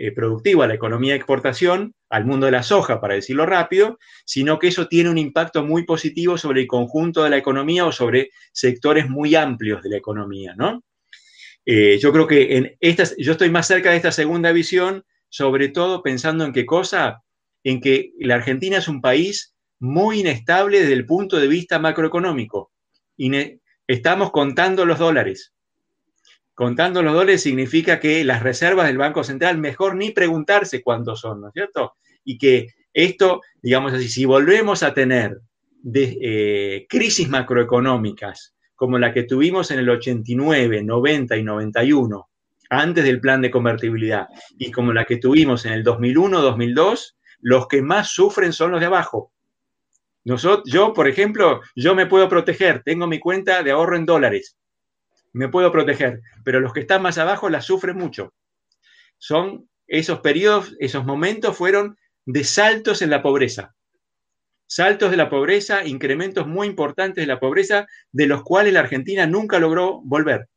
eh, 0.00 0.12
productivo 0.12 0.62
a 0.62 0.68
la 0.68 0.74
economía 0.74 1.12
de 1.12 1.16
exportación, 1.16 1.92
al 2.08 2.24
mundo 2.24 2.46
de 2.46 2.52
la 2.52 2.62
soja, 2.62 3.00
para 3.00 3.14
decirlo 3.14 3.46
rápido, 3.46 3.98
sino 4.24 4.60
que 4.60 4.68
eso 4.68 4.86
tiene 4.86 5.10
un 5.10 5.18
impacto 5.18 5.64
muy 5.64 5.84
positivo 5.84 6.38
sobre 6.38 6.60
el 6.60 6.68
conjunto 6.68 7.24
de 7.24 7.30
la 7.30 7.36
economía 7.36 7.84
o 7.84 7.90
sobre 7.90 8.30
sectores 8.52 9.08
muy 9.08 9.34
amplios 9.34 9.82
de 9.82 9.90
la 9.90 9.96
economía, 9.96 10.54
¿no? 10.56 10.84
Eh, 11.66 11.98
yo 11.98 12.12
creo 12.12 12.28
que 12.28 12.56
en 12.56 12.76
estas, 12.78 13.16
yo 13.18 13.32
estoy 13.32 13.50
más 13.50 13.66
cerca 13.66 13.90
de 13.90 13.96
esta 13.96 14.12
segunda 14.12 14.52
visión, 14.52 15.04
sobre 15.30 15.68
todo 15.68 16.00
pensando 16.00 16.44
en 16.44 16.52
qué 16.52 16.64
cosa, 16.64 17.24
en 17.64 17.80
que 17.80 18.12
la 18.20 18.36
Argentina 18.36 18.78
es 18.78 18.86
un 18.86 19.00
país 19.00 19.56
muy 19.80 20.20
inestable 20.20 20.78
desde 20.78 20.92
el 20.92 21.06
punto 21.06 21.38
de 21.38 21.48
vista 21.48 21.80
macroeconómico. 21.80 22.70
estamos 23.88 24.30
contando 24.30 24.86
los 24.86 25.00
dólares. 25.00 25.52
Contando 26.58 27.04
los 27.04 27.14
dólares 27.14 27.44
significa 27.44 28.00
que 28.00 28.24
las 28.24 28.42
reservas 28.42 28.88
del 28.88 28.98
Banco 28.98 29.22
Central, 29.22 29.58
mejor 29.58 29.94
ni 29.94 30.10
preguntarse 30.10 30.82
cuántos 30.82 31.20
son, 31.20 31.40
¿no 31.40 31.46
es 31.46 31.52
cierto? 31.54 31.94
Y 32.24 32.36
que 32.36 32.66
esto, 32.92 33.42
digamos 33.62 33.92
así, 33.92 34.08
si 34.08 34.24
volvemos 34.24 34.82
a 34.82 34.92
tener 34.92 35.38
eh, 35.94 36.84
crisis 36.88 37.28
macroeconómicas 37.28 38.56
como 38.74 38.98
la 38.98 39.12
que 39.14 39.22
tuvimos 39.22 39.70
en 39.70 39.78
el 39.78 39.88
89, 39.88 40.82
90 40.82 41.36
y 41.36 41.44
91, 41.44 42.28
antes 42.70 43.04
del 43.04 43.20
plan 43.20 43.40
de 43.40 43.52
convertibilidad, 43.52 44.26
y 44.58 44.72
como 44.72 44.92
la 44.92 45.04
que 45.04 45.18
tuvimos 45.18 45.64
en 45.64 45.74
el 45.74 45.84
2001, 45.84 46.42
2002, 46.42 47.18
los 47.38 47.68
que 47.68 47.82
más 47.82 48.08
sufren 48.08 48.52
son 48.52 48.72
los 48.72 48.80
de 48.80 48.86
abajo. 48.86 49.30
Nosotros, 50.24 50.64
yo, 50.66 50.92
por 50.92 51.06
ejemplo, 51.06 51.60
yo 51.76 51.94
me 51.94 52.06
puedo 52.06 52.28
proteger, 52.28 52.82
tengo 52.82 53.06
mi 53.06 53.20
cuenta 53.20 53.62
de 53.62 53.70
ahorro 53.70 53.94
en 53.94 54.06
dólares 54.06 54.57
me 55.38 55.48
puedo 55.48 55.70
proteger, 55.70 56.20
pero 56.44 56.58
los 56.58 56.72
que 56.72 56.80
están 56.80 57.00
más 57.00 57.16
abajo 57.16 57.48
la 57.48 57.60
sufren 57.60 57.96
mucho. 57.96 58.34
Son 59.18 59.68
esos 59.86 60.18
periodos, 60.18 60.74
esos 60.80 61.04
momentos 61.04 61.56
fueron 61.56 61.96
de 62.26 62.42
saltos 62.42 63.02
en 63.02 63.10
la 63.10 63.22
pobreza. 63.22 63.76
Saltos 64.66 65.12
de 65.12 65.16
la 65.16 65.30
pobreza, 65.30 65.86
incrementos 65.86 66.48
muy 66.48 66.66
importantes 66.66 67.22
de 67.22 67.28
la 67.28 67.38
pobreza, 67.38 67.86
de 68.10 68.26
los 68.26 68.42
cuales 68.42 68.72
la 68.72 68.80
Argentina 68.80 69.28
nunca 69.28 69.60
logró 69.60 70.00
volver. 70.02 70.48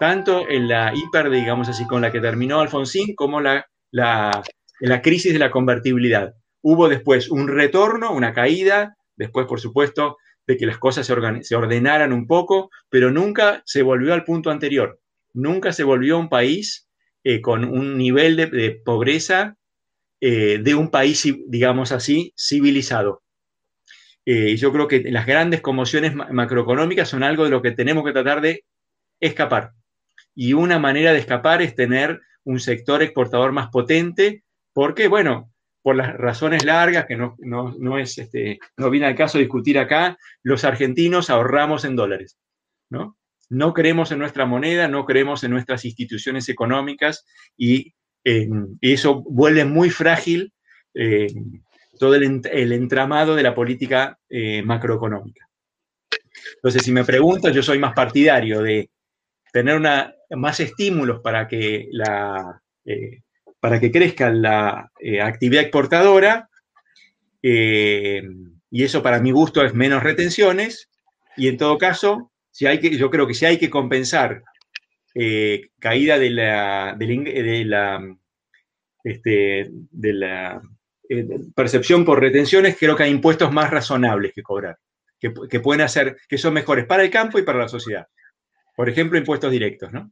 Tanto 0.00 0.48
en 0.48 0.66
la 0.66 0.92
hiper, 0.92 1.30
digamos 1.30 1.68
así, 1.68 1.86
con 1.86 2.02
la 2.02 2.10
que 2.10 2.20
terminó 2.20 2.60
Alfonsín, 2.60 3.14
como 3.14 3.40
la, 3.40 3.64
la, 3.92 4.42
la 4.80 5.00
crisis 5.00 5.32
de 5.32 5.38
la 5.38 5.52
convertibilidad. 5.52 6.34
Hubo 6.60 6.88
después 6.88 7.30
un 7.30 7.46
retorno, 7.46 8.12
una 8.12 8.34
caída, 8.34 8.96
después, 9.14 9.46
por 9.46 9.60
supuesto, 9.60 10.16
de 10.52 10.58
que 10.58 10.66
las 10.66 10.78
cosas 10.78 11.06
se, 11.06 11.54
ordenaran 11.56 12.12
un 12.12 12.26
poco, 12.26 12.70
pero 12.90 13.10
nunca 13.10 13.62
se 13.64 13.82
volvió 13.82 14.12
al 14.12 14.24
punto 14.24 14.50
anterior. 14.50 15.00
Nunca 15.32 15.72
se 15.72 15.82
volvió 15.82 16.18
un 16.18 16.28
país 16.28 16.88
eh, 17.24 17.40
con 17.40 17.64
un 17.64 17.96
nivel 17.96 18.36
de, 18.36 18.80
pobreza 18.84 19.56
eh, 20.20 20.58
de 20.62 20.74
un 20.74 20.90
país, 20.90 21.26
digamos 21.48 21.90
así, 21.90 22.34
civilizado. 22.36 23.22
Eh, 24.26 24.56
yo 24.56 24.72
creo 24.72 24.88
que 24.88 25.00
las 25.10 25.26
grandes 25.26 25.62
conmociones 25.62 26.14
macroeconómicas 26.14 27.08
son 27.08 27.22
algo 27.22 27.44
de 27.44 27.50
lo 27.50 27.62
que 27.62 27.72
tenemos 27.72 28.04
que 28.04 28.12
tratar 28.12 28.40
de 28.40 28.64
escapar. 29.18 29.72
Y 30.34 30.52
una 30.52 30.78
manera 30.78 31.12
de 31.12 31.18
escapar 31.18 31.62
es 31.62 31.74
tener 31.74 32.20
un 32.44 32.60
sector 32.60 33.02
exportador 33.02 33.52
más 33.52 33.68
potente, 33.68 34.44
porque, 34.72 35.08
bueno, 35.08 35.51
por 35.82 35.96
las 35.96 36.16
razones 36.16 36.64
largas, 36.64 37.06
que 37.06 37.16
no, 37.16 37.36
no, 37.40 37.98
es, 37.98 38.16
este, 38.18 38.58
no 38.76 38.88
viene 38.88 39.06
al 39.06 39.16
caso 39.16 39.38
discutir 39.38 39.78
acá, 39.78 40.16
los 40.42 40.64
argentinos 40.64 41.28
ahorramos 41.28 41.84
en 41.84 41.96
dólares, 41.96 42.38
¿no? 42.88 43.18
No 43.50 43.74
creemos 43.74 44.12
en 44.12 44.18
nuestra 44.18 44.46
moneda, 44.46 44.88
no 44.88 45.04
creemos 45.04 45.44
en 45.44 45.50
nuestras 45.50 45.84
instituciones 45.84 46.48
económicas 46.48 47.26
y 47.56 47.92
eso 48.80 49.22
vuelve 49.22 49.64
muy 49.64 49.90
frágil 49.90 50.52
eh, 50.94 51.26
todo 51.98 52.14
el, 52.14 52.72
entramado 52.72 53.34
de 53.34 53.42
la 53.42 53.54
política 53.54 54.18
eh, 54.28 54.62
macroeconómica. 54.62 55.48
Entonces, 56.56 56.82
si 56.82 56.92
me 56.92 57.04
preguntas, 57.04 57.54
yo 57.54 57.62
soy 57.62 57.78
más 57.78 57.92
partidario 57.92 58.62
de 58.62 58.90
tener 59.52 59.76
una, 59.76 60.14
más 60.30 60.60
estímulos 60.60 61.20
para 61.20 61.46
que 61.46 61.88
la, 61.92 62.62
eh, 62.84 63.21
para 63.62 63.78
que 63.78 63.92
crezca 63.92 64.28
la 64.28 64.90
eh, 64.98 65.20
actividad 65.20 65.62
exportadora, 65.62 66.50
eh, 67.44 68.20
y 68.68 68.82
eso 68.82 69.04
para 69.04 69.20
mi 69.20 69.30
gusto 69.30 69.64
es 69.64 69.72
menos 69.72 70.02
retenciones, 70.02 70.90
y 71.36 71.46
en 71.46 71.58
todo 71.58 71.78
caso, 71.78 72.32
si 72.50 72.66
hay 72.66 72.80
que, 72.80 72.96
yo 72.96 73.08
creo 73.08 73.24
que 73.24 73.34
si 73.34 73.46
hay 73.46 73.58
que 73.58 73.70
compensar 73.70 74.42
eh, 75.14 75.68
caída 75.78 76.18
de 76.18 76.30
la, 76.30 76.96
de 76.98 77.64
la, 77.64 78.16
este, 79.04 79.70
de 79.70 80.12
la 80.12 80.60
percepción 81.54 82.04
por 82.04 82.18
retenciones, 82.18 82.76
creo 82.76 82.96
que 82.96 83.04
hay 83.04 83.12
impuestos 83.12 83.52
más 83.52 83.70
razonables 83.70 84.32
que 84.34 84.42
cobrar, 84.42 84.76
que, 85.20 85.32
que 85.48 85.60
pueden 85.60 85.82
hacer, 85.82 86.16
que 86.28 86.36
son 86.36 86.54
mejores 86.54 86.84
para 86.84 87.04
el 87.04 87.10
campo 87.10 87.38
y 87.38 87.42
para 87.42 87.60
la 87.60 87.68
sociedad. 87.68 88.08
Por 88.74 88.88
ejemplo, 88.88 89.16
impuestos 89.16 89.52
directos, 89.52 89.92
¿no? 89.92 90.10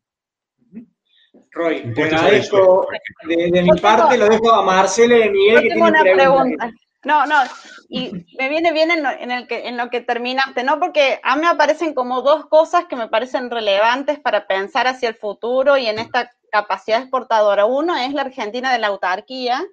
Roy, 1.52 1.93
te 1.94 2.05
agradezco. 2.05 2.86
De, 3.27 3.62
mi 3.62 3.81
parte 3.81 4.16
lo 4.16 4.28
dejo 4.28 4.52
a 4.52 4.62
Marcela 4.62 5.18
y 5.18 5.22
a 5.22 5.31
Miguel. 5.31 5.62
Yo 5.62 5.68
tengo 5.68 5.86
una 5.86 6.02
pregunta. 6.02 6.70
No, 7.02 7.24
no, 7.24 7.36
y 7.89 8.27
me 8.39 8.51
viene 8.51 8.72
bien 8.72 8.90
en 8.90 9.02
lo, 9.02 9.10
en, 9.10 9.31
el 9.31 9.47
que, 9.47 9.66
en 9.66 9.78
lo 9.78 9.89
que 9.89 10.02
terminaste, 10.02 10.64
¿no? 10.64 10.78
Porque 10.78 11.18
a 11.22 11.35
mí 11.35 11.43
me 11.43 11.48
aparecen 11.48 11.94
como 11.94 12.20
dos 12.20 12.47
cosas 12.47 12.85
que 12.85 12.97
me 12.97 13.09
parecen 13.09 13.51
relevantes 13.51 14.18
para 14.18 14.47
pensar 14.47 14.86
hacia 14.86 15.09
el 15.09 15.14
futuro 15.14 15.78
y 15.78 15.86
en 15.86 15.98
esta 15.98 16.31
capacidad 16.52 17.01
exportadora. 17.01 17.64
Uno 17.64 17.97
es 17.97 18.12
la 18.12 18.22
Argentina 18.22 18.70
de 18.70 18.81
la 18.81 18.89
autarquía 18.89 19.64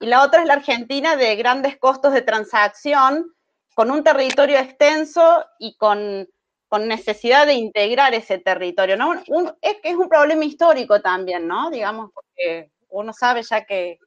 y 0.00 0.06
la 0.06 0.22
otra 0.22 0.40
es 0.40 0.46
la 0.46 0.54
Argentina 0.54 1.16
de 1.16 1.36
grandes 1.36 1.76
costos 1.76 2.14
de 2.14 2.22
transacción, 2.22 3.34
con 3.74 3.90
un 3.90 4.02
territorio 4.02 4.58
extenso 4.58 5.44
y 5.58 5.76
con, 5.76 6.26
con 6.70 6.88
necesidad 6.88 7.46
de 7.46 7.54
integrar 7.54 8.14
ese 8.14 8.38
territorio, 8.38 8.96
¿no? 8.96 9.12
es 9.60 9.74
que 9.82 9.90
es 9.90 9.96
un 9.96 10.08
problema 10.08 10.46
histórico 10.46 11.02
también, 11.02 11.46
¿no? 11.46 11.70
Digamos, 11.70 12.10
porque 12.14 12.70
uno 12.88 13.12
sabe 13.12 13.42
ya 13.42 13.66
que 13.66 13.98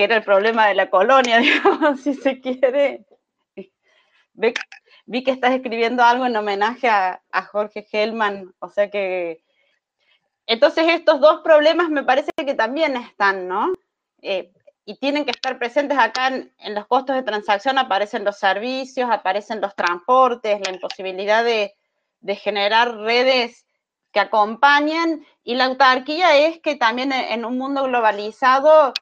que 0.00 0.04
era 0.04 0.16
el 0.16 0.24
problema 0.24 0.66
de 0.66 0.74
la 0.74 0.88
colonia, 0.88 1.38
digamos, 1.40 2.00
si 2.00 2.14
se 2.14 2.40
quiere. 2.40 3.04
Vi, 5.04 5.22
que 5.22 5.30
estás 5.30 5.52
escribiendo 5.52 6.02
algo 6.02 6.24
en 6.24 6.34
homenaje 6.34 6.88
a, 6.88 7.20
Jorge 7.52 7.86
Hellman, 7.92 8.54
o 8.60 8.70
sea 8.70 8.90
que... 8.90 9.44
Entonces 10.46 10.86
estos 10.88 11.20
dos 11.20 11.42
problemas 11.42 11.90
me 11.90 12.02
parece 12.02 12.30
que 12.34 12.54
también 12.54 12.96
están, 12.96 13.46
¿no? 13.46 13.74
Eh, 14.22 14.50
y 14.90 14.96
tienen 14.96 15.24
que 15.24 15.30
estar 15.30 15.56
presentes 15.56 15.96
acá 15.96 16.26
en, 16.26 16.74
los 16.74 16.84
costos 16.88 17.14
de 17.14 17.22
transacción, 17.22 17.78
aparecen 17.78 18.24
los 18.24 18.38
servicios, 18.38 19.08
aparecen 19.08 19.60
los 19.60 19.76
transportes, 19.76 20.60
la 20.66 20.72
imposibilidad 20.72 21.44
de, 21.44 21.76
de 22.18 22.34
generar 22.34 22.96
redes 22.96 23.66
que 24.10 24.18
acompañen 24.18 25.24
y 25.44 25.54
la 25.54 25.66
autarquía 25.66 26.36
es 26.36 26.58
que 26.58 26.74
también 26.74 27.12
en 27.12 27.44
un 27.44 27.56
mundo 27.56 27.84
globalizado 27.84 28.92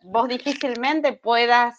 vos 0.00 0.28
difícilmente 0.28 1.12
puedas 1.12 1.78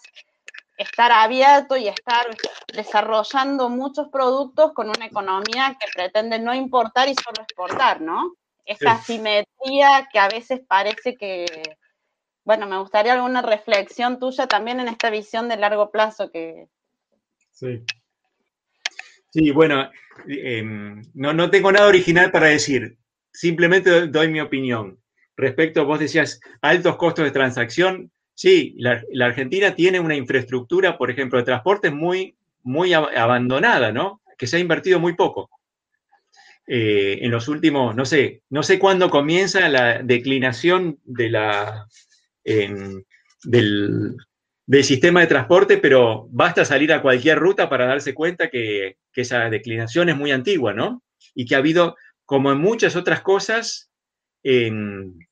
estar 0.76 1.10
abierto 1.10 1.76
y 1.76 1.88
estar 1.88 2.26
desarrollando 2.72 3.68
muchos 3.68 4.10
productos 4.10 4.74
con 4.74 4.90
una 4.90 5.06
economía 5.06 5.76
que 5.80 5.88
pretende 5.92 6.38
no 6.38 6.54
importar 6.54 7.08
y 7.08 7.16
solo 7.16 7.42
exportar, 7.42 8.00
¿no? 8.00 8.32
Esa 8.64 9.02
simetría 9.02 10.08
que 10.12 10.20
a 10.20 10.28
veces 10.28 10.60
parece 10.68 11.16
que, 11.16 11.46
bueno, 12.44 12.66
me 12.66 12.78
gustaría 12.78 13.14
alguna 13.14 13.42
reflexión 13.42 14.18
tuya 14.18 14.46
también 14.46 14.80
en 14.80 14.88
esta 14.88 15.10
visión 15.10 15.48
de 15.48 15.56
largo 15.56 15.90
plazo 15.90 16.30
que... 16.30 16.68
Sí. 17.52 17.82
Sí, 19.30 19.50
bueno, 19.50 19.90
em, 20.28 21.02
no, 21.14 21.32
no 21.32 21.50
tengo 21.50 21.72
nada 21.72 21.88
original 21.88 22.30
para 22.30 22.46
decir, 22.46 22.96
simplemente 23.32 24.06
doy 24.06 24.28
mi 24.28 24.40
opinión. 24.40 25.00
Respecto, 25.36 25.84
vos 25.84 25.98
decías, 25.98 26.40
altos 26.62 26.96
costos 26.96 27.24
de 27.24 27.32
transacción, 27.32 28.12
Sí, 28.34 28.74
la, 28.78 29.02
Argentina 29.24 29.74
tiene 29.74 30.00
una 30.00 30.16
infraestructura, 30.16 30.98
por 30.98 31.10
ejemplo, 31.10 31.38
de 31.38 31.44
transporte 31.44 31.90
muy, 31.90 32.36
muy 32.62 32.92
abandonada, 32.92 33.92
¿no? 33.92 34.20
Que 34.36 34.48
se 34.48 34.56
ha 34.56 34.60
invertido 34.60 34.98
muy 34.98 35.14
poco. 35.14 35.50
Eh, 36.66 37.18
en 37.20 37.30
los 37.30 37.46
últimos, 37.46 37.94
no 37.94 38.04
sé, 38.04 38.42
no 38.50 38.62
sé 38.62 38.78
cuándo 38.78 39.10
comienza 39.10 39.68
la 39.68 40.02
declinación 40.02 40.98
de 41.04 41.30
la, 41.30 41.86
del, 42.44 44.16
sistema 44.82 45.20
de 45.20 45.26
transporte, 45.26 45.78
pero 45.78 46.26
basta 46.30 46.64
salir 46.64 46.92
a 46.92 47.02
cualquier 47.02 47.38
ruta 47.38 47.68
para 47.68 47.86
darse 47.86 48.14
cuenta 48.14 48.48
que, 48.50 48.96
esa 49.14 49.48
declinación 49.48 50.08
es 50.08 50.16
muy 50.16 50.32
antigua, 50.32 50.72
¿no? 50.72 51.02
Y 51.34 51.46
que 51.46 51.54
ha 51.54 51.58
habido, 51.58 51.96
como 52.24 52.50
en 52.50 52.58
muchas 52.58 52.96
otras 52.96 53.20
cosas, 53.20 53.90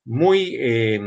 muy 0.05 0.57
eh, 0.59 0.99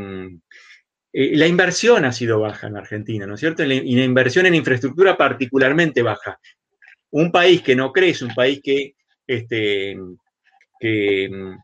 la 1.18 1.46
inversión 1.46 2.04
ha 2.04 2.12
sido 2.12 2.40
baja 2.40 2.66
en 2.66 2.76
Argentina, 2.76 3.26
¿no 3.26 3.34
es 3.34 3.40
cierto? 3.40 3.64
Y 3.64 3.96
la 3.96 4.04
inversión 4.04 4.44
en 4.44 4.54
infraestructura 4.54 5.16
particularmente 5.16 6.02
baja. 6.02 6.38
Un 7.10 7.32
país 7.32 7.62
que 7.62 7.74
no 7.74 7.90
crece, 7.90 8.26
un 8.26 8.34
país 8.34 8.60
que, 8.62 8.96
este, 9.26 9.92
em, 10.80 11.56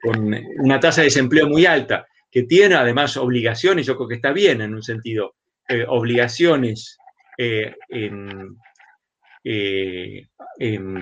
con 0.00 0.34
una 0.60 0.80
tasa 0.80 1.02
de 1.02 1.08
desempleo 1.08 1.48
muy 1.48 1.66
alta, 1.66 2.06
que 2.36 2.42
tiene 2.42 2.74
además 2.74 3.16
obligaciones, 3.16 3.86
yo 3.86 3.96
creo 3.96 4.08
que 4.08 4.16
está 4.16 4.30
bien 4.30 4.60
en 4.60 4.74
un 4.74 4.82
sentido, 4.82 5.36
eh, 5.66 5.86
obligaciones, 5.88 6.98
eh, 7.38 7.74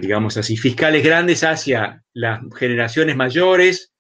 digamos 0.01 0.37
así, 0.37 0.57
fiscales 0.57 1.03
grandes 1.03 1.43
hacia 1.43 2.05
las 2.13 2.41
generaciones 2.57 3.17
mayores. 3.17 3.93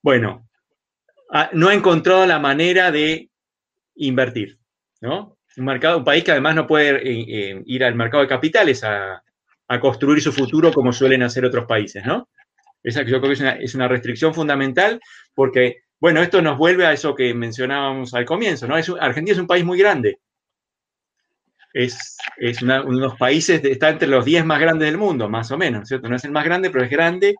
bueno, 0.00 0.48
no 1.52 1.68
ha 1.68 1.74
encontrado 1.74 2.24
la 2.24 2.38
manera 2.38 2.90
de 2.90 3.28
invertir, 3.96 4.58
¿no? 5.02 5.36
Un, 5.58 5.66
mercado, 5.66 5.98
un 5.98 6.04
país 6.04 6.24
que 6.24 6.30
además 6.30 6.54
no 6.54 6.66
puede 6.66 6.96
eh, 6.96 7.26
eh, 7.28 7.62
ir 7.66 7.84
al 7.84 7.94
mercado 7.94 8.22
de 8.22 8.28
capitales 8.30 8.82
a, 8.84 9.22
construir 9.82 10.22
su 10.22 10.32
futuro 10.32 10.72
como 10.72 10.94
suelen 10.94 11.22
hacer 11.22 11.44
otros 11.44 11.66
países, 11.66 12.06
¿no? 12.06 12.30
Esa 12.82 13.02
yo 13.02 13.20
creo 13.20 13.34
que 13.34 13.64
es 13.64 13.74
una, 13.74 13.88
restricción 13.88 14.34
fundamental 14.34 15.00
porque, 15.34 15.82
bueno, 15.98 16.22
esto 16.22 16.40
nos 16.42 16.58
vuelve 16.58 16.86
a 16.86 16.92
eso 16.92 17.14
que 17.14 17.34
mencionábamos 17.34 18.14
al 18.14 18.24
comienzo, 18.24 18.66
¿no? 18.66 18.74
Argentina 18.74 19.32
es 19.32 19.40
un 19.40 19.46
país 19.46 19.64
muy 19.64 19.78
grande. 19.78 20.20
Es, 21.72 22.16
uno 22.62 22.84
de 22.84 23.00
los 23.00 23.16
países, 23.16 23.62
está 23.64 23.90
entre 23.90 24.08
los 24.08 24.24
10 24.24 24.46
más 24.46 24.60
grandes 24.60 24.86
del 24.86 24.98
mundo, 24.98 25.28
más 25.28 25.50
o 25.50 25.58
menos, 25.58 25.88
¿cierto? 25.88 26.08
No 26.08 26.16
es 26.16 26.24
el 26.24 26.30
más 26.30 26.44
grande, 26.44 26.70
pero 26.70 26.84
es 26.84 26.90
grande 26.90 27.34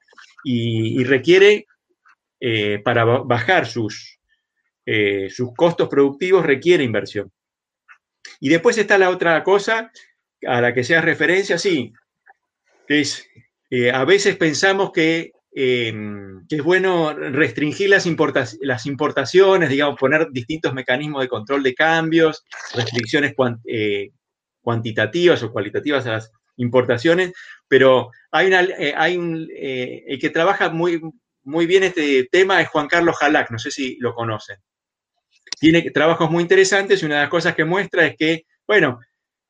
y 0.45 1.03
requiere 1.05 1.67
eh, 2.39 2.81
para 2.85 3.05
bajar 3.05 3.67
sus, 3.67 4.21
eh, 4.85 5.31
sus 5.31 5.55
costos 5.55 5.89
productivos 5.89 6.45
requiere 6.45 6.85
inversión. 6.85 7.33
Y 8.41 8.51
después 8.51 8.77
está 8.77 8.99
la 8.99 9.09
otra 9.09 9.43
cosa 9.43 9.91
a 10.47 10.61
la 10.61 10.75
que 10.75 10.85
sea 10.85 11.01
referencia, 11.01 11.57
sí, 11.57 11.95
que 12.87 13.01
es, 13.01 13.27
eh, 13.70 13.90
a 13.90 14.05
veces 14.05 14.36
pensamos 14.36 14.93
que, 14.93 15.32
em, 15.52 16.44
es 16.48 16.62
bueno 16.62 17.12
restringir 17.12 17.90
las, 17.90 18.06
importaciones, 18.06 19.70
digamos, 19.70 19.98
poner 19.98 20.28
distintos 20.30 20.74
mecanismos 20.74 21.22
de 21.22 21.28
control 21.28 21.62
de 21.62 21.74
cambios, 21.74 22.44
restricciones 22.74 23.34
cuantitativas 24.60 25.43
o 25.43 25.52
cualitativas 25.52 26.06
a 26.06 26.12
las 26.12 26.30
importaciones, 26.56 27.32
pero 27.68 28.10
hay, 28.30 28.47
una, 28.48 28.66
hay 28.97 29.16
un, 29.16 29.48
el 29.51 30.18
que 30.18 30.30
trabaja 30.30 30.70
muy, 30.70 31.01
muy 31.47 31.66
bien 31.66 31.84
este 31.84 32.28
tema 32.30 32.60
es 32.60 32.68
Juan 32.68 32.88
Carlos 32.88 33.16
Jalac, 33.16 33.51
no 33.51 33.59
sé 33.59 33.70
si 33.70 33.97
lo 34.01 34.14
conocen. 34.14 34.59
Tiene 35.59 35.90
trabajos 35.90 36.30
muy 36.30 36.43
interesantes 36.43 37.02
y 37.02 37.06
una 37.06 37.16
de 37.16 37.20
las 37.22 37.30
cosas 37.30 37.55
que 37.55 37.64
muestra 37.64 38.05
es 38.05 38.16
que, 38.16 38.47
bueno, 38.66 38.98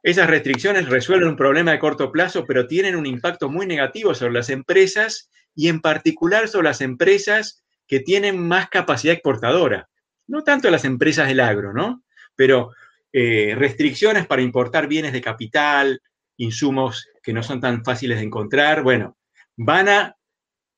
esas 0.06 0.30
restricciones 0.30 0.88
resuelven 0.88 1.30
un 1.30 1.36
problema 1.36 1.72
de 1.72 1.80
corto 1.80 2.12
plazo, 2.12 2.44
pero 2.46 2.68
tienen 2.68 2.94
un 2.94 3.06
impacto 3.06 3.48
muy 3.48 3.66
negativo 3.66 4.14
sobre 4.14 4.34
las 4.34 4.50
empresas 4.50 5.28
y 5.52 5.66
en 5.66 5.80
particular 5.80 6.46
sobre 6.46 6.68
las 6.68 6.80
empresas 6.80 7.64
que 7.88 7.98
tienen 7.98 8.38
más 8.38 8.68
capacidad 8.68 9.14
exportadora. 9.14 9.88
No 10.28 10.44
tanto 10.44 10.70
las 10.70 10.84
empresas 10.84 11.26
del 11.26 11.40
agro, 11.40 11.72
¿no? 11.72 12.04
Pero 12.36 12.70
eh, 13.12 13.56
restricciones 13.56 14.28
para 14.28 14.42
importar 14.42 14.86
bienes 14.86 15.12
de 15.12 15.20
capital, 15.20 16.00
insumos 16.36 17.08
que 17.20 17.32
no 17.32 17.42
son 17.42 17.60
tan 17.60 17.82
fáciles 17.84 18.18
de 18.18 18.26
encontrar, 18.26 18.84
bueno, 18.84 19.16
van 19.56 19.88
a 19.88 20.16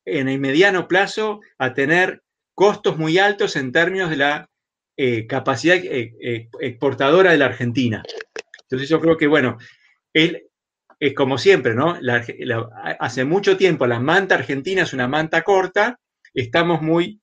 en 0.06 0.30
el 0.30 0.40
mediano 0.40 0.88
plazo 0.88 1.40
a 1.58 1.74
tener 1.74 2.22
costos 2.54 2.96
muy 2.96 3.18
altos 3.18 3.56
en 3.56 3.72
términos 3.72 4.08
de 4.08 4.16
la 4.16 4.48
eh, 4.96 5.26
capacidad 5.26 5.76
eh, 5.76 6.48
exportadora 6.60 7.32
de 7.32 7.36
la 7.38 7.44
Argentina. 7.44 8.02
Entonces 8.70 8.88
yo 8.88 9.00
creo 9.00 9.16
que, 9.16 9.26
bueno, 9.26 9.56
él 10.12 10.48
es 11.00 11.14
como 11.14 11.38
siempre, 11.38 11.74
¿no? 11.74 11.96
hace 13.00 13.24
mucho 13.24 13.56
tiempo 13.56 13.86
la 13.86 14.00
manta 14.00 14.34
argentina 14.34 14.82
es 14.82 14.92
una 14.92 15.08
manta 15.08 15.42
corta, 15.42 15.98
estamos 16.34 16.82
muy, 16.82 17.20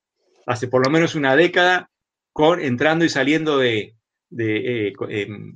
hace 0.48 0.68
por 0.68 0.86
lo 0.86 0.92
menos 0.92 1.14
una 1.14 1.36
década, 1.36 1.90
con, 2.32 2.62
entrando 2.62 3.06
y 3.06 3.10
saliendo 3.10 3.60
de, 3.60 3.96
em, 4.32 5.54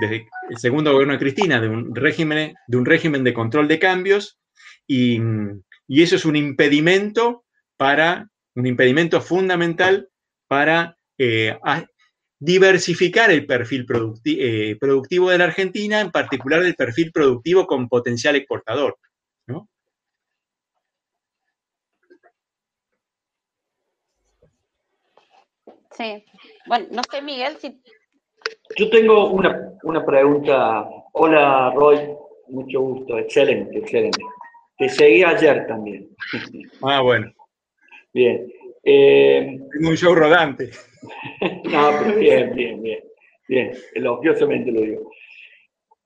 desde 0.00 0.26
el 0.50 0.58
segundo 0.58 0.92
gobierno 0.92 1.14
de 1.14 1.18
Cristina, 1.18 1.60
de 1.60 1.68
un 1.68 1.94
régimen 1.94 2.54
de, 2.66 2.76
un 2.76 2.86
régimen 2.86 3.24
de 3.24 3.34
control 3.34 3.66
de 3.66 3.78
cambios, 3.78 4.38
y, 4.86 5.20
y 5.86 6.02
eso 6.02 6.16
es 6.16 6.24
un 6.24 6.36
impedimento 6.36 7.44
para, 7.76 8.28
un 8.54 8.66
impedimento 8.66 9.20
fundamental 9.20 10.08
para 10.48 10.96
eh, 11.18 11.58
diversificar 12.38 13.30
el 13.30 13.46
perfil 13.46 13.86
eh, 14.24 14.76
productivo 14.78 15.30
de 15.30 15.38
la 15.38 15.44
Argentina, 15.44 16.00
en 16.00 16.10
particular 16.10 16.62
el 16.62 16.74
perfil 16.74 17.10
productivo 17.12 17.66
con 17.66 17.88
potencial 17.88 18.36
exportador. 18.36 18.96
Sí. 25.98 26.24
Bueno, 26.66 26.86
no 26.92 27.02
sé, 27.10 27.20
Miguel, 27.20 27.56
si... 27.60 27.82
Yo 28.76 28.88
tengo 28.88 29.30
una, 29.30 29.72
una 29.82 30.06
pregunta. 30.06 30.88
Hola, 31.12 31.72
Roy. 31.74 31.98
Mucho 32.48 32.80
gusto. 32.80 33.18
Excelente, 33.18 33.78
excelente. 33.78 34.20
Te 34.78 34.88
seguí 34.88 35.24
ayer 35.24 35.66
también. 35.66 36.08
Ah, 36.82 37.00
bueno. 37.00 37.32
Bien. 38.14 38.46
Eh, 38.84 39.58
un 39.80 39.96
show 39.96 40.14
rodante. 40.14 40.70
no, 41.64 41.90
pero 42.02 42.18
bien, 42.18 42.54
bien, 42.54 42.82
bien. 42.82 43.08
Bien, 43.48 43.72
elogiosamente 43.94 44.70
lo 44.70 44.82
digo. 44.82 45.10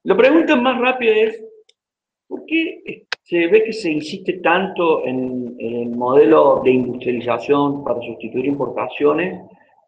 La 0.04 0.16
pregunta 0.16 0.54
más 0.54 0.80
rápida 0.80 1.12
es, 1.12 1.42
¿por 2.28 2.46
qué 2.46 3.04
se 3.24 3.48
ve 3.48 3.64
que 3.64 3.72
se 3.72 3.90
insiste 3.90 4.34
tanto 4.34 5.04
en, 5.04 5.56
el 5.58 5.90
modelo 5.90 6.62
de 6.64 6.70
industrialización 6.70 7.82
para 7.82 8.00
sustituir 8.00 8.46
importaciones 8.46 9.40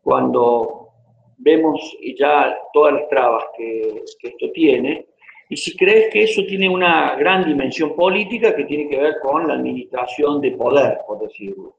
cuando 0.03 0.89
vemos 1.39 1.97
ya 2.19 2.57
todas 2.73 2.95
las 2.95 3.09
trabas 3.09 3.45
que, 3.57 4.03
que 4.19 4.29
esto 4.29 4.51
tiene? 4.53 5.07
Y 5.49 5.57
si 5.57 5.77
crees 5.77 6.13
que 6.13 6.25
eso 6.25 6.43
tiene 6.47 6.69
una 6.69 7.15
gran 7.15 7.45
dimensión 7.45 7.95
política 7.95 8.57
que 8.57 8.65
tiene 8.65 8.89
que 8.89 8.99
ver 8.99 9.15
con 9.23 9.47
la 9.47 9.55
administración 9.55 10.41
de 10.41 10.53
poder, 10.53 10.99
por 11.07 11.21
decirlo. 11.21 11.77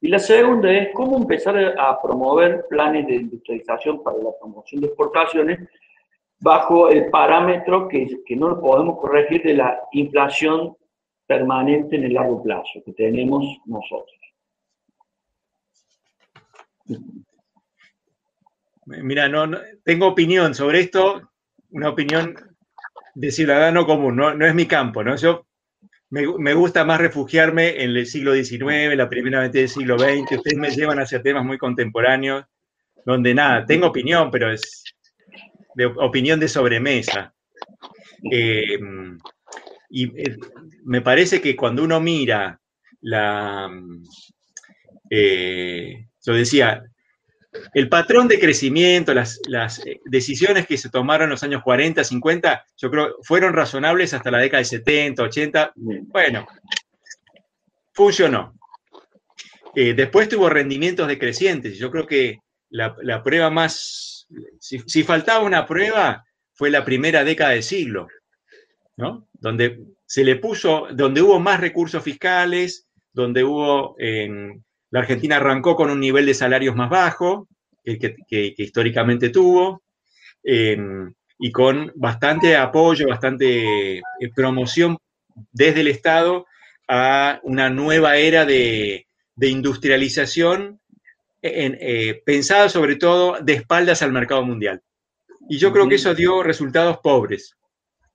Y 0.00 0.08
la 0.08 0.18
segunda 0.18 0.70
es 0.70 0.90
cómo 0.94 1.16
empezar 1.16 1.56
a 1.78 2.00
promover 2.00 2.66
planes 2.68 3.06
de 3.06 3.16
industrialización 3.16 4.02
para 4.02 4.18
la 4.18 4.30
promoción 4.38 4.80
de 4.80 4.86
exportaciones 4.86 5.68
bajo 6.40 6.88
el 6.88 7.10
parámetro 7.10 7.88
que, 7.88 8.06
que 8.24 8.36
no 8.36 8.48
lo 8.48 8.60
podemos 8.60 9.00
corregir 9.00 9.42
de 9.42 9.54
la 9.54 9.80
inflación 9.92 10.76
permanente 11.26 11.96
en 11.96 12.04
el 12.04 12.14
largo 12.14 12.42
plazo 12.42 12.80
que 12.84 12.92
tenemos 12.92 13.44
nosotros. 13.66 14.16
Mira, 18.86 19.28
no, 19.28 19.50
tengo 19.84 20.06
opinión 20.06 20.54
sobre 20.54 20.80
esto, 20.80 21.30
una 21.70 21.90
opinión 21.90 22.34
de 23.14 23.30
ciudadano 23.30 23.84
común, 23.84 24.16
no, 24.16 24.32
no 24.32 24.46
es 24.46 24.54
mi 24.54 24.66
campo, 24.66 25.04
¿no? 25.04 25.16
Yo 25.16 25.47
me, 26.10 26.54
gusta 26.54 26.84
más 26.84 27.00
refugiarme 27.00 27.82
en 27.82 27.90
el 27.90 28.06
siglo 28.06 28.34
XIX, 28.34 28.96
la 28.96 29.08
primera 29.08 29.40
mitad 29.42 29.52
del 29.52 29.68
siglo 29.68 29.98
XX. 29.98 30.38
Ustedes 30.38 30.56
me 30.56 30.70
llevan 30.70 31.00
hacia 31.00 31.22
temas 31.22 31.44
muy 31.44 31.58
contemporáneos, 31.58 32.44
donde 33.04 33.34
nada, 33.34 33.66
tengo 33.66 33.88
opinión, 33.88 34.30
pero 34.30 34.50
es 34.50 34.84
de 35.74 35.86
opinión 35.86 36.40
de 36.40 36.48
sobremesa. 36.48 37.34
Eh, 38.30 38.78
y 39.90 40.04
eh, 40.20 40.36
me 40.84 41.02
parece 41.02 41.40
que 41.40 41.54
cuando 41.54 41.84
uno 41.84 42.00
mira 42.00 42.60
la, 43.02 43.70
eh, 45.10 46.06
yo 46.24 46.32
decía, 46.32 46.82
el 47.74 47.88
patrón 47.88 48.28
de 48.28 48.38
crecimiento, 48.38 49.14
las, 49.14 49.40
eh, 49.86 50.00
decisiones 50.04 50.66
que 50.66 50.76
se 50.76 50.90
tomaron 50.90 51.24
en 51.24 51.30
los 51.30 51.42
años 51.42 51.62
40, 51.62 52.02
50, 52.04 52.64
yo 52.76 52.90
creo 52.90 53.16
fueron 53.22 53.52
razonables 53.52 54.14
hasta 54.14 54.30
la 54.30 54.38
década 54.38 54.58
de 54.58 54.64
70, 54.64 55.22
80. 55.22 55.72
Bueno, 55.76 56.46
funcionó. 57.92 58.58
Eh, 59.74 59.94
después 59.94 60.28
tuvo 60.28 60.48
rendimientos 60.48 61.06
decrecientes. 61.08 61.78
Yo 61.78 61.90
creo 61.90 62.06
que 62.06 62.38
la, 62.70 63.22
prueba 63.22 63.50
más, 63.50 64.26
si, 64.58 64.80
si, 64.86 65.02
faltaba 65.02 65.44
una 65.44 65.66
prueba, 65.66 66.24
fue 66.52 66.70
la 66.70 66.84
primera 66.84 67.24
década 67.24 67.50
del 67.50 67.62
siglo, 67.62 68.08
¿no? 68.96 69.28
Donde 69.32 69.80
se 70.06 70.24
le 70.24 70.36
puso, 70.36 70.88
donde 70.92 71.22
hubo 71.22 71.38
más 71.38 71.60
recursos 71.60 72.02
fiscales, 72.02 72.88
donde 73.12 73.44
hubo 73.44 73.94
la 74.90 75.00
Argentina 75.00 75.36
arrancó 75.36 75.76
con 75.76 75.90
un 75.90 76.00
nivel 76.00 76.26
de 76.26 76.34
salarios 76.34 76.74
más 76.74 76.90
bajo 76.90 77.48
que, 77.84 78.16
que, 78.26 78.54
históricamente 78.56 79.30
tuvo 79.30 79.82
em, 80.42 81.12
y 81.38 81.52
con 81.52 81.92
bastante 81.94 82.56
apoyo, 82.56 83.08
bastante 83.08 83.98
eh, 83.98 84.02
promoción 84.34 84.98
desde 85.52 85.80
el 85.80 85.88
Estado 85.88 86.46
a 86.88 87.38
una 87.42 87.70
nueva 87.70 88.16
era 88.16 88.44
de, 88.44 89.06
industrialización 89.40 90.80
eh, 91.42 92.20
pensada 92.26 92.68
sobre 92.68 92.96
todo 92.96 93.38
de 93.40 93.52
espaldas 93.52 94.02
al 94.02 94.12
mercado 94.12 94.44
mundial. 94.44 94.82
Y 95.48 95.58
yo 95.58 95.72
creo 95.72 95.88
que 95.88 95.94
eso 95.94 96.14
dio 96.14 96.42
resultados 96.42 96.98
pobres. 96.98 97.56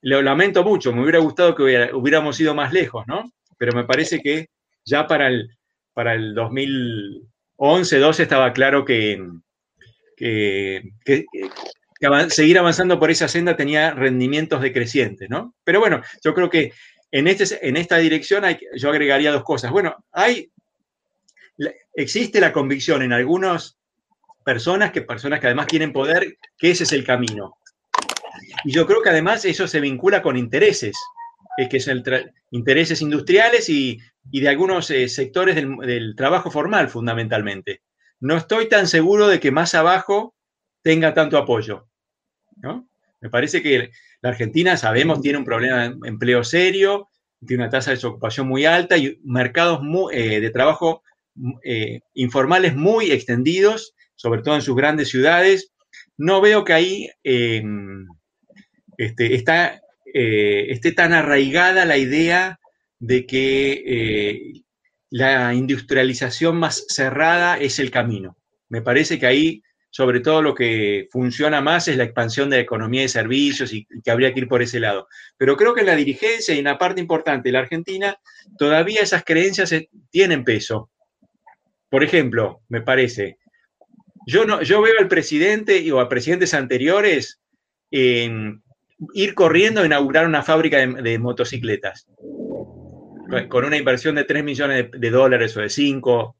Lo 0.01 0.21
lamento 0.21 0.63
mucho, 0.63 0.91
me 0.91 1.01
hubiera 1.01 1.19
gustado 1.19 1.55
que 1.55 1.63
hubiéramos 1.93 2.39
ido 2.41 2.53
más 2.53 2.73
lejos, 2.73 3.05
¿no? 3.07 3.31
Pero 3.57 3.71
me 3.73 3.85
parece 3.85 4.19
que 4.19 4.47
ya 4.83 5.07
para 5.07 5.29
el, 5.29 5.49
para 5.93 6.13
el 6.13 6.33
2011, 6.33 7.97
12 7.97 8.23
estaba 8.23 8.53
claro 8.53 8.85
que, 8.85 9.21
seguir 12.29 12.59
avanzando 12.59 12.99
por 12.99 13.11
esa 13.11 13.27
senda 13.27 13.55
tenía 13.55 13.91
rendimientos 13.91 14.61
decrecientes, 14.61 15.29
¿no? 15.29 15.55
Pero 15.63 15.79
bueno, 15.79 16.01
yo 16.23 16.33
creo 16.33 16.49
que 16.49 16.73
en, 17.11 17.27
este, 17.27 17.59
esta 17.79 17.97
dirección 17.97 18.43
hay, 18.43 18.59
yo 18.75 18.89
agregaría 18.89 19.31
dos 19.31 19.43
cosas. 19.43 19.71
Bueno, 19.71 19.95
hay, 20.11 20.51
existe 21.93 22.39
la 22.39 22.51
convicción 22.51 23.01
en 23.03 23.13
algunas 23.13 23.77
personas, 24.43 24.91
que 24.91 25.01
personas 25.01 25.39
que 25.39 25.47
además 25.47 25.67
tienen 25.67 25.93
poder, 25.93 26.37
que 26.57 26.71
ese 26.71 26.83
es 26.83 26.91
el 26.91 27.05
camino. 27.05 27.57
Y 28.65 28.71
yo 28.71 28.85
creo 28.85 29.01
que 29.01 29.09
además 29.09 29.45
eso 29.45 29.67
se 29.67 29.79
vincula 29.79 30.21
con 30.21 30.37
intereses 30.37 30.95
es 31.57 31.69
que 31.69 31.79
son 31.79 32.03
intereses 32.51 33.01
industriales 33.01 33.69
y, 33.69 33.99
de 34.23 34.49
algunos 34.49 34.89
eh, 34.89 35.07
sectores 35.09 35.55
del, 35.55 36.15
trabajo 36.15 36.49
formal, 36.49 36.89
fundamentalmente. 36.89 37.81
No 38.19 38.37
estoy 38.37 38.69
tan 38.69 38.87
seguro 38.87 39.27
de 39.27 39.39
que 39.39 39.51
más 39.51 39.75
abajo 39.75 40.35
tenga 40.81 41.13
tanto 41.13 41.37
apoyo. 41.37 41.87
¿no? 42.57 42.87
Me 43.21 43.29
parece 43.29 43.61
que 43.61 43.91
la 44.21 44.29
Argentina, 44.29 44.77
sabemos, 44.77 45.21
tiene 45.21 45.37
un 45.37 45.45
problema 45.45 45.89
de 45.89 45.95
empleo 46.07 46.43
serio, 46.43 47.09
tiene 47.45 47.63
una 47.63 47.69
tasa 47.69 47.91
de 47.91 47.97
desocupación 47.97 48.47
muy 48.47 48.65
alta 48.65 48.97
y 48.97 49.19
mercados 49.23 49.81
eh, 50.13 50.39
de 50.39 50.49
trabajo 50.49 51.03
eh, 51.63 52.01
informales 52.13 52.75
muy 52.75 53.11
extendidos, 53.11 53.93
sobre 54.15 54.41
todo 54.41 54.55
en 54.55 54.61
sus 54.61 54.75
grandes 54.75 55.09
ciudades. 55.09 55.73
No 56.17 56.39
veo 56.41 56.63
que 56.63 56.73
ahí 56.73 57.09
este, 58.97 59.35
está 59.35 59.81
eh, 60.13 60.71
esté 60.71 60.91
tan 60.91 61.11
arraigada 61.11 61.85
la 61.85 61.97
idea 61.97 62.59
de 62.99 63.25
que 63.25 63.83
eh, 63.85 64.63
la 65.09 65.55
industrialización 65.55 66.57
más 66.57 66.85
cerrada 66.87 67.57
es 67.57 67.79
el 67.79 67.89
camino. 67.89 68.37
Me 68.69 68.83
parece 68.83 69.17
que 69.17 69.25
ahí, 69.25 69.63
sobre 69.89 70.19
todo, 70.19 70.43
lo 70.43 70.53
que 70.53 71.07
funciona 71.11 71.61
más 71.61 71.87
es 71.87 71.97
la 71.97 72.03
expansión 72.03 72.51
de 72.51 72.57
la 72.57 72.61
economía 72.61 73.01
de 73.01 73.07
servicios 73.07 73.73
y, 73.73 73.87
que 74.03 74.11
habría 74.11 74.33
que 74.33 74.41
ir 74.41 74.47
por 74.47 74.61
ese 74.61 74.79
lado. 74.79 75.07
Pero 75.35 75.57
creo 75.57 75.73
que 75.73 75.81
en 75.81 75.87
la 75.87 75.95
dirigencia 75.95 76.53
y 76.53 76.59
en 76.59 76.65
la 76.65 76.77
parte 76.77 77.01
importante 77.01 77.49
de 77.49 77.53
la 77.53 77.59
Argentina, 77.59 78.15
todavía 78.57 79.01
esas 79.01 79.23
creencias 79.23 79.73
tienen 80.11 80.43
peso. 80.43 80.91
Por 81.89 82.03
ejemplo, 82.03 82.61
me 82.69 82.81
parece, 82.81 83.37
yo, 84.27 84.45
no, 84.45 84.61
yo 84.61 84.81
veo 84.81 84.93
al 84.99 85.07
presidente 85.07 85.91
o 85.91 85.99
a 85.99 86.07
presidentes 86.07 86.53
anteriores 86.53 87.39
en 87.91 88.63
ir 89.13 89.33
corriendo 89.33 89.81
a 89.81 89.85
inaugurar 89.85 90.25
una 90.25 90.43
fábrica 90.43 90.77
de, 90.77 91.19
motocicletas 91.19 92.07
con 93.49 93.65
una 93.65 93.77
inversión 93.77 94.15
de 94.15 94.25
3 94.25 94.43
millones 94.43 94.91
de, 94.91 95.09
dólares 95.09 95.55
o 95.57 95.61
de 95.61 95.69
5, 95.69 96.35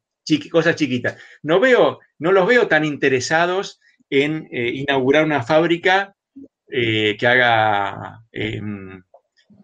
cosas 0.51 0.75
chiquitas. 0.75 1.17
No, 1.41 1.59
veo, 1.59 1.99
no 2.19 2.31
los 2.31 2.47
veo 2.47 2.67
tan 2.67 2.85
interesados 2.85 3.79
en 4.09 4.47
eh, 4.51 4.69
inaugurar 4.75 5.25
una 5.25 5.43
fábrica 5.43 6.15
eh, 6.69 7.17
que 7.17 7.27
haga 7.27 8.23
em, 8.31 9.01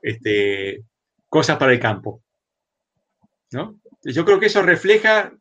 este, 0.01 0.83
cosas 1.27 1.57
para 1.57 1.73
el 1.73 1.79
campo. 1.79 2.23
Yo 3.51 4.25
creo 4.25 4.39
que 4.39 4.45
eso 4.45 4.61
refleja 4.61 5.33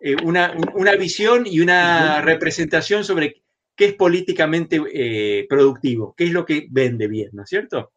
eh, 0.00 0.16
una, 0.22 0.54
una, 0.74 0.94
visión 0.96 1.46
y 1.46 1.60
una 1.60 2.20
representación 2.20 3.04
sobre 3.04 3.41
qué 3.82 3.88
es 3.88 3.94
políticamente 3.94 4.80
eh, 4.94 5.44
productivo, 5.48 6.14
qué 6.16 6.22
es 6.22 6.30
lo 6.30 6.46
que 6.46 6.68
vende 6.70 7.08
bien, 7.08 7.30
¿no 7.32 7.42
es 7.42 7.48
cierto? 7.48 7.90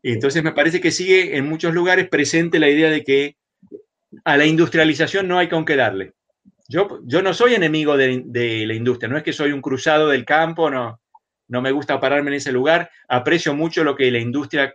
Entonces 0.00 0.44
me 0.44 0.52
parece 0.52 0.80
que 0.80 0.92
sigue 0.92 1.36
en 1.36 1.48
muchos 1.48 1.74
lugares 1.74 2.08
presente 2.08 2.60
la 2.60 2.70
idea 2.70 2.88
de 2.88 3.02
que 3.02 3.36
a 4.24 4.36
la 4.36 4.46
industrialización 4.46 5.26
no 5.26 5.40
hay 5.40 5.48
con 5.48 5.64
qué 5.64 5.74
darle. 5.74 6.12
Yo, 6.68 7.00
yo 7.02 7.20
no 7.20 7.34
soy 7.34 7.54
enemigo 7.54 7.96
de, 7.96 8.64
la 8.64 8.74
industria, 8.74 9.08
no 9.08 9.16
es 9.16 9.24
que 9.24 9.32
soy 9.32 9.50
un 9.50 9.60
cruzado 9.60 10.10
del 10.10 10.24
campo, 10.24 10.70
no, 10.70 11.00
no 11.48 11.60
me 11.60 11.72
gusta 11.72 11.98
pararme 11.98 12.30
en 12.30 12.36
ese 12.36 12.52
lugar, 12.52 12.92
aprecio 13.08 13.52
mucho 13.56 13.82
lo 13.82 13.96
que 13.96 14.08
la 14.12 14.20
industria 14.20 14.72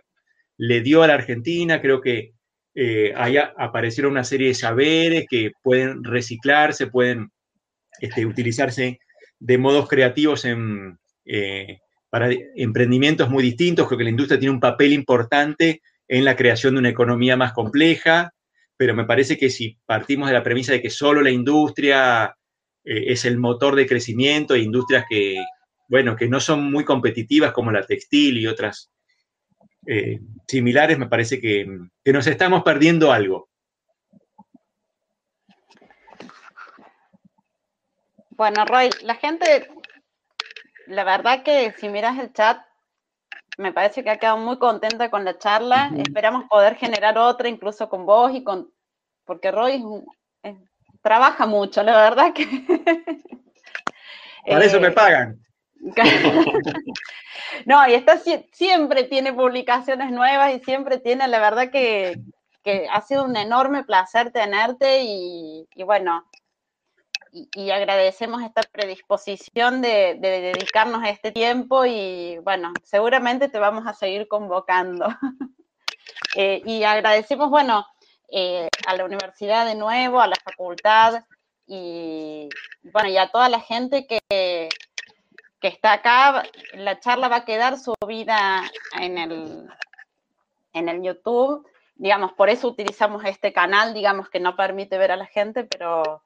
le 0.58 0.82
dio 0.82 1.04
a 1.04 1.06
la 1.06 1.14
Argentina, 1.14 1.80
creo 1.80 2.02
que 2.02 2.34
eh, 2.74 3.14
ahí 3.16 3.38
aparecieron 3.38 4.12
una 4.12 4.24
serie 4.24 4.48
de 4.48 4.54
saberes 4.54 5.24
que 5.26 5.52
pueden 5.62 6.04
reciclarse, 6.04 6.88
pueden 6.88 7.30
este, 7.98 8.26
utilizarse 8.26 8.98
de 9.38 9.58
modos 9.58 9.88
creativos 9.88 10.44
en, 10.44 10.98
eh, 11.24 11.78
para 12.10 12.30
emprendimientos 12.56 13.28
muy 13.28 13.42
distintos. 13.42 13.86
Creo 13.86 13.98
que 13.98 14.04
la 14.04 14.10
industria 14.10 14.38
tiene 14.38 14.54
un 14.54 14.60
papel 14.60 14.92
importante 14.92 15.82
en 16.08 16.24
la 16.24 16.36
creación 16.36 16.74
de 16.74 16.80
una 16.80 16.88
economía 16.88 17.36
más 17.36 17.52
compleja, 17.52 18.32
pero 18.76 18.94
me 18.94 19.04
parece 19.04 19.36
que 19.36 19.50
si 19.50 19.78
partimos 19.86 20.28
de 20.28 20.34
la 20.34 20.42
premisa 20.42 20.72
de 20.72 20.82
que 20.82 20.90
solo 20.90 21.20
la 21.20 21.30
industria 21.30 22.36
eh, 22.84 23.04
es 23.08 23.24
el 23.24 23.38
motor 23.38 23.74
de 23.74 23.86
crecimiento, 23.86 24.54
e 24.54 24.60
industrias 24.60 25.04
que, 25.08 25.42
bueno, 25.88 26.16
que 26.16 26.28
no 26.28 26.40
son 26.40 26.70
muy 26.70 26.84
competitivas 26.84 27.52
como 27.52 27.72
la 27.72 27.84
textil 27.84 28.38
y 28.38 28.46
otras 28.46 28.90
eh, 29.86 30.20
similares, 30.46 30.98
me 30.98 31.08
parece 31.08 31.40
que, 31.40 31.66
que 32.04 32.12
nos 32.12 32.26
estamos 32.26 32.62
perdiendo 32.62 33.12
algo. 33.12 33.45
Bueno, 38.36 38.64
Roy, 38.64 38.90
la 39.02 39.14
gente 39.14 39.68
la 40.86 41.04
verdad 41.04 41.42
que 41.42 41.72
si 41.78 41.88
miras 41.88 42.18
el 42.18 42.32
chat, 42.32 42.58
me 43.58 43.72
parece 43.72 44.04
que 44.04 44.10
ha 44.10 44.18
quedado 44.18 44.38
muy 44.38 44.58
contenta 44.58 45.10
con 45.10 45.24
la 45.24 45.38
charla. 45.38 45.90
Esperamos 45.96 46.44
poder 46.48 46.76
generar 46.76 47.16
otra, 47.18 47.48
incluso 47.48 47.88
con 47.88 48.06
vos 48.06 48.32
y 48.34 48.44
con. 48.44 48.70
Porque 49.24 49.50
Roy 49.50 49.82
trabaja 51.02 51.46
mucho, 51.46 51.82
la 51.82 51.96
verdad 51.96 52.32
que. 52.32 52.46
Para 54.46 54.64
eso 54.64 54.80
me 54.80 54.88
eh, 54.88 54.92
pagan. 54.92 55.40
no, 57.66 57.88
y 57.88 57.94
está, 57.94 58.18
siempre 58.52 59.04
tiene 59.04 59.32
publicaciones 59.32 60.10
nuevas 60.10 60.54
y 60.54 60.60
siempre 60.60 60.98
tiene, 60.98 61.26
la 61.28 61.40
verdad 61.40 61.70
que, 61.70 62.20
ha 62.90 63.00
sido 63.02 63.24
un 63.24 63.36
enorme 63.36 63.84
placer 63.84 64.32
tenerte 64.32 65.02
y, 65.02 65.66
bueno, 65.84 66.24
y, 67.54 67.70
agradecemos 67.70 68.42
esta 68.42 68.62
predisposición 68.62 69.82
de, 69.82 70.16
dedicarnos 70.20 71.02
a 71.02 71.10
este 71.10 71.32
tiempo 71.32 71.84
y 71.84 72.38
bueno, 72.38 72.72
seguramente 72.82 73.48
te 73.48 73.58
vamos 73.58 73.86
a 73.86 73.94
seguir 73.94 74.28
convocando. 74.28 75.06
Eh, 76.36 76.62
y 76.64 76.84
agradecemos, 76.84 77.50
bueno, 77.50 77.84
eh, 78.28 78.68
a 78.86 78.94
la 78.94 79.04
universidad 79.06 79.66
de 79.66 79.74
nuevo, 79.74 80.20
a 80.20 80.26
la 80.26 80.36
facultad 80.36 81.24
y 81.66 82.48
bueno, 82.82 83.08
y 83.08 83.16
a 83.16 83.28
toda 83.28 83.48
la 83.48 83.58
gente 83.58 84.06
que, 84.06 84.68
que 85.60 85.68
está 85.68 85.94
acá. 85.94 86.44
La 86.74 87.00
charla 87.00 87.28
va 87.28 87.36
a 87.36 87.44
quedar 87.44 87.78
subida 87.78 88.62
en 89.00 89.18
el, 89.18 89.66
en 90.74 90.88
el 90.88 91.02
YouTube. 91.02 91.66
Digamos, 91.96 92.34
por 92.34 92.50
eso 92.50 92.68
utilizamos 92.68 93.24
este 93.24 93.52
canal, 93.52 93.94
digamos, 93.94 94.28
que 94.28 94.38
no 94.38 94.54
permite 94.54 94.98
ver 94.98 95.10
a 95.10 95.16
la 95.16 95.26
gente, 95.26 95.64
pero 95.64 96.22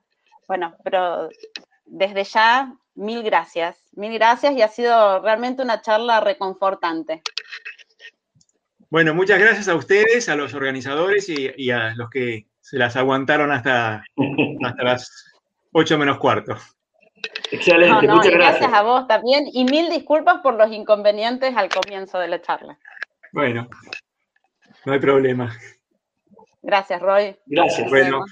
bueno, 0.51 0.75
pero 0.83 1.29
desde 1.85 2.25
ya, 2.25 2.75
mil 2.97 3.23
gracias. 3.23 3.81
Mil 3.93 4.13
gracias 4.15 4.53
y 4.53 4.63
ha 4.63 4.67
sido 4.67 5.21
realmente 5.21 5.63
una 5.63 5.81
charla 5.81 6.19
reconfortante. 6.19 7.23
Bueno, 8.89 9.15
muchas 9.15 9.39
gracias 9.39 9.69
a 9.69 9.77
ustedes, 9.77 10.29
a 10.29 10.35
los 10.35 10.53
organizadores 10.53 11.29
y, 11.29 11.71
a 11.71 11.95
los 11.95 12.11
que 12.11 12.47
se 12.61 12.79
las 12.79 12.97
aguantaron 12.97 13.53
hasta, 13.53 14.03
hasta 14.65 14.83
las 14.83 15.33
8 15.71 15.99
menos 15.99 16.19
cuarto. 16.19 16.57
Excelente, 17.53 18.09
muchas 18.09 18.33
gracias. 18.33 18.59
Gracias 18.59 18.73
a 18.73 18.83
vos 18.83 19.07
también 19.07 19.45
y 19.53 19.65
mil 19.67 19.89
disculpas 19.89 20.41
por 20.43 20.55
los 20.55 20.73
inconvenientes 20.73 21.57
al 21.57 21.69
comienzo 21.69 22.19
de 22.19 22.27
la 22.27 22.43
charla. 22.43 22.77
Bueno, 23.33 23.69
no 24.85 24.93
hay 24.95 24.99
problema. 24.99 25.57
Gracias, 26.61 27.01
Roy. 27.01 27.37
Gracias. 27.47 27.89
Bueno, 27.89 28.25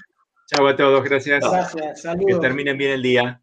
chao 0.49 0.67
a 0.67 0.75
todos, 0.75 1.03
gracias. 1.03 1.43
Gracias, 1.49 2.01
saludos. 2.01 2.25
Que 2.27 2.41
terminen 2.41 2.77
bien 2.77 2.91
el 2.91 3.01
día. 3.01 3.41